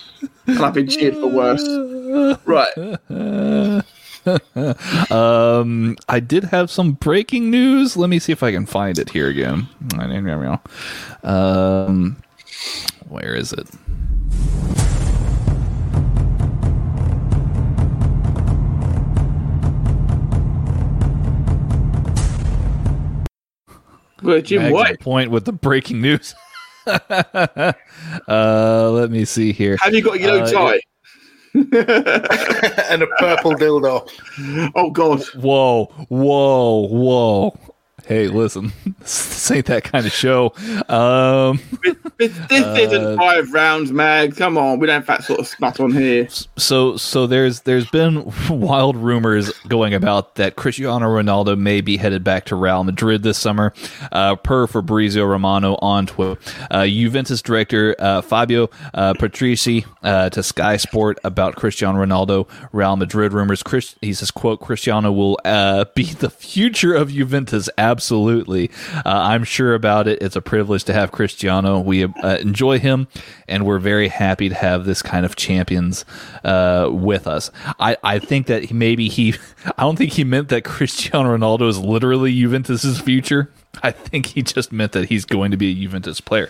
And 0.48 0.60
I've 0.60 0.74
been 0.74 0.88
cheered 0.88 1.16
for 1.16 1.28
worse. 1.28 2.38
Right. 2.46 3.84
Um, 5.10 5.96
I 6.08 6.20
did 6.20 6.44
have 6.44 6.70
some 6.70 6.92
breaking 6.92 7.50
news. 7.50 7.98
Let 7.98 8.10
me 8.10 8.20
see 8.20 8.32
if 8.32 8.44
I 8.44 8.52
can 8.52 8.66
find 8.68 9.00
it 9.00 9.10
here 9.10 9.28
again. 9.28 9.68
Um, 11.24 12.18
where 13.10 13.36
is 13.36 13.52
it? 13.52 13.68
Well, 24.22 24.42
Jim 24.42 24.64
Mag's 24.64 24.90
on 24.92 24.98
point 24.98 25.32
with 25.32 25.46
the 25.46 25.54
breaking 25.54 26.02
news. 26.02 26.36
uh, 26.88 27.74
let 28.28 29.12
me 29.12 29.26
see 29.26 29.54
here. 29.54 29.78
Have 29.82 29.94
you 29.94 30.02
got 30.02 30.18
a 30.18 30.20
yellow 30.20 30.42
Uh, 30.42 30.52
tie? 30.52 30.82
and 31.54 33.02
a 33.02 33.08
purple 33.18 33.54
dildo. 33.56 34.08
Oh, 34.76 34.92
God. 34.92 35.24
Whoa, 35.36 35.86
whoa, 36.10 36.88
whoa. 36.88 37.58
Hey, 38.10 38.28
listen, 38.28 38.74
this 39.00 39.52
ain't 39.52 39.68
that 39.68 39.84
kind 39.84 40.08
of 40.08 40.12
show. 40.12 40.52
Um, 40.90 41.60
This, 42.18 42.38
this 42.50 42.78
isn't 42.80 43.18
five 43.18 43.54
rounds, 43.54 43.94
Mag. 43.94 44.36
Come 44.36 44.58
on. 44.58 44.80
We 44.80 44.88
don't 44.88 44.96
have 44.96 45.06
that 45.06 45.24
sort 45.24 45.40
of 45.40 45.48
spat 45.48 45.80
on 45.80 45.92
here. 45.92 46.28
so, 46.58 46.98
so 46.98 47.28
there's 47.28 47.62
there's 47.62 47.90
been 47.92 48.30
wild 48.50 48.98
rumors 48.98 49.52
going 49.70 49.94
about 49.94 50.36
that 50.36 50.58
Cristiano 50.58 51.06
Ronaldo 51.06 51.58
may 51.58 51.80
be 51.80 51.96
headed 51.98 52.24
back 52.24 52.46
to 52.46 52.56
Real 52.56 52.84
Madrid 52.84 53.24
this 53.24 53.38
summer, 53.38 53.74
uh, 54.12 54.36
per 54.36 54.68
Fabrizio 54.68 55.24
Romano 55.24 55.76
on 55.76 56.08
Twitter. 56.08 56.42
Uh, 56.72 56.86
Juventus 56.88 57.42
director 57.42 57.96
uh, 58.00 58.22
Fabio 58.22 58.70
uh, 58.94 59.14
Paratici 59.14 59.86
uh, 60.04 60.30
to 60.32 60.44
Sky 60.44 60.76
Sport 60.78 61.20
about 61.24 61.56
Cristiano 61.56 62.04
Ronaldo 62.04 62.50
Real 62.74 62.98
Madrid 62.98 63.32
rumors. 63.34 63.64
Chris, 63.64 63.96
he 64.02 64.14
says, 64.14 64.32
"quote 64.32 64.60
Cristiano 64.60 65.12
will 65.12 65.38
uh, 65.46 65.86
be 65.96 66.06
the 66.06 66.30
future 66.30 66.94
of 66.96 67.12
Juventus. 67.12 67.70
Absolutely, 68.00 68.72
uh, 68.96 69.02
I'm 69.06 69.44
sure 69.44 69.74
about 69.74 70.08
it. 70.08 70.22
It's 70.22 70.38
a 70.38 70.42
privilege 70.42 70.86
to 70.86 70.94
have 70.94 71.12
Cristiano. 71.12 71.82
We 71.82 72.06
uh, 72.06 72.38
enjoy 72.38 72.80
him, 72.80 73.10
and 73.46 73.66
we're 73.66 73.80
very 73.80 74.08
happy 74.08 74.48
to 74.48 74.56
have 74.56 74.86
this 74.86 75.02
kind 75.02 75.26
of 75.26 75.36
champions 75.36 76.06
uh, 76.46 76.88
with 76.90 77.28
us. 77.28 77.52
I, 77.78 77.98
I 78.02 78.20
think 78.20 78.48
that 78.48 78.72
maybe 78.72 79.10
he, 79.10 79.36
I 79.78 79.84
don't 79.84 79.98
think 79.98 80.14
he 80.14 80.24
meant 80.24 80.48
that 80.48 80.64
Cristiano 80.64 81.38
Ronaldo 81.38 81.68
is 81.68 81.78
literally 81.78 82.34
Juventus's 82.34 83.02
future. 83.02 83.52
I 83.84 83.92
think 83.92 84.28
he 84.28 84.44
just 84.44 84.72
meant 84.72 84.94
that 84.94 85.10
he's 85.10 85.26
going 85.26 85.52
to 85.52 85.58
be 85.58 85.72
a 85.72 85.76
Juventus 85.76 86.22
player, 86.22 86.50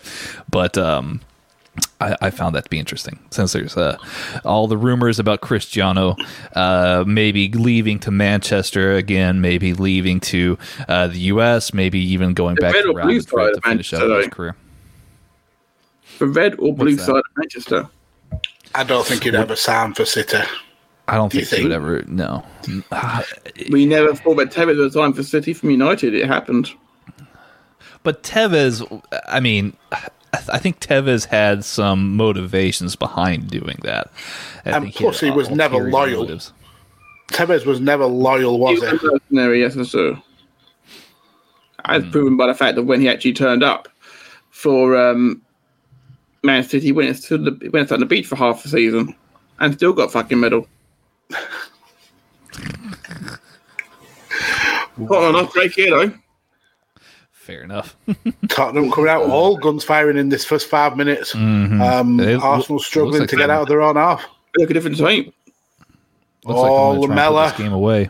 but 0.52 0.78
um, 0.78 1.22
I, 2.02 2.16
I 2.22 2.30
found 2.30 2.56
that 2.56 2.64
to 2.64 2.70
be 2.70 2.80
interesting 2.80 3.20
since 3.30 3.54
there's 3.54 3.76
uh, 3.78 3.98
all 4.46 4.68
the 4.68 4.78
rumors 4.78 5.20
about 5.20 5.42
Cristiano 5.42 6.16
uh, 6.56 7.04
maybe 7.06 7.50
leaving 7.50 8.00
to 8.00 8.12
Manchester 8.12 8.94
again, 8.96 9.42
maybe 9.42 9.74
leaving 9.74 10.20
to 10.22 10.58
uh, 10.88 11.08
the 11.08 11.20
U.S., 11.20 11.74
maybe 11.74 12.00
even 12.00 12.34
going 12.34 12.56
back 12.56 12.74
red 12.74 12.84
to 12.84 12.90
or 12.90 12.96
Real 12.96 13.06
blue 13.06 13.16
Madrid 13.18 13.28
side 13.30 13.52
to 13.52 13.58
of 13.58 13.64
finish 13.64 13.94
out 13.94 14.02
his 14.02 14.10
though? 14.10 14.30
career. 14.30 14.56
The 16.20 16.28
red 16.28 16.56
or 16.60 16.74
blue 16.74 16.98
side 16.98 17.16
of 17.18 17.24
Manchester. 17.38 17.88
I 18.76 18.84
don't 18.84 19.06
think 19.06 19.24
he'd 19.24 19.36
ever 19.36 19.56
sign 19.56 19.94
for 19.94 20.06
City. 20.06 20.38
I 21.08 21.16
don't 21.16 21.34
you 21.34 21.44
think 21.44 21.60
he 21.62 21.64
would 21.64 21.72
ever. 21.72 22.04
No, 22.08 22.46
We 23.72 23.86
never 23.86 24.14
thought 24.16 24.36
that 24.36 24.52
Tevez 24.52 24.78
was 24.78 24.94
time 24.94 25.14
for 25.14 25.24
City 25.24 25.54
from 25.54 25.70
United. 25.72 26.14
It 26.14 26.28
happened. 26.28 26.70
but 28.04 28.24
Tevez. 28.24 29.02
I 29.28 29.40
mean. 29.40 29.76
I 30.34 30.60
think 30.60 30.80
Tevez 30.80 31.26
had 31.26 31.66
some 31.66 32.16
motivations 32.16 32.96
behind 32.96 33.50
doing 33.50 33.78
that. 33.84 34.12
I 34.66 34.72
And 34.72 34.84
think 34.86 34.96
plus 34.96 35.20
had 35.20 35.28
he 35.28 35.32
was 35.36 35.50
never 35.50 35.90
loyal. 35.90 36.22
motives. 36.22 36.54
Tevez 37.30 37.66
was 37.66 37.80
never 37.80 38.06
loyal, 38.06 38.60
was 38.60 38.80
He 38.80 38.86
was 38.90 39.04
a 39.04 39.06
mercenary, 39.12 39.62
yes, 39.62 39.76
that's 39.76 39.92
true. 39.92 40.18
As 41.86 42.04
proven 42.10 42.38
by 42.38 42.48
the 42.48 42.54
fact 42.54 42.76
that 42.76 42.84
when 42.84 43.02
he 43.02 43.08
actually 43.10 43.34
turned 43.34 43.64
up 43.64 43.88
for 44.50 44.96
um, 44.98 45.42
Man 46.44 46.64
City, 46.64 46.86
he 46.88 46.92
went 46.92 47.10
and 47.10 47.18
stood 47.18 47.46
the, 47.46 47.70
went 47.70 47.90
and 47.90 47.94
on 47.94 48.00
the 48.02 48.06
beach 48.06 48.28
for 48.28 48.36
half 48.36 48.62
the 48.64 48.70
season 48.70 49.16
and 49.60 49.74
still 49.74 49.94
got 49.94 50.12
fucking 50.12 50.40
medal. 50.40 50.68
Hold 54.98 55.12
on, 55.12 55.36
off 55.36 55.54
break 55.54 55.72
here 55.74 55.90
though. 55.92 56.14
Fair 57.50 57.64
enough. 57.64 57.96
Tottenham 58.50 58.92
coming 58.92 59.10
out 59.10 59.24
all 59.24 59.58
guns 59.58 59.84
firing 59.84 60.18
in 60.18 60.30
this 60.30 60.46
first 60.46 60.68
five 60.68 60.96
minutes. 60.96 61.34
Um, 61.34 61.42
Mm-hmm. 61.42 62.20
It 62.20 62.36
Arsenal 62.44 62.76
looks 62.78 62.86
struggling 62.88 63.22
like 63.22 63.30
to 63.30 63.36
get 63.36 63.50
out 63.50 63.64
of 63.64 63.68
their 63.68 63.82
own 63.82 63.96
half. 63.96 64.24
Look 64.56 64.70
at 64.70 64.74
different 64.76 64.98
team. 64.98 65.34
Looks 66.46 66.60
like 66.60 66.72
I'm 66.72 66.72
Oh, 66.72 66.94
gonna 66.94 66.94
try 66.94 66.94
and 66.94 67.02
put 67.02 67.10
Lamela. 67.10 67.50
this 67.50 67.58
game 67.58 67.74
away. 67.74 68.10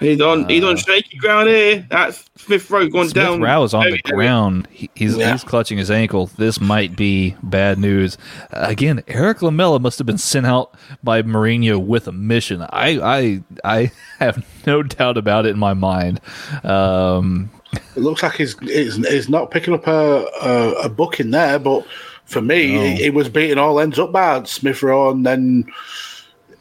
He's 0.00 0.20
on 0.20 0.48
he's 0.48 0.64
on 0.64 0.76
shaky 0.76 1.18
ground 1.18 1.48
here. 1.48 1.86
That's 1.90 2.24
Smith 2.36 2.70
Rowe 2.70 2.88
going 2.88 3.08
Smith 3.08 3.22
down. 3.22 3.40
Rowe 3.42 3.62
is 3.64 3.74
on 3.74 3.80
the 3.84 3.90
Heavy, 3.90 4.00
heavy. 4.04 4.16
ground. 4.16 4.66
He, 4.70 4.90
he's 4.94 5.16
Yeah. 5.16 5.32
he's 5.32 5.44
clutching 5.44 5.76
his 5.78 5.90
ankle. 5.90 6.26
This 6.38 6.58
might 6.60 6.96
be 6.96 7.36
bad 7.42 7.78
news. 7.78 8.16
Uh, 8.52 8.64
again, 8.68 9.02
Erik 9.08 9.42
Lamela 9.42 9.78
must 9.78 9.98
have 9.98 10.06
been 10.06 10.16
sent 10.18 10.46
out 10.46 10.74
by 11.04 11.22
Mourinho 11.22 11.78
with 11.78 12.08
a 12.08 12.12
mission. 12.12 12.62
I 12.62 12.98
I 13.00 13.42
I 13.64 13.92
have 14.18 14.44
no 14.66 14.82
doubt 14.82 15.18
about 15.18 15.44
it 15.46 15.50
in 15.50 15.58
my 15.58 15.74
mind. 15.74 16.20
Um, 16.64 17.50
It 17.94 18.00
looks 18.00 18.22
like 18.22 18.34
he's 18.36 18.58
he's, 18.60 18.96
he's 18.96 19.28
not 19.28 19.50
picking 19.50 19.74
up 19.74 19.86
a, 19.86 20.24
a, 20.42 20.70
a 20.84 20.88
book 20.88 21.20
in 21.20 21.30
there, 21.30 21.58
but 21.58 21.84
for 22.24 22.40
me, 22.40 22.68
he, 22.68 22.96
he 23.04 23.10
was 23.10 23.28
beating 23.28 23.58
all 23.58 23.78
ends 23.80 23.98
up 23.98 24.12
by 24.12 24.42
Smith 24.44 24.82
Rowe, 24.82 25.10
and 25.10 25.26
then 25.26 25.70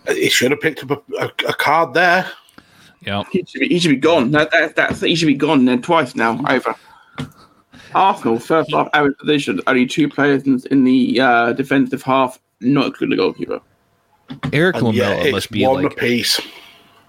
he 0.08 0.30
should 0.30 0.52
have 0.52 0.60
picked 0.60 0.84
up 0.84 0.92
a, 0.92 1.16
a, 1.24 1.26
a 1.50 1.54
card 1.54 1.94
there. 1.94 2.30
Yeah, 3.02 3.24
He 3.32 3.46
should 3.48 3.60
be, 3.62 3.68
he 3.70 3.80
should 3.80 3.90
be 3.92 3.96
gone. 3.98 4.32
That, 4.32 4.52
that, 4.52 4.76
that's 4.76 5.00
he 5.02 5.16
should 5.16 5.28
be 5.28 5.34
gone 5.34 5.66
then 5.66 5.82
twice 5.82 6.16
now. 6.16 6.40
Over. 6.50 6.76
Arsenal 7.96 8.40
first 8.40 8.72
half 8.72 8.88
average 8.94 9.18
position. 9.18 9.60
Only 9.68 9.86
two 9.86 10.08
players 10.10 10.44
in, 10.44 10.62
in 10.70 10.84
the 10.84 11.20
uh, 11.20 11.54
defensive 11.54 12.04
half, 12.04 12.40
not 12.62 12.88
including 12.88 13.18
the 13.18 13.24
goalkeeper. 13.24 13.62
Erik 14.54 14.76
And 14.76 14.86
Lamela 14.88 15.26
yeah, 15.26 15.32
must 15.32 15.50
be 15.50 15.66
one 15.66 15.84
like 15.84 15.94
apiece. 15.94 16.40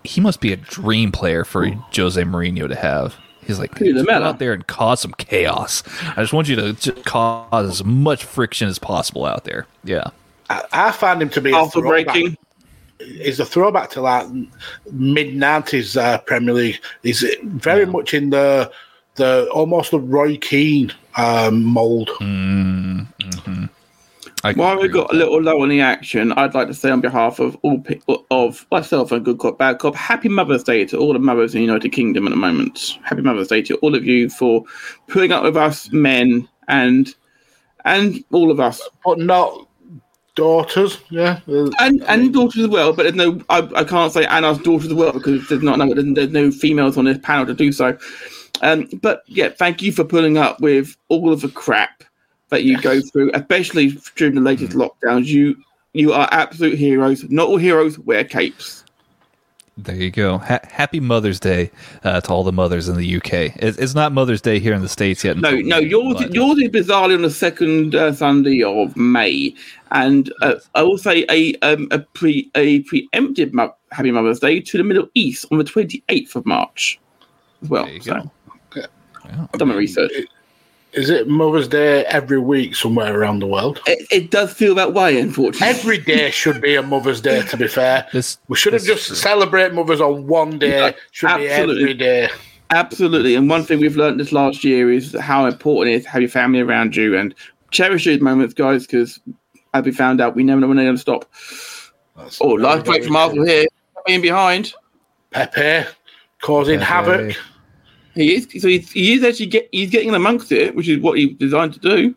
he 0.04 0.20
must 0.22 0.40
be 0.40 0.52
a 0.52 0.56
dream 0.56 1.12
player 1.12 1.44
for 1.44 1.66
Jose 1.94 2.22
Mourinho 2.22 2.66
to 2.68 2.74
have. 2.76 3.16
He's 3.42 3.58
like, 3.58 3.76
Who, 3.78 3.92
"Just 3.92 4.08
out 4.08 4.38
there 4.38 4.52
and 4.52 4.66
cause 4.66 5.00
some 5.00 5.12
chaos. 5.12 5.82
I 6.16 6.20
just 6.22 6.32
want 6.32 6.48
you 6.48 6.56
to 6.56 6.72
just 6.72 7.04
cause 7.04 7.68
as 7.80 7.84
much 7.84 8.24
friction 8.24 8.68
as 8.68 8.78
possible 8.78 9.24
out 9.26 9.44
there. 9.44 9.66
Yeah. 9.84 10.10
I, 10.48 10.64
I 10.72 10.92
find 10.92 11.20
him 11.20 11.28
to 11.30 11.40
be 11.40 11.50
a 11.50 11.56
Also 11.56 11.80
throwback. 11.80 12.06
breaking. 12.06 12.36
He's 13.00 13.40
a 13.40 13.46
throwback 13.46 13.90
to 13.90 14.00
like 14.00 14.26
mid 14.92 15.34
nineties 15.34 15.96
uh, 15.96 16.18
Premier 16.18 16.54
League. 16.54 16.80
He's 17.02 17.24
very 17.42 17.86
much 17.86 18.14
in 18.14 18.30
the 18.30 18.70
the 19.16 19.48
almost 19.52 19.90
the 19.90 20.00
Roy 20.00 20.36
Keane 20.36 20.92
um, 21.16 21.64
mold. 21.64 22.10
I 24.42 24.52
can 24.52 24.62
While 24.62 24.76
we 24.78 24.86
agree 24.86 25.00
got 25.00 25.12
a 25.12 25.16
little 25.16 25.40
low 25.42 25.62
on 25.62 25.68
the 25.68 25.82
action, 25.82 26.32
I'd 26.32 26.54
like 26.54 26.68
to 26.68 26.74
say 26.74 26.90
on 26.90 27.02
behalf 27.02 27.40
of 27.40 27.56
all 27.62 27.78
pe- 27.80 28.00
of 28.30 28.66
myself 28.70 29.12
and 29.12 29.22
Good 29.24 29.38
Cop 29.38 29.58
Bad 29.58 29.78
Cop, 29.78 29.94
Happy 29.94 30.30
Mother's 30.30 30.62
Day 30.62 30.86
to 30.86 30.96
all 30.96 31.12
the 31.12 31.18
mothers 31.18 31.54
in 31.54 31.60
the 31.60 31.66
United 31.66 31.90
Kingdom 31.90 32.26
at 32.26 32.30
the 32.30 32.36
moment. 32.36 32.98
Happy 33.02 33.20
Mother's 33.20 33.48
Day 33.48 33.60
to 33.62 33.76
all 33.76 33.94
of 33.94 34.06
you 34.06 34.30
for 34.30 34.64
putting 35.08 35.32
up 35.32 35.42
with 35.42 35.56
us 35.56 35.92
men 35.92 36.48
and 36.68 37.14
and 37.84 38.24
all 38.32 38.50
of 38.50 38.60
us 38.60 38.80
but 39.04 39.18
not 39.18 39.66
daughters. 40.40 40.98
Yeah, 41.10 41.40
and 41.46 42.02
and 42.08 42.32
daughters 42.32 42.62
as 42.62 42.68
well. 42.68 42.94
But 42.94 43.02
there's 43.02 43.14
no, 43.14 43.42
I, 43.50 43.58
I 43.76 43.84
can't 43.84 44.10
say 44.10 44.24
Anna's 44.24 44.58
daughters 44.58 44.86
as 44.86 44.94
well 44.94 45.12
because 45.12 45.46
there's 45.48 45.62
not 45.62 45.78
no, 45.78 45.92
there's, 45.92 46.30
no 46.30 46.50
females 46.50 46.96
on 46.96 47.04
this 47.04 47.18
panel 47.18 47.44
to 47.44 47.52
do 47.52 47.70
so. 47.72 47.98
Um, 48.62 48.88
but 49.02 49.22
yeah, 49.26 49.50
thank 49.50 49.82
you 49.82 49.92
for 49.92 50.02
pulling 50.02 50.38
up 50.38 50.58
with 50.60 50.96
all 51.08 51.30
of 51.30 51.42
the 51.42 51.50
crap 51.50 52.04
that 52.48 52.64
you 52.64 52.80
go 52.80 53.02
through, 53.02 53.30
especially 53.34 53.98
during 54.16 54.34
the 54.34 54.40
latest 54.40 54.72
lockdowns. 54.72 55.26
You 55.26 55.56
you 55.92 56.14
are 56.14 56.26
absolute 56.32 56.78
heroes. 56.78 57.22
Not 57.30 57.48
all 57.48 57.58
heroes 57.58 57.98
wear 57.98 58.24
capes. 58.24 58.84
There 59.78 59.94
you 59.96 60.10
go. 60.10 60.38
Ha- 60.38 60.60
happy 60.70 61.00
Mother's 61.00 61.40
Day 61.40 61.70
uh, 62.04 62.20
to 62.20 62.30
all 62.32 62.44
the 62.44 62.52
mothers 62.52 62.88
in 62.88 62.96
the 62.96 63.16
UK. 63.16 63.32
It's, 63.56 63.78
it's 63.78 63.94
not 63.94 64.12
Mother's 64.12 64.42
Day 64.42 64.58
here 64.58 64.74
in 64.74 64.82
the 64.82 64.88
states 64.88 65.24
yet. 65.24 65.38
No, 65.38 65.52
no, 65.52 65.80
May, 65.80 65.86
yours 65.86 66.14
but- 66.18 66.34
yours 66.34 66.58
is 66.58 66.68
bizarrely 66.68 67.14
on 67.14 67.22
the 67.22 67.30
second 67.30 67.94
uh, 67.94 68.12
Sunday 68.12 68.62
of 68.62 68.94
May, 68.96 69.54
and 69.90 70.30
uh, 70.42 70.56
I 70.74 70.82
will 70.82 70.98
say 70.98 71.24
a 71.30 71.54
um, 71.60 71.88
a 71.92 72.00
pre 72.00 72.50
a 72.54 72.82
preemptive 72.82 73.52
mo- 73.52 73.74
Happy 73.90 74.10
Mother's 74.10 74.40
Day 74.40 74.60
to 74.60 74.76
the 74.76 74.84
Middle 74.84 75.08
East 75.14 75.46
on 75.50 75.58
the 75.58 75.64
twenty 75.64 76.02
eighth 76.10 76.36
of 76.36 76.44
March 76.44 77.00
as 77.62 77.70
well. 77.70 77.84
There 77.84 77.94
you 77.94 78.00
so, 78.02 78.30
go. 78.70 78.82
I've 79.24 79.52
done 79.52 79.68
my 79.68 79.76
research. 79.76 80.12
Is 80.92 81.10
it 81.10 81.28
Mother's 81.28 81.68
Day 81.68 82.04
every 82.06 82.38
week 82.38 82.74
somewhere 82.74 83.18
around 83.18 83.38
the 83.40 83.46
world? 83.46 83.80
It, 83.86 84.06
it 84.10 84.30
does 84.30 84.52
feel 84.52 84.74
that 84.76 84.92
way, 84.92 85.20
unfortunately. 85.20 85.66
Every 85.68 85.98
day 85.98 86.30
should 86.30 86.60
be 86.60 86.74
a 86.76 86.82
Mother's 86.82 87.20
Day. 87.20 87.42
To 87.42 87.56
be 87.56 87.68
fair, 87.68 88.06
This- 88.12 88.38
we 88.48 88.56
shouldn't 88.56 88.84
just 88.84 89.06
true. 89.08 89.16
celebrate 89.16 89.72
mothers 89.74 90.00
on 90.00 90.26
one 90.26 90.58
day. 90.58 90.78
Yeah, 90.88 90.92
should 91.12 91.36
be 91.38 91.48
absolutely. 91.48 91.82
every 91.82 91.94
day. 91.94 92.28
Absolutely. 92.70 93.34
And 93.34 93.50
one 93.50 93.64
thing 93.64 93.80
we've 93.80 93.96
learned 93.96 94.20
this 94.20 94.32
last 94.32 94.62
year 94.62 94.92
is 94.92 95.16
how 95.20 95.46
important 95.46 95.92
it 95.94 95.98
is 95.98 96.04
to 96.04 96.10
have 96.10 96.22
your 96.22 96.30
family 96.30 96.60
around 96.60 96.94
you 96.94 97.16
and 97.16 97.34
cherish 97.72 98.04
those 98.04 98.20
moments, 98.20 98.54
guys, 98.54 98.86
because 98.86 99.18
as 99.74 99.84
we 99.84 99.90
found 99.92 100.20
out, 100.20 100.36
we 100.36 100.42
never 100.44 100.60
know 100.60 100.68
when 100.68 100.76
they're 100.76 100.86
going 100.86 100.96
to 100.96 101.00
stop. 101.00 101.24
That's 102.16 102.40
Oh, 102.40 102.48
life 102.50 102.84
break 102.84 102.98
very 103.02 103.06
from 103.06 103.16
Arsenal 103.16 103.44
true. 103.44 103.52
here, 103.54 103.66
being 104.06 104.20
behind. 104.22 104.72
Pepe 105.32 105.88
causing 106.42 106.78
Pepe. 106.80 106.84
havoc. 106.86 107.36
He 108.14 108.34
is 108.34 108.44
so 108.60 108.68
he's, 108.68 108.90
he 108.90 109.12
is 109.14 109.24
actually 109.24 109.46
get 109.46 109.68
he's 109.72 109.90
getting 109.90 110.14
amongst 110.14 110.50
it, 110.52 110.74
which 110.74 110.88
is 110.88 110.98
what 111.00 111.18
he's 111.18 111.36
designed 111.36 111.74
to 111.74 111.80
do. 111.80 112.14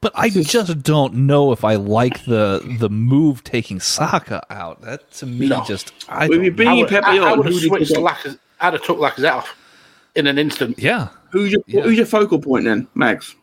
But 0.00 0.12
I 0.14 0.30
just 0.30 0.82
don't 0.84 1.12
know 1.14 1.50
if 1.52 1.64
I 1.64 1.74
like 1.74 2.24
the 2.24 2.62
the 2.78 2.88
move 2.88 3.42
taking 3.44 3.80
Saka 3.80 4.42
out. 4.48 4.80
That 4.82 5.10
to 5.14 5.26
me 5.26 5.48
No. 5.48 5.64
just 5.66 5.92
I 6.08 6.28
Well, 6.28 6.38
don't 6.38 6.44
you 6.44 6.50
know. 6.50 6.56
bring- 6.56 6.68
I 6.68 6.70
Bringing 6.72 6.80
would, 6.84 6.88
Pepe 6.90 7.06
I, 7.06 7.16
I 7.16 7.30
on, 7.32 7.38
would 7.38 7.46
have 7.46 7.54
who 7.54 7.60
do 7.60 7.66
you 7.66 7.68
switched 7.68 7.94
put 7.94 8.04
on? 8.04 8.14
Lacazette. 8.14 8.38
I'd 8.60 8.72
have 8.74 8.82
took 8.82 8.98
Lacazette 8.98 9.32
off 9.32 9.56
in 10.14 10.26
an 10.26 10.38
instant. 10.38 10.78
yeah. 10.78 11.08
Who's 11.30 11.52
your 11.52 11.62
Yeah. 11.66 11.82
who's 11.82 11.96
your 11.96 12.06
focal 12.06 12.38
point 12.40 12.64
then, 12.64 12.86
Max? 12.94 13.34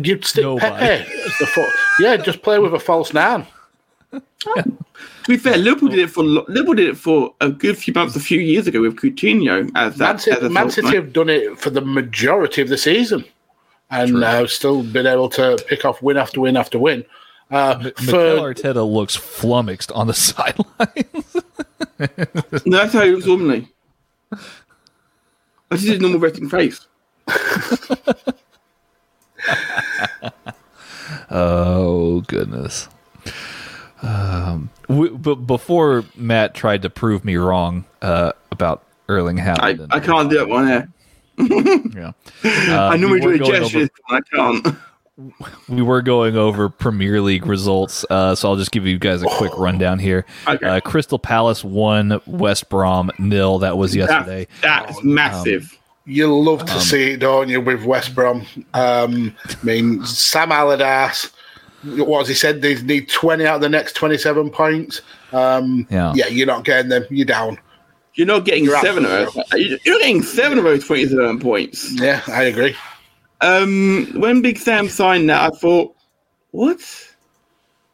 You'd 0.00 0.24
stick 0.24 0.44
Nobody. 0.44 0.68
Pepe 0.76 1.12
as 1.22 1.38
the 1.38 1.46
fo- 1.46 1.68
Yeah, 1.98 2.16
just 2.16 2.42
play 2.42 2.58
with 2.58 2.72
a 2.74 2.78
false 2.78 3.12
nine. 3.12 3.46
To 5.22 5.28
be 5.28 5.36
fair, 5.36 5.56
Liverpool 5.56 5.88
did 5.88 6.00
it 6.00 6.10
for 6.10 6.24
Liverpool 6.24 6.74
did 6.74 6.88
it 6.88 6.96
for 6.96 7.34
a 7.40 7.48
good 7.50 7.78
few 7.78 7.94
months, 7.94 8.16
a 8.16 8.20
few 8.20 8.40
years 8.40 8.66
ago 8.66 8.80
with 8.80 8.96
Coutinho 8.96 9.70
as 9.76 9.96
that. 9.96 10.14
Man 10.14 10.18
City, 10.18 10.46
as 10.46 10.50
Man 10.50 10.70
City 10.70 10.94
have 10.96 11.12
done 11.12 11.28
it 11.28 11.58
for 11.58 11.70
the 11.70 11.80
majority 11.80 12.60
of 12.60 12.68
the 12.68 12.78
season 12.78 13.24
and 13.90 14.24
uh, 14.24 14.46
still 14.46 14.82
been 14.82 15.06
able 15.06 15.28
to 15.28 15.62
pick 15.68 15.84
off 15.84 16.02
win 16.02 16.16
after 16.16 16.40
win 16.40 16.56
after 16.56 16.78
win. 16.78 17.04
Uh, 17.50 17.78
Mikel 17.78 17.92
for, 18.06 18.54
Arteta 18.54 18.90
looks 18.90 19.14
flummoxed 19.14 19.92
on 19.92 20.06
the 20.06 20.14
sideline. 20.18 20.64
No, 22.64 22.78
that's 22.78 22.94
how 22.94 23.02
he 23.04 23.10
looks 23.12 23.26
normally. 23.26 23.68
That's 25.68 25.82
his 25.82 26.00
normal 26.00 26.18
resting 26.18 26.48
face. 26.48 26.86
oh 31.30 32.22
goodness. 32.26 32.88
Um, 34.02 34.70
w- 34.88 35.16
but 35.16 35.36
before 35.36 36.04
Matt 36.16 36.54
tried 36.54 36.82
to 36.82 36.90
prove 36.90 37.24
me 37.24 37.36
wrong 37.36 37.84
uh, 38.02 38.32
about 38.50 38.82
Erling 39.08 39.40
I, 39.40 39.44
Haaland, 39.44 39.86
I 39.90 40.00
can't 40.00 40.28
do 40.30 40.38
that 40.38 40.48
one 40.48 40.66
there. 40.66 40.88
yeah. 41.38 42.12
Uh, 42.44 42.88
I 42.92 42.96
normally 42.96 43.20
we 43.20 43.26
were 43.26 43.38
do 43.38 43.44
a 43.44 43.46
going 43.46 43.62
gesture, 43.62 43.78
over- 43.78 43.90
I 44.08 44.20
can't. 44.34 44.76
we 45.68 45.82
were 45.82 46.02
going 46.02 46.36
over 46.36 46.68
Premier 46.68 47.20
League 47.20 47.46
results, 47.46 48.04
uh, 48.10 48.34
so 48.34 48.48
I'll 48.48 48.56
just 48.56 48.72
give 48.72 48.86
you 48.86 48.98
guys 48.98 49.22
a 49.22 49.26
quick 49.26 49.52
rundown 49.56 49.98
here. 49.98 50.24
Okay. 50.48 50.66
Uh, 50.66 50.80
Crystal 50.80 51.18
Palace 51.18 51.62
won, 51.62 52.20
West 52.26 52.68
Brom 52.70 53.10
nil. 53.18 53.58
That 53.60 53.76
was 53.76 53.94
yesterday. 53.94 54.48
That, 54.62 54.86
that's 54.88 55.04
massive. 55.04 55.78
You 56.06 56.34
love 56.34 56.62
Um, 56.62 56.66
to 56.66 56.80
see 56.80 57.12
it, 57.12 57.18
don't 57.20 57.48
you, 57.48 57.60
with 57.60 57.84
West 57.84 58.14
Brom? 58.14 58.44
Um, 58.74 59.36
I 59.48 59.54
mean, 59.64 60.04
Sam 60.04 60.50
Allardyce, 60.50 61.30
what 61.84 62.20
has 62.20 62.28
he 62.28 62.34
said? 62.34 62.62
They 62.62 62.74
need 62.82 63.08
20 63.08 63.46
out 63.46 63.56
of 63.56 63.60
the 63.60 63.68
next 63.68 63.94
27 63.94 64.50
points. 64.50 65.00
Um, 65.32 65.86
Yeah. 65.90 66.12
yeah, 66.14 66.28
you're 66.28 66.46
not 66.46 66.64
getting 66.64 66.88
them. 66.88 67.04
You're 67.10 67.26
down. 67.26 67.58
You're 68.14 68.26
not 68.26 68.44
getting 68.44 68.64
You're 68.64 68.78
seven 68.80 69.04
of 69.04 69.10
absolutely 69.10 69.68
those. 69.70 69.80
You're 69.84 69.94
not 69.94 70.00
getting 70.00 70.22
seven 70.22 70.58
of 70.58 70.64
those 70.64 70.86
27 70.86 71.40
points. 71.40 71.92
Yeah, 72.00 72.20
I 72.28 72.44
agree. 72.44 72.76
Um, 73.40 74.08
when 74.16 74.42
Big 74.42 74.58
Sam 74.58 74.88
signed 74.88 75.28
that, 75.30 75.52
I 75.52 75.56
thought, 75.56 75.94
what? 76.50 76.80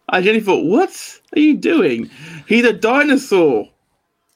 I 0.09 0.21
genuinely 0.21 0.45
thought, 0.45 0.65
what 0.65 1.21
are 1.37 1.41
you 1.41 1.57
doing? 1.57 2.11
He's 2.47 2.65
a 2.65 2.73
dinosaur. 2.73 3.69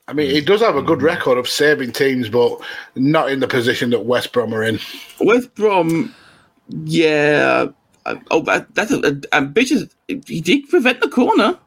I 0.09 0.13
mean, 0.15 0.31
he 0.31 0.41
does 0.41 0.61
have 0.61 0.77
a 0.77 0.83
good 0.83 1.03
record 1.03 1.39
of 1.39 1.49
saving 1.49 1.93
teams, 1.93 2.29
but 2.29 2.59
not 2.95 3.31
in 3.31 3.41
the 3.41 3.49
position 3.49 3.91
that 3.91 4.05
West 4.05 4.33
Brom 4.33 4.55
are 4.55 4.63
in. 4.63 4.79
West 5.21 5.55
Brom, 5.55 6.15
yeah. 6.85 7.67
Uh, 8.07 8.17
Oh, 8.31 8.41
that, 8.43 8.75
that's 8.75 8.91
a, 8.91 8.99
a 9.01 9.37
ambitious. 9.37 9.89
He 10.09 10.41
did 10.41 10.69
prevent 10.69 11.01
the 11.01 11.09
corner. 11.09 11.59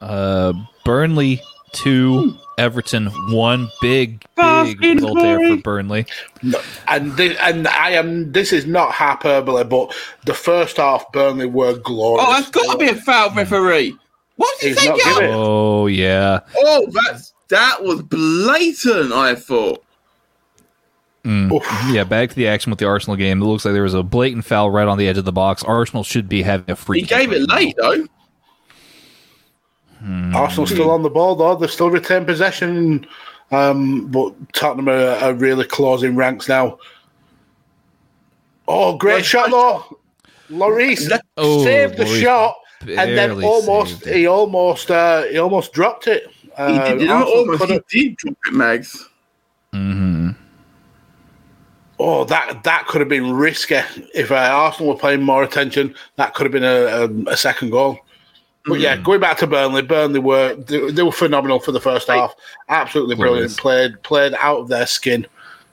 Uh, 0.00 0.52
Burnley 0.84 1.40
two, 1.72 2.34
Everton 2.56 3.06
one. 3.32 3.68
Big, 3.80 4.20
big 4.36 4.76
Fucking 4.76 4.94
result 4.96 5.18
there 5.18 5.36
for 5.38 5.44
glory. 5.44 5.56
Burnley. 5.62 6.06
No, 6.42 6.60
and 6.86 7.16
thi- 7.16 7.36
and 7.38 7.66
I 7.68 7.90
am. 7.90 8.32
This 8.32 8.52
is 8.52 8.64
not 8.66 8.92
hyperbole, 8.92 9.64
but 9.64 9.94
the 10.24 10.34
first 10.34 10.76
half 10.76 11.10
Burnley 11.12 11.46
were 11.46 11.76
glorious. 11.78 12.26
Oh, 12.28 12.32
that's 12.32 12.50
got 12.50 12.72
to 12.72 12.78
be 12.78 12.88
a 12.88 12.94
foul 12.94 13.34
referee. 13.34 13.96
What 14.36 14.60
did 14.60 14.68
He's 14.68 14.80
he 14.80 14.88
not 14.88 14.98
take 15.00 15.04
giving 15.14 15.30
it. 15.30 15.34
Oh 15.34 15.86
yeah, 15.88 16.40
Oh, 16.56 16.86
that's 16.90 17.34
that 17.48 17.82
was 17.82 18.02
blatant. 18.02 19.12
I 19.12 19.34
thought. 19.34 19.84
Oof. 21.26 21.66
yeah. 21.90 22.04
Back 22.04 22.30
to 22.30 22.34
the 22.36 22.48
action 22.48 22.70
with 22.70 22.78
the 22.78 22.86
Arsenal 22.86 23.16
game. 23.16 23.42
It 23.42 23.44
looks 23.44 23.64
like 23.64 23.74
there 23.74 23.82
was 23.82 23.94
a 23.94 24.02
blatant 24.02 24.44
foul 24.44 24.70
right 24.70 24.86
on 24.88 24.98
the 24.98 25.08
edge 25.08 25.18
of 25.18 25.24
the 25.24 25.32
box. 25.32 25.62
Arsenal 25.64 26.04
should 26.04 26.28
be 26.28 26.42
having 26.42 26.70
a 26.70 26.76
free. 26.76 27.00
He 27.00 27.06
gave 27.06 27.32
it 27.32 27.48
late 27.48 27.74
though. 27.76 28.06
Arsenal 30.34 30.66
still 30.66 30.90
on 30.90 31.02
the 31.02 31.10
ball 31.10 31.34
though. 31.34 31.56
They 31.56 31.66
still 31.66 31.90
retain 31.90 32.24
possession, 32.24 33.06
um, 33.50 34.06
but 34.06 34.32
Tottenham 34.54 34.88
are, 34.88 35.16
are 35.16 35.34
really 35.34 35.64
closing 35.64 36.14
ranks 36.14 36.48
now. 36.48 36.78
Oh, 38.68 38.96
great 38.96 39.24
shot 39.24 39.50
though, 39.50 39.98
Lloris 40.50 41.10
Oh, 41.36 41.64
saved 41.64 41.96
the 41.96 42.04
Lloris 42.04 42.20
shot, 42.22 42.54
and 42.82 43.18
then 43.18 43.42
almost 43.42 44.06
he 44.06 44.26
almost 44.28 44.90
uh, 44.90 45.24
he 45.24 45.38
almost 45.38 45.72
dropped 45.72 46.06
it. 46.06 46.28
Uh, 46.56 46.68
He 46.92 46.98
did, 46.98 47.10
Arsenal 47.10 47.38
almost, 47.38 47.64
he 47.90 48.08
did 48.08 48.16
drop 48.18 48.36
it, 48.46 48.54
Mags. 48.54 49.08
Oh, 51.98 52.24
that 52.24 52.62
that 52.62 52.86
could 52.86 53.00
have 53.00 53.08
been 53.08 53.32
risky 53.32 53.80
if 54.14 54.30
uh, 54.30 54.34
Arsenal 54.36 54.94
were 54.94 55.00
paying 55.00 55.22
more 55.22 55.42
attention. 55.42 55.94
That 56.16 56.34
could 56.34 56.44
have 56.44 56.52
been 56.52 56.64
a, 56.64 57.28
a, 57.28 57.32
a 57.32 57.36
second 57.36 57.70
goal. 57.70 57.98
But 58.66 58.80
yeah, 58.80 58.96
going 58.96 59.20
back 59.20 59.38
to 59.38 59.46
Burnley, 59.46 59.82
Burnley 59.82 60.20
were 60.20 60.54
they, 60.54 60.90
they 60.90 61.02
were 61.02 61.12
phenomenal 61.12 61.58
for 61.58 61.72
the 61.72 61.80
first 61.80 62.08
half. 62.08 62.34
Absolutely 62.68 63.16
brilliant. 63.16 63.56
Played 63.56 64.02
played 64.02 64.34
out 64.34 64.58
of 64.60 64.68
their 64.68 64.86
skin. 64.86 65.26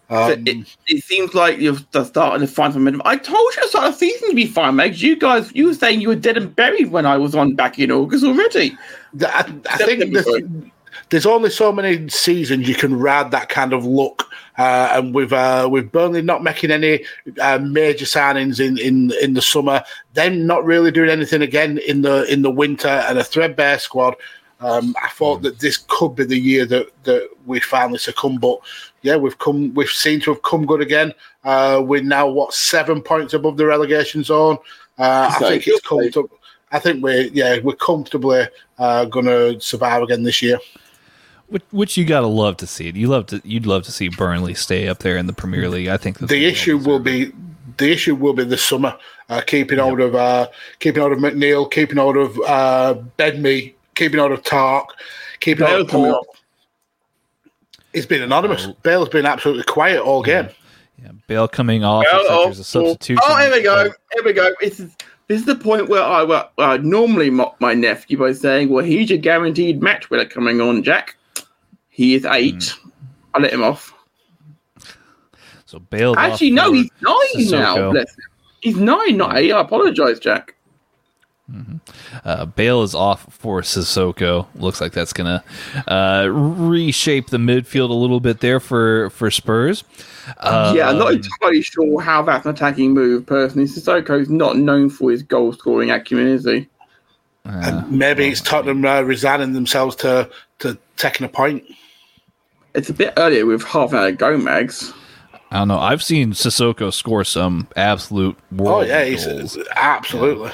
So 0.09 0.33
Um, 0.33 0.43
it, 0.45 0.77
it 0.87 1.03
seems 1.03 1.33
like 1.33 1.57
you're 1.57 1.77
st- 1.77 2.05
starting 2.05 2.45
to 2.45 2.53
find 2.53 2.71
some. 2.73 3.01
I 3.05 3.17
told 3.17 3.53
you 3.55 3.57
at 3.57 3.63
the 3.63 3.69
start 3.69 3.85
of 3.87 3.93
the 3.93 3.97
season 3.97 4.29
to 4.29 4.35
be 4.35 4.45
fine, 4.45 4.75
Mags. 4.75 5.01
You 5.01 5.15
guys, 5.15 5.51
you 5.55 5.65
were 5.65 5.73
saying 5.73 5.99
you 5.99 6.09
were 6.09 6.15
dead 6.15 6.37
and 6.37 6.55
buried 6.55 6.91
when 6.91 7.07
I 7.07 7.17
was 7.17 7.33
on 7.33 7.55
back 7.55 7.79
in 7.79 7.91
August 7.91 8.23
already. 8.23 8.77
I, 9.21 9.51
I 9.69 9.77
think 9.77 10.03
there's, 11.09 11.25
only 11.25 11.49
so 11.49 11.71
many 11.71 12.07
seasons 12.09 12.67
you 12.67 12.75
can 12.75 12.97
ride 12.97 13.31
that 13.31 13.49
kind 13.49 13.73
of 13.73 13.85
look. 13.85 14.23
Uh, 14.57 14.89
and 14.93 15.13
with 15.13 15.33
uh, 15.33 15.67
with 15.69 15.91
Burnley 15.91 16.21
not 16.21 16.41
making 16.41 16.71
any 16.71 17.03
uh, 17.41 17.57
major 17.59 18.05
signings 18.05 18.65
in, 18.65 18.77
in, 18.77 19.11
in 19.21 19.33
the 19.33 19.41
summer, 19.41 19.83
then 20.13 20.47
not 20.47 20.63
really 20.63 20.91
doing 20.91 21.09
anything 21.09 21.41
again 21.41 21.77
in 21.79 22.01
the 22.01 22.23
in 22.31 22.41
the 22.41 22.51
winter, 22.51 22.87
and 22.87 23.17
a 23.17 23.23
threadbare 23.23 23.79
squad. 23.79 24.15
Um, 24.61 24.95
I 25.03 25.09
thought 25.09 25.41
that 25.41 25.59
this 25.59 25.83
could 25.89 26.15
be 26.15 26.23
the 26.23 26.39
year 26.39 26.65
that, 26.67 26.87
that 27.03 27.29
we 27.45 27.59
finally 27.59 27.97
succumb, 27.97 28.37
but 28.37 28.59
yeah, 29.01 29.17
we've 29.17 29.37
come. 29.37 29.73
We've 29.73 29.89
seemed 29.89 30.23
to 30.23 30.33
have 30.33 30.41
come 30.43 30.65
good 30.65 30.81
again. 30.81 31.13
Uh, 31.43 31.83
we're 31.85 32.01
now 32.01 32.27
what 32.27 32.53
seven 32.53 33.01
points 33.01 33.33
above 33.33 33.57
the 33.57 33.65
relegation 33.65 34.23
zone. 34.23 34.57
Uh, 34.97 35.29
I 35.35 35.39
think 35.39 35.67
it's 35.67 35.85
comfortable. 35.85 36.39
I 36.71 36.79
think 36.79 37.03
we're 37.03 37.27
yeah 37.27 37.59
we're 37.63 37.75
comfortably 37.75 38.47
uh, 38.79 39.05
going 39.05 39.25
to 39.25 39.59
survive 39.59 40.01
again 40.03 40.23
this 40.23 40.41
year. 40.41 40.57
Which, 41.47 41.63
which 41.71 41.97
you 41.97 42.05
gotta 42.05 42.27
love 42.27 42.57
to 42.57 42.67
see. 42.67 42.89
You 42.89 43.07
love 43.07 43.27
to. 43.27 43.41
You'd 43.43 43.67
love 43.67 43.83
to 43.83 43.91
see 43.91 44.09
Burnley 44.09 44.55
stay 44.55 44.87
up 44.87 44.99
there 44.99 45.15
in 45.15 45.27
the 45.27 45.33
Premier 45.33 45.69
League. 45.69 45.87
I 45.87 45.97
think 45.97 46.17
the 46.17 46.45
issue 46.45 46.77
will 46.77 46.99
be 46.99 47.31
the 47.77 47.91
issue 47.91 48.15
will 48.15 48.33
be 48.33 48.43
this 48.43 48.63
summer 48.63 48.97
uh, 49.29 49.41
keeping 49.45 49.79
hold 49.79 49.99
of 49.99 50.15
uh, 50.15 50.47
keeping 50.79 51.01
hold 51.01 51.13
of 51.13 51.19
McNeil, 51.19 51.69
keeping 51.69 51.97
hold 51.97 52.17
of 52.17 52.39
uh, 52.41 52.95
Ben 53.17 53.41
Mee, 53.41 53.75
keeping 53.95 54.19
hold 54.19 54.31
of 54.31 54.43
Tark, 54.43 54.89
keeping 55.39 55.65
hold 55.65 55.81
of 55.81 55.87
Port. 55.89 56.27
It's 57.93 58.05
been 58.05 58.21
anonymous. 58.21 58.67
Bale's 58.83 59.09
been 59.09 59.25
absolutely 59.25 59.63
quiet 59.63 60.01
all 60.01 60.21
game. 60.21 60.49
Yeah, 61.01 61.11
Bale 61.27 61.47
coming 61.47 61.83
off. 61.83 62.05
Oh, 62.11 62.17
looks 62.17 62.29
like 62.29 62.37
oh, 62.39 62.45
there's 62.45 62.59
a 62.59 62.63
substitution. 62.63 63.23
Oh, 63.23 63.37
here 63.37 63.51
we 63.51 63.61
go. 63.61 63.83
Here 64.13 64.23
we 64.23 64.33
go. 64.33 64.51
This 64.59 64.79
is 64.79 64.95
this 65.27 65.39
is 65.39 65.45
the 65.45 65.55
point 65.55 65.89
where 65.89 66.03
I 66.03 66.23
well, 66.23 66.51
I 66.57 66.77
normally 66.77 67.29
mock 67.29 67.59
my 67.61 67.73
nephew 67.73 68.17
by 68.17 68.33
saying, 68.33 68.69
"Well, 68.69 68.83
he's 68.83 69.09
your 69.09 69.19
guaranteed 69.19 69.81
match 69.81 70.09
winner 70.09 70.25
coming 70.25 70.59
on, 70.59 70.83
Jack." 70.83 71.15
He 71.95 72.13
is 72.13 72.25
eight. 72.25 72.67
Hmm. 72.67 72.89
I 73.33 73.39
let 73.39 73.53
him 73.53 73.63
off. 73.63 73.93
So 75.65 75.79
Bale. 75.79 76.13
Actually, 76.17 76.51
no, 76.51 76.73
he's 76.73 76.91
nine 77.01 77.61
now. 77.61 77.75
Sissoko. 77.77 77.91
Bless 77.93 78.09
him. 78.11 78.23
He's 78.59 78.75
nine, 78.75 79.15
not 79.15 79.37
eight. 79.37 79.53
I 79.53 79.61
apologize, 79.61 80.19
Jack. 80.19 80.55
Uh, 82.25 82.45
Bale 82.45 82.83
is 82.83 82.93
off 82.93 83.31
for 83.31 83.61
Sissoko. 83.61 84.45
Looks 84.55 84.81
like 84.81 84.91
that's 84.91 85.13
gonna 85.13 85.41
uh, 85.87 86.27
reshape 86.29 87.27
the 87.27 87.37
midfield 87.37 87.91
a 87.91 87.93
little 87.93 88.19
bit 88.19 88.41
there 88.41 88.59
for 88.59 89.09
for 89.11 89.31
Spurs. 89.31 89.85
Uh, 90.39 90.73
yeah, 90.75 90.89
I'm 90.89 90.97
not 90.97 91.13
entirely 91.13 91.61
sure 91.61 92.01
how 92.01 92.23
that's 92.23 92.45
an 92.45 92.51
attacking 92.51 92.93
move. 92.93 93.25
Personally, 93.25 93.67
Sissoko's 93.67 94.29
not 94.29 94.57
known 94.57 94.89
for 94.89 95.11
his 95.11 95.23
goal 95.23 95.53
scoring 95.53 95.91
acumen, 95.91 96.27
is 96.27 96.43
he? 96.43 96.67
And 97.45 97.89
maybe 97.91 98.27
it's 98.27 98.41
Tottenham 98.41 98.83
uh, 98.83 99.01
resigning 99.01 99.53
themselves 99.53 99.95
to 99.97 100.29
to 100.59 100.77
taking 100.97 101.25
a 101.25 101.29
point. 101.29 101.63
It's 102.75 102.89
a 102.89 102.93
bit 102.93 103.13
earlier 103.17 103.45
with 103.45 103.63
half 103.63 103.91
an 103.93 103.97
hour 103.99 104.11
to 104.11 104.17
go, 104.17 104.37
Mags. 104.37 104.93
I 105.51 105.59
don't 105.59 105.69
know. 105.69 105.79
I've 105.79 106.03
seen 106.03 106.31
Sissoko 106.33 106.91
score 106.93 107.23
some 107.23 107.67
absolute 107.75 108.35
Oh 108.59 108.63
world 108.63 108.87
yeah, 108.87 109.05
he's, 109.05 109.25
goals. 109.25 109.57
absolutely. 109.75 110.51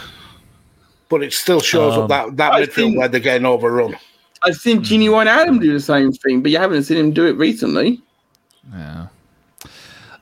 But 1.09 1.23
it 1.23 1.33
still 1.33 1.59
shows 1.59 1.95
Um, 1.95 2.03
up 2.03 2.09
that 2.09 2.37
that 2.37 2.53
I 2.53 2.61
midfield 2.63 2.73
think- 2.73 2.97
where 2.99 3.07
they're 3.07 3.19
getting 3.19 3.45
overrun. 3.45 3.97
I've 4.43 4.55
seen 4.55 4.81
Gini 4.81 5.07
Wijnaldum 5.07 5.59
do 5.61 5.71
the 5.73 5.79
same 5.79 6.11
thing, 6.11 6.41
but 6.41 6.51
you 6.51 6.57
haven't 6.57 6.83
seen 6.83 6.97
him 6.97 7.11
do 7.11 7.25
it 7.27 7.33
recently. 7.37 8.01
Yeah. 8.75 9.07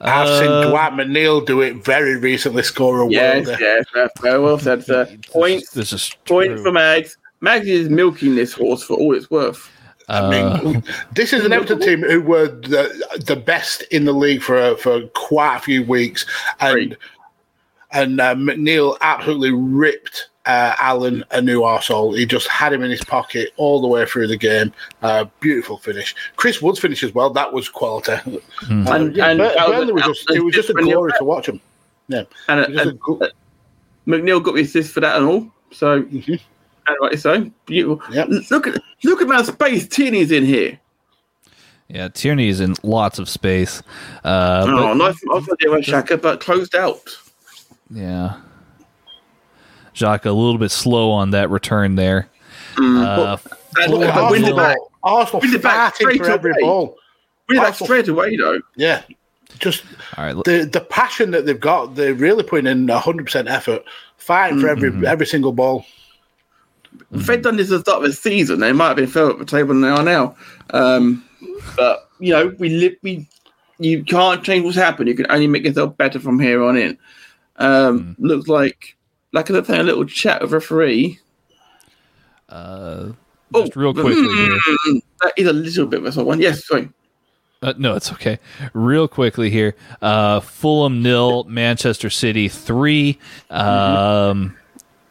I've 0.01 0.27
Uh, 0.27 0.39
seen 0.39 0.69
Dwight 0.69 0.93
McNeil 0.93 1.45
do 1.45 1.61
it 1.61 1.83
very 1.83 2.17
recently, 2.17 2.63
score 2.63 3.01
a 3.01 3.09
Yes, 3.09 3.47
worlder. 3.47 3.57
yes, 3.61 3.85
very, 3.93 4.09
very 4.21 4.39
well 4.39 4.57
said, 4.59 4.83
sir. 4.85 5.07
Point, 5.31 5.63
This 5.73 5.91
is 5.93 6.15
point 6.25 6.59
for 6.61 6.71
Mags. 6.71 7.17
Mags 7.41 7.67
is 7.67 7.89
milking 7.89 8.35
this 8.35 8.53
horse 8.53 8.83
for 8.83 8.95
all 8.95 9.13
it's 9.15 9.29
worth. 9.29 9.69
I 10.09 10.29
mean, 10.29 10.83
this 11.13 11.33
is 11.33 11.45
an 11.45 11.53
Everton 11.57 11.79
team 11.79 12.01
who 12.01 12.21
were 12.21 12.47
the 12.47 13.21
the 13.25 13.35
best 13.35 13.83
in 13.91 14.05
the 14.05 14.13
league 14.13 14.41
for 14.41 14.75
for 14.77 15.01
quite 15.09 15.57
a 15.57 15.59
few 15.59 15.83
weeks, 15.83 16.25
and 16.59 16.73
Great. 16.73 16.97
and 17.91 18.19
uh, 18.19 18.35
McNeil 18.35 18.97
absolutely 19.01 19.51
ripped 19.51 20.29
uh, 20.45 20.73
Allen 20.79 21.23
a 21.31 21.41
new 21.41 21.61
arsehole. 21.61 22.17
He 22.17 22.25
just 22.25 22.47
had 22.47 22.73
him 22.73 22.81
in 22.81 22.89
his 22.89 23.03
pocket 23.03 23.49
all 23.57 23.81
the 23.81 23.87
way 23.87 24.05
through 24.05 24.27
the 24.27 24.37
game. 24.37 24.73
Uh, 25.03 25.25
beautiful 25.41 25.77
finish. 25.77 26.15
Chris 26.37 26.59
Wood's 26.61 26.79
finish 26.79 27.03
as 27.03 27.13
well. 27.13 27.29
That 27.29 27.53
was 27.53 27.69
quality. 27.69 28.13
Uh, 28.13 28.19
And- 28.69 29.15
yeah, 29.15 29.27
and 29.29 29.37
Bur- 29.39 29.53
that 29.53 29.67
was- 29.69 29.77
Burnley 29.77 29.93
was 29.93 30.03
just, 30.03 30.31
it 30.31 30.39
was 30.43 30.55
just 30.55 30.69
a 30.71 30.73
glory 30.73 31.11
to 31.19 31.23
watch 31.23 31.47
him. 31.49 31.61
Yeah, 32.07 32.23
And, 32.47 32.61
It 32.61 32.75
a 32.77 32.81
and 32.89 32.99
go- 32.99 33.21
McNeil 34.07 34.41
got 34.41 34.55
the 34.55 34.61
assist 34.61 34.91
for 34.91 35.01
that 35.01 35.17
and 35.17 35.25
all. 35.27 35.51
So, 35.71 36.01
Mhm. 36.01 36.39
And 36.89 36.97
right, 37.01 37.19
so 37.19 37.49
beautiful. 37.65 38.01
Yep. 38.13 38.27
Look 38.49 38.67
at 38.67 38.81
look 39.03 39.21
at 39.21 39.27
that 39.27 39.45
space 39.45 39.87
Tierney's 39.87 40.31
in 40.31 40.43
here. 40.45 40.79
yeah, 41.87 42.07
Tierney 42.09 42.49
is 42.49 42.59
in 42.59 42.75
lots 42.83 43.19
of 43.19 43.29
space. 43.29 43.81
Uh, 44.23 44.65
but- 44.65 44.73
oh, 44.73 44.93
nice, 44.93 45.15
nice 45.23 45.47
idea 45.51 45.69
by 45.69 45.81
Xhaka, 45.81 46.21
but 46.21 46.39
closed 46.39 46.75
out. 46.75 47.01
Yeah. 47.91 48.37
Jacques 49.93 50.25
a 50.25 50.31
little 50.31 50.57
bit 50.57 50.71
slow 50.71 51.11
on 51.11 51.31
that 51.31 51.49
return 51.49 51.95
there. 51.95 52.29
Mm. 52.75 53.03
Uh, 53.03 53.37
And 53.81 53.91
Look 53.91 54.01
look 54.01 54.09
at 54.09 54.17
at 54.17 54.31
win 54.31 54.41
the 54.41 54.47
Arsenal. 54.51 54.55
back. 54.57 54.77
Arsenal 55.03 55.41
Win 55.41 55.51
the 55.51 55.59
back 55.59 55.95
straight 55.95 56.23
for 56.23 56.29
every 56.31 56.51
away. 56.51 56.61
ball. 56.61 56.97
Win 57.49 57.57
that 57.57 57.75
straight 57.75 58.07
away 58.07 58.35
though. 58.37 58.59
Yeah, 58.75 59.01
just 59.59 59.83
All 60.17 60.25
right, 60.25 60.35
the 60.45 60.69
the 60.71 60.81
passion 60.81 61.31
that 61.31 61.45
they've 61.45 61.59
got. 61.59 61.95
They're 61.95 62.13
really 62.13 62.43
putting 62.43 62.67
in 62.67 62.87
hundred 62.87 63.25
percent 63.25 63.47
effort, 63.47 63.83
fighting 64.17 64.59
for 64.59 64.69
every 64.69 64.91
Mm-hmm. 64.91 65.05
every 65.05 65.25
single 65.25 65.51
ball. 65.51 65.85
If 67.11 67.25
they'd 67.27 67.41
done 67.41 67.57
this 67.57 67.71
at 67.71 67.77
the 67.77 67.79
start 67.79 68.03
of 68.03 68.09
the 68.09 68.13
season, 68.13 68.59
they 68.59 68.71
might 68.73 68.87
have 68.89 68.97
been 68.97 69.07
further 69.07 69.31
up 69.31 69.39
the 69.39 69.45
table 69.45 69.69
than 69.69 69.81
they 69.81 69.89
are 69.89 70.03
now. 70.03 70.35
Um, 70.71 71.23
but 71.75 72.09
you 72.19 72.33
know, 72.33 72.53
we 72.59 72.69
live. 72.69 72.93
We 73.01 73.27
you 73.79 74.03
can't 74.03 74.43
change 74.43 74.65
what's 74.65 74.75
happened. 74.77 75.07
You 75.07 75.15
can 75.15 75.29
only 75.31 75.47
make 75.47 75.63
yourself 75.63 75.95
better 75.97 76.19
from 76.19 76.39
here 76.39 76.63
on 76.63 76.77
in. 76.77 76.97
Um, 77.57 78.15
Looks 78.19 78.47
like 78.47 78.95
like 79.31 79.49
I 79.49 79.53
was 79.53 79.67
saying, 79.67 79.81
a 79.81 79.83
little 79.83 80.05
chat 80.05 80.41
with 80.41 80.51
referee. 80.51 81.19
uh, 82.49 83.11
Oh, 83.51 83.61
just 83.63 83.75
real 83.75 83.93
quickly 83.93 84.13
here. 84.21 84.59
mm, 84.87 85.01
That 85.21 85.33
is 85.35 85.47
a 85.47 85.53
little 85.53 85.87
bit 85.87 85.99
of 86.01 86.05
a 86.05 86.11
sort 86.11 86.27
one. 86.27 86.39
Yes, 86.39 86.67
sorry. 86.67 86.89
Uh, 87.63 87.73
no, 87.77 87.95
it's 87.95 88.11
okay. 88.11 88.39
Real 88.73 89.07
quickly 89.07 89.49
here. 89.49 89.75
Uh, 90.01 90.39
Fulham 90.39 91.01
nil, 91.01 91.43
Manchester 91.45 92.09
City 92.11 92.47
three. 92.47 93.17
Um, 93.49 94.55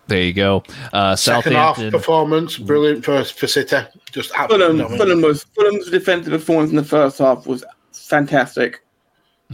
there 0.08 0.22
you 0.22 0.32
go. 0.32 0.62
Uh, 0.92 1.14
Second 1.16 1.52
half 1.52 1.76
performance, 1.90 2.56
brilliant 2.58 3.04
for 3.04 3.22
for 3.24 3.46
City. 3.46 3.76
Just 4.10 4.32
absolutely 4.36 4.78
Fulham. 4.82 4.98
Fulham 4.98 5.22
was 5.22 5.44
Fulham's 5.44 5.90
defensive 5.90 6.32
performance 6.32 6.70
in 6.70 6.76
the 6.76 6.84
first 6.84 7.18
half 7.18 7.46
was 7.46 7.64
fantastic. 7.92 8.80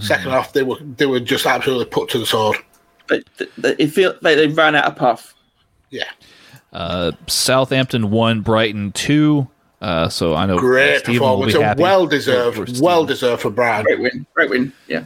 Second 0.01 0.31
half, 0.31 0.53
they 0.53 0.63
were 0.65 0.79
they 0.81 1.07
were 1.07 1.21
just 1.21 1.47
absolutely 1.47 1.85
put 1.87 2.09
to 2.11 2.19
the 2.19 2.27
sword. 2.27 2.57
They, 3.09 3.23
they, 3.59 3.77
it 3.79 3.89
felt 3.93 4.23
like 4.23 4.37
they 4.37 4.49
ran 4.49 4.75
out 4.75 4.87
of 4.87 4.97
puff. 4.97 5.35
Yeah, 5.91 6.05
Uh, 6.73 7.13
Southampton 7.29 8.11
one, 8.11 8.41
Brighton 8.41 8.91
two. 8.93 9.47
Uh, 9.81 10.09
so 10.09 10.35
I 10.35 10.47
know 10.47 10.59
great 10.59 11.01
Stephen 11.01 11.21
will 11.21 11.45
be 11.45 11.53
performance, 11.53 11.63
happy 11.69 11.83
well 11.83 12.01
for- 12.05 12.07
for 12.07 12.17
deserved, 12.17 12.69
Stephen. 12.69 12.83
well 12.85 13.05
deserved 13.05 13.43
for 13.43 13.51
Brian. 13.51 13.85
Great 13.85 14.01
win, 14.01 14.27
great 14.35 14.51
win. 14.51 14.73
Yeah. 14.89 15.05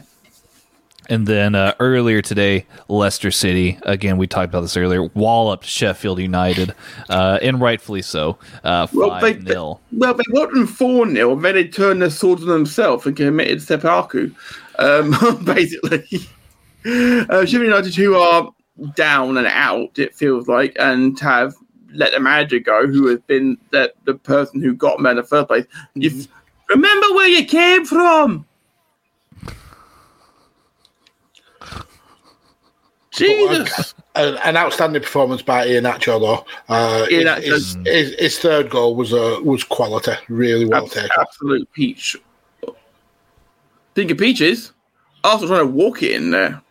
And 1.09 1.25
then 1.25 1.55
uh, 1.55 1.73
earlier 1.79 2.21
today, 2.21 2.65
Leicester 2.87 3.31
City. 3.31 3.79
Again, 3.81 4.17
we 4.17 4.27
talked 4.27 4.45
about 4.49 4.61
this 4.61 4.77
earlier. 4.77 5.05
Walloped 5.15 5.65
Sheffield 5.65 6.19
United, 6.19 6.75
uh, 7.09 7.39
and 7.41 7.59
rightfully 7.59 8.03
so. 8.03 8.37
Uh, 8.63 8.85
Well, 8.93 9.19
they, 9.19 9.33
Five 9.33 9.43
nil. 9.43 9.81
well, 9.91 10.13
they 10.13 10.23
wasn't 10.29 10.69
4 10.69 11.09
0, 11.09 11.31
and 11.33 11.43
then 11.43 11.55
they 11.55 11.67
turned 11.67 12.01
their 12.03 12.11
swords 12.11 12.43
on 12.43 12.49
themselves 12.49 13.05
and 13.07 13.17
committed 13.17 13.61
seppuku, 13.61 14.29
um, 14.77 15.15
basically. 15.43 16.05
Uh, 16.85 17.43
Sheffield 17.45 17.63
United, 17.63 17.95
who 17.95 18.15
are 18.15 18.51
down 18.95 19.37
and 19.37 19.47
out, 19.47 19.97
it 19.97 20.13
feels 20.15 20.47
like, 20.47 20.75
and 20.79 21.19
have 21.19 21.53
let 21.93 22.11
the 22.13 22.19
manager 22.19 22.59
go, 22.59 22.85
who 22.85 23.07
has 23.07 23.19
been 23.21 23.57
the, 23.71 23.91
the 24.05 24.13
person 24.13 24.61
who 24.61 24.73
got 24.75 24.97
them 24.97 25.07
in 25.07 25.15
the 25.17 25.23
first 25.23 25.47
place. 25.47 25.65
You 25.95 26.11
f- 26.19 26.27
remember 26.69 27.07
where 27.15 27.27
you 27.27 27.43
came 27.45 27.83
from. 27.83 28.45
Jesus. 33.27 33.93
An, 34.15 34.37
an 34.37 34.57
outstanding 34.57 35.01
performance 35.01 35.41
by 35.41 35.67
Iheanacho, 35.67 36.19
though. 36.19 36.45
Uh, 36.67 37.05
Ian 37.11 37.41
his, 37.41 37.73
his, 37.73 37.77
his, 37.85 38.15
his 38.19 38.39
third 38.39 38.69
goal 38.69 38.95
was 38.95 39.13
uh, 39.13 39.39
was 39.43 39.63
quality, 39.63 40.13
really 40.27 40.65
well 40.65 40.83
Abs- 40.83 40.93
taken. 40.93 41.09
absolute 41.19 41.71
peach. 41.73 42.17
Think 43.95 44.11
of 44.11 44.17
peaches. 44.17 44.73
Arsenal 45.23 45.55
trying 45.55 45.67
to 45.67 45.73
walk 45.73 46.03
it 46.03 46.11
in 46.11 46.31
there. 46.31 46.61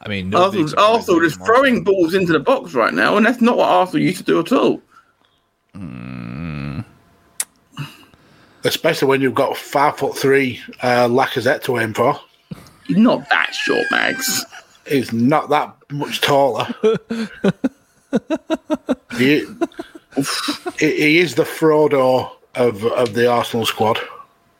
I 0.00 0.08
mean, 0.08 0.28
no 0.30 0.44
Arsenal, 0.44 0.68
Arsenal 0.76 1.20
there 1.20 1.28
just 1.28 1.44
throwing 1.44 1.82
balls 1.82 2.12
into 2.14 2.32
the 2.32 2.40
box 2.40 2.74
right 2.74 2.92
now, 2.92 3.16
and 3.16 3.24
that's 3.24 3.40
not 3.40 3.56
what 3.56 3.68
Arsenal 3.68 4.02
used 4.02 4.18
to 4.18 4.24
do 4.24 4.38
at 4.40 4.52
all. 4.52 4.82
Especially 8.64 9.08
when 9.08 9.20
you've 9.20 9.34
got 9.34 9.56
five 9.56 9.96
foot 9.96 10.16
three 10.16 10.60
uh, 10.82 11.08
Lacazette 11.08 11.62
to 11.64 11.78
aim 11.78 11.94
for. 11.94 12.18
He's 12.86 12.96
not 12.96 13.28
that 13.30 13.54
short, 13.54 13.86
Max. 13.90 14.44
He's 14.86 15.12
not 15.12 15.48
that 15.50 15.74
much 15.90 16.20
taller. 16.20 16.66
he, 19.16 19.46
he 20.78 20.96
he 20.96 21.18
is 21.18 21.34
the 21.34 21.44
Frodo 21.44 22.30
of 22.54 22.84
of 22.84 23.14
the 23.14 23.26
Arsenal 23.26 23.66
squad. 23.66 23.98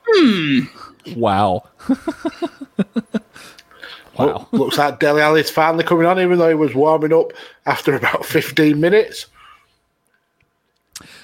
Hmm. 0.07 0.61
Wow. 1.15 1.63
wow. 4.17 4.47
Looks 4.51 4.77
like 4.77 4.99
Dele 4.99 5.21
Alli's 5.21 5.51
finally 5.51 5.83
coming 5.83 6.05
on, 6.05 6.19
even 6.19 6.39
though 6.39 6.49
he 6.49 6.55
was 6.55 6.73
warming 6.73 7.13
up 7.13 7.31
after 7.65 7.95
about 7.95 8.25
15 8.25 8.79
minutes. 8.79 9.27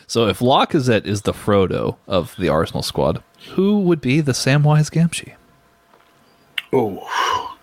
So 0.08 0.28
if 0.28 0.40
Lacazette 0.40 1.06
is 1.06 1.22
the 1.22 1.32
Frodo 1.32 1.98
of 2.06 2.36
the 2.38 2.50
Arsenal 2.50 2.84
squad, 2.84 3.24
who 3.54 3.80
would 3.80 4.02
be 4.02 4.20
the 4.22 4.34
Samwise 4.34 4.92
Gamgee? 4.92 5.34
Oh, 6.74 7.56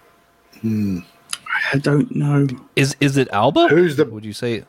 I 0.65 1.79
don't 1.81 2.15
know. 2.15 2.47
Is 2.77 2.97
is 3.01 3.17
it 3.17 3.29
Auba? 3.31 3.69
Who's 3.71 3.97
the- 3.97 4.05
Would 4.05 4.25
you 4.25 4.33
say? 4.33 4.65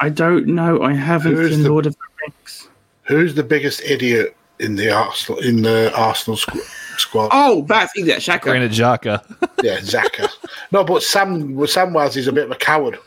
I 0.00 0.08
don't 0.08 0.46
know. 0.46 0.82
I 0.82 0.92
haven't 0.94 1.34
Who's 1.34 1.52
seen 1.54 1.62
the- 1.62 1.70
Lord 1.70 1.86
of 1.86 1.94
the 1.94 1.98
Rings. 2.22 2.68
who's 3.02 3.34
the 3.34 3.42
biggest 3.42 3.82
idiot 3.82 4.36
in 4.58 4.76
the 4.76 4.90
Arsenal 4.90 5.40
in 5.40 5.62
the 5.62 5.92
Arsenal 5.94 6.36
squ- 6.36 6.98
squad? 6.98 7.30
Oh, 7.32 7.62
that's 7.68 7.96
easy. 7.96 8.12
Xhaka. 8.12 8.42
Granit 8.42 8.72
Xhaka. 8.72 9.22
Yeah, 9.62 9.76
Xhaka. 9.80 10.30
no, 10.72 10.84
but 10.84 11.02
Sam 11.02 11.54
well, 11.54 11.68
Samwise 11.68 12.16
is 12.16 12.26
a 12.28 12.32
bit 12.32 12.44
of 12.44 12.50
a 12.50 12.54
coward. 12.56 12.98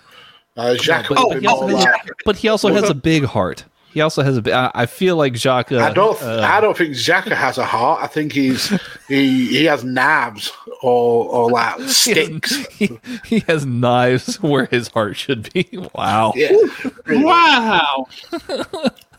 Uh, 0.56 0.76
Xhaka 0.78 1.10
but, 1.16 1.28
would 1.30 1.34
be 1.40 1.40
he 1.42 1.48
also 1.48 1.66
like- 1.68 2.12
but 2.26 2.36
he 2.36 2.48
also 2.48 2.72
has 2.74 2.90
a 2.90 2.94
big 2.94 3.26
heart. 3.26 3.66
He 3.94 4.02
also 4.02 4.24
has 4.24 4.38
a 4.38 4.42
big. 4.42 4.54
I 4.54 4.72
I 4.74 4.86
feel 4.88 5.16
like 5.16 5.34
Xhaka. 5.34 5.80
I 5.80 5.94
don't. 5.94 6.22
uh, 6.22 6.42
I 6.42 6.60
don't 6.62 6.76
think 6.76 6.96
Xhaka 6.96 7.32
has 7.34 7.58
a 7.58 7.66
heart. 7.66 8.02
I 8.04 8.08
think 8.08 8.32
he's 8.34 8.70
he 9.08 9.46
he 9.48 9.66
has 9.66 9.84
knives 9.84 10.52
or 10.82 11.26
or 11.26 11.52
like 11.52 11.80
sticks. 11.88 12.56
he, 12.68 13.00
he 13.26 13.40
has 13.42 13.66
knives 13.66 14.36
where 14.42 14.66
his 14.66 14.88
heart 14.90 15.16
should 15.16 15.54
be. 15.54 15.68
Wow. 15.94 16.34
Yeah. 16.36 16.52
Wow. 17.08 18.08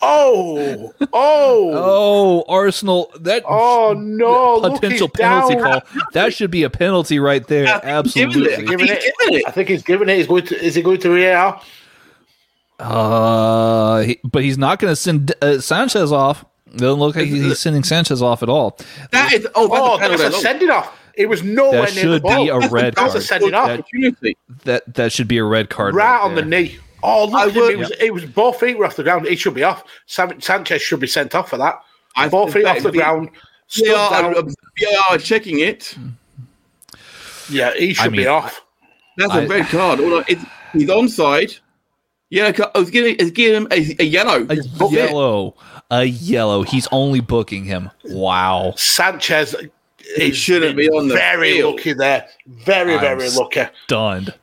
Oh, 0.07 0.93
oh, 1.13 1.71
Oh, 1.73 2.45
Arsenal! 2.49 3.11
That 3.21 3.43
oh 3.47 3.95
no! 3.97 4.61
potential 4.61 5.09
penalty 5.09 5.55
down. 5.55 5.63
call. 5.81 5.83
That 6.13 6.35
should 6.35 6.51
be 6.51 6.63
a 6.65 6.71
penalty 6.71 7.19
right 7.19 7.47
there. 7.47 7.65
giving 7.65 7.79
it. 7.79 7.85
Absolutely. 7.85 8.67
Giving 8.67 8.79
He's 8.87 8.91
it. 8.91 9.15
giving 9.19 9.41
it. 9.41 9.45
I 9.49 9.51
think 9.51 9.69
he's 9.69 9.83
giving 9.83 10.09
it. 10.11 10.17
He's 10.19 10.27
going 10.27 10.45
to. 10.47 10.63
Is 10.63 10.75
he 10.75 10.83
going 10.83 11.01
to 11.01 11.09
VAR? 11.09 11.61
Uh, 12.79 14.01
he- 14.03 14.21
but 14.25 14.43
he's 14.43 14.59
not 14.59 14.79
going 14.79 14.91
to 14.93 14.97
send 14.97 15.33
uh, 15.43 15.61
Sanchez 15.61 16.13
off. 16.13 16.45
Doesn't 16.77 16.99
look 16.99 17.15
like 17.15 17.27
he's 17.27 17.59
sending 17.61 17.85
Sanchez 17.85 18.21
off 18.21 18.43
at 18.43 18.49
all. 18.49 18.77
That 19.13 19.33
is. 19.33 19.47
Oh, 19.55 19.69
that's 19.69 19.81
Oh, 19.81 19.95
a 19.95 19.99
penalty. 19.99 20.23
that's 20.25 20.37
a 20.37 20.41
sending 20.41 20.71
off. 20.71 20.99
It 21.15 21.27
was 21.27 21.45
nowhere 21.45 21.83
That 21.87 21.95
near 21.95 22.07
the 22.09 22.15
should 22.17 22.23
ball. 22.25 22.43
be 22.45 22.49
a 22.49 22.59
red 22.69 22.95
That's 22.97 23.11
a 23.11 23.19
card. 23.19 23.23
sending 23.23 23.55
off. 23.55 23.69
That- 23.69 23.79
opportunity. 23.81 24.37
That 24.65 24.95
that 24.95 25.13
should 25.13 25.29
be 25.29 25.39
a 25.39 25.45
red 25.45 25.71
card. 25.71 25.95
right 25.95 26.21
on 26.21 26.35
the 26.35 26.43
knee. 26.45 26.79
Oh, 27.05 27.27
look 27.27 27.35
I 27.35 27.45
at 27.47 27.51
him. 27.55 27.63
would- 27.63 27.71
It 27.71 27.79
was, 27.79 27.91
it 28.01 28.13
was 28.15 28.25
both 28.25 28.59
feet 28.59 28.77
were 28.77 28.87
off 28.87 28.97
the 28.97 29.05
ground. 29.05 29.27
He 29.29 29.37
should 29.37 29.55
be 29.55 29.63
off. 29.63 29.85
San- 30.07 30.41
Sanchez 30.41 30.83
should 30.83 30.99
be 30.99 31.07
sent 31.07 31.33
off 31.37 31.51
for 31.51 31.59
that. 31.59 31.81
I 32.17 32.29
both 32.29 32.53
feet 32.53 32.65
off 32.65 32.77
the 32.79 32.83
suspect 32.83 32.97
ground. 32.97 33.31
Stood 33.69 33.85
We 33.89 33.95
are, 33.95 34.11
down. 34.33 34.55
are 35.11 35.19
checking 35.19 35.61
it. 35.61 35.97
Yeah, 37.49 37.73
he 37.75 37.95
should 37.95 38.07
I 38.07 38.09
mean, 38.09 38.23
be 38.23 38.27
off. 38.27 38.65
That's 39.17 39.31
I- 39.33 39.43
a 39.43 39.47
red 39.47 39.67
card. 39.67 40.01
Although 40.01 40.25
it's, 40.27 40.43
he's 40.73 40.89
onside. 40.89 41.61
Yeah, 42.31 42.53
I 42.75 42.79
was 42.79 42.89
uh, 42.89 42.91
giving, 42.91 43.17
I 43.21 43.25
was 43.25 43.31
giving 43.33 43.63
him 43.63 43.69
a, 43.71 43.97
a 44.03 44.05
yellow. 44.05 44.43
A 44.43 44.47
Book 44.79 44.93
it. 44.93 45.11
yellow. 45.11 45.55
A 45.91 46.05
yellow. 46.05 46.63
He's 46.63 46.89
only 46.91 47.21
booking 47.21 47.65
him. 47.65 47.91
Wow. 48.07 48.75
Sanchez 48.77 49.55
is 50.17 50.37
shouldn't 50.37 50.77
be 50.77 50.89
on 50.89 51.09
the 51.09 51.15
very 51.15 51.55
field. 51.55 51.77
lucky 51.77 51.93
there. 51.93 52.27
Very, 52.47 52.95
I'm 52.95 53.01
very 53.01 53.29
lucky. 53.31 53.63
Stunned. 53.85 54.35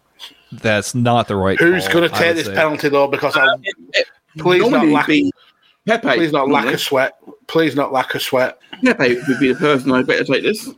That's 0.51 0.93
not 0.95 1.27
the 1.27 1.35
right. 1.35 1.59
Who's 1.59 1.87
going 1.87 2.09
to 2.09 2.15
take 2.15 2.35
this 2.35 2.45
say. 2.47 2.53
penalty 2.55 2.89
though? 2.89 3.07
Because 3.07 3.35
I 3.35 3.41
uh, 3.45 3.57
It- 3.63 3.75
it- 3.93 4.07
please 4.37 4.61
not 4.61 4.71
normally 4.71 4.93
lack, 4.93 5.07
be 5.07 5.31
Pepe. 5.85 6.07
please 6.07 6.31
not 6.31 6.47
lack 6.47 6.63
normally. 6.63 6.73
a 6.75 6.77
sweat. 6.77 7.13
Please 7.47 7.75
not 7.75 7.91
lack 7.91 8.15
a 8.15 8.19
sweat. 8.19 8.59
Pepe 8.83 9.15
would 9.27 9.39
be 9.39 9.51
the 9.53 9.59
person 9.59 9.91
I'd 9.91 10.07
better 10.07 10.23
take 10.23 10.43
this. 10.43 10.69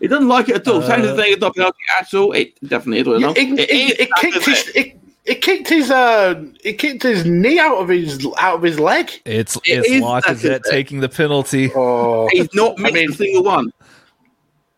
He 0.00 0.08
doesn't 0.08 0.28
like 0.28 0.48
it 0.48 0.56
at 0.56 0.68
all. 0.68 0.82
Sanchez 0.82 1.10
uh, 1.10 1.16
saying 1.16 1.32
it's 1.34 1.40
not 1.40 1.54
penalty 1.56 1.78
at 2.00 2.14
all. 2.14 2.32
It 2.32 2.58
definitely 2.68 3.00
is. 3.00 3.06
Yeah, 3.20 3.26
enough. 3.28 3.36
it, 3.36 3.58
it, 3.60 3.70
is 3.70 3.90
it 3.98 4.08
kicked 4.20 4.44
his. 4.44 4.68
It, 4.74 5.00
it 5.24 5.36
kicked 5.42 5.68
his 5.68 5.90
uh, 5.90 6.42
it 6.64 6.74
kicked 6.74 7.02
his 7.02 7.24
knee 7.24 7.58
out 7.58 7.76
of 7.78 7.88
his 7.88 8.26
out 8.40 8.56
of 8.56 8.62
his 8.62 8.78
leg. 8.80 9.10
It's 9.24 9.56
It 9.58 9.62
it's 9.78 9.88
is 9.88 10.02
Lacazette 10.02 10.60
Lacazette. 10.60 10.70
taking 10.70 11.00
the 11.00 11.08
penalty. 11.08 11.70
Oh, 11.74 12.28
He's 12.32 12.52
not 12.54 12.74
I 12.84 12.90
mean- 12.90 13.10
a 13.10 13.14
single 13.14 13.44
one. 13.44 13.72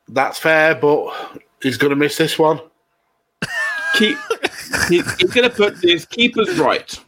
that's 0.09 0.39
fair, 0.39 0.75
but 0.75 1.41
he's 1.63 1.77
going 1.79 1.91
to 1.91 1.97
miss 1.97 2.17
this 2.17 2.39
one. 2.39 2.61
Keep. 3.95 4.19
he's 4.89 5.15
he's 5.17 5.31
going 5.31 5.49
to 5.49 5.55
put 5.55 5.81
this 5.81 6.05
keepers 6.05 6.59
right. 6.59 6.99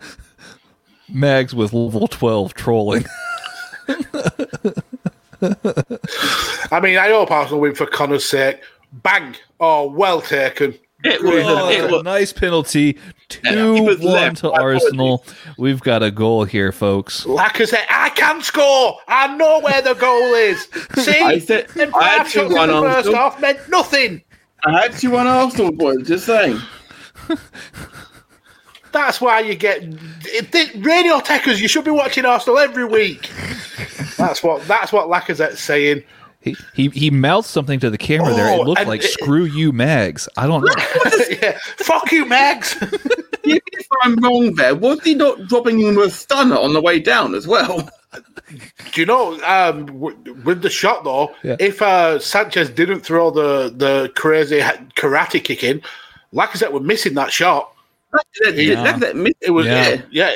Mags 1.09 1.55
with 1.55 1.73
level 1.73 2.09
twelve 2.09 2.55
trolling. 2.55 3.05
I 5.43 6.81
mean, 6.81 6.99
I 6.99 7.09
hope 7.11 7.31
Arsenal 7.31 7.61
win 7.61 7.75
for 7.75 7.87
Connor's 7.87 8.25
sake. 8.25 8.61
Bang! 8.93 9.37
Oh, 9.61 9.89
well 9.91 10.21
taken. 10.21 10.79
It 11.07 11.23
was, 11.23 11.45
Oh, 11.47 11.71
it 11.71 11.91
was 11.91 12.03
nice 12.03 12.33
penalty. 12.33 12.99
Two 13.29 13.83
was 13.83 13.99
one 13.99 14.13
left. 14.13 14.37
to 14.39 14.51
Arsenal. 14.53 15.25
We've 15.59 15.81
got 15.81 16.03
a 16.03 16.11
goal 16.11 16.45
here, 16.45 16.73
folks. 16.73 17.25
Lacazette, 17.25 17.87
I 17.91 18.11
can 18.11 18.41
score. 18.43 18.99
I 19.09 19.35
know 19.37 19.61
where 19.61 19.83
the 19.83 19.95
goal 19.95 20.35
is. 20.35 20.69
See, 21.05 21.19
I 21.21 21.39
said- 21.39 21.69
and 21.79 21.93
I 21.95 22.09
had 22.09 22.27
two 22.29 22.49
one 22.55 22.69
the 22.69 22.75
on 22.75 22.83
first 22.85 23.07
them. 23.07 23.15
half 23.15 23.41
meant 23.41 23.59
nothing. 23.69 24.23
I 24.65 24.83
had 24.83 25.03
you 25.03 25.17
on 25.17 25.27
Arsenal, 25.27 25.73
boys. 25.73 26.07
Just 26.07 26.27
saying. 26.27 26.61
That's 28.93 29.21
why 29.21 29.41
you 29.41 29.55
get 29.55 29.83
it, 29.83 30.55
it, 30.55 30.75
radio 30.85 31.19
techers. 31.19 31.61
You 31.61 31.69
should 31.69 31.85
be 31.85 31.91
watching 31.91 32.25
Arsenal 32.25 32.59
every 32.59 32.85
week. 32.87 33.31
That's 34.17 34.43
what 34.43 34.67
that's 34.67 34.91
what 34.93 35.09
Lacazette's 35.09 35.61
saying. 35.61 36.03
He, 36.47 36.57
he 36.75 36.89
he 36.91 37.11
mouthed 37.11 37.49
something 37.49 37.81
to 37.81 37.91
the 37.91 37.99
camera 37.99 38.33
there. 38.35 38.55
It 38.55 38.59
Oh, 38.61 38.63
looked 38.63 38.87
like 38.87 39.03
it- 39.05 39.11
"screw 39.11 39.45
you, 39.45 39.73
Mags." 39.73 40.29
I 40.37 40.47
don't 40.47 40.63
know. 40.65 40.73
yeah, 41.43 41.59
fuck 41.79 42.11
you, 42.13 42.25
Mags. 42.25 42.77
Even 43.45 43.61
if 43.73 43.87
I'm 44.03 44.17
wrong 44.17 44.55
there, 44.55 44.75
was 44.75 45.01
he 45.03 45.15
not 45.15 45.47
dropping 45.49 45.79
him 45.81 45.95
with 45.97 46.07
a 46.07 46.11
stunner 46.11 46.57
on 46.57 46.73
the 46.73 46.81
way 46.81 46.99
down 47.01 47.35
as 47.35 47.47
well? 47.47 47.89
Do 48.93 49.01
you 49.01 49.07
know 49.07 49.35
um, 49.45 49.87
w- 49.87 50.17
with 50.45 50.63
the 50.63 50.71
shot 50.71 51.05
though? 51.05 51.35
Yeah. 51.43 51.57
If 51.61 51.83
uh, 51.83 52.19
Sanchez 52.19 52.71
didn't 52.71 53.01
throw 53.01 53.31
the 53.31 53.73
the 53.77 54.11
crazy 54.15 54.61
karate 54.97 55.43
kick 55.43 55.63
in, 55.65 55.83
Lacazette 56.33 56.73
were 56.73 56.81
missing 56.81 57.15
that 57.15 57.33
shot. 57.33 57.73
yeah. 58.45 58.51
It 59.41 59.51
was 59.51 59.67
Yeah. 59.67 59.89
yeah. 59.91 60.03
yeah. 60.11 60.35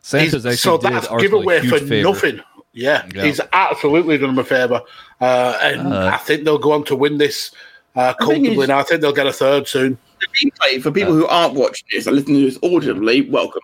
Sanchez 0.00 0.32
He's- 0.32 0.46
actually 0.46 0.56
so 0.56 0.78
did 0.78 0.92
that's 0.92 1.06
Arsenal 1.06 1.18
a 1.18 1.22
giveaway 1.22 1.60
for 1.68 1.78
favor. 1.78 2.08
nothing. 2.08 2.40
Yeah, 2.72 3.06
Yeah. 3.14 3.24
he's 3.24 3.40
absolutely 3.52 4.18
done 4.18 4.30
him 4.30 4.38
a 4.38 4.44
favour, 4.44 4.80
uh, 5.20 5.58
and 5.62 5.92
Uh, 5.92 6.10
I 6.12 6.16
think 6.16 6.44
they'll 6.44 6.58
go 6.58 6.72
on 6.72 6.84
to 6.84 6.96
win 6.96 7.18
this 7.18 7.50
uh, 7.96 8.14
comfortably. 8.14 8.66
Now 8.66 8.78
I 8.78 8.82
think 8.84 9.00
they'll 9.02 9.12
get 9.12 9.26
a 9.26 9.32
third 9.32 9.68
soon. 9.68 9.98
replay 10.42 10.80
for 10.80 10.90
people 10.92 11.12
who 11.12 11.26
aren't 11.26 11.54
watching 11.54 11.86
this 11.90 12.06
and 12.06 12.14
listening 12.16 12.38
to 12.40 12.44
this 12.46 12.58
audibly, 12.62 13.22
welcome. 13.28 13.60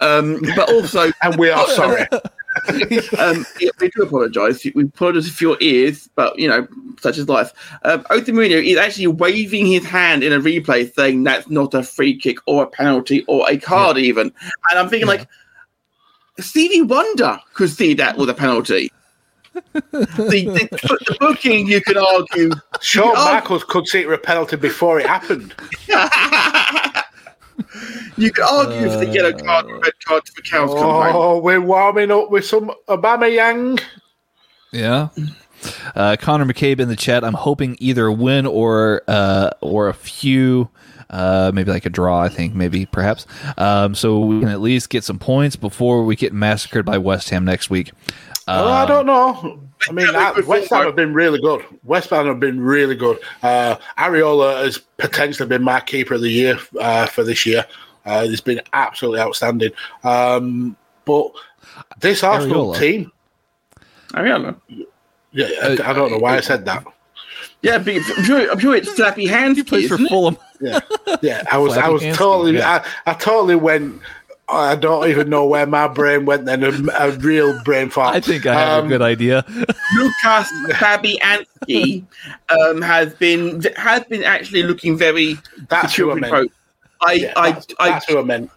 Um, 0.00 0.40
but 0.56 0.70
also, 0.72 1.10
And 1.22 1.36
we 1.36 1.48
are 1.50 1.66
sorry. 1.80 2.02
um, 3.18 3.46
yeah, 3.60 3.70
we 3.80 3.88
do 3.90 4.02
apologise. 4.02 4.64
We 4.74 4.84
apologise 4.84 5.30
for 5.30 5.44
your 5.44 5.56
ears, 5.60 6.08
but 6.16 6.38
you 6.38 6.48
know, 6.48 6.66
such 7.00 7.16
is 7.18 7.28
life. 7.28 7.52
Um, 7.84 8.04
Jose 8.10 8.30
Mourinho 8.30 8.62
is 8.64 8.76
actually 8.76 9.06
waving 9.06 9.66
his 9.66 9.84
hand 9.84 10.22
in 10.22 10.32
a 10.32 10.40
replay, 10.40 10.92
saying 10.92 11.22
that's 11.24 11.48
not 11.48 11.74
a 11.74 11.82
free 11.82 12.16
kick 12.18 12.38
or 12.46 12.64
a 12.64 12.66
penalty 12.66 13.24
or 13.28 13.48
a 13.48 13.56
card, 13.56 13.96
even. 13.98 14.32
And 14.70 14.78
I'm 14.78 14.88
thinking, 14.88 15.06
like, 15.08 15.28
Stevie 16.40 16.82
Wonder 16.82 17.38
could 17.54 17.70
see 17.70 17.94
that 17.94 18.16
with 18.16 18.28
a 18.30 18.34
penalty. 18.34 18.90
the, 19.52 19.80
the, 19.92 20.68
the 20.70 21.16
booking, 21.18 21.66
you 21.66 21.80
could 21.80 21.96
argue, 21.96 22.50
Shawn 22.80 23.12
Oh. 23.16 23.32
Michaels 23.34 23.64
could 23.64 23.86
see 23.88 24.00
it 24.00 24.06
were 24.06 24.14
a 24.14 24.18
penalty 24.18 24.56
before 24.56 25.00
it 25.00 25.06
happened. 25.06 25.54
you 28.16 28.30
could 28.32 28.44
argue 28.44 28.88
for 28.90 28.96
the 28.98 29.10
yellow 29.12 29.32
card, 29.32 29.66
and 29.66 29.82
red 29.82 29.92
card 30.06 30.22
for 30.28 30.42
cows 30.42 30.70
come 30.70 30.82
home. 30.82 31.14
Oh, 31.14 31.38
we're 31.38 31.60
warming 31.60 32.10
up 32.10 32.30
with 32.30 32.44
some 32.44 32.70
Aubameyang. 32.88 33.80
Yeah. 34.72 35.08
Uh, 35.94 36.16
Connor 36.18 36.44
McCabe 36.46 36.80
in 36.80 36.88
the 36.88 36.96
chat. 36.96 37.24
I'm 37.24 37.34
hoping 37.34 37.76
either 37.80 38.06
a 38.06 38.12
win 38.12 38.46
or 38.46 39.02
uh, 39.08 39.50
or 39.60 39.88
a 39.88 39.94
few, 39.94 40.70
uh, 41.10 41.50
maybe 41.54 41.70
like 41.70 41.86
a 41.86 41.90
draw. 41.90 42.20
I 42.20 42.28
think 42.28 42.54
maybe 42.54 42.86
perhaps. 42.86 43.26
Um, 43.58 43.94
so 43.94 44.18
we 44.20 44.40
can 44.40 44.48
at 44.48 44.60
least 44.60 44.90
get 44.90 45.04
some 45.04 45.18
points 45.18 45.56
before 45.56 46.04
we 46.04 46.16
get 46.16 46.32
massacred 46.32 46.86
by 46.86 46.98
West 46.98 47.30
Ham 47.30 47.44
next 47.44 47.68
week. 47.70 47.92
Oh, 48.48 48.66
Um, 48.66 48.72
I 48.72 48.86
don't 48.86 49.06
know. 49.06 49.60
I 49.88 49.92
mean, 49.92 50.06
Yeah, 50.06 50.12
that, 50.12 50.46
West 50.46 50.70
Ham 50.70 50.84
have 50.86 50.96
been 50.96 51.14
really 51.14 51.40
good. 51.40 51.64
West 51.84 52.10
Ham 52.10 52.26
have 52.26 52.40
been 52.40 52.60
really 52.60 52.94
good. 52.94 53.18
Uh, 53.42 53.76
Areola 53.98 54.62
has 54.64 54.78
potentially 54.98 55.48
been 55.48 55.62
my 55.62 55.80
keeper 55.80 56.14
of 56.14 56.20
the 56.20 56.30
year 56.30 56.58
uh, 56.80 57.06
for 57.06 57.22
this 57.24 57.46
year. 57.46 57.64
Uh, 58.04 58.24
he's 58.26 58.40
been 58.40 58.60
absolutely 58.72 59.20
outstanding. 59.20 59.70
Um, 60.04 60.76
but 61.04 61.30
this 62.00 62.22
Arsenal 62.24 62.72
Areola. 62.72 62.78
team, 62.78 63.12
I 64.14 64.22
don't 64.24 64.42
know. 64.42 64.86
yeah, 65.32 65.46
I, 65.62 65.90
I 65.90 65.92
don't 65.92 66.10
know 66.10 66.18
why 66.18 66.36
I 66.36 66.40
said 66.40 66.64
that. 66.66 66.84
Yeah, 67.62 67.78
but 67.78 67.94
I'm 67.96 68.24
sure, 68.24 68.50
I'm 68.50 68.58
sure 68.58 68.74
it's 68.74 68.90
Flappy 68.92 69.26
Hands. 69.26 69.56
He 69.56 69.62
plays 69.62 69.88
for? 69.88 69.98
Fulham. 69.98 70.36
Yeah, 70.60 70.80
yeah. 71.22 71.42
I 71.50 71.58
was, 71.58 71.76
I 71.76 71.88
was 71.88 72.02
Hansky, 72.02 72.14
totally, 72.14 72.58
yeah. 72.58 72.84
I, 73.06 73.10
I 73.10 73.14
totally 73.14 73.56
went. 73.56 74.00
I 74.48 74.74
don't 74.74 75.08
even 75.08 75.30
know 75.30 75.46
where 75.46 75.64
my 75.64 75.86
brain 75.86 76.26
went. 76.26 76.44
Then 76.44 76.64
a, 76.64 76.72
a 76.98 77.12
real 77.18 77.62
brain 77.62 77.88
fart. 77.88 78.16
I 78.16 78.20
think 78.20 78.46
I 78.46 78.54
have 78.54 78.80
Um, 78.80 78.86
a 78.86 78.88
good 78.88 79.02
idea. 79.02 79.44
Lucas 79.48 80.50
Fabianski 80.72 82.04
um, 82.48 82.82
has 82.82 83.14
been 83.14 83.62
has 83.76 84.04
been 84.04 84.24
actually 84.24 84.64
looking 84.64 84.98
very 84.98 85.38
That's 85.68 85.94
who 85.94 86.10
I 86.10 86.14
meant. 86.14 86.52
I, 87.02 87.12
Yeah, 87.12 87.32
I, 87.36 87.52
that's, 87.52 87.66
I, 87.78 87.88
that's 87.90 88.06
who 88.06 88.18
I 88.18 88.22
meant. 88.22 88.50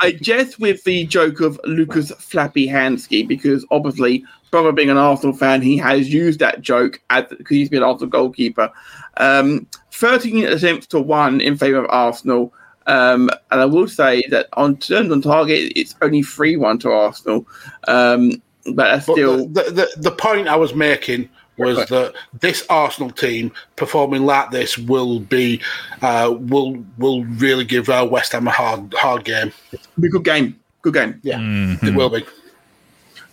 I 0.00 0.12
jest 0.12 0.60
with 0.60 0.84
the 0.84 1.06
joke 1.06 1.40
of 1.40 1.58
Lucas 1.64 2.12
Flappy 2.12 2.68
Hansky 2.68 3.26
because 3.26 3.66
obviously, 3.70 4.24
brother 4.50 4.70
being 4.70 4.90
an 4.90 4.96
Arsenal 4.96 5.34
fan, 5.34 5.62
he 5.62 5.76
has 5.78 6.12
used 6.12 6.38
that 6.40 6.60
joke 6.60 7.00
as 7.10 7.24
because 7.30 7.56
he's 7.56 7.68
been 7.68 7.82
an 7.82 7.88
Arsenal 7.88 8.10
goalkeeper. 8.10 8.70
Um, 9.18 9.66
13 9.92 10.44
attempts 10.46 10.86
to 10.88 11.00
one 11.00 11.40
in 11.40 11.56
favour 11.56 11.78
of 11.84 11.90
Arsenal. 11.90 12.52
Um, 12.86 13.28
and 13.50 13.60
I 13.60 13.64
will 13.66 13.88
say 13.88 14.22
that 14.30 14.48
on 14.54 14.76
turns 14.78 15.12
on 15.12 15.20
target, 15.20 15.72
it's 15.76 15.94
only 16.00 16.22
3 16.22 16.56
1 16.56 16.78
to 16.80 16.90
Arsenal. 16.90 17.46
Um, 17.86 18.40
but 18.74 18.84
that's 18.84 19.06
But 19.06 19.12
still. 19.14 19.46
the, 19.48 19.62
the, 19.64 19.70
the, 19.70 19.88
the 19.98 20.10
point 20.10 20.48
I 20.48 20.56
was 20.56 20.74
making 20.74 21.28
was 21.58 21.76
Right. 21.78 21.88
that 21.88 22.14
this 22.40 22.64
Arsenal 22.70 23.10
team 23.10 23.50
performing 23.76 24.22
like 24.24 24.50
this 24.52 24.78
will 24.78 25.18
be 25.20 25.60
uh, 26.02 26.32
will 26.38 26.82
will 26.98 27.24
really 27.24 27.64
give 27.64 27.88
uh, 27.88 28.06
West 28.08 28.30
Ham 28.32 28.46
a 28.46 28.50
hard 28.52 28.94
hard 28.96 29.24
game. 29.24 29.52
be 29.98 30.06
a 30.06 30.10
good 30.10 30.22
game. 30.24 30.58
Good 30.82 30.94
game. 30.94 31.20
Yeah, 31.24 31.38
Mm-hmm. 31.38 31.86
it 31.88 31.94
will 31.96 32.10
be. 32.10 32.24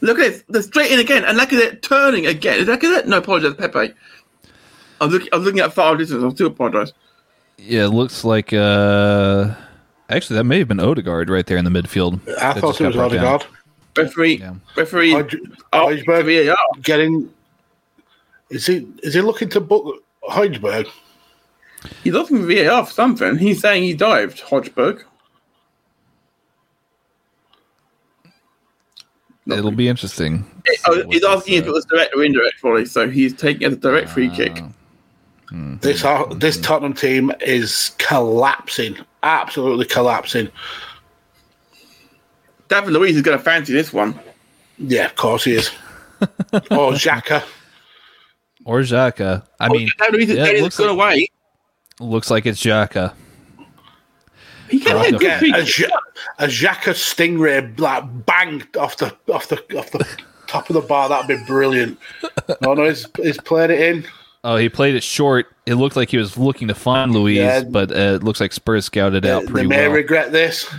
Look 0.01 0.17
at 0.19 0.25
it. 0.33 0.43
The 0.49 0.63
straight 0.63 0.91
in 0.91 0.99
again. 0.99 1.23
And 1.23 1.37
look 1.37 1.53
at 1.53 1.59
it 1.59 1.83
turning 1.83 2.25
again. 2.25 2.65
Look 2.65 2.83
at 2.83 2.91
it. 3.03 3.07
No, 3.07 3.17
apologize, 3.19 3.53
Pepe. 3.53 3.93
I'm 5.01 5.09
looking, 5.09 5.29
I'm 5.33 5.41
looking 5.43 5.59
at 5.59 5.73
far 5.73 5.95
distance. 5.97 6.23
I 6.23 6.29
still 6.29 6.47
apologize. 6.47 6.93
Yeah, 7.57 7.85
it 7.85 7.89
looks 7.89 8.23
like. 8.23 8.53
Uh, 8.53 9.53
actually, 10.09 10.37
that 10.37 10.43
may 10.45 10.59
have 10.59 10.67
been 10.67 10.79
Odegaard 10.79 11.29
right 11.29 11.45
there 11.45 11.57
in 11.57 11.65
the 11.65 11.71
midfield. 11.71 12.19
I 12.27 12.53
That 12.53 12.57
thought 12.59 12.79
it 12.81 12.87
was 12.87 12.95
got 12.95 13.11
down. 13.11 13.25
Odegaard 13.25 13.45
Referee. 13.97 14.35
Yeah. 14.39 14.55
Referee. 14.75 15.11
Hodge- 15.11 15.35
Oh, 15.73 15.87
Højbjerg 15.87 16.45
VAR. 16.47 16.57
getting. 16.81 17.29
Is 18.49 18.65
he 18.67 18.87
is 19.03 19.13
he 19.13 19.21
looking 19.21 19.49
to 19.49 19.61
book 19.61 20.03
Højbjerg? 20.29 20.87
He's 22.03 22.13
looking 22.13 22.41
for 22.41 22.47
VAR 22.47 22.85
for 22.85 22.91
something. 22.91 23.37
He's 23.37 23.59
saying 23.61 23.83
he 23.83 23.93
dived, 23.93 24.41
Højbjerg. 24.41 25.03
It'll 29.47 29.71
be 29.71 29.87
interesting. 29.87 30.43
Oh, 30.87 31.03
he's 31.09 31.23
asking 31.23 31.55
if 31.55 31.67
it 31.67 31.71
was 31.71 31.85
direct 31.85 32.15
or 32.15 32.23
indirect, 32.23 32.63
Wally. 32.63 32.85
So 32.85 33.07
he's 33.07 33.33
taking 33.33 33.61
it 33.61 33.67
as 33.67 33.73
a 33.73 33.77
direct 33.77 34.09
free 34.09 34.29
kick. 34.29 34.63
This 35.55 36.03
Ar- 36.03 36.33
this 36.35 36.59
Tottenham 36.59 36.93
team 36.93 37.31
is 37.39 37.91
collapsing, 37.97 38.97
absolutely 39.23 39.85
collapsing. 39.85 40.49
David 42.67 42.91
Luiz 42.91 43.15
is 43.15 43.21
going 43.21 43.37
to 43.37 43.43
fancy 43.43 43.71
this 43.71 43.93
one. 43.93 44.19
Yeah, 44.77 45.05
of 45.05 45.15
course 45.15 45.45
he 45.45 45.53
is. 45.53 45.69
or 46.21 46.91
Xhaka. 46.91 47.43
Or 48.65 48.79
Xhaka. 48.81 49.45
I 49.59 49.67
oh, 49.67 49.73
mean, 49.73 49.89
David 49.99 50.13
Luiz 50.15 50.29
is 50.29 50.35
yeah, 50.35 50.41
it 50.41 50.45
getting 50.47 50.63
looks 50.63 50.77
gone 50.77 50.97
like, 50.97 51.15
away. 51.15 51.29
looks 51.99 52.29
like 52.29 52.45
it's 52.45 52.61
Xhaka. 52.61 53.13
He 54.69 54.79
can 54.79 54.97
I'll 54.97 55.03
hit 55.03 55.11
have 55.13 55.21
good 55.21 55.47
Yeah, 55.47 55.55
a, 55.57 55.63
kick. 55.63 55.73
J- 55.75 55.89
a 56.39 56.47
Xhaka 56.47 56.93
stingray 56.93 57.79
like 57.79 58.25
banged 58.25 58.75
off 58.75 58.97
the 58.97 59.15
off 59.31 59.47
the 59.47 59.57
off 59.77 59.91
the 59.91 60.05
top 60.47 60.69
of 60.69 60.73
the 60.73 60.81
bar. 60.81 61.07
That'd 61.07 61.27
be 61.27 61.41
brilliant. 61.45 61.97
No, 62.23 62.57
oh, 62.65 62.73
no, 62.73 62.85
he's, 62.85 63.07
he's 63.21 63.37
played 63.39 63.69
it 63.69 63.79
in. 63.79 64.05
Oh, 64.47 64.57
he 64.57 64.69
played 64.69 64.93
it 64.95 65.03
short. 65.03 65.47
It 65.65 65.73
looked 65.75 65.95
like 65.95 66.09
he 66.11 66.17
was 66.17 66.37
looking 66.37 66.67
to 66.67 66.75
find 66.75 67.11
Luiz, 67.13 67.37
Yeah. 67.37 67.63
but 67.63 67.91
uh, 67.91 67.95
it 68.15 68.23
looks 68.23 68.39
like 68.39 68.53
Spurs 68.53 68.85
scouted 68.85 69.25
out 69.25 69.45
pretty 69.47 69.67
They 69.67 69.75
may 69.75 69.87
well. 69.87 69.95
regret 69.97 70.31
this. 70.31 70.71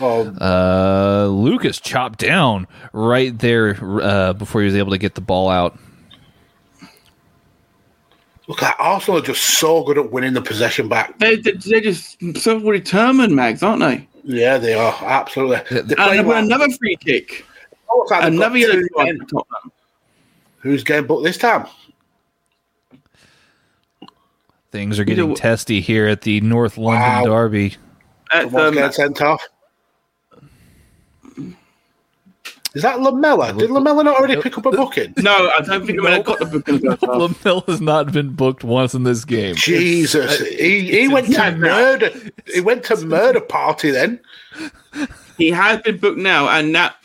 Oh, 0.00 0.26
Uh, 0.40 1.26
Lucas 1.28 1.80
chopped 1.80 2.20
down 2.20 2.68
right 2.92 3.36
there 3.38 3.76
uh, 4.00 4.34
before 4.34 4.60
he 4.60 4.66
was 4.66 4.76
able 4.76 4.92
to 4.92 4.98
get 4.98 5.16
the 5.16 5.20
ball 5.20 5.48
out. 5.48 5.76
look 8.48 8.62
at 8.62 8.76
Arsenal 8.78 9.18
are 9.18 9.22
just 9.24 9.42
so 9.58 9.82
good 9.82 9.98
at 9.98 10.12
winning 10.12 10.32
the 10.34 10.40
possession 10.42 10.88
back. 10.88 11.18
They, 11.18 11.34
they, 11.36 11.52
they're 11.52 11.80
just 11.80 12.16
so 12.36 12.60
determined, 12.70 13.34
Mags, 13.34 13.62
aren't 13.64 13.80
they? 13.80 14.06
Yeah, 14.22 14.58
they 14.58 14.74
are 14.74 14.94
absolutely. 15.02 15.56
They 15.82 15.94
And 15.98 16.26
well. 16.28 16.44
another 16.44 16.68
free 16.70 16.94
kick. 16.96 17.44
Looks 17.92 18.10
like 18.12 18.24
Another 18.24 18.58
yellow 18.58 18.80
card 18.94 19.06
men. 19.08 19.18
for 19.18 19.24
Tottenham. 19.24 19.72
Who's 20.58 20.84
getting 20.84 21.06
booked 21.06 21.24
this 21.24 21.38
time? 21.38 21.66
Things 24.76 24.98
are 24.98 25.04
getting 25.04 25.30
know- 25.30 25.34
testy 25.34 25.80
here 25.80 26.06
at 26.06 26.20
the 26.20 26.38
North 26.42 26.76
London 26.76 27.00
Wow. 27.00 27.24
Derby. 27.24 27.76
That's, 28.30 28.44
Someone's 28.44 28.68
um, 28.68 28.74
getting 28.74 28.92
sent 28.92 29.22
off. 29.22 29.42
Is 32.74 32.82
that 32.82 33.00
Lamela? 33.00 33.54
Did 33.54 33.70
Lamela 33.70 34.04
not 34.04 34.16
already 34.18 34.38
pick 34.42 34.58
up 34.58 34.66
a 34.66 34.70
booking? 34.70 35.14
No, 35.16 35.32
I 35.56 35.62
don't 35.62 35.86
think 35.86 36.04
I 36.04 36.20
got 36.20 36.38
the 36.40 36.44
book 36.44 36.68
in 36.68 36.80
the 36.82 37.34
first 37.40 37.66
has 37.68 37.80
not 37.80 38.12
been 38.12 38.34
booked 38.34 38.64
once 38.64 38.92
in 38.92 39.04
this 39.04 39.24
game. 39.24 39.54
Jesus, 39.54 40.40
he, 40.46 40.80
he 40.90 41.08
went 41.08 41.32
to 41.32 41.52
murder. 41.56 42.10
He 42.52 42.60
went 42.60 42.84
to 42.84 42.96
murder 42.98 43.40
party 43.40 43.90
then. 43.92 44.20
He 45.38 45.48
has 45.52 45.80
been 45.80 45.96
booked 45.96 46.18
now, 46.18 46.50
and 46.50 46.74
that 46.74 46.96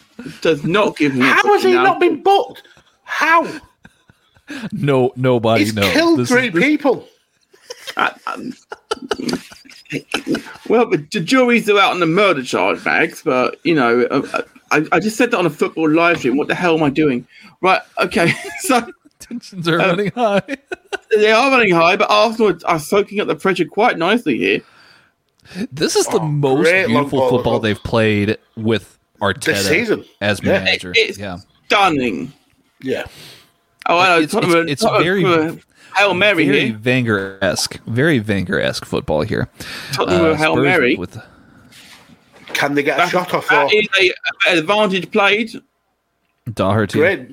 does 0.41 0.65
not 0.65 0.97
give 0.97 1.13
him. 1.13 1.21
a 1.21 1.25
How 1.25 1.53
has 1.53 1.63
he 1.63 1.71
now. 1.71 1.83
not 1.83 2.01
been 2.01 2.21
booked? 2.21 2.63
How? 3.03 3.47
No, 4.73 5.13
nobody 5.15 5.63
He's 5.63 5.73
knows. 5.73 5.89
killed 5.93 6.19
This 6.19 6.27
three 6.27 6.47
is- 6.47 6.53
this- 6.53 6.63
people. 6.65 7.07
Uh, 7.97 8.11
um, 8.27 8.53
well, 10.69 10.89
the 10.89 11.05
the 11.11 11.19
juries 11.19 11.69
are 11.69 11.79
out 11.79 11.91
on 11.91 11.99
the 11.99 12.05
murder 12.05 12.43
charge, 12.43 12.83
Mags. 12.85 13.21
But 13.23 13.57
you 13.65 13.75
know, 13.75 14.03
uh, 14.03 14.41
I, 14.71 14.85
I 14.91 14.99
just 14.99 15.17
said 15.17 15.31
that 15.31 15.37
on 15.37 15.45
a 15.45 15.49
football 15.49 15.89
live 15.89 16.19
stream. 16.19 16.37
What 16.37 16.47
the 16.47 16.55
hell 16.55 16.75
am 16.77 16.83
I 16.83 16.89
doing? 16.89 17.27
Right. 17.61 17.81
Okay. 18.01 18.33
So 18.61 18.91
tensions 19.19 19.67
are 19.67 19.77
running 19.77 20.11
high. 20.11 20.41
they 21.15 21.31
are 21.31 21.51
running 21.51 21.73
high, 21.73 21.95
but 21.95 22.09
Arsenal 22.09 22.57
are 22.65 22.79
soaking 22.79 23.19
up 23.19 23.27
the 23.27 23.35
pressure 23.35 23.65
quite 23.65 23.97
nicely 23.97 24.37
here. 24.37 24.61
This 25.71 25.95
is 25.95 26.05
the 26.07 26.19
Oh, 26.19 26.25
most 26.27 26.61
great 26.61 26.83
long 26.87 27.03
beautiful 27.03 27.19
ball. 27.19 27.29
football 27.29 27.59
they've 27.59 27.83
played 27.83 28.37
with 28.55 28.97
Arteta 29.21 29.45
This 29.45 29.67
season. 29.67 30.05
as 30.21 30.41
Yeah. 30.43 30.63
manager. 30.63 30.93
It's 30.95 31.17
yeah, 31.19 31.37
stunning. 31.65 32.31
Yeah. 32.81 33.05
Oh, 33.87 33.97
I 33.97 34.07
know. 34.09 34.15
It's- 34.17 34.31
Tottenham 34.31 34.67
it's- 34.69 34.83
are- 34.83 34.95
it's 34.95 35.03
very- 35.03 35.23
are 35.25 35.57
Hail 35.95 36.13
Mary 36.13 36.45
very 36.45 36.67
here. 36.67 36.79
Wenger 36.83 37.37
esque, 37.41 37.79
very 37.85 38.19
Wenger 38.19 38.59
esque 38.59 38.85
football 38.85 39.21
here. 39.21 39.49
Tottenham 39.93 40.21
uh, 40.21 40.29
are 40.31 40.35
Hail 40.35 40.53
Spurs 40.55 40.63
Mary. 40.63 40.95
with 40.95 41.17
Can 42.53 42.73
they 42.75 42.83
get 42.83 42.99
a 42.99 43.09
shot 43.09 43.33
off? 43.33 43.47
That 43.49 43.65
Or 43.71 43.75
is 43.75 43.87
a, 43.99 44.11
a 44.49 44.57
advantage 44.59 45.11
played. 45.11 45.51
Doherty, 46.53 46.99
great. 46.99 47.29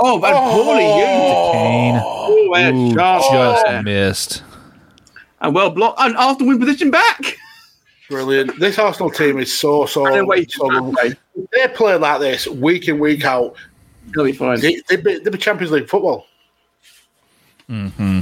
Oh, 0.00 0.20
but 0.20 0.32
poorly 0.52 0.84
used. 0.84 1.52
Kane, 1.52 2.00
Oh, 2.02 2.52
and 2.56 2.92
Ooh, 2.92 2.94
sharp. 2.94 3.22
just 3.66 3.84
missed. 3.84 4.42
and 5.40 5.54
well 5.54 5.70
blocked. 5.70 6.00
And 6.00 6.16
Arsenal 6.16 6.48
win 6.48 6.58
position 6.60 6.90
back. 6.90 7.36
Brilliant. 8.08 8.58
This 8.60 8.78
Arsenal 8.78 9.10
team 9.10 9.38
is 9.38 9.52
so 9.52 9.86
so. 9.86 10.06
And 10.06 10.14
then 10.14 10.26
wait, 10.26 10.50
so 10.52 10.94
they 11.52 11.68
play 11.68 11.96
like 11.96 12.20
this 12.20 12.46
week 12.46 12.86
in 12.88 12.98
week 13.00 13.24
out. 13.24 13.56
They'll 14.14 14.24
be 14.24 14.32
fine. 14.32 14.60
They, 14.60 14.80
they, 14.88 14.96
be, 14.96 15.18
they 15.18 15.30
be 15.30 15.36
Champions 15.36 15.70
League 15.72 15.88
football. 15.88 16.26
Mm-hmm. 17.70 18.20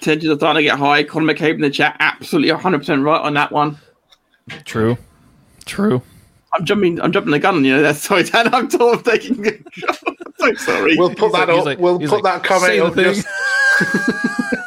Tensions 0.00 0.32
are 0.32 0.36
starting 0.36 0.60
to 0.60 0.62
get 0.62 0.78
high. 0.78 1.02
Conor 1.02 1.34
McCabe 1.34 1.54
in 1.54 1.60
the 1.60 1.70
chat, 1.70 1.96
absolutely 1.98 2.50
100% 2.50 3.04
right 3.04 3.20
on 3.20 3.34
that 3.34 3.50
one. 3.50 3.78
True, 4.64 4.96
true. 5.66 6.02
I'm 6.54 6.64
jumping. 6.64 7.00
I'm 7.00 7.12
jumping 7.12 7.32
the 7.32 7.38
gun. 7.38 7.64
You 7.64 7.76
know, 7.76 7.82
that's 7.84 8.00
sorry, 8.00 8.22
Dan. 8.24 8.52
I'm 8.54 8.70
sort 8.70 8.96
of 8.98 9.04
taking. 9.04 9.44
I'm 10.06 10.16
so 10.38 10.54
sorry. 10.54 10.96
We'll 10.96 11.14
put 11.14 11.32
that 11.32 11.48
He's 11.48 11.58
up. 11.58 11.64
like- 11.66 11.78
we'll 11.78 11.98
put 11.98 12.22
like, 12.22 12.42
that 12.42 12.44
comment 12.44 12.72
say 12.72 12.80
up. 12.80 12.94
Just, 12.94 13.26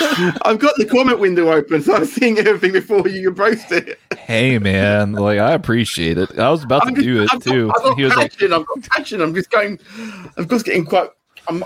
I've 0.44 0.58
got 0.58 0.74
the 0.76 0.86
comment 0.90 1.18
window 1.18 1.50
open, 1.52 1.82
so 1.82 1.94
I'm 1.94 2.04
seeing 2.04 2.38
everything 2.38 2.72
before 2.72 3.08
you 3.08 3.22
can 3.24 3.34
post 3.34 3.72
it. 3.72 3.98
Hey 4.16 4.58
man, 4.58 5.12
like 5.12 5.38
I 5.38 5.52
appreciate 5.52 6.18
it. 6.18 6.38
I 6.38 6.50
was 6.50 6.62
about 6.64 6.82
to 6.82 6.88
I'm 6.88 6.94
just- 6.94 7.06
do 7.06 7.22
it 7.22 7.28
I've 7.32 7.42
got- 7.44 7.52
too. 7.52 7.72
I've 7.76 7.82
got 7.82 7.96
He 7.98 8.04
was 8.04 8.16
like, 8.16 8.32
passion. 8.32 8.52
I've 8.52 8.66
got 8.66 8.82
passion. 8.82 9.20
I'm 9.20 9.34
just 9.34 9.50
going. 9.50 9.78
I'm 10.36 10.48
just 10.48 10.64
getting 10.66 10.84
quite. 10.84 11.10
I'm. 11.48 11.64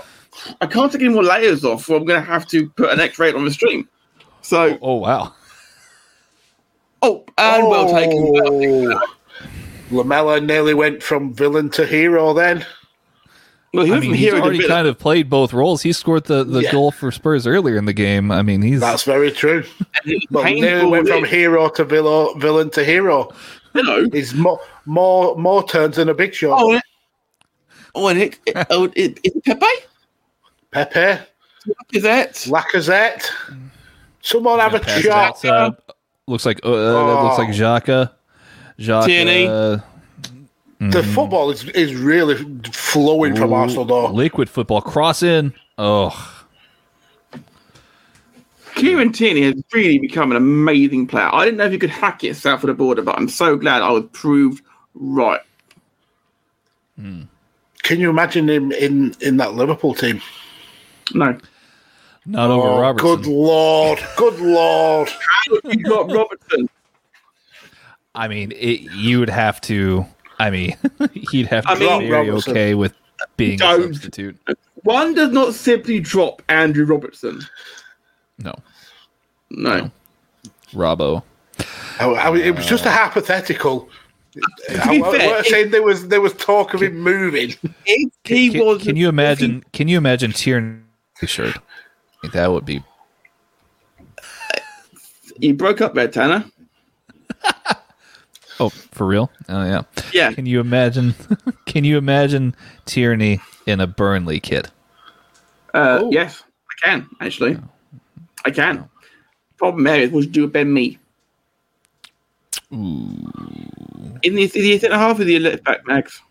I 0.61 0.65
can't 0.65 0.91
take 0.91 1.01
any 1.01 1.13
more 1.13 1.23
layers 1.23 1.63
off, 1.63 1.89
or 1.89 1.97
I'm 1.97 2.05
going 2.05 2.19
to 2.19 2.25
have 2.25 2.47
to 2.47 2.69
put 2.71 2.89
an 2.91 2.99
X-ray 2.99 3.33
on 3.33 3.45
the 3.45 3.51
stream. 3.51 3.87
So, 4.41 4.73
oh, 4.73 4.77
"Oh 4.81 4.95
wow, 4.95 5.33
oh, 7.01 7.23
and 7.37 7.67
well 7.67 7.89
taken. 7.93 8.31
Well 8.31 8.59
taken. 8.59 8.93
oh, 8.93 9.15
Lamela 9.91 10.41
nearly 10.41 10.73
went 10.73 11.03
from 11.03 11.33
villain 11.33 11.69
to 11.71 11.85
hero. 11.85 12.33
Then 12.33 12.65
Well, 13.73 13.85
he 13.85 13.93
I 13.93 13.99
mean, 13.99 14.13
he's 14.13 14.31
already 14.33 14.57
villain. 14.57 14.69
kind 14.69 14.87
of 14.87 14.99
played 14.99 15.29
both 15.31 15.51
roles. 15.51 15.81
He 15.81 15.93
scored 15.93 16.25
the, 16.25 16.43
the 16.43 16.61
Yeah. 16.61 16.71
goal 16.71 16.91
for 16.91 17.11
Spurs 17.11 17.47
earlier 17.47 17.75
in 17.75 17.85
the 17.85 17.93
game. 17.93 18.31
I 18.31 18.43
mean, 18.43 18.61
he's 18.61 18.79
that's 18.79 19.03
very 19.03 19.31
true. 19.31 19.63
And 20.05 20.21
But 20.29 20.43
nearly 20.45 20.61
painful, 20.61 20.91
went 20.91 21.07
from 21.07 21.23
hero 21.23 21.69
to 21.69 21.83
villain, 21.83 22.39
villain 22.39 22.69
to 22.71 22.83
hero. 22.83 23.31
you 23.73 23.81
know. 23.83 24.07
He's 24.13 24.33
more 24.35 24.59
more 24.85 25.35
more 25.37 25.63
turns 25.67 25.95
than 25.95 26.07
a 26.09 26.13
big 26.13 26.33
show. 26.35 26.53
Oh, 26.55 26.71
and 26.73 26.81
oh, 27.95 28.07
and 28.09 28.21
it, 28.21 28.39
it, 28.45 28.67
oh, 28.69 28.83
it, 28.95 29.19
is 29.23 29.35
it 29.35 29.43
Pepe? 29.43 29.65
Pepe, 30.71 31.21
Is 31.93 32.03
that? 32.03 32.33
Lacazette. 32.33 33.27
Someone 34.21 34.59
have 34.59 34.73
a 34.75 34.79
Pass 34.79 35.01
shot. 35.01 35.41
that, 35.41 35.51
uh, 35.53 35.71
looks 36.27 36.45
like 36.45 36.59
uh, 36.63 36.69
that 36.69 37.23
looks 37.23 37.37
like 37.39 37.49
Oh. 37.49 37.51
Xhaka. 37.51 38.11
Xhaka. 38.79 39.05
Tierney. 39.05 39.47
uh, 39.47 39.77
The 40.91 40.99
mm-hmm. 40.99 41.13
football 41.13 41.49
is, 41.51 41.63
is 41.69 41.95
really 41.95 42.35
flowing 42.71 43.35
from 43.35 43.53
Arsenal. 43.53 43.85
Though 43.85 44.07
Liquid 44.07 44.49
football 44.49 44.81
cross 44.81 45.23
in. 45.23 45.53
Oh, 45.77 46.43
Kieran 48.75 49.11
Tierney 49.11 49.43
has 49.43 49.55
really 49.71 49.99
become 49.99 50.31
an 50.31 50.37
amazing 50.37 51.07
player. 51.07 51.29
I 51.31 51.45
didn't 51.45 51.57
know 51.57 51.65
if 51.65 51.73
you 51.73 51.79
could 51.79 51.89
hack 51.89 52.23
it 52.23 52.35
south 52.35 52.63
of 52.63 52.67
the 52.67 52.73
border, 52.73 53.01
but 53.01 53.17
I'm 53.17 53.29
so 53.29 53.55
glad 53.55 53.81
I 53.81 53.91
was 53.91 54.05
proved 54.13 54.63
right. 54.95 55.41
Mm. 56.99 57.27
can 57.81 57.99
you 57.99 58.09
imagine 58.09 58.47
him 58.47 58.71
in 58.71 59.15
in 59.19 59.37
that 59.37 59.53
Liverpool 59.53 59.95
team? 59.95 60.21
No. 61.13 61.37
not 62.25 62.51
over 62.51 62.67
Oh, 62.67 62.81
Robertson. 62.81 63.15
good 63.15 63.25
lord, 63.25 63.99
good 64.15 64.39
lord. 64.39 65.09
You 65.63 65.83
got 65.83 66.11
Robertson. 66.11 66.69
I 68.15 68.27
mean, 68.27 68.51
it, 68.51 68.81
you 68.93 69.19
would 69.19 69.29
have 69.29 69.59
to. 69.61 70.05
I 70.39 70.49
mean, 70.49 70.75
he'd 71.31 71.47
have 71.47 71.63
to 71.65 71.69
I 71.71 71.75
be 71.75 71.87
mean- 71.87 72.09
very 72.09 72.29
Robertson. 72.29 72.51
okay 72.51 72.73
with 72.75 72.93
being 73.37 73.55
a 73.55 73.57
Don't. 73.57 73.93
substitute. 73.93 74.37
One 74.83 75.13
does 75.13 75.31
not 75.31 75.53
simply 75.53 75.99
drop 75.99 76.41
Andrew 76.49 76.85
Robertson. 76.85 77.41
No, 78.39 78.53
No. 79.49 79.89
Robbo. 80.73 81.23
I, 81.99 82.05
I- 82.07 82.37
it 82.37 82.55
was 82.55 82.65
just 82.65 82.85
a 82.85 82.89
uh, 82.89 82.91
hypothetical. 82.93 83.87
I, 84.35 84.89
be 84.89 84.97
I 84.97 84.99
wasn't 85.27 85.45
saying 85.45 85.69
there 85.71 85.83
was 85.83 86.07
there 86.07 86.19
was 86.19 86.33
talk 86.33 86.73
of 86.73 86.81
him 86.81 86.99
moving. 86.99 87.53
If 87.85 88.11
he 88.23 88.49
Can, 88.49 88.65
was. 88.65 88.81
can 88.81 88.95
you 88.95 89.07
imagine? 89.07 89.63
Can 89.73 89.87
you 89.87 89.97
imagine 89.97 90.31
Tierney 90.31 90.79
shirt? 91.25 91.55
That 92.33 92.51
would 92.51 92.65
be 92.65 92.81
You 95.37 95.53
broke 95.53 95.81
up 95.81 95.93
there, 95.93 96.07
Tanner. 96.07 96.45
Oh, 98.59 98.69
for 98.69 99.07
real? 99.07 99.31
Oh 99.49 99.63
yeah. 99.65 99.81
Yeah. 100.13 100.31
Can 100.33 100.45
you 100.45 100.59
imagine? 100.59 101.15
Can 101.65 101.83
you 101.83 101.97
imagine 101.97 102.55
Tierney 102.85 103.39
in 103.65 103.79
a 103.81 103.87
Burnley 103.87 104.39
kit? 104.39 104.69
Uh, 105.73 105.99
Oh. 106.03 106.11
yes, 106.11 106.43
I 106.69 106.85
can, 106.87 107.09
actually. 107.19 107.57
I 108.45 108.51
can. 108.51 108.87
Problem 109.57 109.87
is, 109.87 110.11
what 110.11 110.23
you 110.25 110.29
do 110.29 110.41
with 110.43 110.53
Ben 110.53 110.71
Mee? 110.71 110.99
In 112.71 114.35
the, 114.35 114.47
the 114.47 114.77
centre 114.79 114.95
half 114.97 115.19
of 115.19 115.25
the 115.25 115.39
left 115.39 115.63
back, 115.63 115.85
Max. 115.87 116.21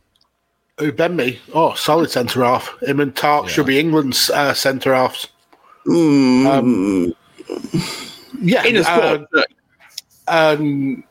Who 0.78 0.92
Ben 0.92 1.14
Mee? 1.16 1.38
Oh, 1.54 1.74
solid 1.74 2.10
centre 2.10 2.42
half. 2.44 2.76
Him 2.82 3.00
and 3.00 3.14
Tark 3.14 3.48
should 3.48 3.66
be 3.66 3.78
England's 3.78 4.30
uh, 4.30 4.54
centre 4.54 4.94
halves. 4.94 5.28
Mm, 5.86 7.14
Yeah, 8.40 8.64
in 8.64 8.76
a 8.76 8.84
squad. 8.84 9.26
uh, 9.36 9.42
um, 10.28 11.04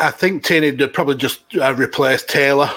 I 0.00 0.10
think 0.10 0.44
Tierney 0.44 0.70
would 0.72 0.92
probably 0.94 1.16
just 1.16 1.42
uh, 1.56 1.74
replace 1.74 2.22
Taylor. 2.24 2.70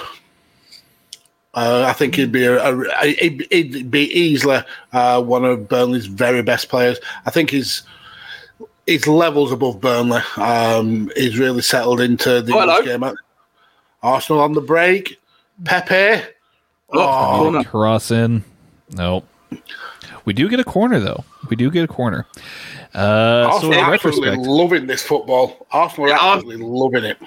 Uh, 1.53 1.85
I 1.87 1.93
think 1.93 2.15
he'd 2.15 2.31
be 2.33 2.43
a, 2.45 2.61
a 2.61 3.05
he'd, 3.05 3.47
he'd 3.49 3.89
be 3.89 4.11
easily 4.11 4.59
uh, 4.91 5.21
one 5.21 5.45
of 5.45 5.69
Burnley's 5.69 6.05
very 6.05 6.41
best 6.43 6.67
players. 6.67 6.99
I 7.25 7.31
think 7.31 7.49
he's 7.49 7.83
his 8.85 9.07
levels 9.07 9.51
above 9.51 9.79
Burnley. 9.79 10.21
Um, 10.37 11.09
he's 11.15 11.39
really 11.39 11.61
settled 11.61 12.01
into 12.01 12.41
the 12.41 12.53
Oh, 12.53 12.83
game. 12.83 13.03
Arsenal 14.03 14.41
on 14.41 14.53
the 14.53 14.61
break. 14.61 15.19
Pepe. 15.63 16.23
Oh, 16.91 17.37
corner. 17.41 17.63
Cross 17.63 18.11
in. 18.11 18.43
No. 18.91 19.23
We 20.25 20.33
do 20.33 20.49
get 20.49 20.59
a 20.59 20.63
corner 20.63 20.99
though. 20.99 21.23
We 21.49 21.55
do 21.55 21.71
get 21.71 21.83
a 21.83 21.87
corner. 21.87 22.27
Uh, 22.95 23.43
so 23.43 23.55
Arsenal 23.55 23.73
in 23.73 23.79
absolutely 23.79 24.29
retrospect, 24.29 24.47
loving 24.47 24.87
this 24.87 25.03
football. 25.03 25.67
Arsenal 25.71 26.05
are 26.05 26.09
Yeah, 26.09 26.33
absolutely 26.33 26.65
loving 26.65 27.03
it. 27.03 27.17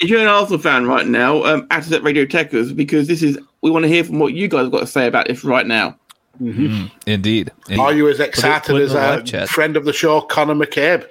If 0.00 0.08
you're 0.08 0.20
an 0.20 0.28
Arsenal 0.28 0.58
fan 0.58 0.86
right 0.86 1.06
now, 1.06 1.44
um, 1.44 1.66
at 1.70 1.92
us 1.92 2.00
Radio 2.00 2.24
Techers, 2.24 2.74
because 2.74 3.06
this 3.06 3.22
is, 3.22 3.38
we 3.60 3.70
want 3.70 3.82
to 3.82 3.88
hear 3.88 4.02
from 4.02 4.18
what 4.18 4.32
you 4.32 4.48
guys 4.48 4.62
have 4.62 4.72
got 4.72 4.80
to 4.80 4.86
say 4.86 5.06
about 5.06 5.28
this 5.28 5.44
right 5.44 5.66
now. 5.66 5.94
indeed. 6.38 6.90
indeed. 7.06 7.78
Are 7.78 7.92
you 7.92 8.08
as 8.08 8.18
excited 8.18 8.66
put 8.66 8.76
it 8.76 8.78
in 8.78 8.82
as 8.86 8.92
the 8.94 9.18
a 9.18 9.22
chat. 9.22 9.48
friend 9.50 9.76
of 9.76 9.84
the 9.84 9.92
show, 9.92 10.22
Conor 10.22 10.54
McCabe? 10.54 11.06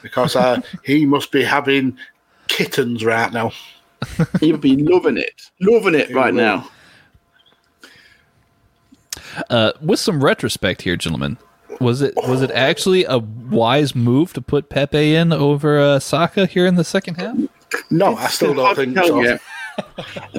Because 0.00 0.34
uh, 0.34 0.62
he 0.82 1.04
must 1.04 1.30
be 1.30 1.44
having 1.44 1.98
kittens 2.48 3.04
right 3.04 3.30
now. 3.32 3.52
He'd 4.40 4.62
be 4.62 4.76
loving 4.76 5.18
it. 5.18 5.50
Loving 5.60 5.94
it 5.94 6.10
right 6.14 6.32
will. 6.32 6.40
now. 6.40 6.70
Uh, 9.50 9.72
with 9.82 10.00
some 10.00 10.24
retrospect 10.24 10.80
here, 10.82 10.96
gentlemen. 10.96 11.36
Was 11.80 12.00
it 12.02 12.14
was 12.16 12.42
it 12.42 12.50
actually 12.52 13.04
a 13.04 13.18
wise 13.18 13.94
move 13.94 14.32
to 14.34 14.40
put 14.40 14.68
Pepe 14.70 15.14
in 15.14 15.32
over 15.32 15.78
uh, 15.78 15.98
Saka 15.98 16.46
here 16.46 16.66
in 16.66 16.76
the 16.76 16.84
second 16.84 17.16
half? 17.16 17.36
No, 17.90 18.16
I 18.16 18.28
still 18.28 18.54
don't 18.54 18.74
think 18.76 18.96
so. 18.96 19.20
yet. 19.20 19.40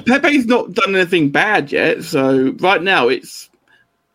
Pepe's 0.06 0.46
not 0.46 0.72
done 0.72 0.96
anything 0.96 1.30
bad 1.30 1.70
yet, 1.70 2.02
so 2.02 2.52
right 2.60 2.82
now 2.82 3.06
it's 3.08 3.48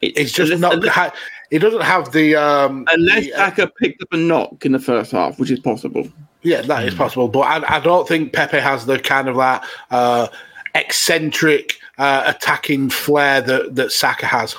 It's 0.02 0.32
just 0.34 0.52
unless, 0.52 0.60
not. 0.60 0.74
unless, 0.74 0.94
Ha- 0.94 1.14
he 1.50 1.60
doesn't 1.60 1.82
have 1.82 2.12
the. 2.12 2.36
Um, 2.36 2.86
unless 2.92 3.26
the, 3.26 3.34
uh, 3.34 3.38
Saka 3.38 3.72
picked 3.80 4.02
up 4.02 4.10
a 4.12 4.18
knock 4.18 4.66
in 4.66 4.72
the 4.74 4.80
first 4.80 5.12
half, 5.12 5.40
which 5.40 5.52
is 5.52 5.60
possible. 5.60 6.10
yeah, 6.42 6.62
that 6.64 6.86
is 6.86 6.94
possible, 6.96 7.28
but 7.30 7.42
I, 7.42 7.78
I 7.78 7.80
don't 7.80 8.06
think 8.08 8.34
Pepe 8.34 8.60
has 8.60 8.86
the 8.86 9.00
kind 9.00 9.30
of 9.30 9.38
that 9.38 9.64
uh, 9.92 10.28
eccentric 10.76 11.78
uh, 12.00 12.24
attacking 12.26 12.90
flair 12.90 13.40
that 13.42 13.76
that 13.76 13.92
Saka 13.94 14.26
has. 14.26 14.56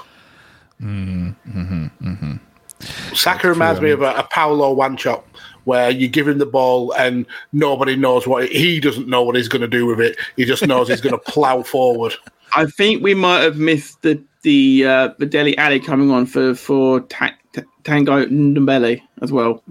Saka 3.15 3.49
reminds 3.49 3.81
me 3.81 3.91
of 3.91 4.03
a, 4.03 4.15
a 4.15 4.23
Paulo 4.25 4.75
Wanchope, 4.75 5.25
where 5.65 5.91
you 5.91 6.09
give 6.09 6.29
him 6.29 6.39
the 6.39 6.47
ball 6.47 6.93
and 6.95 7.25
nobody 7.53 7.97
knows 7.97 8.27
what 8.27 8.49
he 8.51 8.81
doesn't 8.81 9.09
know 9.09 9.23
what 9.23 9.37
he's 9.37 9.49
going 9.49 9.63
to 9.63 9.69
do 9.69 9.87
with 9.87 10.01
it. 10.01 10.17
He 10.37 10.45
just 10.45 10.67
knows 10.67 10.89
he's 10.89 11.01
going 11.01 11.15
to 11.25 11.31
plow 11.31 11.63
forward. 11.63 12.15
I 12.57 12.67
think 12.67 13.03
we 13.03 13.15
might 13.15 13.41
have 13.41 13.57
missed 13.57 14.03
the 14.03 14.23
the 14.43 14.85
uh, 14.87 15.09
the 15.19 15.27
Dele 15.27 15.57
Alli 15.59 15.81
coming 15.81 16.11
on 16.11 16.27
for 16.27 16.55
for 16.55 17.01
ta- 17.01 17.35
ta- 17.53 17.63
Tanguy 17.85 18.27
Ndombele 18.29 19.01
as 19.23 19.33
well. 19.33 19.63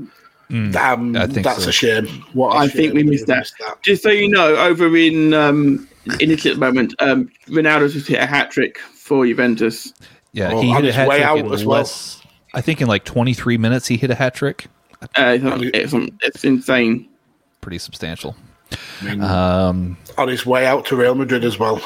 Um, 0.49 1.15
I 1.15 1.25
think 1.27 1.43
that's 1.45 1.63
so. 1.63 1.69
a 1.69 1.71
shame. 1.71 2.05
What 2.33 2.53
a 2.55 2.57
I 2.59 2.67
shame 2.67 2.77
think 2.77 2.93
we 2.93 3.03
that 3.03 3.09
missed 3.09 3.27
that. 3.27 3.81
Just 3.83 4.03
so 4.03 4.09
you 4.09 4.27
know, 4.29 4.55
over 4.55 4.95
in 4.97 5.33
um, 5.33 5.87
in 6.19 6.29
Italy 6.31 6.51
at 6.51 6.59
the 6.59 6.65
moment, 6.65 6.93
um, 6.99 7.29
Ronaldo's 7.47 7.93
just 7.93 8.07
hit 8.07 8.19
a 8.19 8.25
hat 8.25 8.51
trick 8.51 8.77
for 8.79 9.25
Juventus. 9.25 9.93
Yeah, 10.33 10.51
Oh, 10.51 10.61
he 10.61 10.71
hit 10.73 10.85
a 10.85 10.93
hat 10.93 11.07
way 11.07 11.17
trick 11.17 11.27
out 11.27 11.37
in 11.39 11.53
as 11.53 11.65
well. 11.65 11.79
less. 11.79 12.21
I 12.53 12.61
think 12.61 12.81
in 12.81 12.87
like 12.87 13.03
23 13.03 13.57
minutes 13.57 13.87
he 13.87 13.97
hit 13.97 14.11
a 14.11 14.15
hat 14.15 14.35
trick. 14.35 14.67
Uh, 15.17 15.37
it's, 15.41 15.93
it's, 15.93 16.15
it's 16.21 16.43
insane. 16.43 17.09
Pretty 17.61 17.77
substantial. 17.77 18.35
I 19.01 19.05
mean, 19.05 19.21
Um, 19.21 19.97
on 20.17 20.27
his 20.27 20.45
way 20.45 20.65
out 20.65 20.85
to 20.85 20.95
Real 20.95 21.15
Madrid 21.15 21.43
as 21.43 21.59
well. 21.59 21.81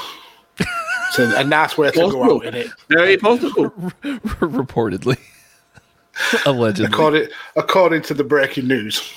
It's 0.60 1.20
a, 1.20 1.40
a 1.40 1.44
nice 1.44 1.78
way 1.78 1.90
to 1.92 1.98
go 2.12 2.36
out 2.36 2.46
in 2.46 2.54
it. 2.54 2.68
Very 2.90 3.18
possible. 3.18 3.70
reportedly, 4.04 5.18
allegedly. 6.46 6.86
According, 6.86 7.28
according 7.56 8.02
to 8.04 8.14
the 8.14 8.24
breaking 8.24 8.68
news. 8.68 9.14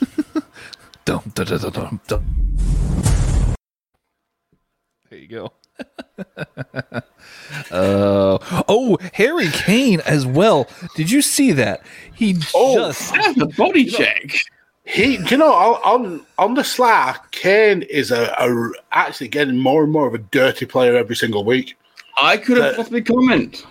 Dum, 1.06 1.22
dum, 1.34 1.46
dum, 1.46 1.58
dum, 1.58 1.72
dum, 1.72 2.00
dum. 2.06 2.24
There 5.08 5.18
you 5.18 5.26
go. 5.28 5.52
Uh, 7.70 8.38
oh, 8.68 8.98
Harry 9.14 9.48
Kane 9.48 10.00
as 10.00 10.26
well. 10.26 10.68
Did 10.96 11.10
you 11.10 11.22
see 11.22 11.52
that? 11.52 11.82
He 12.14 12.36
Oh, 12.54 12.76
just 12.76 13.14
That's 13.14 13.40
a 13.40 13.46
body 13.46 13.86
check. 13.86 14.34
He, 14.84 15.18
you 15.28 15.36
know, 15.36 15.52
on 15.52 16.02
on, 16.04 16.26
on 16.38 16.54
the 16.54 16.64
sly, 16.64 17.16
Kane 17.30 17.82
is 17.82 18.10
a, 18.10 18.34
a 18.38 18.70
actually 18.92 19.28
getting 19.28 19.56
more 19.56 19.84
and 19.84 19.92
more 19.92 20.06
of 20.06 20.14
a 20.14 20.18
dirty 20.18 20.66
player 20.66 20.96
every 20.96 21.16
single 21.16 21.44
week. 21.44 21.76
I 22.20 22.36
could 22.36 22.58
have 22.58 22.76
possibly 22.76 23.02
comment. 23.02 23.64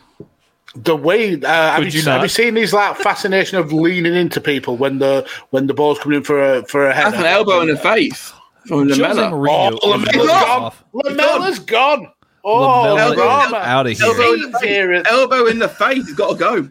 The 0.75 0.95
way 0.95 1.33
uh, 1.33 1.47
have, 1.47 1.83
you, 1.83 1.89
you 1.89 2.01
have 2.03 2.21
you 2.21 2.27
seen 2.29 2.55
his 2.55 2.73
like 2.73 2.95
fascination 2.97 3.57
of 3.57 3.73
leaning 3.73 4.13
into 4.13 4.39
people 4.39 4.77
when 4.77 4.99
the 4.99 5.27
when 5.49 5.67
the 5.67 5.73
ball's 5.73 5.99
coming 5.99 6.19
in 6.19 6.23
for 6.23 6.41
a 6.41 6.63
for 6.65 6.87
a 6.87 6.93
header? 6.93 7.11
That's 7.11 7.21
an 7.21 7.27
elbow 7.27 7.61
in 7.61 7.69
the 7.69 7.77
face 7.77 8.31
from 8.67 8.87
Lamela. 8.87 9.31
Oh, 9.33 9.89
Lamela's 9.89 10.27
gone. 10.27 10.61
gone. 10.61 10.73
Lamela's 10.93 11.59
gone. 11.59 12.11
Oh, 12.43 12.93
Lamela 12.93 13.15
drama. 13.15 13.57
is 13.57 13.63
out 13.63 13.87
of 13.87 13.97
here. 13.97 14.05
Elbow 14.07 14.33
in, 14.33 14.51
the 14.51 14.59
here 14.59 14.93
face. 14.93 15.05
at, 15.05 15.11
elbow 15.11 15.45
in 15.47 15.59
the 15.59 15.69
face. 15.69 16.05
He's 16.07 16.15
got 16.15 16.33
to 16.33 16.37
go. 16.37 16.69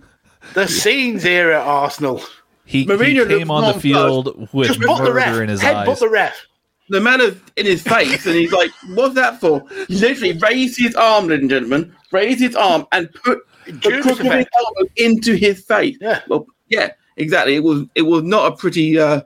the 0.54 0.66
scenes 0.68 1.22
here 1.22 1.50
at 1.52 1.60
Arsenal. 1.66 2.22
He, 2.64 2.80
he 2.80 2.86
Mourinho 2.86 3.26
came 3.28 3.50
on 3.50 3.62
the 3.62 3.72
nonplussed. 3.72 3.80
field 3.82 4.48
with 4.52 4.68
Just 4.68 4.80
put 4.80 5.02
the 5.04 5.12
ref. 5.12 5.28
murder 5.28 5.42
in 5.42 5.48
his 5.48 5.60
Headbutt 5.60 5.88
eyes. 5.88 6.00
the 6.00 6.08
ref. 6.08 6.46
Lamela's 6.90 7.36
in 7.56 7.66
his 7.66 7.82
face, 7.82 8.24
and 8.26 8.34
he's 8.34 8.52
like, 8.52 8.70
"What's 8.94 9.14
that 9.14 9.40
for?" 9.40 9.62
He 9.88 9.94
literally 9.96 10.38
raised 10.38 10.78
his 10.78 10.94
arm, 10.94 11.26
ladies 11.28 11.42
and 11.42 11.50
gentlemen, 11.50 11.94
raised 12.12 12.40
his 12.40 12.56
arm 12.56 12.86
and 12.92 13.12
put 13.24 13.40
the 13.66 13.72
Judas 13.72 14.02
crook 14.06 14.20
of 14.20 14.26
his 14.32 14.46
elbow 14.56 14.90
into 14.96 15.34
his 15.34 15.62
face. 15.66 15.98
Yeah. 16.00 16.20
Well, 16.28 16.46
yeah, 16.68 16.92
exactly. 17.18 17.56
It 17.56 17.62
was 17.62 17.84
it 17.94 18.02
was 18.02 18.22
not 18.22 18.52
a 18.52 18.56
pretty. 18.56 18.98
uh 18.98 19.20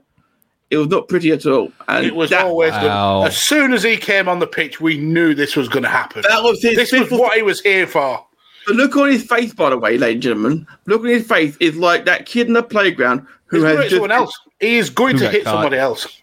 It 0.73 0.77
was 0.77 0.87
not 0.87 1.07
pretty 1.07 1.31
at 1.31 1.45
all. 1.45 1.71
And 1.87 2.05
It 2.05 2.15
was 2.15 2.31
that, 2.31 2.45
always 2.45 2.71
Wow. 2.71 3.21
good. 3.21 3.27
As 3.29 3.37
soon 3.37 3.73
as 3.73 3.83
he 3.83 3.95
came 3.95 4.27
on 4.27 4.39
the 4.39 4.47
pitch, 4.47 4.81
we 4.81 4.97
knew 4.97 5.33
this 5.33 5.55
was 5.55 5.69
going 5.69 5.83
to 5.83 5.89
happen. 5.89 6.23
that 6.27 6.43
was 6.43 6.61
his. 6.61 6.75
This 6.75 6.91
was 6.91 7.11
what 7.11 7.35
he 7.37 7.43
was 7.43 7.61
here 7.61 7.85
for. 7.87 8.25
The 8.67 8.73
look 8.73 8.95
on 8.95 9.09
his 9.11 9.23
face, 9.23 9.53
by 9.53 9.69
the 9.69 9.77
way, 9.77 9.97
ladies 9.97 10.15
and 10.15 10.21
gentlemen, 10.23 10.67
look 10.85 11.01
on 11.01 11.07
his 11.07 11.27
face 11.27 11.55
is 11.59 11.75
like 11.75 12.05
that 12.05 12.25
kid 12.25 12.47
in 12.47 12.53
the 12.53 12.63
playground 12.63 13.25
who 13.47 13.57
He's 13.57 13.65
has 13.65 13.73
going 13.73 13.77
to 13.77 13.81
hit 13.83 13.89
just, 13.89 13.95
someone 13.95 14.11
else. 14.11 14.39
He 14.59 14.77
is 14.77 14.89
going 14.89 15.17
to 15.17 15.29
hit 15.29 15.43
caught. 15.43 15.53
somebody 15.53 15.77
else. 15.77 16.21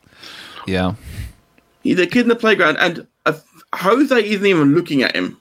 Yeah. 0.67 0.95
He's 1.83 1.99
a 1.99 2.07
kid 2.07 2.23
in 2.23 2.29
the 2.29 2.37
playground, 2.37 2.77
and 2.79 3.07
uh, 3.27 3.35
Jose 3.75 4.15
isn't 4.25 4.47
even 4.47 4.75
looking 4.75 5.03
at 5.03 5.15
him. 5.15 5.40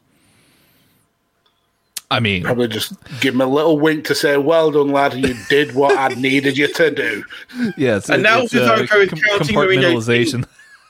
I 2.12 2.20
mean, 2.20 2.44
Probably 2.44 2.68
just 2.68 2.94
give 3.22 3.36
him 3.36 3.42
a 3.42 3.46
little 3.46 3.78
wink 3.80 4.06
to 4.06 4.16
say, 4.16 4.36
"Well 4.38 4.72
done, 4.72 4.92
lad. 4.92 5.14
You 5.14 5.36
did 5.48 5.76
what 5.76 5.96
I 5.98 6.08
needed 6.16 6.58
you 6.58 6.68
to 6.74 6.90
do." 6.92 7.24
yeah. 7.78 7.98
It's, 7.98 8.10
And 8.10 8.24
now 8.24 8.42
it's, 8.42 8.56
uh, 8.56 8.78
Sissoko 8.78 9.04
is 9.04 9.10
com- 9.10 9.20
counting 9.20 9.56
Mourinho. 9.56 9.94
compartmentalization. 9.94 10.46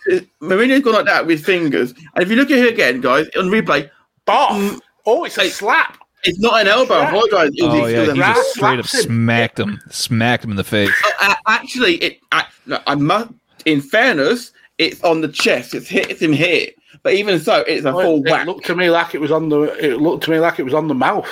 Mourinho's 0.41 0.81
gone 0.83 0.93
like 0.93 1.05
that 1.05 1.25
with 1.27 1.43
fingers. 1.43 1.91
And 2.15 2.23
if 2.23 2.29
you 2.29 2.35
look 2.37 2.49
at 2.51 2.59
it 2.59 2.73
again, 2.73 3.01
guys, 3.01 3.27
on 3.37 3.45
replay, 3.49 3.89
Boff. 4.25 4.79
Oh, 5.05 5.23
it's 5.25 5.37
a 5.37 5.41
Hey. 5.43 5.49
slap. 5.49 5.97
it's 6.23 6.39
not 6.39 6.59
an 6.61 6.67
elbow. 6.67 6.95
I 6.95 7.01
Yeah. 7.03 7.07
apologize. 7.09 7.49
It 7.53 7.63
Oh 7.63 7.85
yeah, 7.87 8.05
he 8.13 8.19
just 8.19 8.49
straight 8.51 8.79
up 8.79 8.85
slaps 8.87 8.93
him. 8.93 9.01
smacked 9.03 9.59
him, 9.59 9.79
smacked 9.89 10.43
him 10.43 10.51
in 10.51 10.57
the 10.57 10.63
face. 10.63 10.91
Uh, 11.21 11.33
actually, 11.47 11.95
it. 11.95 12.19
I, 12.31 12.45
no, 12.65 12.79
I 12.87 12.95
must. 12.95 13.29
In 13.65 13.81
fairness, 13.81 14.51
it's 14.77 15.01
on 15.03 15.21
the 15.21 15.27
chest. 15.29 15.73
It's 15.75 15.87
hit. 15.87 16.09
It's 16.09 16.21
in 16.21 16.33
here. 16.33 16.67
But 17.03 17.13
even 17.13 17.39
so, 17.39 17.61
it's 17.67 17.85
a 17.85 17.91
full 17.91 18.25
It 18.25 18.29
whack. 18.31 18.45
looked 18.47 18.65
to 18.65 18.75
me 18.75 18.89
like 18.89 19.15
it 19.15 19.21
was 19.21 19.31
on 19.31 19.49
the. 19.49 19.61
It 19.83 19.97
looked 20.01 20.23
to 20.25 20.31
me 20.31 20.39
like 20.39 20.59
it 20.59 20.63
was 20.63 20.73
on 20.73 20.87
the 20.87 20.93
mouth. 20.93 21.27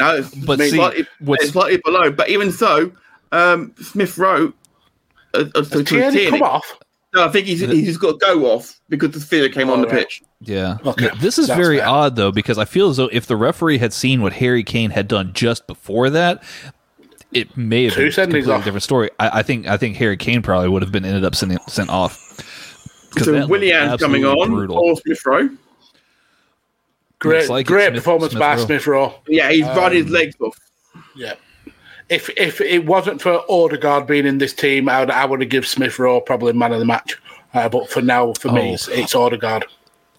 No, 0.00 0.16
it's, 0.16 0.32
But 0.34 0.60
it's 0.60 0.70
see, 0.70 0.76
slightly, 0.76 1.06
it's 1.20 1.50
slightly 1.50 1.80
below. 1.84 2.10
But 2.12 2.28
even 2.28 2.52
so, 2.52 2.92
um, 3.32 3.74
Smith 3.80 4.16
Rowe. 4.16 4.52
Uh, 5.34 5.44
uh, 5.54 5.62
to, 5.62 5.68
to 5.70 5.84
Tierney 5.84 6.16
Tierney- 6.18 6.30
come 6.38 6.42
off. 6.42 6.78
No, 7.14 7.24
I 7.26 7.28
think 7.30 7.46
he's, 7.46 7.60
he's 7.60 7.96
got 7.96 8.20
to 8.20 8.26
go 8.26 8.46
off 8.52 8.78
because 8.90 9.10
the 9.12 9.20
fear 9.20 9.48
came 9.48 9.70
on 9.70 9.80
the 9.80 9.86
Oh, 9.88 9.90
right. 9.90 10.00
pitch. 10.00 10.22
Yeah. 10.42 10.76
Okay, 10.84 11.08
This 11.20 11.38
is 11.38 11.46
that's 11.48 11.58
very 11.58 11.78
fair. 11.78 11.88
odd 11.88 12.16
though 12.16 12.30
because 12.30 12.58
I 12.58 12.66
feel 12.66 12.90
as 12.90 12.98
though 12.98 13.08
if 13.10 13.26
the 13.26 13.34
referee 13.36 13.78
had 13.78 13.92
seen 13.94 14.20
what 14.20 14.34
Harry 14.34 14.62
Kane 14.62 14.90
had 14.90 15.08
done 15.08 15.32
just 15.32 15.66
before 15.66 16.10
that, 16.10 16.42
it 17.32 17.56
may 17.56 17.84
have 17.84 17.94
Two 17.94 18.00
been 18.02 18.08
a 18.10 18.14
completely 18.24 18.52
off. 18.52 18.62
different 18.64 18.82
story. 18.82 19.10
I, 19.18 19.38
I 19.38 19.42
think 19.42 19.66
I 19.66 19.78
think 19.78 19.96
Harry 19.96 20.18
Kane 20.18 20.42
probably 20.42 20.68
would 20.68 20.82
have 20.82 20.92
been 20.92 21.04
ended 21.06 21.24
up 21.24 21.34
sent, 21.34 21.58
sent 21.70 21.88
off. 21.88 22.27
'Cause 23.18 23.26
that 23.26 23.32
So 23.32 23.38
looked 23.40 23.50
Willian's 23.50 24.00
coming 24.00 24.24
on. 24.24 24.50
Brutal. 24.50 24.78
Or 24.78 24.96
Smith 24.96 25.24
Rowe. 25.26 25.48
Great, 27.20 27.48
like 27.48 27.66
great 27.66 27.86
Smith- 27.88 27.94
performance 28.04 28.32
Smith 28.32 28.40
by 28.40 28.54
Rowe. 28.56 28.64
Smith 28.64 28.86
Rowe. 28.86 29.14
Yeah, 29.26 29.50
he's 29.50 29.64
running 29.66 29.84
Um, 30.00 30.04
his 30.04 30.10
legs 30.10 30.34
off. 30.40 30.56
Yeah. 31.16 31.34
If 32.08 32.30
if 32.38 32.60
it 32.60 32.86
wasn't 32.86 33.20
for 33.20 33.42
Odegaard 33.50 34.06
being 34.06 34.24
in 34.26 34.38
this 34.38 34.52
team, 34.52 34.88
I 34.88 35.00
would 35.00 35.10
I 35.10 35.24
would 35.24 35.40
have 35.40 35.50
given 35.50 35.68
Smith 35.68 35.98
Rowe 35.98 36.20
probably 36.20 36.52
man 36.52 36.72
of 36.72 36.78
the 36.78 36.84
match. 36.86 37.18
Uh, 37.54 37.68
but 37.68 37.90
for 37.90 38.00
now, 38.02 38.32
for 38.34 38.52
me, 38.52 38.70
Oh. 38.70 38.74
it's, 38.74 38.88
it's 38.88 39.14
Odegaard. 39.14 39.64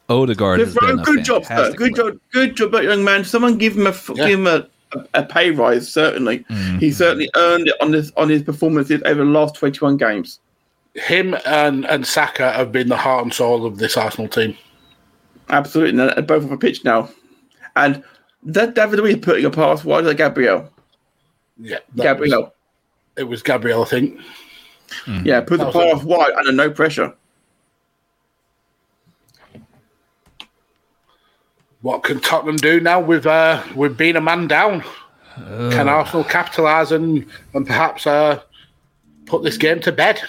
Odegaard 0.09 0.59
has 0.59 0.71
Smith 0.73 0.83
Rowe, 0.83 1.03
good 1.03 1.23
job, 1.23 1.45
sir. 1.45 1.71
Good 1.73 1.95
job, 1.95 2.17
good 2.33 2.55
job, 2.57 2.73
young 2.73 3.03
man. 3.03 3.23
Someone 3.23 3.57
give 3.57 3.75
him 3.77 3.85
a 3.87 3.91
f 3.91 4.09
Yeah. 4.13 4.27
give 4.27 4.39
him 4.39 4.47
a, 4.47 4.67
a, 4.93 5.05
a 5.15 5.23
pay 5.23 5.51
rise. 5.51 5.91
Certainly, 5.91 6.39
Mm-hmm. 6.49 6.77
he 6.79 6.91
certainly 6.91 7.29
earned 7.35 7.67
it 7.69 7.75
on 7.81 7.91
this 7.91 8.11
on 8.17 8.27
his 8.29 8.43
performances 8.43 9.01
over 9.05 9.23
the 9.23 9.29
last 9.29 9.55
twenty 9.55 9.79
one 9.79 9.95
games. 9.97 10.39
Him 10.99 11.35
and 11.45 11.85
and 11.85 12.05
Saka 12.05 12.51
have 12.51 12.71
been 12.71 12.89
the 12.89 12.97
heart 12.97 13.23
and 13.23 13.33
soul 13.33 13.65
of 13.65 13.77
this 13.77 13.95
Arsenal 13.97 14.27
team. 14.27 14.57
Absolutely, 15.49 15.99
and 15.99 16.11
they're 16.11 16.21
both 16.21 16.45
off 16.45 16.51
a 16.51 16.57
pitch 16.57 16.83
now. 16.83 17.09
And 17.75 18.03
that 18.43 18.75
David 18.75 18.99
Luiz 18.99 19.17
putting 19.17 19.45
a 19.45 19.49
pass 19.49 19.83
wide 19.83 20.03
to 20.05 20.13
Gabriel. 20.13 20.71
Yeah, 21.57 21.79
Gabriel, 21.95 22.43
was- 22.43 22.51
it 23.17 23.23
was 23.23 23.41
Gabriel, 23.43 23.81
I 23.83 23.85
think. 23.85 24.19
yeah, 25.23 25.41
put 25.41 25.57
the 25.59 25.65
That 25.65 25.73
was 25.75 25.93
pass 25.95 26.03
wide 26.03 26.33
under 26.33 26.51
no 26.51 26.69
pressure. 26.69 27.13
What 31.81 32.03
can 32.03 32.19
Tottenham 32.19 32.57
do 32.57 32.79
now 32.79 32.99
with 32.99 33.25
uh, 33.25 33.63
with 33.75 33.97
being 33.97 34.15
a 34.15 34.21
man 34.21 34.47
down? 34.47 34.83
Can 35.37 35.87
Arsenal 35.87 36.25
capitalise 36.25 36.91
and 36.91 37.25
and 37.53 37.65
perhaps 37.65 38.05
uh, 38.05 38.41
put 39.25 39.43
this 39.43 39.57
game 39.57 39.79
to 39.81 39.91
bed? 39.91 40.21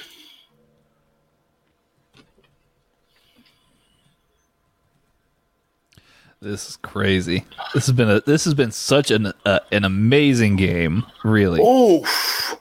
This 6.42 6.70
is 6.70 6.76
crazy. 6.76 7.44
This 7.74 7.86
has 7.86 7.94
been 7.94 8.08
a 8.08 8.20
this 8.22 8.44
has 8.44 8.54
been 8.54 8.70
such 8.72 9.10
an 9.10 9.32
uh, 9.44 9.60
an 9.72 9.84
amazing 9.84 10.56
game. 10.56 11.04
Really. 11.22 11.60
Oof. 11.60 12.56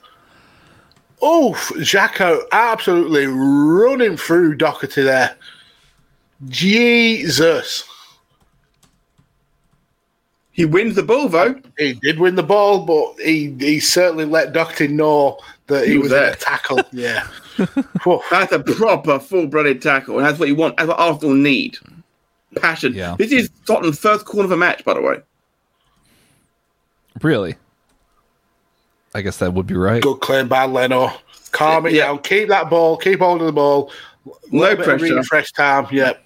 Oof. 1.23 1.71
Jacko 1.81 2.41
absolutely 2.51 3.25
running 3.27 4.17
through 4.17 4.55
Doherty 4.55 5.03
there. 5.03 5.35
Jesus. 6.49 7.85
He 10.51 10.65
wins 10.65 10.95
the 10.95 11.03
ball 11.03 11.29
though. 11.29 11.55
He 11.77 11.93
did 11.93 12.19
win 12.19 12.35
the 12.35 12.43
ball, 12.43 12.85
but 12.85 13.23
he, 13.25 13.55
he 13.59 13.79
certainly 13.79 14.25
let 14.25 14.51
Doherty 14.51 14.89
know 14.89 15.39
that 15.67 15.85
he, 15.85 15.93
He 15.93 15.97
was, 15.97 16.09
was 16.09 16.11
in 16.13 16.19
there. 16.19 16.33
a 16.33 16.35
tackle. 16.35 16.81
Yeah. 16.91 17.27
That's 18.29 18.51
a 18.51 18.59
proper 18.59 19.19
full-blooded 19.19 19.81
tackle, 19.81 20.17
and 20.17 20.25
that's 20.27 20.39
what 20.39 20.47
you 20.49 20.55
want. 20.55 20.77
That's 20.77 20.87
what 20.89 20.99
Arsenal 20.99 21.35
need. 21.35 21.77
Passion. 22.55 22.93
Yeah. 22.93 23.15
This 23.17 23.31
is 23.31 23.49
Tottenham's 23.65 23.99
first 23.99 24.25
corner 24.25 24.45
of 24.45 24.51
a 24.51 24.57
match, 24.57 24.83
by 24.83 24.93
the 24.95 25.01
way. 25.01 25.17
Really? 27.21 27.55
I 29.13 29.21
guess 29.21 29.37
that 29.37 29.53
would 29.53 29.67
be 29.67 29.75
right. 29.75 30.01
Good 30.01 30.19
claim 30.21 30.47
by 30.47 30.65
Leno. 30.65 31.11
Calm 31.51 31.85
it 31.85 31.93
Yeah. 31.93 32.07
down. 32.07 32.19
Keep 32.19 32.49
that 32.49 32.69
ball. 32.69 32.97
Keep 32.97 33.19
holding 33.19 33.47
the 33.47 33.53
ball. 33.53 33.91
No 34.25 34.33
Little 34.59 34.77
bit 34.77 34.79
of 34.79 34.99
pressure. 34.99 35.15
Refresh 35.15 35.51
time. 35.51 35.87
Yep. 35.91 36.25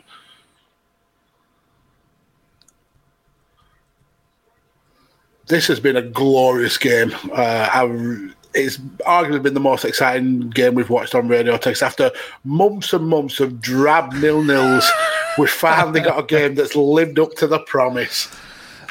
This 5.48 5.68
has 5.68 5.80
been 5.80 5.96
a 5.98 6.02
glorious 6.02 6.78
game. 6.78 7.12
Uh, 7.32 7.70
I, 7.72 8.30
it's 8.54 8.78
arguably 9.06 9.44
been 9.44 9.54
the 9.54 9.60
most 9.60 9.84
exciting 9.84 10.50
game 10.52 10.74
we've 10.74 10.90
watched 10.90 11.16
on 11.16 11.28
Radio 11.28 11.58
Text. 11.58 11.84
After 11.84 12.12
months 12.44 12.94
and 12.94 13.08
months 13.08 13.40
of 13.40 13.60
drab 13.60 14.14
nil 14.14 14.44
nils, 14.44 14.90
we 15.38 15.48
finally 15.48 16.00
got 16.02 16.20
a 16.20 16.24
game 16.24 16.56
that's 16.56 16.76
lived 16.76 17.20
up 17.20 17.34
to 17.36 17.48
the 17.48 17.60
promise. 17.60 18.30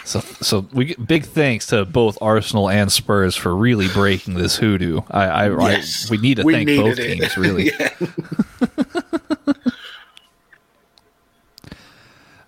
So, 0.05 0.19
so 0.40 0.66
we 0.73 0.86
get 0.86 1.06
big 1.06 1.24
thanks 1.24 1.66
to 1.69 1.85
both 1.85 2.19
Arsenal 2.20 2.69
and 2.69 2.90
Spurs 2.90 3.36
for 3.36 3.55
really 3.55 3.86
breaking 3.89 4.35
this 4.35 4.56
hoodoo. 4.56 5.01
I, 5.10 5.24
I, 5.27 5.70
Yes. 5.70 6.09
I 6.09 6.10
we 6.10 6.19
need 6.19 6.39
to 6.39 6.43
We 6.43 6.55
thank 6.55 6.69
both 6.69 6.98
it. 6.98 7.19
teams 7.19 7.36
really. 7.36 7.70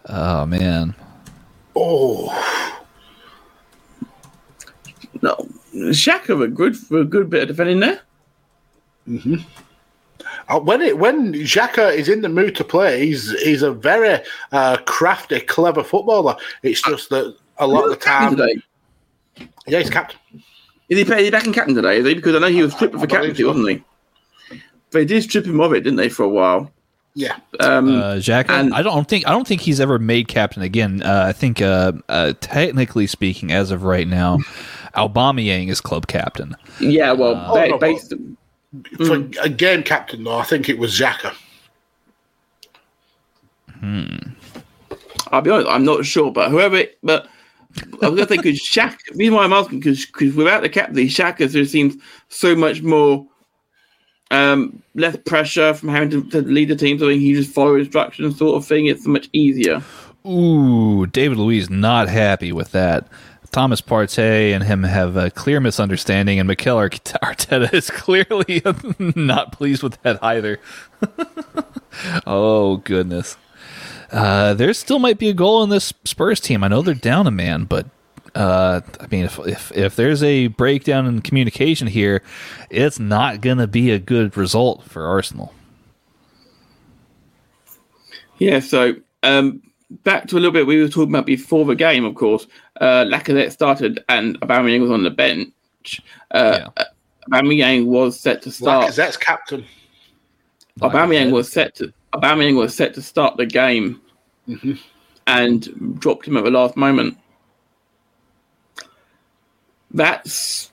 Oh 0.07 0.45
man, 0.47 0.95
Oh, 1.75 2.31
No, 5.23 5.49
Xhaka 5.75 6.43
a 6.45 6.49
good 6.49 6.77
for 6.77 6.99
a 6.99 7.05
good 7.05 7.31
bit 7.31 7.43
of 7.43 7.49
defending 7.49 7.81
there. 7.81 8.01
Uh, 9.09 9.39
when 10.63 10.81
it 10.83 10.99
when 10.99 11.33
Xhaka 11.35 11.95
is 11.95 12.09
in 12.09 12.23
the 12.23 12.29
mood 12.29 12.55
to 12.57 12.65
play, 12.65 13.07
he's 13.07 13.31
he's 13.43 13.63
a 13.63 13.73
very 13.73 14.21
uh, 14.53 14.77
crafty, 14.87 15.41
clever 15.41 15.83
footballer. 15.85 16.37
It's 16.63 16.83
just 16.83 17.11
that 17.11 17.37
a 17.59 17.67
lot 17.67 17.85
of 17.85 17.91
the 17.91 17.97
time, 17.97 18.37
today. 18.37 18.63
yeah, 19.67 19.79
he's 19.79 19.91
captain. 19.91 20.19
Is 20.89 20.99
he, 20.99 21.13
is 21.15 21.21
he 21.25 21.31
back 21.31 21.47
in 21.47 21.53
captain 21.53 21.75
today? 21.75 21.99
Is 21.99 22.07
he? 22.07 22.15
Because 22.15 22.35
I 22.37 22.39
know 22.41 22.49
he 22.49 22.63
was 22.63 22.73
stripped 22.75 22.95
for 22.95 23.01
the 23.01 23.07
captaincy, 23.07 23.43
so. 23.43 23.49
wasn't 23.49 23.69
he? 24.51 24.63
They 24.91 25.05
did 25.05 25.23
strip 25.23 25.47
him 25.47 25.61
of 25.61 25.73
it, 25.73 25.81
didn't 25.81 25.97
they, 25.97 26.09
for 26.09 26.23
a 26.25 26.29
while? 26.29 26.71
Yeah, 27.17 27.37
Um, 27.61 28.01
uh, 28.01 28.19
Jack. 28.19 28.47
and- 28.51 28.75
I 28.75 28.83
don't 28.83 29.07
think 29.09 29.25
I 29.27 29.31
don't 29.31 29.47
think 29.47 29.61
he's 29.61 29.79
ever 29.81 29.99
made 30.01 30.27
captain 30.27 30.63
again. 30.63 31.01
Uh, 31.03 31.25
I 31.29 31.33
think, 31.33 31.63
uh, 31.63 31.93
uh, 32.09 32.33
technically 32.41 33.07
speaking, 33.07 33.53
as 33.53 33.71
of 33.71 33.85
right 33.85 34.07
now, 34.09 34.39
Aubameyang 34.97 35.69
is 35.69 35.81
club 35.81 36.07
captain. 36.09 36.57
yeah, 36.81 37.13
well, 37.13 37.41
Oh, 37.49 37.55
ba- 37.55 37.69
no, 37.69 37.79
based, 37.79 38.13
for 38.97 39.17
a 39.43 39.49
game 39.49 39.83
captain 39.83 40.25
though, 40.25 40.39
I 40.39 40.45
think 40.45 40.69
it 40.69 40.79
was 40.79 40.99
Xhaka. 40.99 41.35
I'll 45.31 45.43
be 45.43 45.51
honest, 45.51 45.69
I'm 45.69 45.85
not 45.85 46.05
sure, 46.07 46.31
but 46.31 46.51
whoever, 46.51 46.85
but 47.03 47.29
I 48.03 48.09
was 48.09 48.17
going 48.17 48.17
to 48.17 48.29
say 48.29 48.37
because 48.37 48.61
Shaq. 48.61 48.99
The 49.11 49.17
reason 49.17 49.35
why 49.35 49.45
I'm 49.45 49.53
asking 49.53 49.81
because 49.81 50.35
without 50.35 50.63
the 50.63 50.69
captain, 50.69 50.97
Xhaka 50.97 51.51
just 51.51 51.73
seems 51.73 51.97
so 52.29 52.55
much 52.55 52.83
more 52.83 53.27
um, 54.31 54.83
less 54.95 55.17
pressure 55.17 55.75
from 55.75 55.89
having 55.89 56.11
to, 56.11 56.31
to 56.31 56.43
lead 56.43 56.69
the 56.69 56.77
team. 56.77 56.99
So 56.99 57.09
he 57.09 57.35
just 57.35 57.53
follow 57.53 57.77
instructions, 57.77 58.39
sort 58.39 58.57
of 58.57 58.67
thing. 58.67 58.87
It's 58.87 59.07
much 59.07 59.29
easier. 59.33 59.83
Ooh, 60.27 61.07
David 61.07 61.39
Luiz 61.39 61.69
not 61.69 62.09
happy 62.09 62.53
with 62.53 62.73
that. 62.73 63.09
Thomas 63.55 63.81
Partey 63.81 64.53
and 64.53 64.65
him 64.65 64.83
have 64.83 65.17
a 65.17 65.31
clear 65.31 65.61
misunderstanding, 65.61 66.41
and 66.41 66.49
Mikel 66.49 66.77
Arteta 66.77 67.73
is 67.73 67.89
clearly 67.89 68.61
not 69.15 69.53
pleased 69.53 69.81
with 69.81 70.03
that 70.03 70.19
either. 70.25 70.59
oh 72.27 72.79
goodness, 72.79 73.37
uh, 74.11 74.55
there 74.55 74.75
still 74.75 74.99
might 74.99 75.19
be 75.19 75.29
a 75.29 75.33
goal 75.33 75.63
in 75.63 75.71
this 75.71 75.95
Spurs 76.03 76.41
team. 76.41 76.65
I 76.65 76.69
know 76.69 76.83
they're 76.83 76.95
down 76.95 77.29
a 77.29 77.31
man, 77.31 77.63
but 77.63 77.87
uh, 78.35 78.81
I 78.99 79.07
mean, 79.07 79.27
if, 79.27 79.39
if 79.47 79.71
if 79.71 79.95
there's 79.95 80.25
a 80.25 80.49
breakdown 80.49 81.07
in 81.07 81.23
communication 81.23 81.87
here, 81.87 82.25
it's 82.71 82.99
not 82.99 83.41
going 83.41 83.59
to 83.59 83.69
be 83.69 83.93
a 83.93 84.01
good 84.01 84.37
result 84.37 84.83
for 84.83 85.07
Arsenal. 85.07 85.55
Yeah, 88.39 88.59
so 88.59 88.97
um, 89.23 89.63
back 89.91 90.27
to 90.29 90.37
a 90.37 90.39
little 90.39 90.53
bit 90.53 90.67
we 90.67 90.81
were 90.81 90.89
talking 90.89 91.13
about 91.13 91.27
before 91.27 91.65
the 91.65 91.75
game, 91.75 92.05
of 92.05 92.15
course. 92.15 92.47
Uh, 92.81 93.05
Lacazette 93.05 93.53
started 93.53 94.03
and 94.09 94.41
Aubameyang 94.41 94.81
was 94.81 94.91
on 94.91 95.03
the 95.03 95.11
bench. 95.11 96.01
Uh, 96.31 96.69
Aubameyang 97.31 97.87
was 97.87 98.19
set 98.19 98.43
to 98.43 98.51
start. 98.51 98.91
Lacazette's 98.91 99.17
captain. 99.17 99.65
Aubameyang 100.81 101.31
was 101.31 101.51
set 101.51 101.75
to 101.77 101.93
Aubameyang 102.15 102.57
was 102.57 102.75
set 102.75 102.95
to 102.95 103.03
start 103.03 103.37
the 103.37 103.47
game, 103.47 104.01
and 105.27 106.01
dropped 106.01 106.27
him 106.27 106.37
at 106.37 106.45
the 106.45 106.51
last 106.51 106.77
moment. 106.77 107.19
That's 109.91 110.71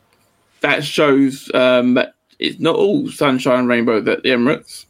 that 0.61 0.83
shows 0.83 1.49
um, 1.53 1.95
that 1.95 2.13
it's 2.39 2.59
not 2.59 2.75
all 2.75 3.09
sunshine 3.09 3.59
and 3.59 3.67
rainbow 3.67 3.97
at 3.97 4.05
the 4.05 4.17
Emirates. 4.17 4.85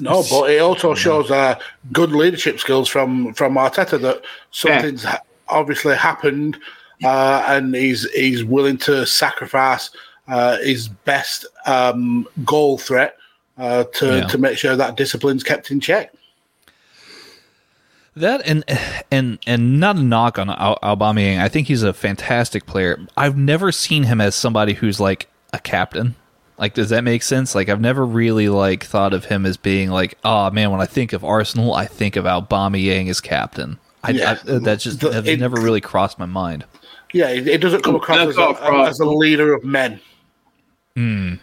No, 0.00 0.22
but 0.30 0.50
it 0.50 0.58
also 0.60 0.94
shows 0.94 1.30
uh, 1.30 1.58
good 1.92 2.12
leadership 2.12 2.58
skills 2.60 2.88
from 2.88 3.32
from 3.34 3.54
Arteta 3.54 4.00
that 4.00 4.22
something's 4.50 5.04
ha- 5.04 5.22
obviously 5.48 5.96
happened, 5.96 6.58
uh, 7.04 7.44
and 7.48 7.74
he's 7.74 8.10
he's 8.12 8.44
willing 8.44 8.76
to 8.78 9.06
sacrifice 9.06 9.90
uh, 10.28 10.58
his 10.58 10.88
best 10.88 11.46
um, 11.66 12.28
goal 12.44 12.78
threat 12.78 13.16
uh, 13.58 13.84
to 13.94 14.18
Yeah. 14.18 14.26
to 14.26 14.38
make 14.38 14.58
sure 14.58 14.76
that 14.76 14.96
discipline's 14.96 15.42
kept 15.42 15.70
in 15.70 15.80
check. 15.80 16.12
That 18.16 18.42
and 18.44 18.64
and 19.10 19.38
and 19.46 19.78
not 19.80 19.96
a 19.96 20.02
knock 20.02 20.38
on 20.38 20.50
Al- 20.50 20.78
Aubameyang. 20.82 21.38
I 21.40 21.48
think 21.48 21.68
he's 21.68 21.82
a 21.84 21.92
fantastic 21.92 22.66
player. 22.66 22.98
I've 23.16 23.36
never 23.36 23.70
seen 23.70 24.02
him 24.04 24.20
as 24.20 24.34
somebody 24.34 24.74
who's 24.74 24.98
like 25.00 25.28
a 25.52 25.58
captain. 25.60 26.16
Like, 26.60 26.74
does 26.74 26.90
that 26.90 27.02
make 27.02 27.22
sense? 27.22 27.54
Like, 27.54 27.68
I've 27.70 27.80
never 27.80 28.04
really 28.06 28.48
like 28.50 28.84
thought 28.84 29.14
of 29.14 29.24
him 29.24 29.46
as 29.46 29.56
being 29.56 29.90
like, 29.90 30.16
oh 30.24 30.50
man, 30.50 30.70
when 30.70 30.80
I 30.80 30.86
think 30.86 31.12
of 31.14 31.24
Arsenal, 31.24 31.74
I 31.74 31.86
think 31.86 32.16
of 32.16 32.26
Aubameyang 32.26 33.08
as 33.08 33.20
captain. 33.20 33.78
I, 34.04 34.10
Yeah. 34.10 34.38
I, 34.46 34.58
that 34.58 34.80
just 34.80 35.00
The- 35.00 35.10
has 35.12 35.26
it- 35.26 35.40
never 35.40 35.58
really 35.60 35.80
crossed 35.80 36.18
my 36.18 36.26
mind. 36.26 36.64
Yeah, 37.12 37.30
it, 37.30 37.48
it 37.48 37.58
doesn't 37.60 37.82
come 37.82 37.96
across 37.96 38.18
as 38.20 38.36
a, 38.38 38.50
as 38.86 39.00
a 39.00 39.04
leader 39.06 39.52
of 39.52 39.64
men. 39.64 40.00
Hmm. 40.94 41.34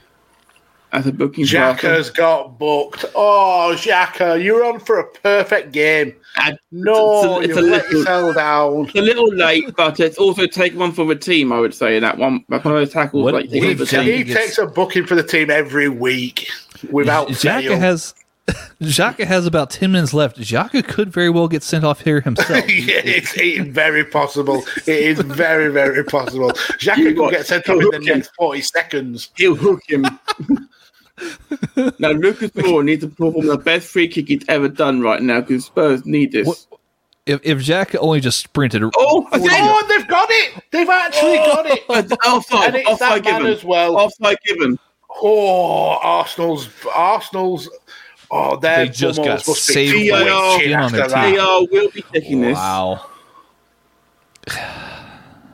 As 0.94 1.06
a 1.06 1.12
booking 1.12 1.44
Xhaka's 1.46 2.10
got 2.10 2.58
booked. 2.58 3.04
Oh, 3.14 3.74
Xhaka, 3.76 4.42
you're 4.42 4.64
on 4.64 4.80
for 4.80 5.00
a 5.00 5.08
perfect 5.10 5.74
game. 5.74 6.16
And 6.42 6.58
No, 6.72 7.40
it's 7.42 7.48
a- 7.48 7.50
it's 7.52 7.60
you 7.60 7.68
a 7.68 7.70
let 7.70 7.84
little- 7.86 8.00
yourself 8.00 8.36
down. 8.36 8.86
It's 8.86 8.96
a 8.96 9.02
little 9.02 9.34
late, 9.36 9.76
but 9.76 10.00
it's 10.00 10.18
also 10.18 10.48
taken 10.48 10.80
one 10.80 10.94
for 10.94 11.06
the 11.06 11.16
team. 11.16 11.52
I 11.52 11.60
would 11.60 11.74
say 11.74 11.98
in 11.98 12.04
that 12.04 12.18
one, 12.18 12.46
like 12.48 12.64
one 12.64 12.74
of 12.74 12.80
those 12.80 12.94
tackles, 12.94 13.24
What- 13.26 13.34
like 13.34 13.46
what 13.46 13.52
taking 13.54 13.72
if 13.72 13.90
the 13.90 14.04
He 14.04 14.24
takes 14.24 14.58
a 14.58 14.66
booking 14.66 15.06
for 15.06 15.16
the 15.16 15.24
team 15.24 15.50
every 15.50 15.90
week 15.90 16.48
without 16.90 17.28
Xhaka 17.30 17.62
fail. 17.68 17.80
has 17.80 18.14
Xhaka 18.82 19.26
has 19.26 19.46
about 19.46 19.70
ten 19.70 19.92
minutes 19.92 20.14
left. 20.14 20.40
Xhaka 20.40 20.88
could 20.88 21.12
very 21.12 21.30
well 21.30 21.50
get 21.50 21.64
sent 21.64 21.84
off 21.84 22.00
here 22.00 22.22
himself. 22.28 22.50
yeah, 22.70 23.02
it's, 23.04 23.34
it's 23.36 23.68
very 23.68 24.06
possible. 24.06 24.64
It 24.86 24.88
is 24.88 25.20
very, 25.20 25.70
very 25.70 26.06
possible. 26.06 26.52
Xhaka 26.52 26.98
You 26.98 27.14
could 27.16 27.32
get 27.32 27.46
sent 27.46 27.68
off 27.68 27.82
in 27.82 27.90
the 27.90 28.00
next 28.00 28.32
40 28.38 28.62
seconds. 28.62 29.32
He'll 29.36 29.56
hook 29.56 29.82
him. 29.90 30.06
now 32.00 32.12
Lucas 32.12 32.52
Moura 32.52 32.84
needs 32.84 33.04
to 33.04 33.10
perform 33.10 33.48
the 33.48 33.58
best 33.58 33.88
free 33.90 34.08
kick 34.08 34.28
he's 34.28 34.44
ever 34.48 34.68
done 34.68 35.02
right 35.02 35.22
now 35.22 35.42
because 35.42 35.66
Spurs 35.66 36.06
need 36.06 36.32
this. 36.32 36.48
What- 36.48 36.66
if 37.26 37.42
if 37.44 37.58
Xhaka 37.58 37.98
only 38.00 38.22
just 38.22 38.40
sprinted, 38.40 38.84
Oh, 38.84 39.28
I 39.34 39.40
Oh, 39.42 39.86
they've 39.90 40.08
got 40.08 40.30
it! 40.32 40.64
They've 40.72 40.88
actually 40.88 41.38
oh, 41.40 41.56
got 41.56 41.66
it! 41.66 41.84
Offside, 42.26 42.68
And 42.68 42.76
it's 42.78 42.90
offside 42.90 43.24
that 43.26 43.40
given. 43.40 43.52
as 43.52 43.64
well. 43.66 43.98
Offside 43.98 44.38
given. 44.46 44.80
Oh, 45.22 45.98
Arsenal's 46.02 46.70
Arsenal's. 46.96 47.70
Oh, 48.32 48.56
their 48.58 48.86
They 48.86 48.92
just 48.92 49.20
bummels 49.20 49.46
got 49.46 49.56
saved 49.58 50.10
by 50.10 50.22
twitching 50.24 50.60
skin 50.62 50.74
on 50.80 50.92
their 50.94 51.02
after 51.04 51.16
teeth. 51.16 51.24
They 51.32 51.36
that. 51.38 51.68
will 51.72 51.90
be 51.92 52.02
taking 52.14 52.42
this. 52.42 52.56
wow. 52.56 53.06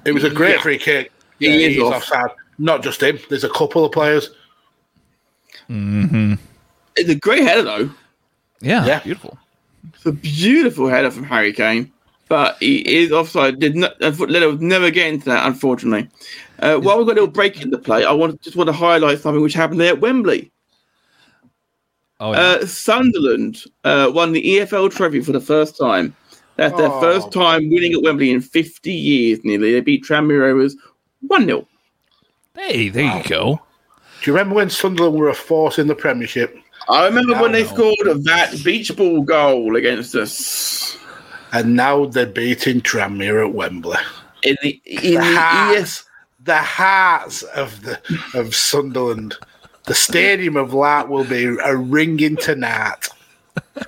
It 0.06 0.11
was 0.14 0.23
a 0.23 0.30
great 0.30 0.56
Yeah. 0.57 0.61
free 0.61 0.77
kick. 0.77 1.11
He 1.40 1.48
Yeah, 1.48 1.68
is 1.68 1.73
he's 1.76 1.84
off. 1.84 1.95
offside. 1.95 2.30
Not 2.60 2.84
just 2.84 3.02
him. 3.02 3.18
There's 3.30 3.44
a 3.44 3.49
couple 3.49 3.84
of 3.85 3.91
players. 3.91 4.30
It's 5.69 7.10
a 7.10 7.15
great 7.15 7.44
header 7.44 7.64
though. 7.64 7.90
Yeah, 8.61 8.85
Yeah. 8.85 8.99
beautiful. 9.03 9.38
It's 9.94 10.06
a 10.06 10.11
beautiful 10.11 10.88
header 10.88 11.11
from 11.11 11.23
Harry 11.26 11.52
Kane, 11.52 11.91
but 12.30 12.56
he 12.60 12.77
is 12.80 13.11
offside. 13.11 13.60
Did 13.60 13.76
not, 13.76 13.99
Leno 13.99 14.52
was 14.52 14.61
never 14.61 14.90
get 14.91 15.07
into 15.14 15.26
that, 15.26 15.45
unfortunately. 15.45 16.07
Uh, 16.60 16.77
while 16.77 16.98
we've 16.98 17.06
got 17.07 17.14
a 17.14 17.19
little 17.19 17.27
break 17.27 17.61
in 17.61 17.69
the 17.72 17.77
play, 17.77 18.06
I 18.06 18.11
want 18.14 18.41
just 18.41 18.56
want 18.56 18.68
to 18.68 18.73
highlight 18.73 19.19
something 19.19 19.41
which 19.41 19.53
happened 19.53 19.81
there 19.81 19.94
at 19.94 19.99
Wembley. 20.02 20.52
Oh, 22.22 22.31
yeah. 22.31 22.40
Uh, 22.40 22.65
Sunderland 22.65 23.64
uh, 23.84 24.10
won 24.14 24.31
the 24.31 24.41
EFL 24.41 24.90
trophy 24.91 25.19
for 25.22 25.34
the 25.34 25.41
first 25.41 25.77
time. 25.77 26.15
That's 26.56 26.77
their 26.77 26.88
Oh. 26.91 27.02
first 27.02 27.31
time 27.34 27.69
winning 27.69 27.94
at 27.94 28.02
Wembley 28.03 28.31
in 28.31 28.40
50 28.40 28.94
years 28.94 29.44
nearly. 29.44 29.73
They 29.73 29.81
beat 29.81 30.06
Tranmere 30.06 30.40
Rovers 30.41 30.77
1 31.27 31.45
0. 31.45 31.68
Hey, 32.56 32.88
there 32.90 33.18
you 33.18 33.23
go. 33.27 33.60
Do 34.24 34.32
you 34.32 34.38
remember 34.38 34.56
when 34.56 34.70
Sunderland 34.70 35.18
were 35.18 35.28
a 35.28 35.34
force 35.34 35.78
in 35.78 35.88
the 35.88 35.95
Premiership? 35.95 36.58
I 36.88 37.06
remember 37.06 37.34
when 37.41 37.52
they 37.52 37.66
scored 37.66 38.24
that 38.24 38.56
beach 38.64 38.95
ball 38.95 39.22
goal 39.22 39.76
against 39.76 40.16
us 40.16 40.98
And 41.52 41.76
now 41.76 42.06
they're 42.06 42.26
beating 42.26 42.80
Tranmere 42.80 43.45
at 43.45 43.54
Wembley. 43.54 43.98
in 44.44 44.56
the, 44.64 44.82
in 44.86 45.16
The 45.16 45.20
the 45.20 45.36
hearts, 45.36 46.06
the 46.41 46.58
hearts 46.58 47.44
of 47.44 47.82
the 47.82 48.00
of 48.34 48.56
Sunderland. 48.56 49.36
The 49.88 49.94
stadium 49.94 50.56
of 50.56 50.74
Lark 50.74 51.10
will 51.10 51.26
be 51.26 51.44
a 51.62 51.76
ringing 51.76 52.38
tonight. 52.38 53.10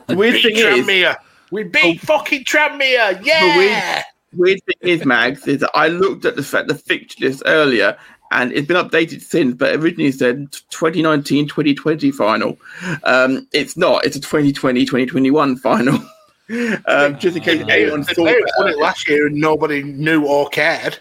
Weird 0.10 0.34
Beat 0.34 0.44
thing 0.44 0.56
is, 0.58 0.86
Tranmere. 0.86 1.16
We 1.52 1.64
beat 1.64 2.02
oh. 2.04 2.06
fucking 2.06 2.44
Tranmere. 2.44 3.24
Yeah. 3.24 4.04
weird 4.34 4.60
thing 4.66 4.76
is, 4.82 5.06
Mags, 5.06 5.48
is 5.48 5.62
that 5.62 5.72
I 5.74 5.88
looked 5.88 6.26
at 6.26 6.36
the 6.36 6.44
fact 6.44 6.68
the 6.68 6.76
fixture 6.76 7.24
list 7.26 7.44
earlier 7.46 7.98
and 8.32 8.52
it's 8.52 8.68
been 8.68 8.78
updated 8.78 9.22
since, 9.22 9.56
but 9.56 9.76
originally 9.76 10.10
it 10.10 10.16
said 10.16 10.52
2019 10.70 11.48
2020 11.48 12.12
final. 12.12 12.58
Um, 13.04 13.48
it's 13.54 13.78
not, 13.78 14.06
it's 14.06 14.16
a 14.16 14.22
2020 14.22 14.86
2021 14.86 15.56
final. 15.58 15.96
um, 16.88 17.18
just 17.18 17.38
in 17.38 17.44
case 17.44 17.64
anyone 17.70 18.02
They 18.02 18.14
thought 18.14 18.26
won 18.26 18.68
that. 18.68 18.74
it 18.74 18.80
last 18.80 19.08
year 19.08 19.28
and 19.28 19.36
nobody 19.36 19.84
knew 19.84 20.26
or 20.26 20.50
cared. 20.50 21.00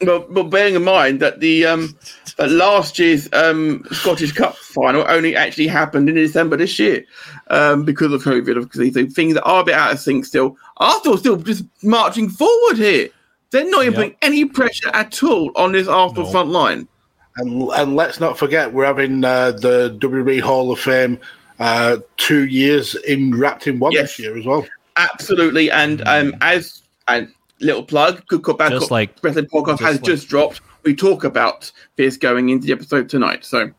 Well, 0.00 0.26
but 0.28 0.44
bearing 0.44 0.74
in 0.74 0.84
mind 0.84 1.20
that 1.20 1.40
the 1.40 1.64
um, 1.66 1.96
that 2.36 2.50
last 2.50 2.98
year's 2.98 3.28
um, 3.32 3.84
Scottish 3.92 4.32
Cup 4.32 4.56
final 4.56 5.04
only 5.08 5.36
actually 5.36 5.68
happened 5.68 6.08
in 6.08 6.16
December 6.16 6.56
this 6.56 6.78
year 6.78 7.04
um, 7.48 7.84
because 7.84 8.12
of 8.12 8.22
COVID, 8.22 8.54
because 8.54 8.80
these 8.80 9.14
things 9.14 9.34
that 9.34 9.44
are 9.44 9.62
a 9.62 9.64
bit 9.64 9.74
out 9.74 9.92
of 9.92 10.00
sync 10.00 10.24
still. 10.24 10.56
Arsenal 10.78 11.18
still 11.18 11.36
just 11.36 11.64
marching 11.84 12.28
forward 12.28 12.76
here. 12.76 13.08
They're 13.52 13.68
not 13.70 13.82
even 13.82 13.92
Yep. 13.92 13.94
putting 13.94 14.16
any 14.22 14.44
pressure 14.46 14.90
at 14.92 15.22
all 15.22 15.52
on 15.56 15.72
this 15.72 15.86
Arsenal 15.86 16.24
No. 16.24 16.30
front 16.32 16.48
line. 16.50 16.88
And, 17.36 17.62
and 17.70 17.94
let's 17.96 18.18
not 18.20 18.36
forget, 18.38 18.72
we're 18.72 18.84
having 18.84 19.24
uh, 19.24 19.52
the 19.52 19.96
WWE 20.00 20.40
Hall 20.40 20.72
of 20.72 20.80
Fame 20.80 21.18
uh, 21.60 21.98
two 22.16 22.46
years 22.46 22.94
in 22.94 23.34
wrapped 23.38 23.66
in 23.66 23.78
one 23.78 23.92
Yes. 23.92 24.16
this 24.16 24.18
year 24.18 24.36
as 24.36 24.44
well. 24.44 24.66
Absolutely, 24.96 25.70
and 25.70 26.02
um, 26.08 26.34
as 26.40 26.82
and 27.08 27.32
little 27.60 27.82
plug, 27.82 28.26
good 28.26 28.42
cop, 28.42 28.58
bad 28.58 28.72
Just 28.72 28.82
cop, 28.84 28.90
like- 28.90 29.14
wrestling 29.22 29.46
podcast 29.46 29.78
just 29.78 29.82
has 29.82 29.94
like- 29.96 30.04
just 30.04 30.28
dropped. 30.28 30.60
We 30.82 30.94
talk 30.96 31.22
about 31.24 31.70
this 31.96 32.16
going 32.16 32.48
into 32.48 32.66
the 32.66 32.72
episode 32.72 33.08
tonight, 33.08 33.44
so 33.44 33.70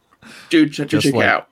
do 0.49 0.67
ch- 0.69 0.87
Just 0.87 1.05
check 1.05 1.13
like- 1.13 1.23
it 1.25 1.29
out. 1.29 1.47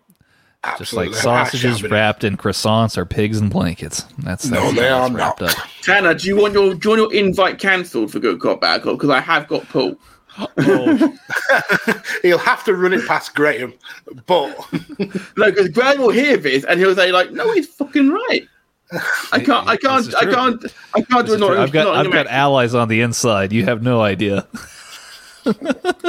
Just 0.78 0.94
like 0.94 1.10
ah, 1.10 1.14
sausages 1.14 1.82
wrapped 1.84 2.24
in 2.24 2.38
croissants 2.38 2.96
or 2.96 3.04
pigs 3.06 3.40
in 3.40 3.50
blankets. 3.50 4.02
That's, 4.20 4.44
that's 4.44 4.46
No, 4.46 4.62
how 4.62 4.72
they 4.72 4.82
it's 4.84 4.92
are 4.92 5.12
wrapped 5.12 5.42
not. 5.42 5.58
up. 5.60 5.68
Tanner, 5.82 6.14
do 6.14 6.28
you 6.28 6.36
want 6.36 6.54
your 6.54 6.76
do 6.76 6.90
you 6.92 6.98
want 7.02 7.14
your 7.14 7.24
invite 7.26 7.58
cancelled 7.58 8.12
for 8.12 8.20
Good 8.20 8.40
Cop 8.40 8.62
Bad 8.62 8.84
Cop? 8.84 8.94
Because 8.94 9.10
I 9.10 9.20
have 9.22 9.48
got 9.48 9.68
Paul. 9.70 9.96
Oh, 10.38 11.18
He'll 12.22 12.38
have 12.38 12.64
to 12.64 12.74
run 12.74 12.94
it 12.94 13.06
past 13.06 13.36
Graham, 13.36 13.74
but 14.28 14.56
No, 15.36 15.50
because 15.52 15.68
Graham 15.70 16.00
will 16.00 16.10
hear 16.12 16.38
this 16.38 16.64
and 16.64 16.80
he'll 16.80 16.96
say 16.96 17.12
like, 17.12 17.32
"No, 17.32 17.52
he's 17.52 17.68
fucking 17.68 18.10
right." 18.10 18.48
I 19.34 19.40
can't, 19.40 19.68
I 19.68 19.76
can't, 19.76 20.16
I 20.16 20.22
can't, 20.26 20.66
I 20.96 21.02
can't 21.02 21.28
do 21.28 21.34
This 21.34 21.34
it. 21.34 21.34
is 21.34 21.38
true. 21.40 21.50
Not, 21.50 21.58
I've 21.58 21.72
got 21.74 21.84
not 21.94 22.06
I've 22.06 22.14
got 22.14 22.28
allies 22.28 22.74
on 22.74 22.88
the 22.88 23.02
inside. 23.02 23.52
You 23.52 23.66
have 23.66 23.84
no 23.84 24.02
idea. 24.02 24.48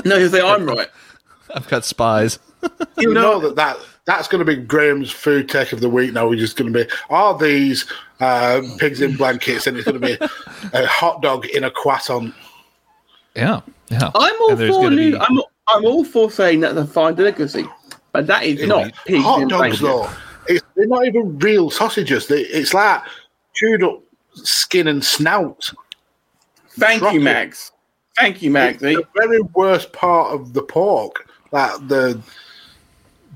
no, 0.05 0.19
he'll 0.19 0.31
say 0.31 0.41
I'm 0.41 0.67
right. 0.67 0.89
I've 1.55 1.69
got 1.69 1.85
spies. 1.85 2.39
you 2.99 3.13
know 3.13 3.41
that, 3.41 3.57
that 3.57 3.77
that's 4.05 4.29
going 4.29 4.45
to 4.45 4.45
be 4.45 4.61
Graham's 4.61 5.11
food 5.11 5.49
tech 5.49 5.73
of 5.73 5.81
the 5.81 5.89
week 5.89 6.13
now. 6.13 6.29
We're 6.29 6.37
just 6.37 6.57
going 6.57 6.73
to 6.73 6.85
be 6.85 6.91
are 7.11 7.39
these 7.39 7.87
uh, 8.21 8.63
pigs 8.79 9.01
in 9.01 9.17
blankets, 9.17 9.67
and 9.67 9.77
it's 9.77 9.87
going 9.87 10.01
to 10.01 10.07
be 10.07 10.27
a 10.73 10.87
hot 10.87 11.23
dog 11.23 11.47
in 11.47 11.65
a 11.65 11.71
croissant. 11.71 12.35
Yeah, 13.37 13.61
yeah. 13.89 14.11
I'm 14.15 14.43
all 14.43 14.57
for 14.57 14.91
new. 14.91 15.13
be- 15.13 15.19
I'm, 15.19 15.41
I'm 15.69 15.85
all 15.85 16.05
for 16.05 16.31
saying 16.31 16.61
that's 16.61 16.77
a 16.77 16.87
fine 16.87 17.15
delicacy, 17.15 17.67
but 18.13 18.27
that 18.27 18.45
is 18.45 18.67
not 18.67 18.93
pigs 19.07 19.25
hot 19.25 19.43
in 19.43 19.49
dogs, 19.49 19.81
blankets. 19.81 19.81
though, 19.81 20.11
it's, 20.53 20.65
they're 20.75 20.87
not 20.87 21.07
even 21.07 21.39
real 21.39 21.71
sausages. 21.71 22.27
They, 22.27 22.41
it's 22.41 22.75
like 22.75 23.03
chewed 23.55 23.83
up 23.85 24.03
skin 24.35 24.89
and 24.89 25.05
snout. 25.05 25.73
Thank 26.71 27.01
Drop 27.01 27.15
you, 27.15 27.21
it. 27.21 27.25
Max. 27.25 27.73
Thank 28.19 28.43
you, 28.43 28.51
Max. 28.51 28.81
the 28.81 29.07
very 29.17 29.41
worst 29.55 29.93
part 29.93 30.35
of 30.35 30.53
the 30.53 30.63
pork, 30.63 31.29
like 31.51 31.71
the 31.89 32.21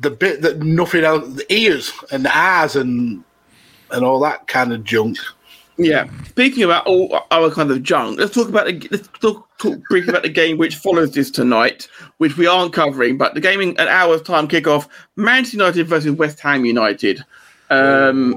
the 0.01 0.11
bit 0.11 0.43
that 0.43 0.59
nothing 0.59 1.05
else, 1.05 1.27
the 1.35 1.53
ears 1.53 1.93
and 2.11 2.25
the 2.25 2.37
eyes 2.37 2.77
and 2.77 3.23
and 3.91 4.05
all 4.05 4.21
that 4.21 4.47
kind 4.47 4.73
of 4.73 4.85
junk. 4.85 5.19
Yeah. 5.79 6.09
Speaking 6.25 6.63
about 6.63 6.87
all 6.87 7.21
our 7.31 7.51
kind 7.51 7.71
of 7.71 7.83
junk, 7.83 8.19
let's 8.19 8.35
talk 8.35 8.49
about 8.49 8.67
the 8.67 8.89
let's 8.91 9.09
talk, 9.21 9.47
talk 9.59 9.79
briefly 9.91 10.11
about 10.11 10.23
the 10.23 10.31
game 10.31 10.57
which 10.59 10.77
follows 10.77 11.13
this 11.13 11.31
tonight, 11.31 11.87
which 12.19 12.37
we 12.37 12.47
aren't 12.47 12.73
covering, 12.73 13.19
but 13.19 13.35
the 13.35 13.41
game 13.41 13.61
in 13.61 13.71
an 13.79 13.89
hour's 13.89 14.23
time 14.23 14.49
kickoff: 14.49 14.89
Manchester 15.17 15.59
United 15.59 15.87
versus 15.87 16.13
West 16.13 16.41
Ham 16.41 16.65
United. 16.65 17.23
Um, 17.69 18.33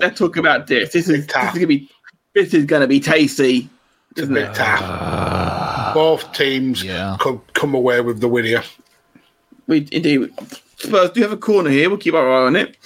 let's 0.00 0.18
talk 0.18 0.36
about 0.36 0.66
this. 0.66 0.92
This 0.92 1.08
is, 1.08 1.08
this 1.08 1.18
is 1.20 1.26
tough. 1.26 1.54
gonna 1.54 1.66
be 1.66 1.90
this 2.34 2.54
is 2.54 2.64
gonna 2.64 2.86
be 2.86 3.00
tasty, 3.00 3.68
It's 4.12 4.20
a 4.20 4.22
isn't 4.22 4.34
bit 4.34 4.48
it? 4.50 4.54
tough. 4.54 5.94
Both 5.94 6.32
teams 6.32 6.82
yeah. 6.82 7.16
could 7.20 7.40
come 7.54 7.74
away 7.74 8.00
with 8.00 8.20
the 8.20 8.28
winner. 8.28 8.62
We 9.66 9.86
indeed. 9.92 10.32
Spurs 10.86 11.10
do 11.10 11.22
have 11.22 11.32
a 11.32 11.36
corner 11.36 11.70
here. 11.70 11.88
We'll 11.88 11.98
keep 11.98 12.14
our 12.14 12.28
eye 12.30 12.46
on 12.46 12.56
it. 12.56 12.76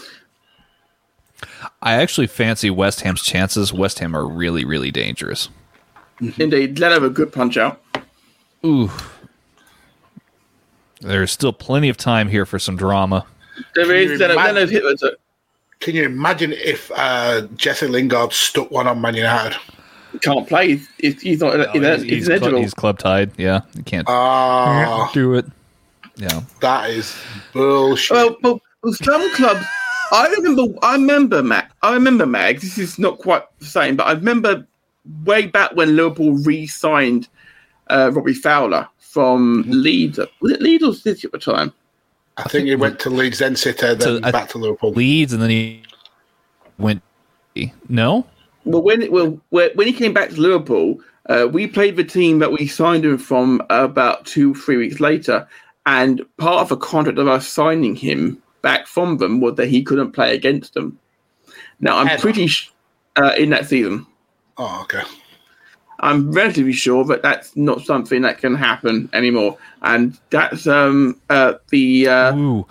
I 1.82 1.94
actually 1.94 2.26
fancy 2.26 2.70
West 2.70 3.00
Ham's 3.02 3.22
chances. 3.22 3.72
West 3.72 3.98
Ham 4.00 4.14
are 4.16 4.26
really, 4.26 4.64
really 4.64 4.90
dangerous. 4.90 5.48
Indeed, 6.38 6.78
let 6.78 6.92
have 6.92 7.02
a 7.02 7.08
good 7.10 7.32
punch 7.32 7.56
out. 7.56 7.80
Ooh. 8.64 8.90
There's 11.00 11.32
still 11.32 11.52
plenty 11.54 11.88
of 11.88 11.96
time 11.96 12.28
here 12.28 12.44
for 12.44 12.58
some 12.58 12.76
drama. 12.76 13.24
There 13.74 13.86
Can 13.86 13.94
you 13.94 14.12
is 14.14 14.20
let 14.20 14.30
imagine- 14.32 14.56
have 14.56 14.70
hit 14.70 14.84
it. 14.84 15.20
Can 15.80 15.94
you 15.94 16.04
imagine 16.04 16.52
if 16.52 16.90
uh, 16.94 17.42
Jesse 17.56 17.86
Lingard 17.86 18.34
stuck 18.34 18.70
one 18.70 18.86
on 18.86 19.00
Man 19.00 19.14
United? 19.14 19.58
Can't 20.20 20.46
play. 20.46 20.68
He's, 20.76 20.88
he's, 20.98 21.22
he's 21.22 21.40
not. 21.40 21.72
he's, 21.72 21.82
he's, 21.82 22.02
he's, 22.02 22.26
he's, 22.28 22.38
cl- 22.40 22.56
he's 22.56 22.74
club 22.74 22.98
tied. 22.98 23.30
Yeah, 23.38 23.60
he 23.74 23.82
can't 23.82 24.06
Ah, 24.06 25.10
do 25.14 25.32
it. 25.34 25.46
Yeah. 26.20 26.40
that 26.60 26.90
is 26.90 27.16
bullshit. 27.52 28.14
Well, 28.14 28.36
well, 28.42 28.60
well, 28.82 28.92
some 28.92 29.34
clubs. 29.34 29.64
I 30.12 30.28
remember. 30.28 30.74
I 30.82 30.94
remember 30.94 31.42
Mag. 31.42 31.64
I 31.82 31.94
remember 31.94 32.26
Mag. 32.26 32.60
This 32.60 32.78
is 32.78 32.98
not 32.98 33.18
quite 33.18 33.42
the 33.58 33.64
same, 33.66 33.96
but 33.96 34.06
I 34.06 34.12
remember 34.12 34.66
way 35.24 35.46
back 35.46 35.74
when 35.76 35.96
Liverpool 35.96 36.32
re-signed 36.38 37.28
uh, 37.88 38.10
Robbie 38.12 38.34
Fowler 38.34 38.86
from 38.98 39.64
Mm-hmm. 39.64 39.72
Leeds. 39.72 40.18
Was 40.40 40.52
it 40.52 40.62
Leeds 40.62 40.84
or 40.84 40.94
City 40.94 41.26
at 41.26 41.32
the 41.32 41.38
time? 41.38 41.72
I 42.36 42.44
think 42.44 42.66
he 42.68 42.74
went 42.76 42.98
to 43.00 43.10
Leeds, 43.10 43.38
then 43.38 43.56
City, 43.56 43.94
then 43.94 43.98
To- 43.98 44.32
back 44.32 44.48
to 44.50 44.58
Liverpool. 44.58 44.92
Leeds, 44.92 45.32
and 45.32 45.42
then 45.42 45.50
he 45.50 45.82
went. 46.78 47.02
No? 47.88 48.26
Well, 48.64 48.82
when 48.82 49.10
well 49.10 49.38
when 49.50 49.70
when 49.74 49.86
he 49.86 49.92
came 49.92 50.12
back 50.12 50.30
to 50.30 50.40
Liverpool, 50.40 50.98
uh, 51.28 51.48
we 51.50 51.66
played 51.66 51.96
the 51.96 52.04
team 52.04 52.38
that 52.40 52.52
we 52.52 52.66
signed 52.66 53.04
him 53.04 53.18
from 53.18 53.62
about 53.70 54.24
two 54.26 54.54
three 54.54 54.76
weeks 54.76 55.00
later, 55.00 55.46
and 55.86 56.22
part 56.36 56.60
of 56.62 56.68
the 56.68 56.76
contract 56.76 57.18
of 57.18 57.28
us 57.28 57.46
signing 57.48 57.96
him 57.96 58.42
back 58.62 58.86
from 58.86 59.16
them 59.18 59.40
was 59.40 59.54
that 59.56 59.68
he 59.68 59.82
couldn't 59.82 60.12
play 60.12 60.34
against 60.34 60.74
them. 60.74 60.98
Now 61.80 61.98
I'm 61.98 62.08
Ever. 62.08 62.20
pretty 62.20 62.46
sh- 62.46 62.70
uh, 63.16 63.32
in 63.38 63.50
that 63.50 63.66
season. 63.66 64.06
Oh, 64.58 64.80
okay. 64.82 65.02
I'm 66.00 66.32
relatively 66.32 66.72
sure 66.72 67.04
that 67.06 67.22
that's 67.22 67.54
not 67.56 67.82
something 67.82 68.22
that 68.22 68.38
can 68.38 68.54
happen 68.54 69.08
anymore, 69.12 69.58
and 69.82 70.18
that's 70.30 70.66
um 70.66 71.20
uh 71.28 71.54
the 71.70 72.08
uh, 72.08 72.62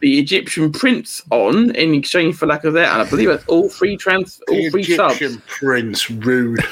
the 0.00 0.18
Egyptian 0.20 0.70
prince 0.72 1.22
on 1.30 1.74
in 1.74 1.94
exchange 1.94 2.36
for 2.36 2.46
lack 2.46 2.64
of 2.64 2.74
that. 2.74 2.92
and 2.92 3.02
I 3.02 3.10
believe 3.10 3.28
that's 3.28 3.44
all 3.46 3.68
free 3.68 3.96
trans 3.96 4.40
all 4.48 4.54
The 4.56 4.70
free 4.70 4.82
Egyptian 4.82 5.32
subs. 5.32 5.42
prince, 5.48 6.10
rude. 6.10 6.64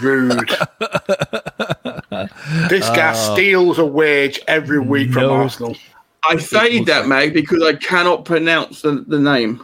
rude. 0.00 0.50
this 2.68 2.88
guy 2.90 3.10
uh, 3.10 3.14
steals 3.14 3.78
a 3.78 3.84
wage 3.84 4.40
every 4.48 4.80
week 4.80 5.12
from 5.12 5.22
No. 5.22 5.34
Arsenal. 5.34 5.76
I 6.24 6.36
say 6.38 6.82
that, 6.84 7.06
mate, 7.06 7.32
because 7.32 7.62
I 7.62 7.74
cannot 7.74 8.24
pronounce 8.24 8.82
the, 8.82 9.04
the 9.06 9.18
name. 9.18 9.62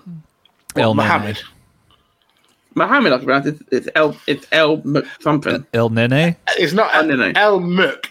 El 0.76 0.94
Mohammed. 0.94 1.36
Nene. 1.36 1.46
Mohammed, 2.74 3.12
I 3.12 3.16
can 3.16 3.26
pronounce 3.26 3.46
it. 3.46 3.58
It's 3.70 3.88
El, 3.94 4.16
it's 4.26 4.46
El 4.52 4.80
Mc 4.84 5.04
something. 5.20 5.66
El 5.74 5.90
Nene? 5.90 6.12
Uh, 6.12 6.52
it's 6.56 6.72
not 6.72 6.94
El 6.94 7.06
Nene. 7.06 7.36
El 7.36 7.60
Muk. 7.60 8.08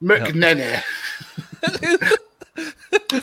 Muk 0.00 0.34
Nene. 0.34 0.82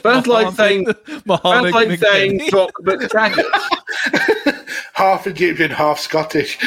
First 0.01 0.27
like 0.27 0.55
saying, 0.55 0.87
Mohammed 1.25 1.73
first 1.73 1.89
like 1.89 1.99
saying 1.99 2.39
McNenny. 2.39 2.49
Doc 2.49 2.71
McTaggart. 2.81 4.65
Half 4.93 5.27
Egyptian, 5.27 5.71
half 5.71 5.99
Scottish. 5.99 6.57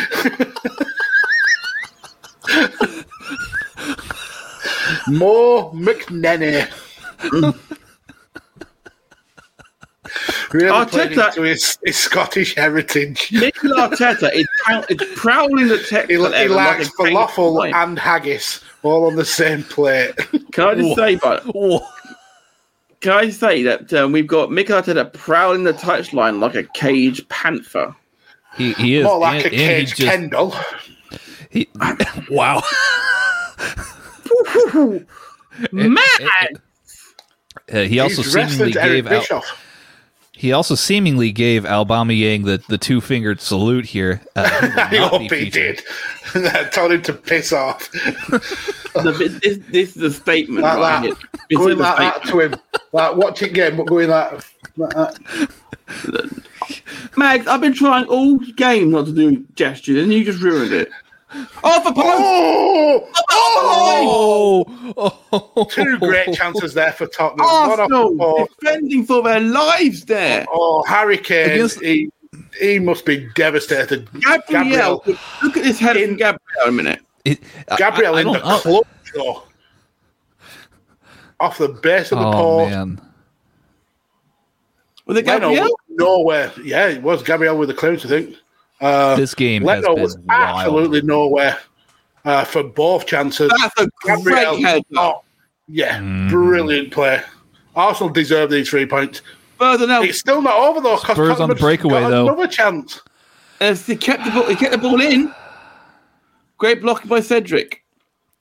More 5.08 5.72
McNenny. 5.72 6.70
Really 10.52 10.66
Arteta- 10.68 10.90
played 10.90 11.12
into 11.12 11.42
his, 11.42 11.78
his 11.84 11.96
Scottish 11.96 12.54
heritage. 12.54 13.30
Mikel 13.32 13.70
Arteta 13.70 14.30
is, 14.34 14.46
prow- 14.64 14.84
is 14.90 14.98
prowling 15.16 15.68
the 15.68 15.78
He, 15.78 15.84
technical 15.86 16.28
he 16.28 16.34
area 16.34 16.54
like 16.54 16.78
likes 16.78 16.88
a 16.88 17.02
caged 17.04 17.16
falafel 17.16 17.72
and 17.74 17.98
haggis 17.98 18.60
all 18.82 19.06
on 19.06 19.16
the 19.16 19.24
same 19.24 19.62
plate. 19.62 20.14
Can 20.52 20.64
I 20.68 20.74
just 20.74 20.96
say, 20.96 21.14
but 21.14 21.44
can 23.00 23.12
I 23.12 23.30
say 23.30 23.62
that 23.62 23.92
um, 23.94 24.12
we've 24.12 24.26
got 24.26 24.50
Mikel 24.52 24.82
Arteta 24.82 25.10
prowling 25.14 25.64
the 25.64 25.72
touchline 25.72 26.40
like 26.40 26.54
a 26.56 26.64
caged 26.64 27.26
panther? 27.30 27.94
He, 28.56 28.74
he 28.74 28.96
is. 28.96 29.04
More 29.04 29.18
like 29.18 29.44
and, 29.46 29.54
a 29.54 29.56
and 29.56 29.60
he 29.60 29.66
caged 29.66 29.96
just- 29.96 30.10
Kendall. 30.10 30.54
he- 31.50 31.70
wow. 32.30 32.60
Mad! 35.72 36.60
Uh, 37.72 37.80
he 37.82 38.00
also 38.00 38.22
He's 38.22 38.32
seemingly 38.32 38.64
wrestled 38.72 38.76
Eric 38.76 39.04
gave 39.04 39.06
Al, 39.12 39.20
Bischoff. 39.20 39.64
he 40.32 40.52
also 40.52 40.74
seemingly 40.74 41.30
gave 41.32 41.64
Aubameyang 41.64 42.44
the, 42.44 42.62
the 42.68 42.78
two 42.78 43.00
fingered 43.00 43.40
salute 43.40 43.84
here. 43.84 44.20
Uh, 44.34 44.48
he 44.88 44.98
I 44.98 45.08
hope 45.08 45.20
he 45.22 45.28
featured. 45.28 45.82
did. 46.32 46.72
Told 46.72 46.92
him 46.92 47.02
to 47.02 47.12
piss 47.12 47.52
off. 47.52 47.90
The- 47.92 49.38
this, 49.42 49.58
this 49.68 49.96
is 49.96 50.02
a 50.02 50.10
statement, 50.12 50.62
Like 50.62 50.78
right? 50.78 51.02
that. 51.02 51.04
here. 51.04 51.14
This 51.50 51.58
going 51.58 51.72
is 51.74 51.78
a 51.78 51.82
like 51.82 51.98
that 51.98 52.24
to 52.30 52.40
him. 52.40 52.54
Like 52.92 53.16
watching 53.16 53.52
game, 53.52 53.76
but 53.76 53.86
going 53.86 54.08
like, 54.08 54.32
like 54.76 54.90
that. 54.94 55.18
Mags, 57.16 57.46
I've 57.46 57.60
been 57.60 57.74
trying 57.74 58.06
all 58.06 58.38
game 58.38 58.90
not 58.90 59.06
to 59.06 59.12
do 59.12 59.44
gestures, 59.54 60.02
and 60.02 60.12
you 60.12 60.24
just 60.24 60.42
ruined 60.42 60.72
it. 60.72 60.90
Oh, 61.64 61.80
for 61.82 61.92
post! 61.94 63.22
Oh! 63.30 64.64
Oh! 64.94 64.94
Oh, 65.32 65.50
oh, 65.56 65.64
Two 65.64 65.98
great 65.98 66.34
chances 66.34 66.74
there 66.74 66.92
for 66.92 67.06
Tottenham. 67.06 67.46
One 67.46 67.70
off 67.70 67.78
Arsenal 67.80 68.16
post. 68.16 68.52
defending 68.60 69.04
for 69.06 69.22
their 69.22 69.40
lives 69.40 70.04
there. 70.04 70.44
Oh, 70.52 70.82
Harry 70.86 71.16
Kane, 71.18 71.50
Against- 71.50 71.80
he, 71.80 72.10
he 72.60 72.78
must 72.78 73.04
be 73.06 73.28
devastated. 73.34 74.08
Gabriel, 74.12 74.42
Gabriel, 74.48 75.04
look 75.42 75.56
at 75.56 75.64
this 75.64 75.78
head 75.78 75.96
in 75.96 76.16
Gabriel 76.16 76.38
a 76.66 76.72
minute. 76.72 77.00
It, 77.24 77.40
I- 77.70 77.76
Gabriel 77.76 78.14
I- 78.14 78.18
I 78.18 78.20
in 78.22 78.26
the 78.26 78.32
don't 78.38 78.48
know. 78.48 78.58
clutch, 78.58 78.86
though. 79.14 79.42
Off 81.40 81.58
the 81.58 81.68
base 81.68 82.12
of 82.12 82.18
the 82.18 82.26
Oh 82.26 82.32
post. 82.32 82.70
man, 82.70 83.00
Was 85.06 85.16
it 85.18 85.26
Leno 85.26 85.48
Gabriel? 85.48 85.64
was 85.64 85.74
nowhere. 85.88 86.52
Yeah, 86.62 86.88
it 86.88 87.02
was 87.02 87.22
Gabriel 87.22 87.56
with 87.56 87.68
the 87.68 87.74
clearance, 87.74 88.04
I 88.04 88.08
think. 88.08 88.36
Uh, 88.82 89.16
this 89.16 89.34
game 89.34 89.62
has 89.62 89.82
Leno 89.82 89.94
been 89.94 90.02
was 90.02 90.18
wild. 90.18 90.58
absolutely 90.58 91.02
nowhere 91.02 91.56
uh, 92.24 92.44
for 92.44 92.62
both 92.62 93.06
chances. 93.06 93.50
That's 93.60 93.80
a 93.80 93.88
Gabriel, 94.04 94.52
great 94.52 94.64
head. 94.66 94.82
oh, 94.96 95.22
yeah, 95.68 95.98
Mm. 96.00 96.28
brilliant 96.28 96.92
play. 96.92 97.22
Arsenal 97.76 98.12
deserve 98.12 98.50
these 98.50 98.68
three 98.68 98.84
points. 98.86 99.22
Further 99.58 99.86
now, 99.86 100.02
It's 100.02 100.18
still 100.18 100.42
not 100.42 100.54
over 100.56 100.80
though. 100.80 100.96
Spurs 100.96 101.38
on 101.40 101.48
the 101.48 101.54
breakaway, 101.54 102.00
got 102.00 102.10
though. 102.10 102.26
Another 102.26 102.48
chance. 102.48 103.00
as 103.60 103.86
he 103.86 103.94
kept 103.96 104.24
the 104.24 104.30
ball, 104.32 104.44
he 104.48 104.56
kept 104.56 104.72
the 104.72 104.78
ball 104.78 105.00
in. 105.00 105.32
Great 106.58 106.82
blocking 106.82 107.08
by 107.08 107.20
Cedric. 107.20 107.82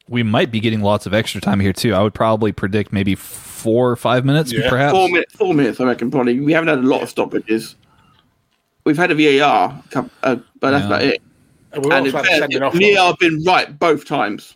We 0.10 0.24
might 0.24 0.52
be 0.52 0.60
getting 0.60 0.82
lots 0.82 1.06
of 1.06 1.14
extra 1.14 1.40
time 1.40 1.60
here 1.60 1.72
too. 1.74 1.94
I 1.94 2.02
would 2.02 2.14
probably 2.14 2.52
predict 2.52 2.92
maybe 2.92 3.16
four 3.16 3.90
or 3.92 3.96
five 3.96 4.26
minutes, 4.26 4.52
Yeah. 4.52 4.68
perhaps. 4.70 4.92
Four 4.94 5.10
minutes, 5.10 5.34
four 5.36 5.54
minutes, 5.54 5.80
I 5.80 5.86
reckon. 5.86 6.12
Probably. 6.12 6.40
We 6.40 6.52
haven't 6.52 6.68
had 6.70 6.80
a 6.80 6.82
lot 6.88 7.04
of 7.04 7.10
stoppages. 7.10 7.76
We've 8.84 8.98
had 8.98 9.12
a 9.12 9.16
VAR, 9.16 9.82
coup- 9.92 10.10
uh, 10.24 10.38
but 10.60 10.72
that's 10.72 10.82
Yeah. 10.84 10.88
about 10.88 11.04
it. 11.04 11.22
And 11.74 11.86
we've 11.86 11.94
And 11.94 12.08
also 12.08 12.10
in 12.10 12.14
had 12.16 12.24
a 12.26 12.28
fairness, 12.28 12.40
sending 12.40 12.64
off. 12.64 12.74
VAR 12.74 13.08
have 13.08 13.20
been 13.20 13.44
right 13.44 13.78
both 13.80 14.06
times. 14.06 14.56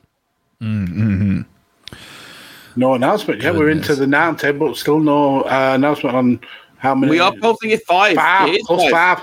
No 2.78 2.94
announcement 2.94 3.42
yet. 3.42 3.56
We're 3.56 3.70
into 3.70 3.82
Goodness. 3.90 4.00
the 4.00 4.08
90, 4.08 4.52
but 4.54 4.76
still 4.78 5.00
no 5.00 5.42
uh, 5.44 5.72
announcement 5.76 6.16
on 6.16 6.40
how 6.78 6.94
many. 6.96 7.12
We 7.12 7.20
are 7.20 7.34
posting 7.42 7.70
it 7.72 7.86
five. 7.86 8.16
five, 8.16 8.50
It 8.50 8.60
is 8.62 8.68
plus 8.68 8.90
five. 8.92 9.20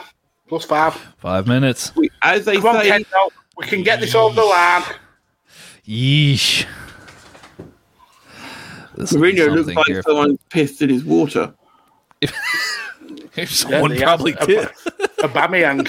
Plus 0.49 0.65
five. 0.65 0.95
Five 1.19 1.47
minutes. 1.47 1.93
We- 1.97 2.11
As 2.23 2.45
they 2.47 2.57
Come 2.57 2.77
on, 2.77 2.83
say, 2.83 2.89
Kendall. 2.89 3.33
We 3.59 3.66
can 3.66 3.83
get 3.83 4.01
this 4.01 4.15
over 4.15 4.35
the 4.35 4.45
line. 4.45 4.83
Yeesh. 5.87 6.65
This 8.97 9.12
will 9.12 9.20
be 9.23 9.33
Mourinho 9.35 9.55
looks 9.55 9.69
like 9.74 9.87
here. 9.87 10.03
someone 10.03 10.39
pissed 10.49 10.81
in 10.83 10.89
his 10.91 11.05
water. 11.05 11.53
Someone 13.46 13.94
Yeah, 13.94 14.02
probably 14.04 14.32
a- 14.32 14.46
did. 14.46 14.68
Aubameyang. 15.20 15.88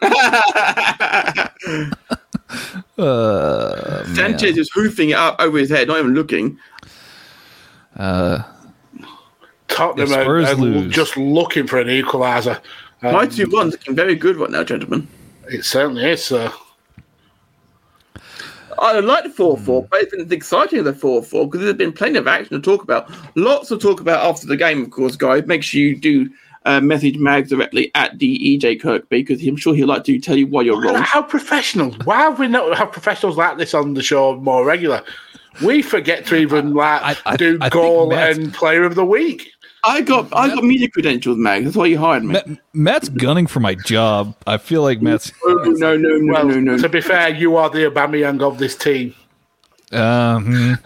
Uh, 2.98 4.04
man. 4.06 4.14
Sanchez 4.14 4.56
is 4.56 4.70
hoofing 4.72 5.10
it 5.10 5.16
up 5.16 5.36
over 5.40 5.58
his 5.58 5.68
head, 5.68 5.88
not 5.88 5.98
even 5.98 6.14
looking. 6.14 6.58
Uh, 7.96 8.42
Tottenham 9.68 10.10
If 10.12 10.16
are, 10.26 10.38
are 10.38 10.88
just 10.88 11.16
looking 11.16 11.66
for 11.66 11.78
an 11.80 11.88
equaliser. 11.88 12.58
Um, 13.02 13.12
My 13.12 13.26
two 13.26 13.48
ones 13.50 13.72
looking 13.72 13.94
very 13.94 14.14
good 14.14 14.36
right 14.36 14.50
now, 14.50 14.64
gentlemen. 14.64 15.06
it 15.48 15.64
certainly 15.64 16.04
is. 16.10 16.24
sir. 16.24 16.50
I 18.78 19.00
like 19.00 19.24
the 19.24 19.30
4 19.30 19.56
4, 19.58 19.88
but 19.90 20.02
it's 20.02 20.14
been 20.14 20.32
exciting 20.32 20.78
of 20.80 20.84
the 20.84 20.94
4 20.94 21.22
4 21.22 21.46
because 21.46 21.60
there's 21.62 21.76
been 21.76 21.92
plenty 21.92 22.18
of 22.18 22.26
action 22.26 22.54
to 22.56 22.62
talk 22.62 22.82
about. 22.82 23.10
Lots 23.36 23.68
to 23.68 23.78
talk 23.78 24.00
about 24.00 24.24
after 24.24 24.46
the 24.46 24.56
game, 24.56 24.82
of 24.82 24.90
course, 24.90 25.16
guys. 25.16 25.46
Make 25.46 25.62
sure 25.62 25.80
you 25.80 25.96
do 25.96 26.30
uh, 26.66 26.80
message 26.80 27.16
Mags 27.18 27.48
directly 27.48 27.90
at 27.94 28.18
DEJ 28.18 28.80
Kirkby 28.82 29.22
because 29.22 29.42
I'm 29.46 29.56
sure 29.56 29.74
he'll 29.74 29.86
like 29.88 30.04
to 30.04 30.18
tell 30.18 30.36
you 30.36 30.46
why 30.46 30.62
you're 30.62 30.80
wrong. 30.80 30.96
How 30.96 31.22
professional? 31.22 31.92
Why 32.04 32.16
have 32.22 32.38
we 32.38 32.48
not 32.48 32.76
have 32.76 32.92
professionals 32.92 33.36
like 33.38 33.56
this 33.56 33.72
on 33.72 33.94
the 33.94 34.02
show 34.02 34.36
more 34.36 34.64
regular? 34.66 35.02
We 35.64 35.80
forget 35.80 36.26
to 36.26 36.36
even 36.36 36.74
like 36.74 37.00
I- 37.02 37.16
I- 37.32 37.36
do 37.36 37.56
I 37.60 37.70
think 37.70 37.72
goal 37.72 38.12
and 38.12 38.52
player 38.52 38.84
of 38.84 38.94
the 38.94 39.04
week. 39.06 39.50
I 39.84 40.00
got 40.00 40.28
I 40.34 40.48
got 40.48 40.64
media 40.64 40.90
credentials, 40.90 41.38
Mags. 41.38 41.64
That's 41.64 41.76
why 41.76 41.86
you 41.86 41.96
hired 41.98 42.24
me. 42.24 42.32
Matt, 42.32 42.48
Matt's 42.74 43.08
gunning 43.08 43.46
for 43.46 43.60
my 43.60 43.74
job. 43.76 44.34
I 44.46 44.58
feel 44.58 44.82
like 44.82 45.00
Matt's. 45.00 45.30
Oh, 45.44 45.54
no, 45.76 45.96
no, 45.96 46.08
no, 46.18 46.32
Well, 46.32 46.48
no, 46.48 46.58
no. 46.60 46.78
to 46.78 46.88
be 46.88 47.00
fair, 47.00 47.28
you 47.28 47.56
are 47.56 47.70
the 47.70 47.88
Aubameyang 47.88 48.42
of 48.42 48.58
this 48.58 48.74
team. 48.76 49.14
Um, 49.92 50.78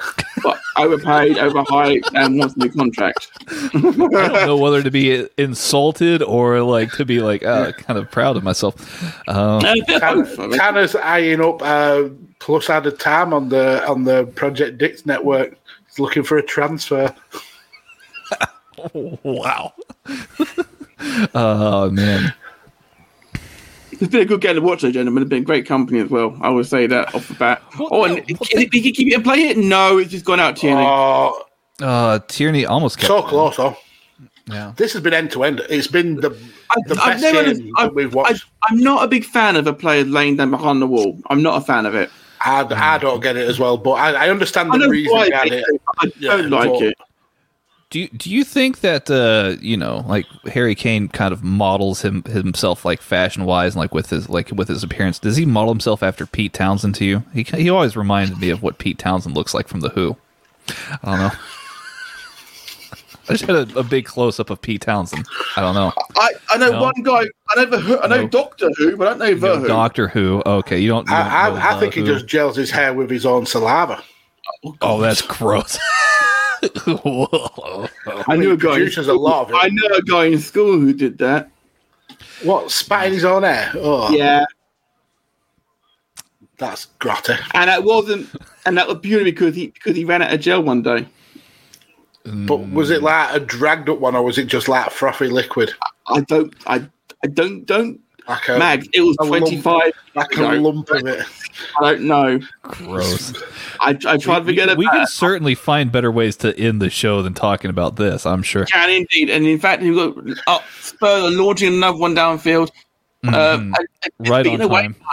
But 0.42 0.60
overpaid, 0.76 1.36
overhyped, 1.36 2.14
and 2.14 2.38
wants 2.38 2.54
a 2.56 2.58
new 2.60 2.70
contract. 2.70 3.28
I 3.48 3.80
don't 3.80 4.10
know 4.46 4.56
whether 4.56 4.82
to 4.82 4.90
be 4.90 5.26
insulted 5.38 6.22
or 6.22 6.60
like 6.62 6.92
to 6.92 7.04
be 7.04 7.20
like 7.20 7.42
uh, 7.42 7.72
kind 7.72 7.98
of 7.98 8.10
proud 8.10 8.36
of 8.36 8.44
myself. 8.44 9.28
Um, 9.28 9.60
they're 9.60 9.98
Tan- 9.98 10.20
both, 10.20 10.38
I 10.38 10.42
reckon. 10.44 10.58
Tanner's 10.58 10.94
eyeing 10.96 11.40
up 11.40 11.62
uh, 11.62 12.08
plus 12.38 12.68
added 12.70 12.98
time 12.98 13.32
on 13.32 13.48
the 13.48 13.86
on 13.86 14.04
the 14.04 14.26
Project 14.34 14.78
Dix 14.78 15.06
network. 15.06 15.56
He's 15.86 15.98
looking 15.98 16.22
for 16.22 16.38
a 16.38 16.42
transfer. 16.42 17.14
wow. 19.22 19.72
oh 21.34 21.90
man. 21.90 22.32
It's 24.00 24.10
been 24.10 24.22
a 24.22 24.24
good 24.24 24.40
game 24.40 24.54
to 24.54 24.60
watch, 24.62 24.82
though, 24.82 24.90
gentlemen. 24.90 25.22
It's 25.22 25.30
been 25.30 25.44
great 25.44 25.66
company 25.66 26.00
as 26.00 26.08
well. 26.10 26.36
I 26.40 26.48
would 26.48 26.66
say 26.66 26.86
that 26.86 27.14
off 27.14 27.28
the 27.28 27.34
bat. 27.34 27.62
Oh, 27.78 28.04
and 28.04 28.16
can 28.26 28.36
it, 28.62 28.70
can 28.72 28.82
you 28.82 28.92
keep 28.92 29.08
it 29.08 29.14
and 29.14 29.22
play 29.24 29.42
it? 29.48 29.58
No, 29.58 29.98
it's 29.98 30.10
just 30.10 30.24
gone 30.24 30.40
out 30.40 30.56
to 30.58 30.66
you. 30.68 30.74
Oh, 30.74 31.44
Uh, 31.80 32.18
Tierney 32.28 32.64
almost 32.66 32.96
kept. 32.98 33.08
so 33.08 33.22
close, 33.22 33.56
though. 33.56 33.76
Yeah. 34.46 34.72
This 34.76 34.92
has 34.94 35.02
been 35.02 35.12
end 35.14 35.30
to 35.32 35.44
end. 35.44 35.60
It's 35.70 35.86
been 35.86 36.16
the 36.16 36.30
the 36.30 36.98
I've 37.02 37.20
best 37.20 37.22
never- 37.22 37.54
game 37.54 37.72
I've- 37.76 37.86
that 37.88 37.94
we've 37.94 38.14
watched. 38.14 38.44
I, 38.68 38.72
am 38.74 38.80
not 38.80 39.04
a 39.04 39.08
big 39.08 39.24
fan 39.24 39.56
of 39.56 39.66
a 39.66 39.72
player 39.72 40.04
laying 40.04 40.36
down 40.36 40.50
behind 40.50 40.80
the 40.82 40.86
wall. 40.86 41.18
I'm 41.30 41.42
not 41.42 41.60
a 41.60 41.64
fan 41.64 41.86
of 41.86 41.94
it. 41.94 42.10
I, 42.42 42.64
I, 42.64 42.98
don't 42.98 43.20
get 43.22 43.36
it 43.36 43.46
as 43.48 43.58
well, 43.58 43.76
but 43.76 43.92
I, 43.92 44.26
I 44.26 44.30
understand 44.30 44.72
the 44.72 44.78
know 44.78 44.88
reason 44.88 45.12
why 45.12 45.28
behind 45.28 45.50
they 45.50 45.58
it. 45.58 45.64
I 46.00 46.06
don't 46.20 46.48
like 46.50 46.70
but- 46.70 46.82
it. 46.82 46.94
Do 47.90 47.98
you, 47.98 48.08
do 48.08 48.30
you 48.30 48.44
think 48.44 48.80
that 48.82 49.10
uh 49.10 49.56
you 49.60 49.76
know 49.76 50.04
like 50.06 50.24
Harry 50.46 50.76
Kane 50.76 51.08
kind 51.08 51.32
of 51.32 51.42
models 51.42 52.02
him 52.02 52.22
himself 52.22 52.84
like 52.84 53.02
fashion 53.02 53.44
wise 53.44 53.74
and 53.74 53.80
like 53.80 53.92
with 53.92 54.10
his 54.10 54.28
like 54.28 54.50
with 54.52 54.68
his 54.68 54.84
appearance? 54.84 55.18
Does 55.18 55.36
he 55.36 55.44
model 55.44 55.72
himself 55.74 56.00
after 56.02 56.24
Pete 56.24 56.52
Townshend 56.52 56.94
to 56.96 57.04
you? 57.04 57.24
He 57.34 57.42
he 57.42 57.68
always 57.68 57.96
reminded 57.96 58.38
me 58.38 58.50
of 58.50 58.62
what 58.62 58.78
Pete 58.78 58.98
Townshend 58.98 59.34
looks 59.34 59.54
like 59.54 59.66
from 59.66 59.80
the 59.80 59.88
Who. 59.88 60.16
I 60.68 60.98
don't 61.04 61.18
know. 61.18 61.30
I 63.28 63.34
just 63.34 63.44
had 63.44 63.56
a, 63.56 63.78
a 63.78 63.82
big 63.84 64.06
close 64.06 64.40
up 64.40 64.50
of 64.50 64.60
Pete 64.62 64.80
Townshend. 64.82 65.24
I 65.56 65.60
don't 65.60 65.74
know. 65.74 65.92
I, 66.16 66.30
I 66.50 66.56
know 66.58 66.70
No. 66.72 66.82
one 66.82 66.94
guy. 67.02 67.24
I 67.50 67.64
know 67.64 67.78
Who, 67.78 67.98
I 68.00 68.06
know 68.08 68.22
No. 68.22 68.28
Doctor 68.28 68.70
Who, 68.76 68.96
but 68.96 69.06
I 69.06 69.10
don't 69.10 69.40
know 69.40 69.54
the 69.56 69.60
Who. 69.60 69.68
Doctor 69.68 70.08
Who. 70.08 70.42
Okay, 70.46 70.78
you 70.80 70.88
don't. 70.88 71.08
You 71.08 71.14
don't 71.14 71.26
I, 71.26 71.76
I, 71.76 71.80
think 71.80 71.94
he 71.94 72.00
Who. 72.00 72.06
just 72.06 72.26
gels 72.26 72.56
his 72.56 72.70
hair 72.70 72.92
with 72.94 73.08
his 73.10 73.24
own 73.26 73.46
saliva. 73.46 74.02
Oh, 74.80 75.00
that's 75.00 75.22
gross. 75.22 75.78
I 76.62 78.36
knew 78.36 78.52
a 78.52 78.56
guy. 78.56 78.70
in 78.70 78.76
produces 78.76 78.98
a 79.08 79.10
school- 79.12 79.22
lot 79.22 79.42
of 79.48 79.50
it. 79.50 79.56
I 79.56 79.68
know 79.68 79.96
a 79.96 80.02
guy 80.02 80.24
in 80.26 80.38
school 80.38 80.78
who 80.78 80.92
did 80.92 81.18
that. 81.18 81.50
What, 82.42 82.70
spat 82.70 83.06
in 83.08 83.12
his 83.14 83.24
own 83.24 83.42
hair? 83.42 83.70
Oh, 83.76 84.10
Yeah, 84.14 84.44
that's 86.58 86.88
grotty. 86.98 87.38
and 87.54 87.68
that 87.68 87.84
wasn't, 87.84 88.28
and 88.66 88.76
that 88.78 88.86
was 88.88 88.98
purely 89.02 89.30
because 89.30 89.54
he 89.54 89.68
because 89.68 89.96
he 89.96 90.04
ran 90.04 90.22
out 90.22 90.32
of 90.32 90.40
gel 90.40 90.62
one 90.62 90.82
day. 90.82 91.06
But 92.24 92.68
was 92.70 92.90
it 92.90 93.02
like 93.02 93.34
a 93.34 93.40
dragged 93.40 93.88
up 93.88 93.98
one, 93.98 94.14
or 94.14 94.22
was 94.22 94.36
it 94.38 94.44
just 94.46 94.68
like 94.68 94.90
frothy 94.90 95.28
liquid? 95.28 95.72
I 96.06 96.20
don't, 96.20 96.54
I, 96.66 96.86
I 97.24 97.28
don't, 97.28 97.64
don't. 97.64 98.00
Like 98.28 98.48
a, 98.48 98.58
Mags, 98.58 98.86
it 98.92 99.00
was 99.00 99.16
a 99.20 99.24
lump- 99.24 99.46
25. 99.46 99.92
like 100.14 100.36
a 100.36 100.42
lump 100.42 100.90
of 100.90 101.06
it. 101.06 101.26
I 101.78 101.92
don't 101.92 102.02
know. 102.02 102.40
Gross. 102.62 103.32
I, 103.80 103.90
I 103.90 104.16
tried 104.16 104.40
to 104.40 104.40
we, 104.40 104.46
forget 104.46 104.76
we 104.76 104.86
about 104.86 104.96
can 104.96 105.06
certainly 105.06 105.54
find 105.54 105.90
better 105.90 106.10
ways 106.10 106.36
to 106.38 106.58
end 106.58 106.80
the 106.80 106.90
show 106.90 107.22
than 107.22 107.34
talking 107.34 107.70
about 107.70 107.96
this. 107.96 108.26
I'm 108.26 108.42
sure. 108.42 108.66
Can 108.66 108.90
indeed, 108.90 109.30
and 109.30 109.46
in 109.46 109.58
fact, 109.58 109.82
you've 109.82 110.14
got 110.16 110.38
up 110.46 110.64
Spurs 110.80 111.24
are 111.24 111.30
launching 111.30 111.74
another 111.74 111.98
one 111.98 112.14
downfield. 112.14 112.70
And- 113.22 113.34
and 113.34 113.36
Mm-hmm. 113.74 114.30
Right 114.30 114.46
speaking 114.46 114.62
on 114.62 114.70
time. 114.70 114.96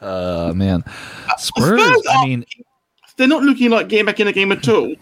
Uh, 0.00 0.52
man, 0.54 0.84
Spurs. 1.38 1.80
Spurs 1.80 2.02
I 2.10 2.26
mean, 2.26 2.44
they're 3.16 3.26
not 3.26 3.42
looking 3.42 3.70
like 3.70 3.88
getting 3.88 4.04
back 4.04 4.20
in 4.20 4.26
the 4.26 4.34
game 4.34 4.52
at 4.52 4.68
all. 4.68 4.94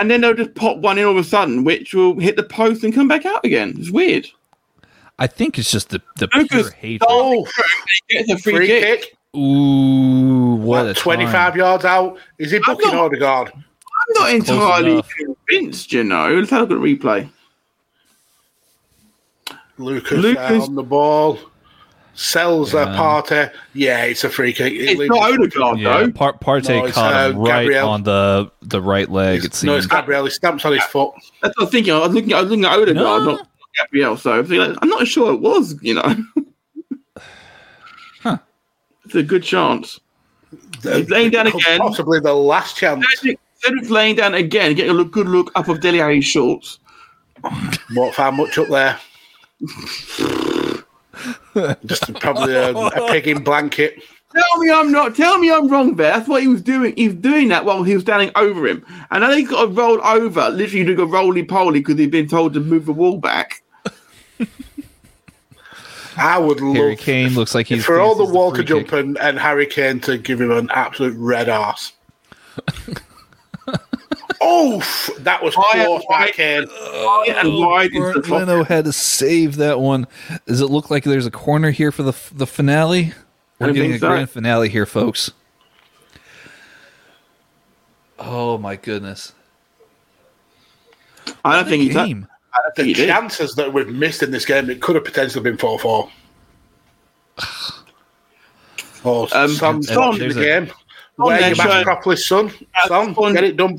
And 0.00 0.10
then 0.10 0.22
they'll 0.22 0.32
just 0.32 0.54
pop 0.54 0.78
one 0.78 0.96
in 0.96 1.04
all 1.04 1.10
of 1.10 1.18
a 1.18 1.24
sudden, 1.24 1.64
which 1.64 1.92
will 1.92 2.18
hit 2.18 2.36
the 2.36 2.44
post 2.44 2.82
and 2.82 2.94
come 2.94 3.08
back 3.08 3.26
out 3.26 3.44
again. 3.44 3.74
It's 3.76 3.90
weird. 3.90 4.26
I 5.18 5.26
think 5.26 5.58
it's 5.58 5.70
just 5.70 5.90
the 5.90 6.00
the 6.16 6.28
pure 6.28 6.42
Lucas 6.44 6.72
hate. 6.72 7.02
Oh, 7.06 7.46
It's 8.08 8.30
a 8.30 8.38
free, 8.38 8.52
free 8.56 8.66
kick. 8.66 9.00
kick. 9.02 9.16
Ooh, 9.36 10.54
what 10.56 10.84
a 10.84 10.88
What, 10.88 10.96
25 10.96 11.32
time. 11.32 11.58
yards 11.58 11.84
out. 11.84 12.18
Is 12.38 12.50
he 12.52 12.58
booking 12.60 12.92
not- 12.92 13.06
Odegaard? 13.12 13.52
I'm 13.54 14.14
not 14.22 14.30
entirely 14.32 14.92
enough. 14.92 15.08
convinced, 15.48 15.92
you 15.92 16.04
know. 16.04 16.32
Let's 16.34 16.50
have 16.50 16.62
a 16.62 16.66
good 16.66 16.78
replay. 16.80 17.28
Lucas, 19.76 20.12
Lucas- 20.18 20.48
there 20.48 20.60
on 20.62 20.74
the 20.74 20.82
ball. 20.82 21.38
Sells 22.14 22.74
Yeah. 22.74 22.82
a 22.92 22.96
party. 22.96 23.48
Yeah, 23.74 24.02
it's 24.04 24.24
a 24.24 24.28
free 24.28 24.52
kick. 24.52 24.72
It 24.72 24.98
It's 24.98 25.08
not 25.08 25.32
Odegaard, 25.32 25.78
Yeah, 25.78 25.98
though. 25.98 26.10
Par- 26.10 26.36
Partey 26.42 26.70
No, 26.70 26.84
it's, 26.86 26.94
caught 26.96 27.30
him 27.30 27.36
uh, 27.36 27.40
right 27.44 27.60
Gabriel. 27.62 27.88
on 27.90 28.02
the 28.02 28.50
the 28.62 28.82
right 28.82 29.08
leg. 29.08 29.44
It 29.44 29.62
no, 29.62 29.76
it's 29.76 29.86
Gabriel. 29.86 30.24
He 30.24 30.30
stamps 30.30 30.64
on 30.64 30.72
his 30.72 30.82
foot. 30.84 31.12
That's 31.42 31.56
what 31.56 31.66
I'm 31.66 31.70
thinking. 31.70 31.92
I 31.94 31.98
was 32.00 32.12
looking, 32.12 32.34
I 32.34 32.40
was 32.40 32.50
looking 32.50 32.64
at 32.64 32.72
Odegaard, 32.72 32.96
No. 32.96 33.24
not 33.24 33.46
Gabriel. 33.80 34.16
So 34.16 34.32
I 34.32 34.40
was 34.40 34.48
thinking, 34.48 34.76
I'm 34.80 34.88
not 34.88 35.06
sure 35.06 35.32
it 35.32 35.40
was, 35.40 35.76
you 35.82 35.94
know. 35.94 36.24
Huh. 38.22 38.38
It's 39.04 39.14
a 39.14 39.22
good 39.22 39.42
chance. 39.42 40.00
He's 40.82 41.10
laying 41.10 41.30
down 41.30 41.46
again. 41.46 41.78
Possibly 41.78 42.20
the 42.20 42.34
last 42.34 42.76
chance. 42.76 43.04
Instead 43.22 43.78
of 43.82 43.90
laying 43.90 44.16
down 44.16 44.34
again, 44.34 44.74
getting 44.74 44.90
a 44.90 44.94
look, 44.94 45.10
good 45.10 45.28
look 45.28 45.50
up 45.54 45.68
of 45.68 45.80
Dele 45.80 46.00
Alli's 46.00 46.24
shorts. 46.24 46.78
Won't 47.94 48.14
find 48.14 48.36
much 48.36 48.58
up 48.58 48.68
there. 48.68 48.98
Just 51.84 52.12
probably 52.14 52.54
a, 52.54 52.74
a 52.74 53.08
pig 53.10 53.26
in 53.26 53.42
blanket. 53.42 54.02
Tell 54.32 54.58
me 54.58 54.70
I'm 54.70 54.92
not. 54.92 55.16
Tell 55.16 55.38
me 55.38 55.50
I'm 55.50 55.68
wrong 55.68 55.96
there. 55.96 56.12
That's 56.12 56.28
what 56.28 56.42
he 56.42 56.48
was 56.48 56.62
doing. 56.62 56.94
He 56.96 57.08
was 57.08 57.16
doing 57.16 57.48
that 57.48 57.64
while 57.64 57.82
he 57.82 57.94
was 57.94 58.02
standing 58.02 58.30
over 58.36 58.66
him. 58.66 58.84
And 59.10 59.22
then 59.22 59.36
he 59.36 59.44
got 59.44 59.62
to 59.62 59.68
roll 59.68 60.04
over, 60.04 60.50
literally 60.50 60.84
doing 60.84 61.00
a 61.00 61.06
roly 61.06 61.42
poly 61.42 61.80
because 61.80 61.98
he'd 61.98 62.10
been 62.10 62.28
told 62.28 62.52
to 62.54 62.60
move 62.60 62.86
the 62.86 62.92
wall 62.92 63.18
back. 63.18 63.62
I 66.16 66.36
would 66.38 66.58
Harry 66.58 66.90
love 66.90 66.98
Kane 66.98 67.34
looks 67.34 67.54
like 67.54 67.68
he's 67.68 67.84
for 67.84 68.00
all 68.00 68.14
the 68.16 68.24
faces 68.24 68.34
Walker 68.34 68.56
free 68.56 68.64
jump 68.64 68.92
and, 68.92 69.16
and 69.18 69.38
Harry 69.38 69.66
Kane 69.66 70.00
to 70.00 70.18
give 70.18 70.40
him 70.40 70.50
an 70.50 70.68
absolute 70.72 71.14
red 71.16 71.48
ass. 71.48 71.92
oh, 74.40 75.14
that 75.20 75.42
was 75.42 75.54
Why- 75.56 75.70
close 75.74 76.02
by 76.08 76.20
why- 76.24 76.30
Kane. 76.32 76.66
and 77.28 77.58
wide 77.60 77.92
into 77.92 78.06
the 78.06 78.12
Bernd 78.14 78.24
top. 78.24 78.48
Leno 78.48 78.64
had 78.64 78.84
to 78.86 78.92
save 78.92 79.56
that 79.56 79.78
one. 79.78 80.06
Does 80.46 80.60
it 80.60 80.66
look 80.70 80.90
like 80.90 81.04
there's 81.04 81.26
a 81.26 81.30
corner 81.30 81.70
here 81.70 81.92
for 81.92 82.02
the 82.02 82.14
the 82.34 82.46
finale? 82.46 83.12
We're 83.60 83.68
I 83.68 83.72
getting 83.72 83.92
a 83.92 83.98
so. 83.98 84.08
grand 84.08 84.30
finale 84.30 84.68
here, 84.68 84.86
folks. 84.86 85.30
Oh 88.18 88.58
my 88.58 88.74
goodness! 88.76 89.32
I 91.44 91.54
don't 91.56 91.68
think 91.68 91.82
he's. 91.84 91.94
Game. 91.94 92.20
don't 92.22 92.26
think 92.26 92.30
The 92.76 92.84
he 92.84 92.92
did. 92.94 93.08
chances 93.08 93.54
that 93.54 93.72
we've 93.72 93.88
missed 93.88 94.22
in 94.22 94.30
this 94.30 94.44
game, 94.44 94.68
it 94.70 94.80
could 94.80 94.94
have 94.94 95.04
potentially 95.04 95.42
been 95.42 95.56
4 95.56 95.78
4. 95.78 96.08
Oh, 99.04 99.28
Um, 99.32 99.48
Son, 99.50 99.82
Son, 99.82 100.20
in 100.20 100.28
the 100.30 100.40
a- 100.40 100.44
game. 100.44 100.72
Wear 101.18 101.38
then 101.38 101.48
your 101.50 101.56
mask 101.56 101.70
showing- 101.70 101.84
properly, 101.84 102.16
son. 102.16 102.52
Son, 102.86 103.14
Son- 103.14 103.32
get 103.32 103.44
it 103.44 103.56
done. 103.56 103.78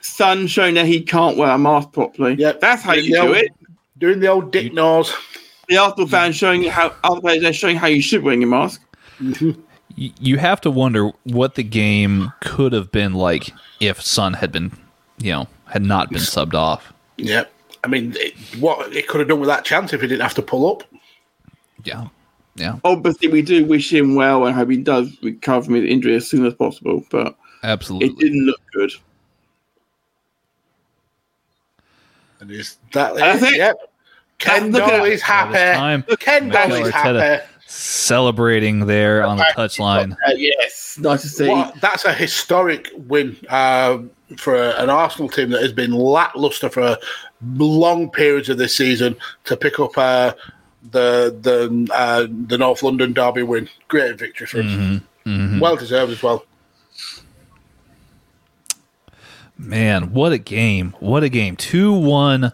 Son 0.00 0.46
showing 0.46 0.74
that 0.74 0.86
he 0.86 1.00
can't 1.02 1.36
wear 1.36 1.50
a 1.50 1.58
mask 1.58 1.92
properly. 1.92 2.34
Yeah, 2.38 2.52
That's 2.52 2.82
how 2.82 2.94
doing 2.94 3.04
you 3.06 3.14
do 3.14 3.26
old- 3.28 3.36
it. 3.36 3.50
Doing 3.98 4.20
the 4.20 4.26
old 4.28 4.52
dick 4.52 4.72
nose. 4.72 5.14
The 5.68 5.76
Arsenal 5.78 6.08
fans 6.08 6.36
showing 6.36 6.64
how 6.64 6.92
other 7.04 7.20
players 7.20 7.44
are 7.44 7.52
showing 7.52 7.76
how 7.76 7.86
you 7.86 8.02
should 8.02 8.22
wear 8.22 8.34
your 8.34 8.48
mask. 8.48 8.80
Y- 9.20 9.54
You 10.18 10.38
have 10.38 10.60
to 10.62 10.70
wonder 10.70 11.12
what 11.24 11.54
the 11.54 11.62
game 11.62 12.32
could 12.40 12.72
have 12.72 12.90
been 12.90 13.14
like 13.14 13.52
if 13.80 14.00
Son 14.02 14.32
had 14.34 14.50
been, 14.52 14.72
you 15.18 15.32
know, 15.32 15.46
had 15.66 15.82
not 15.82 16.10
been 16.10 16.20
subbed 16.22 16.54
off. 16.54 16.92
Yeah. 17.16 17.44
I 17.84 17.88
mean, 17.88 18.14
it, 18.16 18.34
what 18.60 18.94
it 18.94 19.08
could 19.08 19.20
have 19.20 19.28
done 19.28 19.40
with 19.40 19.48
that 19.48 19.64
chance 19.64 19.92
if 19.92 20.00
he 20.00 20.06
didn't 20.06 20.22
have 20.22 20.34
to 20.34 20.42
pull 20.42 20.70
up. 20.70 20.84
Yeah, 21.84 22.08
yeah, 22.54 22.78
Obviously, 22.84 23.28
we 23.28 23.42
do 23.42 23.64
wish 23.64 23.92
him 23.92 24.14
well 24.14 24.46
and 24.46 24.54
hope 24.54 24.70
he 24.70 24.76
does 24.76 25.16
recover 25.22 25.64
from 25.64 25.74
his 25.74 25.90
injury 25.90 26.14
as 26.14 26.28
soon 26.28 26.46
as 26.46 26.54
possible. 26.54 27.04
But 27.10 27.36
absolutely, 27.64 28.08
it 28.08 28.18
didn't 28.18 28.46
look 28.46 28.60
good. 28.72 28.92
And 32.40 32.50
is 32.50 32.76
that 32.92 33.14
That's 33.14 33.42
it? 33.42 33.52
it. 33.54 33.56
Yep. 33.56 33.76
Ken 34.38 34.72
Look 34.72 34.82
at 34.82 34.88
Doll 34.88 34.96
is 34.96 35.00
All 35.00 35.06
this 35.06 35.22
happy. 35.22 36.16
Ken 36.16 36.48
Doll 36.48 36.72
is 36.72 36.90
happy. 36.92 37.44
celebrating 37.66 38.86
there 38.86 39.24
on 39.24 39.36
the 39.36 39.46
touchline. 39.56 40.12
Uh, 40.26 40.32
yes, 40.36 40.98
nice 41.00 41.22
to 41.22 41.28
see. 41.28 41.48
What, 41.48 41.80
that's 41.80 42.04
a 42.04 42.12
historic 42.12 42.90
win 42.96 43.36
um, 43.48 44.10
for 44.36 44.56
an 44.56 44.90
Arsenal 44.90 45.28
team 45.28 45.50
that 45.50 45.62
has 45.62 45.72
been 45.72 45.92
lackluster 45.92 46.68
for 46.68 46.96
long 47.56 48.10
periods 48.10 48.48
of 48.48 48.58
this 48.58 48.76
season 48.76 49.16
to 49.44 49.56
pick 49.56 49.78
up 49.80 49.96
uh, 49.96 50.32
the 50.90 51.36
the 51.40 51.92
uh, 51.94 52.26
the 52.46 52.58
North 52.58 52.82
London 52.82 53.12
derby 53.12 53.42
win. 53.42 53.68
Great 53.88 54.18
victory 54.18 54.46
for 54.46 54.62
us. 54.62 55.00
Well 55.60 55.76
deserved 55.76 56.12
as 56.12 56.22
well. 56.22 56.44
Man, 59.58 60.12
what 60.12 60.32
a 60.32 60.38
game! 60.38 60.94
What 60.98 61.22
a 61.22 61.28
game! 61.28 61.54
Two 61.56 61.92
one, 61.92 62.52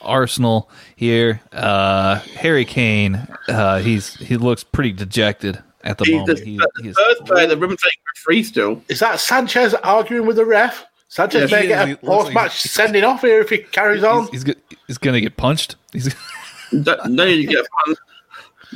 Arsenal 0.00 0.68
here. 0.96 1.40
Uh, 1.52 2.16
Harry 2.16 2.64
Kane, 2.64 3.26
uh, 3.48 3.78
he's 3.78 4.14
he 4.14 4.36
looks 4.36 4.64
pretty 4.64 4.92
dejected 4.92 5.62
at 5.84 5.98
the 5.98 6.04
He's 6.06 6.14
moment. 6.16 6.38
the, 6.38 6.44
He, 6.44 6.56
the 6.56 6.70
he's, 6.82 6.96
first 6.98 7.24
player 7.24 7.46
that 7.46 7.56
Ribbon 7.58 7.76
taking 7.76 8.00
for 8.14 8.20
free 8.22 8.42
still. 8.42 8.82
Is 8.88 8.98
that 8.98 9.20
Sanchez 9.20 9.74
arguing 9.74 10.26
with 10.26 10.36
the 10.36 10.44
ref? 10.44 10.84
Sanchez 11.10 11.50
Yeah, 11.50 11.60
may 11.60 11.66
get 11.66 11.82
a 11.82 11.86
He 11.86 11.92
looks 11.92 12.02
post 12.04 12.28
match 12.34 12.44
like- 12.44 12.52
sending 12.52 13.04
off 13.04 13.20
here 13.20 13.40
if 13.40 13.50
he 13.50 13.58
carries 13.58 14.02
on. 14.04 14.28
he's, 14.28 14.44
he's, 14.44 14.54
he's 14.86 14.98
gonna 14.98 15.20
get 15.20 15.36
punched. 15.36 15.76
He's 15.92 16.14
Don't, 16.70 16.84
don't 16.84 17.16
to 17.16 17.44
get 17.44 17.66
punched. 17.84 18.00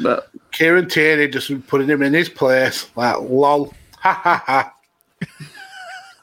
But 0.03 0.29
Kieran 0.51 0.89
Tierney 0.89 1.29
just 1.29 1.51
putting 1.69 1.87
him 1.89 2.03
in 2.03 2.13
his 2.13 2.29
place. 2.29 2.91
Like, 2.97 3.17
lol. 3.21 3.73
Ha 4.01 4.13
ha 4.13 4.43
ha. 4.45 4.75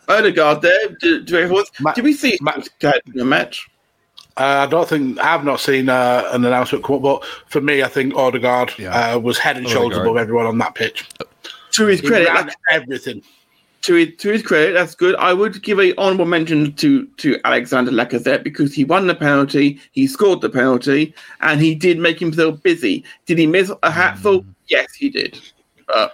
Odegaard 0.09 0.61
there. 0.61 0.89
Do, 0.99 1.21
do 1.21 1.37
everyone, 1.37 1.63
Ma- 1.79 1.93
did 1.93 2.03
we 2.03 2.11
see 2.13 2.37
Ma- 2.41 2.57
Ma- 2.83 2.91
in 3.13 3.21
a 3.21 3.25
match? 3.25 3.69
Uh, 4.37 4.65
I 4.65 4.67
don't 4.67 4.87
think 4.87 5.17
I've 5.19 5.45
not 5.45 5.61
seen 5.61 5.87
uh, 5.87 6.27
an 6.33 6.43
announcement 6.43 6.83
come 6.83 6.97
up, 6.97 7.01
but 7.01 7.25
for 7.47 7.61
me, 7.61 7.83
I 7.83 7.87
think 7.87 8.13
Odegaard 8.15 8.73
Yeah. 8.77 9.13
uh, 9.15 9.19
was 9.19 9.37
head 9.37 9.55
and 9.57 9.67
shoulders 9.69 9.97
above 9.99 10.17
everyone 10.17 10.45
on 10.45 10.57
that 10.57 10.75
pitch. 10.75 11.07
To 11.71 11.85
his 11.85 12.01
He 12.01 12.07
credit, 12.07 12.27
ran 12.27 12.47
like, 12.47 12.55
everything. 12.69 13.21
To 13.83 13.95
his, 13.95 14.09
to 14.17 14.31
his 14.31 14.43
credit, 14.43 14.73
that's 14.73 14.93
good. 14.93 15.15
I 15.15 15.33
would 15.33 15.63
give 15.63 15.79
a 15.79 15.95
honourable 15.97 16.25
mention 16.25 16.73
to 16.73 17.07
to 17.07 17.39
Alexandre 17.45 17.91
Lacazette 17.91 18.43
because 18.43 18.75
he 18.75 18.83
won 18.83 19.07
the 19.07 19.15
penalty, 19.15 19.79
he 19.91 20.05
scored 20.05 20.41
the 20.41 20.49
penalty, 20.49 21.15
and 21.39 21.59
he 21.59 21.73
did 21.73 21.97
make 21.97 22.19
himself 22.19 22.61
busy. 22.61 23.03
Did 23.25 23.39
he 23.39 23.47
miss 23.47 23.71
a 23.81 23.89
hatful? 23.89 24.41
Mm. 24.41 24.55
Yes, 24.67 24.93
he 24.93 25.09
did. 25.09 25.39
But 25.87 26.13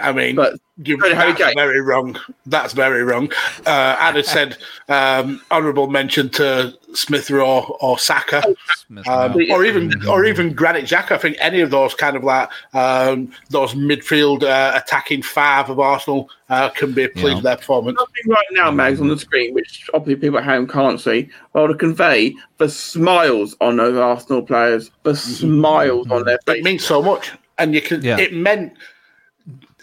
I 0.00 0.12
mean, 0.12 0.36
But 0.36 0.54
you, 0.82 0.96
credit 0.96 1.16
Harry 1.16 1.32
that's 1.32 1.44
Kane. 1.44 1.54
very 1.54 1.80
wrong. 1.80 2.18
That's 2.46 2.72
very 2.72 3.04
wrong. 3.04 3.30
Uh, 3.66 3.96
I'd 3.98 4.16
have 4.16 4.26
said 4.38 4.56
um, 4.88 5.40
honourable 5.50 5.88
mention 5.88 6.28
to 6.30 6.72
Smith 6.94 7.30
Rowe 7.30 7.76
or 7.80 7.98
Saka. 7.98 8.42
Smith 8.86 9.06
Um, 9.08 9.36
or 9.50 9.64
even 9.64 9.92
or 10.06 10.24
even 10.24 10.54
Granit 10.54 10.84
Xhaka. 10.86 11.12
I 11.12 11.18
think 11.18 11.36
any 11.40 11.60
of 11.60 11.70
those 11.70 11.94
kind 11.94 12.16
of 12.16 12.24
like 12.24 12.48
um, 12.74 13.32
those 13.50 13.74
midfield 13.74 14.42
uh, 14.44 14.72
attacking 14.82 15.22
five 15.22 15.68
of 15.68 15.78
Arsenal 15.78 16.30
uh, 16.48 16.70
can 16.70 16.92
be 16.92 17.06
pleased 17.08 17.26
Yeah. 17.28 17.34
with 17.34 17.44
their 17.44 17.56
performance. 17.56 17.98
something 17.98 18.30
right 18.32 18.46
now, 18.52 18.70
Mags, 18.70 19.00
on 19.00 19.08
the 19.08 19.18
screen, 19.18 19.52
which 19.54 19.88
obviously 19.94 20.20
people 20.20 20.38
at 20.38 20.44
home 20.44 20.66
can't 20.66 21.00
see, 21.00 21.28
well, 21.52 21.68
to 21.68 21.74
convey 21.74 22.34
the 22.58 22.68
smiles 22.68 23.56
on 23.60 23.76
those 23.76 23.96
Arsenal 23.96 24.42
players, 24.42 24.90
the 25.02 25.14
smiles 25.16 26.10
on 26.10 26.24
their 26.24 26.36
It 26.36 26.44
faces. 26.46 26.64
means 26.64 26.84
so 26.84 27.02
much, 27.02 27.30
and 27.58 27.74
you 27.74 27.82
can. 27.82 28.02
Yeah. 28.02 28.18
It 28.18 28.32
meant 28.34 28.72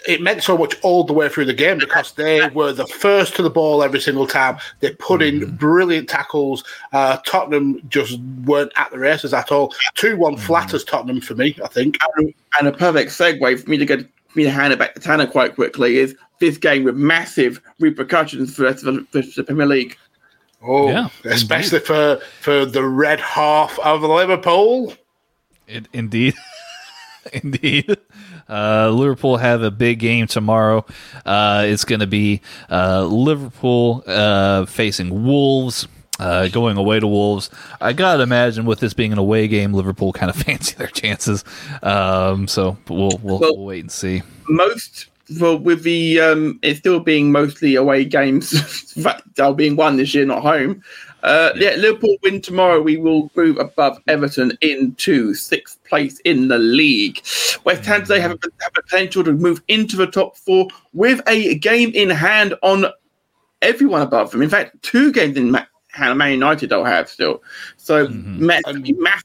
it 0.08 0.22
meant 0.22 0.44
so 0.44 0.58
much 0.58 0.76
all 0.82 1.04
the 1.04 1.14
way 1.14 1.30
through 1.30 1.46
the 1.46 1.54
game 1.54 1.78
because 1.78 2.14
they 2.14 2.48
were 2.50 2.74
the 2.74 2.88
first 2.88 3.36
to 3.36 3.44
the 3.44 3.50
ball 3.50 3.84
every 3.84 4.00
single 4.00 4.28
time. 4.28 4.58
They 4.80 4.92
put 4.92 5.22
in 5.22 5.56
brilliant 5.56 6.10
tackles. 6.10 6.64
Uh, 6.94 7.18
Tottenham 7.26 7.82
just 7.90 8.20
weren't 8.46 8.72
at 8.76 8.92
the 8.92 9.00
races 9.00 9.34
at 9.34 9.52
all. 9.52 9.74
Two 9.96 10.18
one 10.18 10.38
flatters 10.38 10.84
Tottenham 10.84 11.22
for 11.22 11.36
me. 11.36 11.58
I 11.64 11.68
think. 11.68 11.98
And 12.60 12.68
a 12.68 12.72
perfect 12.72 13.12
segue 13.12 13.64
for 13.64 13.70
me 13.70 13.78
to 13.78 13.86
get 13.86 14.08
me 14.36 14.44
to 14.44 14.52
hand 14.52 14.74
it 14.74 14.80
back 14.80 14.94
to 14.94 15.00
Tanner 15.00 15.28
quite 15.28 15.56
quickly 15.56 15.98
is 15.98 16.16
this 16.40 16.58
game 16.58 16.84
with 16.84 16.96
massive 16.96 17.62
repercussions 17.80 18.56
for 18.56 18.62
the 18.62 18.68
rest 18.68 18.86
of 18.86 19.12
the, 19.12 19.24
for 19.24 19.42
the 19.42 19.44
Premier 19.44 19.66
League. 19.66 19.98
Oh, 20.62 20.90
Yeah, 20.90 21.10
especially 21.26 21.80
for 21.80 22.20
for 22.42 22.66
the 22.66 22.84
red 22.84 23.20
half 23.20 23.80
of 23.80 24.02
Liverpool. 24.02 24.94
It, 25.68 25.88
indeed, 25.94 26.36
indeed. 27.34 27.98
Uh, 28.50 28.90
Liverpool 28.90 29.38
have 29.38 29.62
a 29.62 29.72
big 29.72 30.00
game 30.00 30.28
tomorrow. 30.28 30.86
Uh, 31.26 31.64
it's 31.68 31.86
going 31.86 32.00
to 32.02 32.08
be 32.08 32.42
uh, 32.70 33.04
Liverpool 33.06 34.04
uh, 34.08 34.66
facing 34.66 35.24
Wolves. 35.26 35.88
Uh, 36.20 36.50
going 36.50 36.76
away 36.76 37.00
to 37.00 37.08
Wolves, 37.08 37.50
I 37.80 37.94
gotta 37.94 38.24
imagine 38.24 38.66
with 38.66 38.82
this 38.82 38.94
being 38.94 39.14
an 39.14 39.18
away 39.18 39.48
game, 39.48 39.74
Liverpool 39.74 40.12
kind 40.12 40.30
of 40.30 40.36
fancy 40.46 40.76
their 40.76 40.88
chances. 40.88 41.46
Um, 41.82 42.46
so 42.46 42.78
we'll 42.90 43.12
we'll, 43.24 43.40
Well- 43.40 43.56
we'll 43.56 43.66
wait 43.66 43.80
and 43.86 43.92
see. 43.92 44.22
most 44.50 45.06
well 45.40 45.58
with 45.58 45.84
the 45.84 46.20
um 46.20 46.60
it 46.62 46.76
still 46.76 47.00
being 47.00 47.32
mostly 47.32 47.76
away 47.76 48.04
games 48.04 48.94
they're 49.36 49.54
being 49.54 49.76
won 49.76 49.96
this 49.96 50.14
year 50.16 50.26
not 50.26 50.42
home 50.42 50.82
uh 51.24 51.52
yeah. 51.56 51.76
liverpool 51.76 52.16
win 52.24 52.42
tomorrow. 52.42 52.82
We 52.82 52.98
will 52.98 53.30
move 53.36 53.58
above 53.58 54.00
everton 54.08 54.58
into 54.62 55.34
sixth 55.34 55.84
place 55.84 56.20
in 56.20 56.48
the 56.48 56.58
league. 56.60 57.22
West 57.66 57.86
ham 57.86 58.02
today 58.02 58.20
have, 58.20 58.32
a- 58.32 58.64
have 58.64 58.72
a 58.78 58.82
potential 58.82 59.24
to 59.24 59.34
move 59.34 59.62
into 59.68 59.98
the 59.98 60.08
top 60.08 60.38
four 60.38 60.68
with 60.94 61.22
a 61.28 61.56
game 61.56 61.92
in 61.94 62.10
hand 62.10 62.54
on 62.64 62.86
everyone 63.62 64.02
above 64.02 64.32
them. 64.32 64.42
In 64.42 64.50
fact 64.50 64.82
two 64.82 65.12
games 65.12 65.36
in 65.38 65.52
Ma- 65.52 65.66
hand 65.90 66.18
man 66.18 66.32
united 66.32 66.70
they'll 66.70 66.86
have 66.86 67.10
still. 67.10 67.44
So 67.78 68.08
ma- 68.10 68.60
And- 68.66 68.98
massive. 68.98 69.24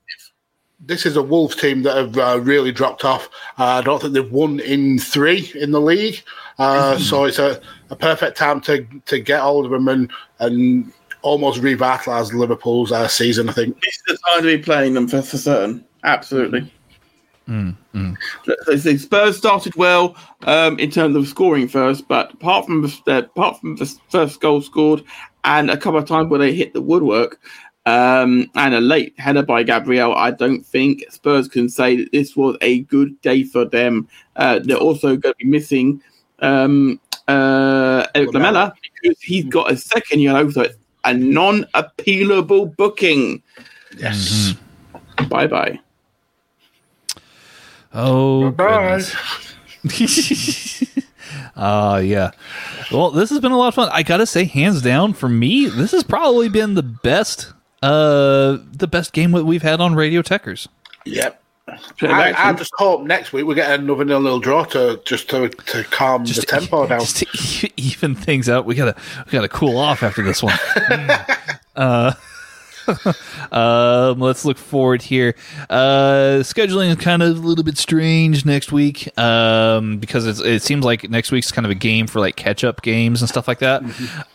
This 0.87 1.07
is 1.07 1.17
a 1.17 1.23
Wolves 1.23 1.57
team 1.57 1.83
that 1.85 1.97
have 1.97 2.19
uh, 2.19 2.41
really 2.43 2.71
dropped 2.71 3.07
off. 3.07 3.31
Uh, 3.59 3.65
I 3.65 3.81
don't 3.81 4.03
think 4.03 4.13
they've 4.13 4.31
won 4.31 4.61
in 4.61 4.99
three 4.99 5.51
in 5.55 5.71
the 5.71 5.81
league, 5.81 6.23
uh, 6.59 6.99
so 6.99 7.25
it's 7.25 7.39
a, 7.39 7.59
a 7.89 7.97
perfect 7.97 8.37
time 8.37 8.61
to 8.63 8.85
to 9.07 9.19
get 9.19 9.41
hold 9.41 9.65
of 9.65 9.71
them 9.71 9.89
and 9.89 10.11
and 10.41 10.93
almost 11.25 11.61
revitalise 11.61 12.33
Liverpool's 12.33 12.93
uh, 12.93 13.09
season. 13.09 13.49
I 13.49 13.53
think. 13.53 13.81
this 13.81 13.97
is 13.97 14.03
the 14.07 14.19
time 14.29 14.43
to 14.43 14.57
be 14.57 14.63
playing 14.63 14.95
them 14.95 15.09
for, 15.09 15.23
for 15.23 15.39
certain. 15.39 15.85
Absolutely. 16.05 16.71
So 17.47 17.75
the 18.77 18.99
Spurs 18.99 19.37
started 19.37 19.75
well 19.77 20.17
um, 20.43 20.79
in 20.79 20.91
terms 20.91 21.17
of 21.17 21.29
scoring 21.29 21.69
first, 21.69 22.09
but 22.09 22.33
apart 22.33 22.67
from 22.67 22.83
the, 22.83 23.03
uh, 23.07 23.19
apart 23.19 23.61
from 23.61 23.77
the 23.77 23.87
first 24.09 24.41
goal 24.41 24.63
scored 24.63 25.05
and 25.45 25.71
a 25.71 25.77
couple 25.77 25.99
of 25.99 26.07
times 26.07 26.31
where 26.31 26.39
they 26.39 26.55
hit 26.55 26.73
the 26.73 26.81
woodwork 26.81 27.41
um, 27.85 28.51
and 28.55 28.75
a 28.75 28.81
late 28.81 29.19
header 29.19 29.43
by 29.43 29.63
Gabriel, 29.63 30.15
I 30.15 30.31
don't 30.31 30.65
think 30.65 31.05
Spurs 31.11 31.49
can 31.49 31.69
say 31.69 31.97
that 31.97 32.13
this 32.13 32.35
was 32.35 32.57
a 32.63 32.81
good 32.81 33.21
day 33.21 33.45
for 33.45 33.67
them. 33.67 34.09
Uh, 34.37 34.61
they're 34.61 34.77
also 34.77 35.17
going 35.17 35.35
to 35.35 35.45
be 35.45 35.45
missing 35.45 36.03
um, 36.39 36.99
uh, 37.29 38.07
Erik 38.15 38.33
Lamela. 38.33 38.71
Lamella 38.71 38.73
because 39.03 39.21
he's 39.21 39.45
got 39.45 39.71
a 39.71 39.77
second 39.77 40.21
yellow, 40.21 40.49
so 40.51 40.63
it's 40.63 40.77
a 41.05 41.15
non-appealable 41.15 42.77
booking. 42.77 43.43
Yes. 43.97 44.55
Bye 45.29 45.47
bye. 45.47 45.79
Oh, 47.93 48.51
Bye. 48.51 49.03
Uh 51.55 52.01
yeah. 52.05 52.31
Well, 52.91 53.11
this 53.11 53.31
has 53.31 53.41
been 53.41 53.53
a 53.53 53.57
lot 53.57 53.69
of 53.69 53.75
fun. 53.75 53.89
I 53.93 54.03
gotta 54.03 54.27
say, 54.27 54.45
hands 54.45 54.83
down, 54.83 55.13
for 55.13 55.29
me, 55.29 55.67
this 55.67 55.93
has 55.93 56.03
probably 56.03 56.49
been 56.49 56.75
the 56.75 56.83
best 56.83 57.53
uh 57.83 58.59
the 58.73 58.89
best 58.89 59.13
game 59.13 59.33
that 59.33 59.45
we've 59.45 59.63
had 59.63 59.81
on 59.81 59.95
Radio 59.95 60.23
Techers. 60.23 60.67
Yep. 61.05 61.41
Play 61.99 62.09
it 62.09 62.13
I, 62.13 62.51
I 62.51 62.53
just 62.53 62.73
hope 62.77 63.03
next 63.03 63.33
week 63.33 63.47
we 63.47 63.55
get 63.55 63.79
another 63.79 64.05
nil 64.05 64.21
nil 64.21 64.41
draw 64.41 64.65
to 64.65 65.01
just 65.05 65.29
to, 65.31 65.49
to 65.49 65.85
calm 65.85 66.25
the 66.25 66.45
tempo 66.47 66.87
down. 66.87 67.01
Just 67.01 67.19
to 67.19 67.71
even 67.77 68.15
things 68.15 68.49
out. 68.49 68.65
We 68.65 68.75
gotta 68.75 68.97
we 69.27 69.33
gotta 69.33 69.49
cool 69.49 69.77
off 69.77 70.03
after 70.03 70.23
this 70.23 70.43
one. 70.43 70.59
uh 71.77 72.13
um, 73.53 74.21
let's 74.21 74.45
look 74.45 74.59
forward 74.59 75.03
here. 75.03 75.35
Uh, 75.71 76.41
scheduling 76.43 76.91
is 76.91 76.97
kind 76.97 77.23
of 77.23 77.37
a 77.37 77.47
little 77.47 77.65
bit 77.65 77.79
strange 77.79 78.45
next 78.45 78.73
week 78.73 79.17
um, 79.19 79.99
because 79.99 80.27
it's, 80.27 80.41
it 80.41 80.63
seems 80.63 80.85
like 80.85 81.09
next 81.09 81.31
week's 81.31 81.53
kind 81.53 81.65
of 81.65 81.71
a 81.71 81.75
game 81.75 82.07
for 82.07 82.21
like 82.21 82.37
catch 82.37 82.65
up 82.65 82.83
games 82.83 83.23
and 83.23 83.29
stuff 83.29 83.49
like 83.49 83.61
that. 83.61 83.83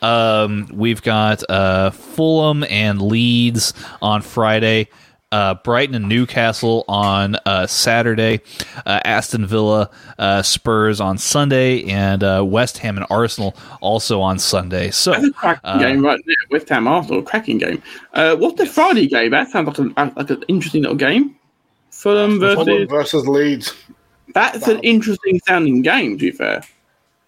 Um, 0.01 0.69
we've 0.73 1.01
got 1.01 1.43
uh, 1.49 1.91
Fulham 1.91 2.63
and 2.65 3.01
Leeds 3.01 3.73
on 4.01 4.21
Friday. 4.21 4.89
Uh, 5.31 5.53
Brighton 5.53 5.93
and 5.93 6.09
Newcastle 6.09 6.85
on 6.87 7.35
uh, 7.45 7.67
Saturday, 7.67 8.41
uh, 8.85 8.99
Aston 9.05 9.45
Villa, 9.45 9.91
uh, 10.17 10.41
Spurs 10.41 10.99
on 10.99 11.19
Sunday, 11.19 11.83
and 11.83 12.23
uh, 12.23 12.43
West 12.43 12.79
Ham 12.79 12.97
and 12.97 13.05
Arsenal 13.11 13.55
also 13.79 14.21
on 14.21 14.39
Sunday. 14.39 14.89
So, 14.89 15.11
That's 15.11 15.27
a 15.27 15.31
cracking 15.31 15.69
uh, 15.69 15.77
game 15.77 16.03
right 16.03 16.19
there. 16.25 16.35
West 16.49 16.69
Ham 16.69 16.87
Arsenal, 16.87 17.21
cracking 17.21 17.59
game. 17.59 17.83
Uh, 18.13 18.35
what's 18.37 18.57
the 18.57 18.65
Friday 18.65 19.05
game? 19.05 19.29
That 19.29 19.49
sounds 19.49 19.67
like, 19.67 19.77
a, 19.77 20.13
like 20.17 20.29
an 20.31 20.43
interesting 20.47 20.81
little 20.81 20.97
game. 20.97 21.35
Fulham 21.91 22.39
versus. 22.39 22.65
Fulham 22.65 22.87
versus 22.87 23.27
Leeds. 23.27 23.75
That's 24.33 24.67
an 24.67 24.79
interesting 24.79 25.39
sounding 25.47 25.81
game, 25.81 26.17
to 26.17 26.25
be 26.25 26.31
fair. 26.31 26.63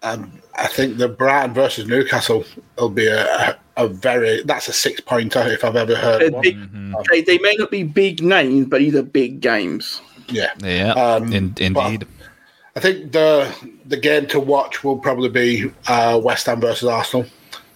Um, 0.02 0.32
I 0.58 0.66
think 0.66 0.98
the 0.98 1.08
Brighton 1.08 1.54
versus 1.54 1.86
Newcastle 1.86 2.44
will 2.78 2.88
be 2.90 3.06
a, 3.06 3.24
a, 3.24 3.56
a 3.76 3.88
very 3.88 4.42
that's 4.42 4.68
a 4.68 4.72
six 4.72 5.00
pointer 5.00 5.40
if 5.48 5.64
I've 5.64 5.76
ever 5.76 5.94
heard 5.94 6.20
They're 6.22 6.30
one. 6.32 6.42
big, 6.42 6.56
Mm-hmm. 6.56 6.94
they, 7.10 7.22
they 7.22 7.38
may 7.38 7.54
not 7.58 7.70
be 7.70 7.84
big 7.84 8.22
names, 8.22 8.66
but 8.66 8.80
these 8.80 8.94
are 8.94 9.02
big 9.02 9.40
games. 9.40 10.00
Yeah. 10.28 10.52
yeah, 10.62 10.92
Um, 10.92 11.32
in, 11.32 11.54
indeed. 11.60 12.06
I 12.74 12.80
think 12.80 13.12
the 13.12 13.54
the 13.86 13.96
game 13.96 14.26
to 14.28 14.40
watch 14.40 14.82
will 14.82 14.98
probably 14.98 15.28
be 15.28 15.70
uh, 15.88 16.18
West 16.22 16.46
Ham 16.46 16.60
versus 16.60 16.88
Arsenal. 16.88 17.26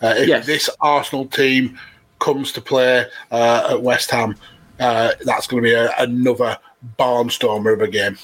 Uh, 0.03 0.15
if 0.17 0.29
Yes. 0.29 0.47
this 0.47 0.71
Arsenal 0.81 1.27
team 1.27 1.79
comes 2.19 2.51
to 2.53 2.61
play 2.61 3.05
uh, 3.31 3.69
at 3.71 3.83
West 3.83 4.11
Ham, 4.11 4.37
uh, 4.81 5.13
that's 5.25 5.47
going 5.47 5.63
to 5.63 5.69
be 5.69 5.75
a, 5.75 5.93
another 5.99 6.57
barnstormer 6.99 7.73
of 7.75 7.81
a 7.83 7.89
game. 7.89 8.17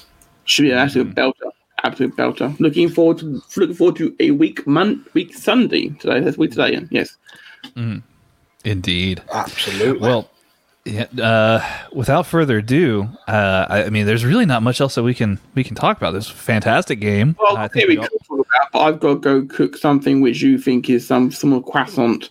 Should 0.45 0.63
be 0.63 0.71
an 0.71 0.77
absolute 0.79 1.13
belter. 1.15 1.51
Absolute 1.83 2.15
belter. 2.15 2.57
Looking 2.59 2.87
forward 2.89 3.17
to 3.19 3.41
looking 3.57 3.75
forward 3.75 3.97
to 3.97 4.15
a 4.19 4.31
week 4.31 4.65
month 4.65 5.13
week 5.13 5.33
Sunday 5.35 5.89
today. 5.89 6.21
That's 6.21 6.37
week 6.37 6.51
today. 6.51 6.79
Yes. 6.91 7.17
Indeed. 8.63 9.21
Absolutely. 9.33 9.99
Well, 9.99 10.29
yeah, 10.85 11.05
uh, 11.21 11.61
without 11.93 12.25
further 12.25 12.57
ado, 12.57 13.07
uh, 13.27 13.65
I, 13.69 13.83
I 13.85 13.89
mean, 13.89 14.05
there's 14.05 14.25
really 14.25 14.45
not 14.45 14.63
much 14.63 14.81
else 14.81 14.95
that 14.95 15.03
we 15.03 15.13
can 15.13 15.39
we 15.55 15.63
can 15.63 15.75
talk 15.75 15.97
about. 15.97 16.11
This 16.11 16.29
fantastic 16.29 16.99
game. 16.99 17.35
Well, 17.39 17.55
I 17.57 17.61
here 17.61 17.69
think 17.69 17.87
we 17.89 17.95
we 17.95 18.01
all- 18.01 18.07
could 18.07 18.19
talk 18.27 18.39
about, 18.47 18.71
but 18.73 18.79
I've 18.79 18.99
got 18.99 19.13
to 19.13 19.19
go 19.19 19.45
cook 19.45 19.77
something 19.77 20.19
which 20.21 20.41
you 20.41 20.57
think 20.57 20.89
is 20.89 21.05
some 21.07 21.31
some 21.31 21.61
croissant. 21.63 22.29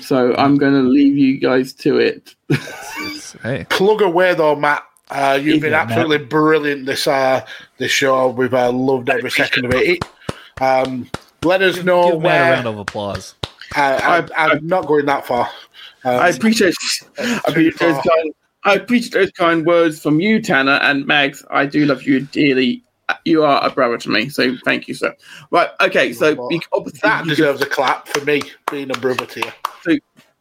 So 0.00 0.34
I'm 0.36 0.56
going 0.56 0.72
to 0.72 0.80
leave 0.82 1.16
you 1.16 1.38
guys 1.38 1.72
to 1.74 1.98
it. 1.98 2.34
hey, 3.42 3.66
plug 3.68 4.00
away 4.02 4.34
though, 4.34 4.56
Matt. 4.56 4.82
Uh, 5.10 5.38
you've 5.40 5.60
been 5.60 5.72
Yeah, 5.72 5.82
absolutely 5.82 6.18
brilliant 6.18 6.86
this 6.86 7.06
uh, 7.06 7.44
this 7.78 7.90
show. 7.90 8.28
We've 8.28 8.54
uh, 8.54 8.70
loved 8.72 9.10
every 9.10 9.30
second 9.30 9.66
of 9.66 9.74
it. 9.74 10.04
Um, 10.60 11.10
let 11.42 11.62
us 11.62 11.82
know 11.82 12.12
give 12.12 12.20
Matt 12.22 12.40
a 12.40 12.42
where. 12.44 12.52
round 12.52 12.66
of 12.68 12.78
applause. 12.78 13.34
Uh, 13.76 14.26
I, 14.36 14.46
I'm 14.48 14.66
not 14.66 14.86
going 14.86 15.06
that 15.06 15.26
far. 15.26 15.48
Um, 16.04 16.20
I 16.20 16.28
appreciate 16.28 16.74
I 17.18 17.40
appreciate 17.46 17.78
those 17.78 17.94
kind 17.94 18.34
I 18.64 18.74
appreciate 18.74 19.12
those 19.12 19.30
kind 19.32 19.64
words 19.66 20.02
from 20.02 20.20
you, 20.20 20.40
Tanner 20.42 20.78
and 20.82 21.06
Mags. 21.06 21.44
I 21.50 21.66
do 21.66 21.86
love 21.86 22.02
you 22.02 22.20
dearly. 22.20 22.82
You 23.24 23.42
are 23.42 23.64
a 23.66 23.70
brother 23.70 23.98
to 23.98 24.08
me, 24.08 24.28
so 24.28 24.56
thank 24.64 24.86
you, 24.86 24.94
sir. 24.94 25.16
Right, 25.50 25.68
okay, 25.80 26.12
so 26.12 26.48
you- 26.50 26.60
obviously 26.72 27.00
that 27.02 27.24
deserves 27.26 27.60
a 27.60 27.66
clap 27.66 28.06
for 28.06 28.24
me 28.24 28.40
being 28.70 28.90
a 28.90 28.94
brother 29.00 29.26
to 29.26 29.40
you. 29.40 29.50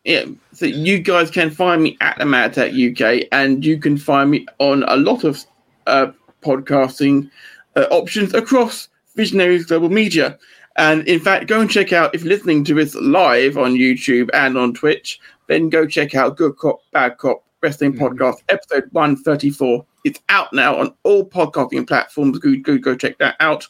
Yeah, 0.04 0.26
so 0.54 0.66
you 0.66 1.00
guys 1.00 1.30
can 1.30 1.50
find 1.50 1.84
me 1.84 1.98
at 2.02 2.18
the 2.18 2.24
Madtech 2.24 2.72
UK, 2.72 3.28
and 3.32 3.66
you 3.66 3.78
can 3.78 3.98
find 3.98 4.32
me 4.32 4.46
on 4.60 4.84
a 4.84 4.96
lot 4.96 5.24
of 5.24 5.44
uh, 5.88 6.12
podcasting 6.42 7.30
uh, 7.76 7.86
options 7.92 8.34
across 8.34 8.88
Visionaries 9.16 9.66
Global 9.66 9.90
Media. 9.90 10.38
And 10.78 11.06
in 11.08 11.20
fact, 11.20 11.48
go 11.48 11.60
and 11.60 11.70
check 11.70 11.92
out 11.92 12.16
if 12.16 12.24
you're 12.24 12.34
listening 12.34 12.64
to 12.66 12.74
this 12.74 12.96
live 12.96 13.58
on 13.58 13.74
YouTube 13.74 14.30
and 14.34 14.58
on 14.58 14.74
Twitch, 14.74 15.20
then 15.48 15.70
go 15.70 15.86
check 15.86 16.16
out 16.16 16.38
Good 16.38 16.56
Cop, 16.58 16.80
Bad 16.94 17.18
Cop 17.18 17.44
Wrestling 17.62 17.94
Podcast, 17.94 18.38
episode 18.48 18.88
134. 18.94 19.86
It's 20.06 20.22
out 20.30 20.54
now 20.54 20.78
on 20.78 20.94
all 21.04 21.26
podcasting 21.28 21.86
platforms. 21.86 22.40
Go, 22.40 22.56
go, 22.64 22.78
go 22.78 22.96
check 22.96 23.18
that 23.18 23.36
out. 23.42 23.68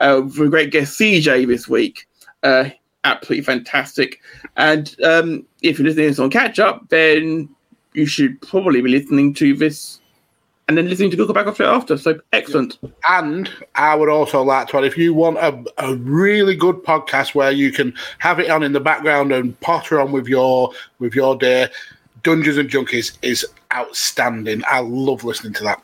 Uh, 0.00 0.22
with 0.24 0.40
a 0.40 0.48
great 0.48 0.72
guest, 0.72 0.98
CJ, 0.98 1.46
this 1.46 1.68
week. 1.68 2.08
Uh, 2.42 2.70
absolutely 3.04 3.44
fantastic. 3.44 4.20
And 4.56 4.94
um, 5.04 5.46
if 5.62 5.78
you're 5.78 5.86
listening 5.86 6.04
to 6.04 6.10
this 6.10 6.18
on 6.18 6.30
catch 6.30 6.58
up, 6.58 6.88
then 6.88 7.48
you 7.94 8.06
should 8.06 8.40
probably 8.40 8.80
be 8.80 8.90
listening 8.90 9.34
to 9.34 9.54
this 9.54 10.00
and 10.70 10.78
then 10.78 10.88
listening 10.88 11.10
to 11.10 11.16
Good 11.16 11.26
Cop 11.26 11.34
Bad 11.34 11.46
Cop 11.46 11.60
after. 11.60 11.98
So 11.98 12.20
excellent. 12.32 12.78
And 13.08 13.50
I 13.74 13.96
would 13.96 14.08
also 14.08 14.40
like 14.42 14.68
to 14.68 14.78
add 14.78 14.84
if 14.84 14.96
you 14.96 15.12
want 15.12 15.38
a, 15.38 15.64
a 15.78 15.96
really 15.96 16.54
good 16.54 16.76
podcast 16.76 17.34
where 17.34 17.50
you 17.50 17.72
can 17.72 17.92
have 18.18 18.38
it 18.38 18.50
on 18.50 18.62
in 18.62 18.72
the 18.72 18.78
background 18.78 19.32
and 19.32 19.58
potter 19.58 20.00
on 20.00 20.12
with 20.12 20.28
your 20.28 20.70
with 21.00 21.12
your 21.12 21.36
day, 21.36 21.68
Dungeons 22.22 22.56
and 22.56 22.70
Junkies 22.70 23.18
is 23.22 23.44
outstanding. 23.74 24.62
I 24.68 24.78
love 24.78 25.24
listening 25.24 25.54
to 25.54 25.64
that. 25.64 25.82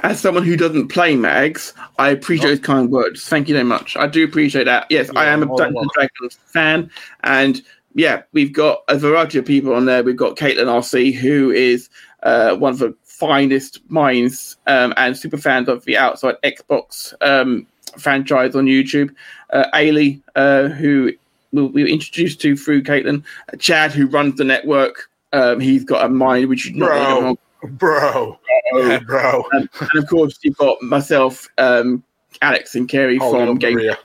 As 0.00 0.20
someone 0.20 0.44
who 0.44 0.56
doesn't 0.56 0.88
play 0.88 1.16
Mags, 1.16 1.74
I 1.98 2.10
appreciate 2.10 2.48
those 2.48 2.60
kind 2.60 2.90
words. 2.90 3.26
Thank 3.26 3.48
you 3.48 3.54
very 3.54 3.64
much. 3.64 3.96
I 3.96 4.06
do 4.06 4.24
appreciate 4.24 4.64
that. 4.64 4.86
Yes, 4.90 5.10
I 5.14 5.26
am 5.26 5.42
a 5.42 5.46
Dungeons 5.46 5.76
and 5.76 5.90
Dragons 5.90 6.34
fan, 6.46 6.90
and 7.24 7.62
yeah, 7.94 8.22
we've 8.32 8.52
got 8.52 8.82
a 8.88 8.98
variety 8.98 9.38
of 9.38 9.46
people 9.46 9.74
on 9.74 9.86
there. 9.86 10.02
We've 10.02 10.16
got 10.16 10.36
Caitlin 10.36 10.66
RC, 10.66 11.14
who 11.14 11.50
is 11.50 11.88
uh, 12.22 12.54
one 12.56 12.72
of 12.72 12.78
the 12.78 12.94
finest 13.02 13.80
minds 13.88 14.56
um, 14.66 14.92
and 14.96 15.16
super 15.16 15.38
fans 15.38 15.68
of 15.68 15.84
the 15.86 15.96
outside 15.96 16.36
Xbox 16.44 17.14
um, 17.22 17.66
franchise 17.98 18.54
on 18.54 18.66
YouTube. 18.66 19.14
Uh, 19.50 19.64
Ailey, 19.72 20.20
uh, 20.34 20.68
who 20.68 21.12
we 21.52 21.62
we 21.62 21.82
were 21.82 21.88
introduced 21.88 22.40
to 22.42 22.56
through 22.56 22.82
Caitlin. 22.82 23.24
Chad, 23.58 23.92
who 23.92 24.06
runs 24.06 24.36
the 24.36 24.44
network. 24.44 25.10
Um, 25.32 25.60
he's 25.60 25.84
got 25.84 26.04
a 26.04 26.08
mind 26.08 26.48
which 26.48 26.70
is 26.70 26.76
not 26.76 27.38
Bro. 27.66 28.38
Bro, 28.72 28.82
Oh. 28.92 29.00
bro. 29.00 29.44
and 29.52 29.68
of 29.96 30.08
course 30.08 30.38
you've 30.42 30.56
got 30.56 30.80
myself, 30.82 31.46
um, 31.58 32.02
Alex, 32.42 32.74
and 32.74 32.88
Kerry 32.88 33.18
Oh, 33.20 33.30
from 33.30 33.58
Game. 33.58 33.74
Maria. 33.74 33.96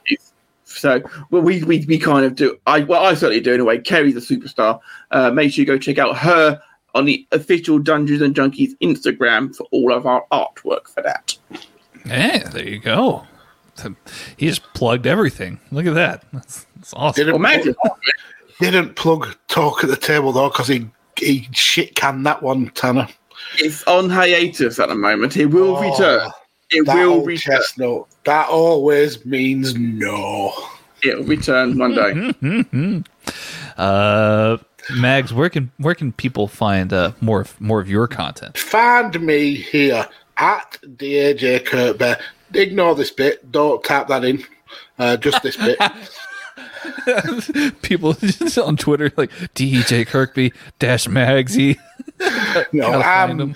So 0.64 1.02
well, 1.30 1.42
we, 1.42 1.62
we 1.64 1.84
we 1.86 1.98
kind 1.98 2.24
of 2.24 2.34
do. 2.34 2.58
I 2.66 2.80
well, 2.80 3.04
I 3.04 3.14
certainly 3.14 3.40
do 3.40 3.52
anyway. 3.52 3.78
Kerry's 3.78 4.16
a 4.16 4.20
superstar. 4.20 4.80
Uh, 5.10 5.30
make 5.30 5.52
sure 5.52 5.62
you 5.62 5.66
go 5.66 5.76
check 5.78 5.98
out 5.98 6.16
her 6.16 6.60
on 6.94 7.04
the 7.04 7.26
official 7.32 7.78
Dungeons 7.78 8.22
and 8.22 8.34
Junkies 8.34 8.70
Instagram 8.82 9.54
for 9.54 9.64
all 9.70 9.92
of 9.92 10.06
our 10.06 10.24
artwork 10.32 10.88
for 10.88 11.02
that. 11.02 11.36
Hey, 12.06 12.42
there 12.52 12.66
you 12.68 12.78
go. 12.78 13.26
He 14.36 14.46
just 14.48 14.62
plugged 14.74 15.06
everything. 15.06 15.58
Look 15.70 15.86
at 15.86 15.94
that. 15.94 16.24
That's, 16.32 16.66
that's 16.76 16.92
awesome. 16.94 17.20
Didn't, 17.26 17.40
Well, 17.40 17.52
imagine. 17.52 17.74
didn't 18.60 18.96
plug 18.96 19.34
talk 19.48 19.82
at 19.84 19.90
the 19.90 19.96
table 19.96 20.32
though 20.32 20.48
because 20.48 20.68
he 20.68 20.88
he 21.18 21.48
shit 21.52 21.94
canned 21.96 22.24
that 22.26 22.42
one, 22.42 22.68
Tanner. 22.70 23.08
It's 23.58 23.82
on 23.84 24.08
hiatus 24.10 24.78
at 24.78 24.88
the 24.88 24.94
moment. 24.94 25.36
It 25.36 25.46
will 25.46 25.76
Oh, 25.76 25.90
return. 25.90 26.30
It 26.70 26.86
will 26.86 27.24
return. 27.24 27.56
chestnut. 27.58 28.06
That 28.24 28.48
always 28.48 29.24
means 29.26 29.74
no. 29.74 30.52
It'll 31.04 31.24
return 31.24 31.76
one 31.78 31.94
day. 31.94 33.02
Uh, 33.76 34.58
Mags, 34.96 35.32
where 35.32 35.48
can 35.48 35.70
where 35.78 35.94
can 35.94 36.12
people 36.12 36.46
find 36.46 36.92
uh, 36.92 37.12
more 37.22 37.40
of, 37.42 37.58
more 37.60 37.80
of 37.80 37.88
your 37.88 38.06
content? 38.06 38.58
Find 38.58 39.18
me 39.20 39.54
here 39.54 40.06
at 40.36 40.76
DAJ 40.96 41.60
Kirkbear. 41.64 42.20
Ignore 42.52 42.96
this 42.96 43.10
bit. 43.10 43.50
Don't 43.50 43.82
tap 43.82 44.08
that 44.08 44.24
in. 44.24 44.44
Uh, 44.98 45.16
just 45.16 45.42
this 45.42 45.56
bit. 45.56 45.78
People 47.82 48.14
on 48.62 48.76
Twitter 48.76 49.10
like 49.16 49.30
DJ 49.54 50.06
Kirkby 50.06 50.52
dash 50.78 51.06
Magsy. 51.06 51.78
No, 52.72 53.02
um, 53.02 53.54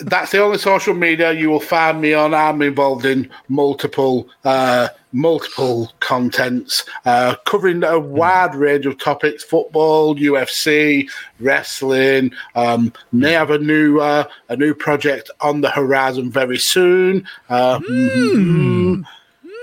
that's 0.00 0.32
the 0.32 0.42
only 0.42 0.58
social 0.58 0.94
media 0.94 1.32
you 1.32 1.50
will 1.50 1.60
find 1.60 2.00
me 2.00 2.14
on. 2.14 2.34
I'm 2.34 2.62
involved 2.62 3.04
in 3.04 3.30
multiple, 3.48 4.28
uh, 4.44 4.88
multiple 5.12 5.92
contents, 6.00 6.84
uh, 7.04 7.34
covering 7.44 7.82
a 7.84 7.98
wide 7.98 8.54
range 8.54 8.86
of 8.86 8.98
topics: 8.98 9.44
football, 9.44 10.14
UFC, 10.16 11.08
wrestling. 11.38 12.32
Um, 12.54 12.92
may 13.12 13.32
have 13.32 13.50
a 13.50 13.58
new, 13.58 14.00
uh, 14.00 14.24
a 14.48 14.56
new 14.56 14.74
project 14.74 15.30
on 15.40 15.60
the 15.60 15.70
horizon 15.70 16.30
very 16.30 16.58
soon. 16.58 17.26
Uh, 17.48 17.78
mhm, 17.80 19.04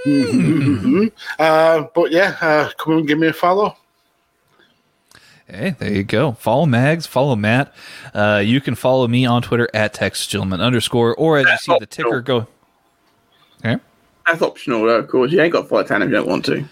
mhm. 0.05 1.11
Uh, 1.39 1.87
but 1.95 2.11
yeah, 2.11 2.37
uh, 2.41 2.69
come 2.77 2.99
and 2.99 3.07
give 3.07 3.19
me 3.19 3.27
a 3.27 3.33
follow. 3.33 3.75
Hey, 5.49 5.75
there 5.79 5.93
you 5.93 6.03
go. 6.03 6.33
Follow 6.33 6.65
Mags, 6.65 7.07
follow 7.07 7.35
Matt. 7.35 7.73
Uh, 8.13 8.41
you 8.43 8.59
can 8.59 8.75
follow 8.75 9.07
me 9.07 9.25
on 9.25 9.41
Twitter 9.41 9.69
at 9.73 9.93
TextGentleman 9.93 10.59
underscore, 10.59 11.15
or 11.15 11.37
as 11.37 11.45
you 11.45 11.57
see 11.57 11.77
the 11.79 11.85
ticker 11.85 12.21
go. 12.21 12.47
Okay. 13.65 13.81
That's 14.25 14.41
optional, 14.41 14.81
though, 14.85 14.97
of 14.97 15.07
course. 15.07 15.31
You 15.31 15.41
ain't 15.41 15.53
got 15.53 15.61
to 15.63 15.67
follow 15.69 15.83
Tanner 15.83 16.05
if 16.05 16.11
you 16.11 16.17
don't 16.17 16.27
want 16.27 16.45
to. 16.45 16.65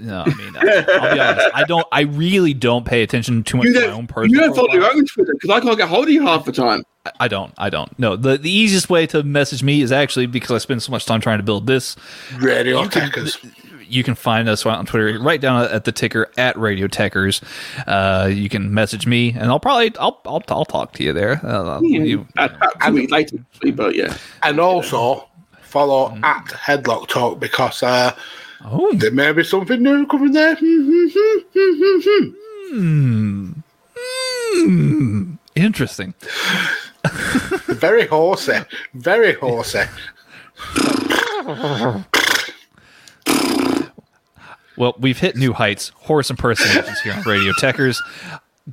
No, 0.00 0.22
I 0.24 0.34
mean, 0.34 0.56
I, 0.56 0.84
I'll 0.88 1.14
be 1.14 1.20
honest. 1.20 1.48
I 1.54 1.64
don't. 1.64 1.86
I 1.92 2.02
really 2.02 2.54
don't 2.54 2.86
pay 2.86 3.02
attention 3.02 3.42
too 3.42 3.56
much 3.58 3.66
You 3.66 3.74
to 3.74 3.80
my 3.80 3.86
own 3.92 4.06
don't, 4.06 4.30
you 4.30 4.38
don't 4.38 4.54
follow 4.54 4.72
your 4.72 4.84
own 4.84 5.04
Twitter 5.04 5.32
because 5.34 5.50
I 5.50 5.60
can't 5.60 5.76
get 5.76 5.88
hold 5.88 6.04
of 6.04 6.10
you 6.10 6.22
half 6.22 6.44
the 6.44 6.52
time. 6.52 6.84
I 7.18 7.26
don't. 7.26 7.52
I 7.58 7.68
don't. 7.68 7.98
No, 7.98 8.14
the 8.14 8.38
the 8.38 8.50
easiest 8.50 8.88
way 8.88 9.08
to 9.08 9.24
message 9.24 9.64
me 9.64 9.82
is 9.82 9.90
actually 9.90 10.26
because 10.26 10.52
I 10.52 10.58
spend 10.58 10.84
so 10.84 10.92
much 10.92 11.04
time 11.04 11.20
trying 11.20 11.38
to 11.40 11.42
build 11.42 11.66
this. 11.66 11.96
Radio 12.38 12.82
You 12.82 12.88
can- 12.88 13.10
Techers. 13.10 13.44
You 13.92 14.02
can 14.02 14.14
find 14.14 14.48
us 14.48 14.64
on 14.64 14.86
Twitter 14.86 15.18
right 15.20 15.40
down 15.40 15.64
at 15.64 15.84
the 15.84 15.92
ticker 15.92 16.30
at 16.38 16.56
Radio 16.56 16.86
Techers. 16.86 17.42
Uh, 17.86 18.26
you 18.26 18.48
can 18.48 18.72
message 18.72 19.06
me, 19.06 19.32
and 19.32 19.50
I'll 19.50 19.60
probably 19.60 19.94
I'll 19.98 20.18
I'll, 20.24 20.42
I'll 20.48 20.64
talk 20.64 20.94
to 20.94 21.04
you 21.04 21.12
there. 21.12 21.44
Uh, 21.44 21.78
you- 21.82 22.26
About 22.36 22.80
two 22.80 22.92
weeks 22.94 23.12
later, 23.12 23.36
but 23.74 23.94
yeah. 23.94 24.16
And 24.42 24.58
also 24.58 25.28
follow 25.60 26.08
mm-hmm. 26.08 26.24
at 26.24 26.46
Headlock 26.46 27.08
Talk 27.08 27.38
because 27.38 27.82
uh, 27.82 28.16
oh, 28.64 28.94
there 28.94 29.10
may 29.10 29.30
be 29.32 29.44
something 29.44 29.82
new 29.82 30.06
coming 30.06 30.32
there. 30.32 30.56
Hmm, 30.56 31.08
hmm, 33.94 34.54
hmm, 34.54 35.32
interesting. 35.54 36.14
very 37.66 38.06
horsey. 38.06 38.58
Very 38.94 39.34
horsey. 39.34 39.84
Well, 44.82 44.96
we've 44.98 45.20
hit 45.20 45.36
new 45.36 45.52
heights. 45.52 45.90
Horse 45.90 46.28
impersonations 46.28 46.98
here 47.02 47.12
on 47.12 47.22
Radio 47.22 47.52
Techers. 47.52 48.02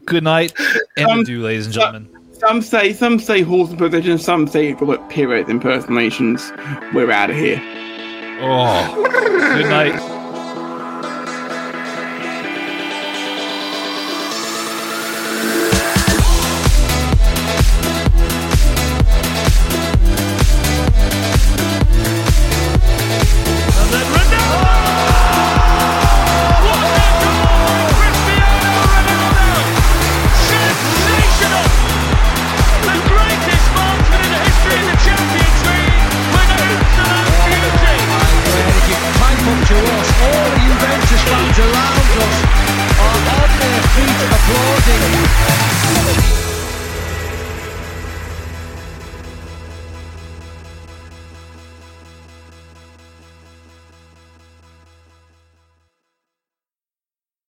Good 0.07 0.23
night 0.23 0.51
and 0.97 1.07
Um, 1.07 1.19
adieu, 1.19 1.43
ladies 1.43 1.67
and 1.67 1.75
gentlemen. 1.75 2.09
Some 2.31 2.63
say 2.63 2.93
some 2.93 3.19
say 3.19 3.43
horse 3.43 3.69
impersonations, 3.69 4.23
some 4.23 4.47
say 4.47 4.73
Robert 4.73 5.07
Pirate 5.11 5.49
impersonations. 5.49 6.51
We're 6.95 7.11
out 7.11 7.29
of 7.29 7.35
here. 7.35 7.61
Oh, 8.41 9.03
good 9.55 9.69
night. 9.69 10.18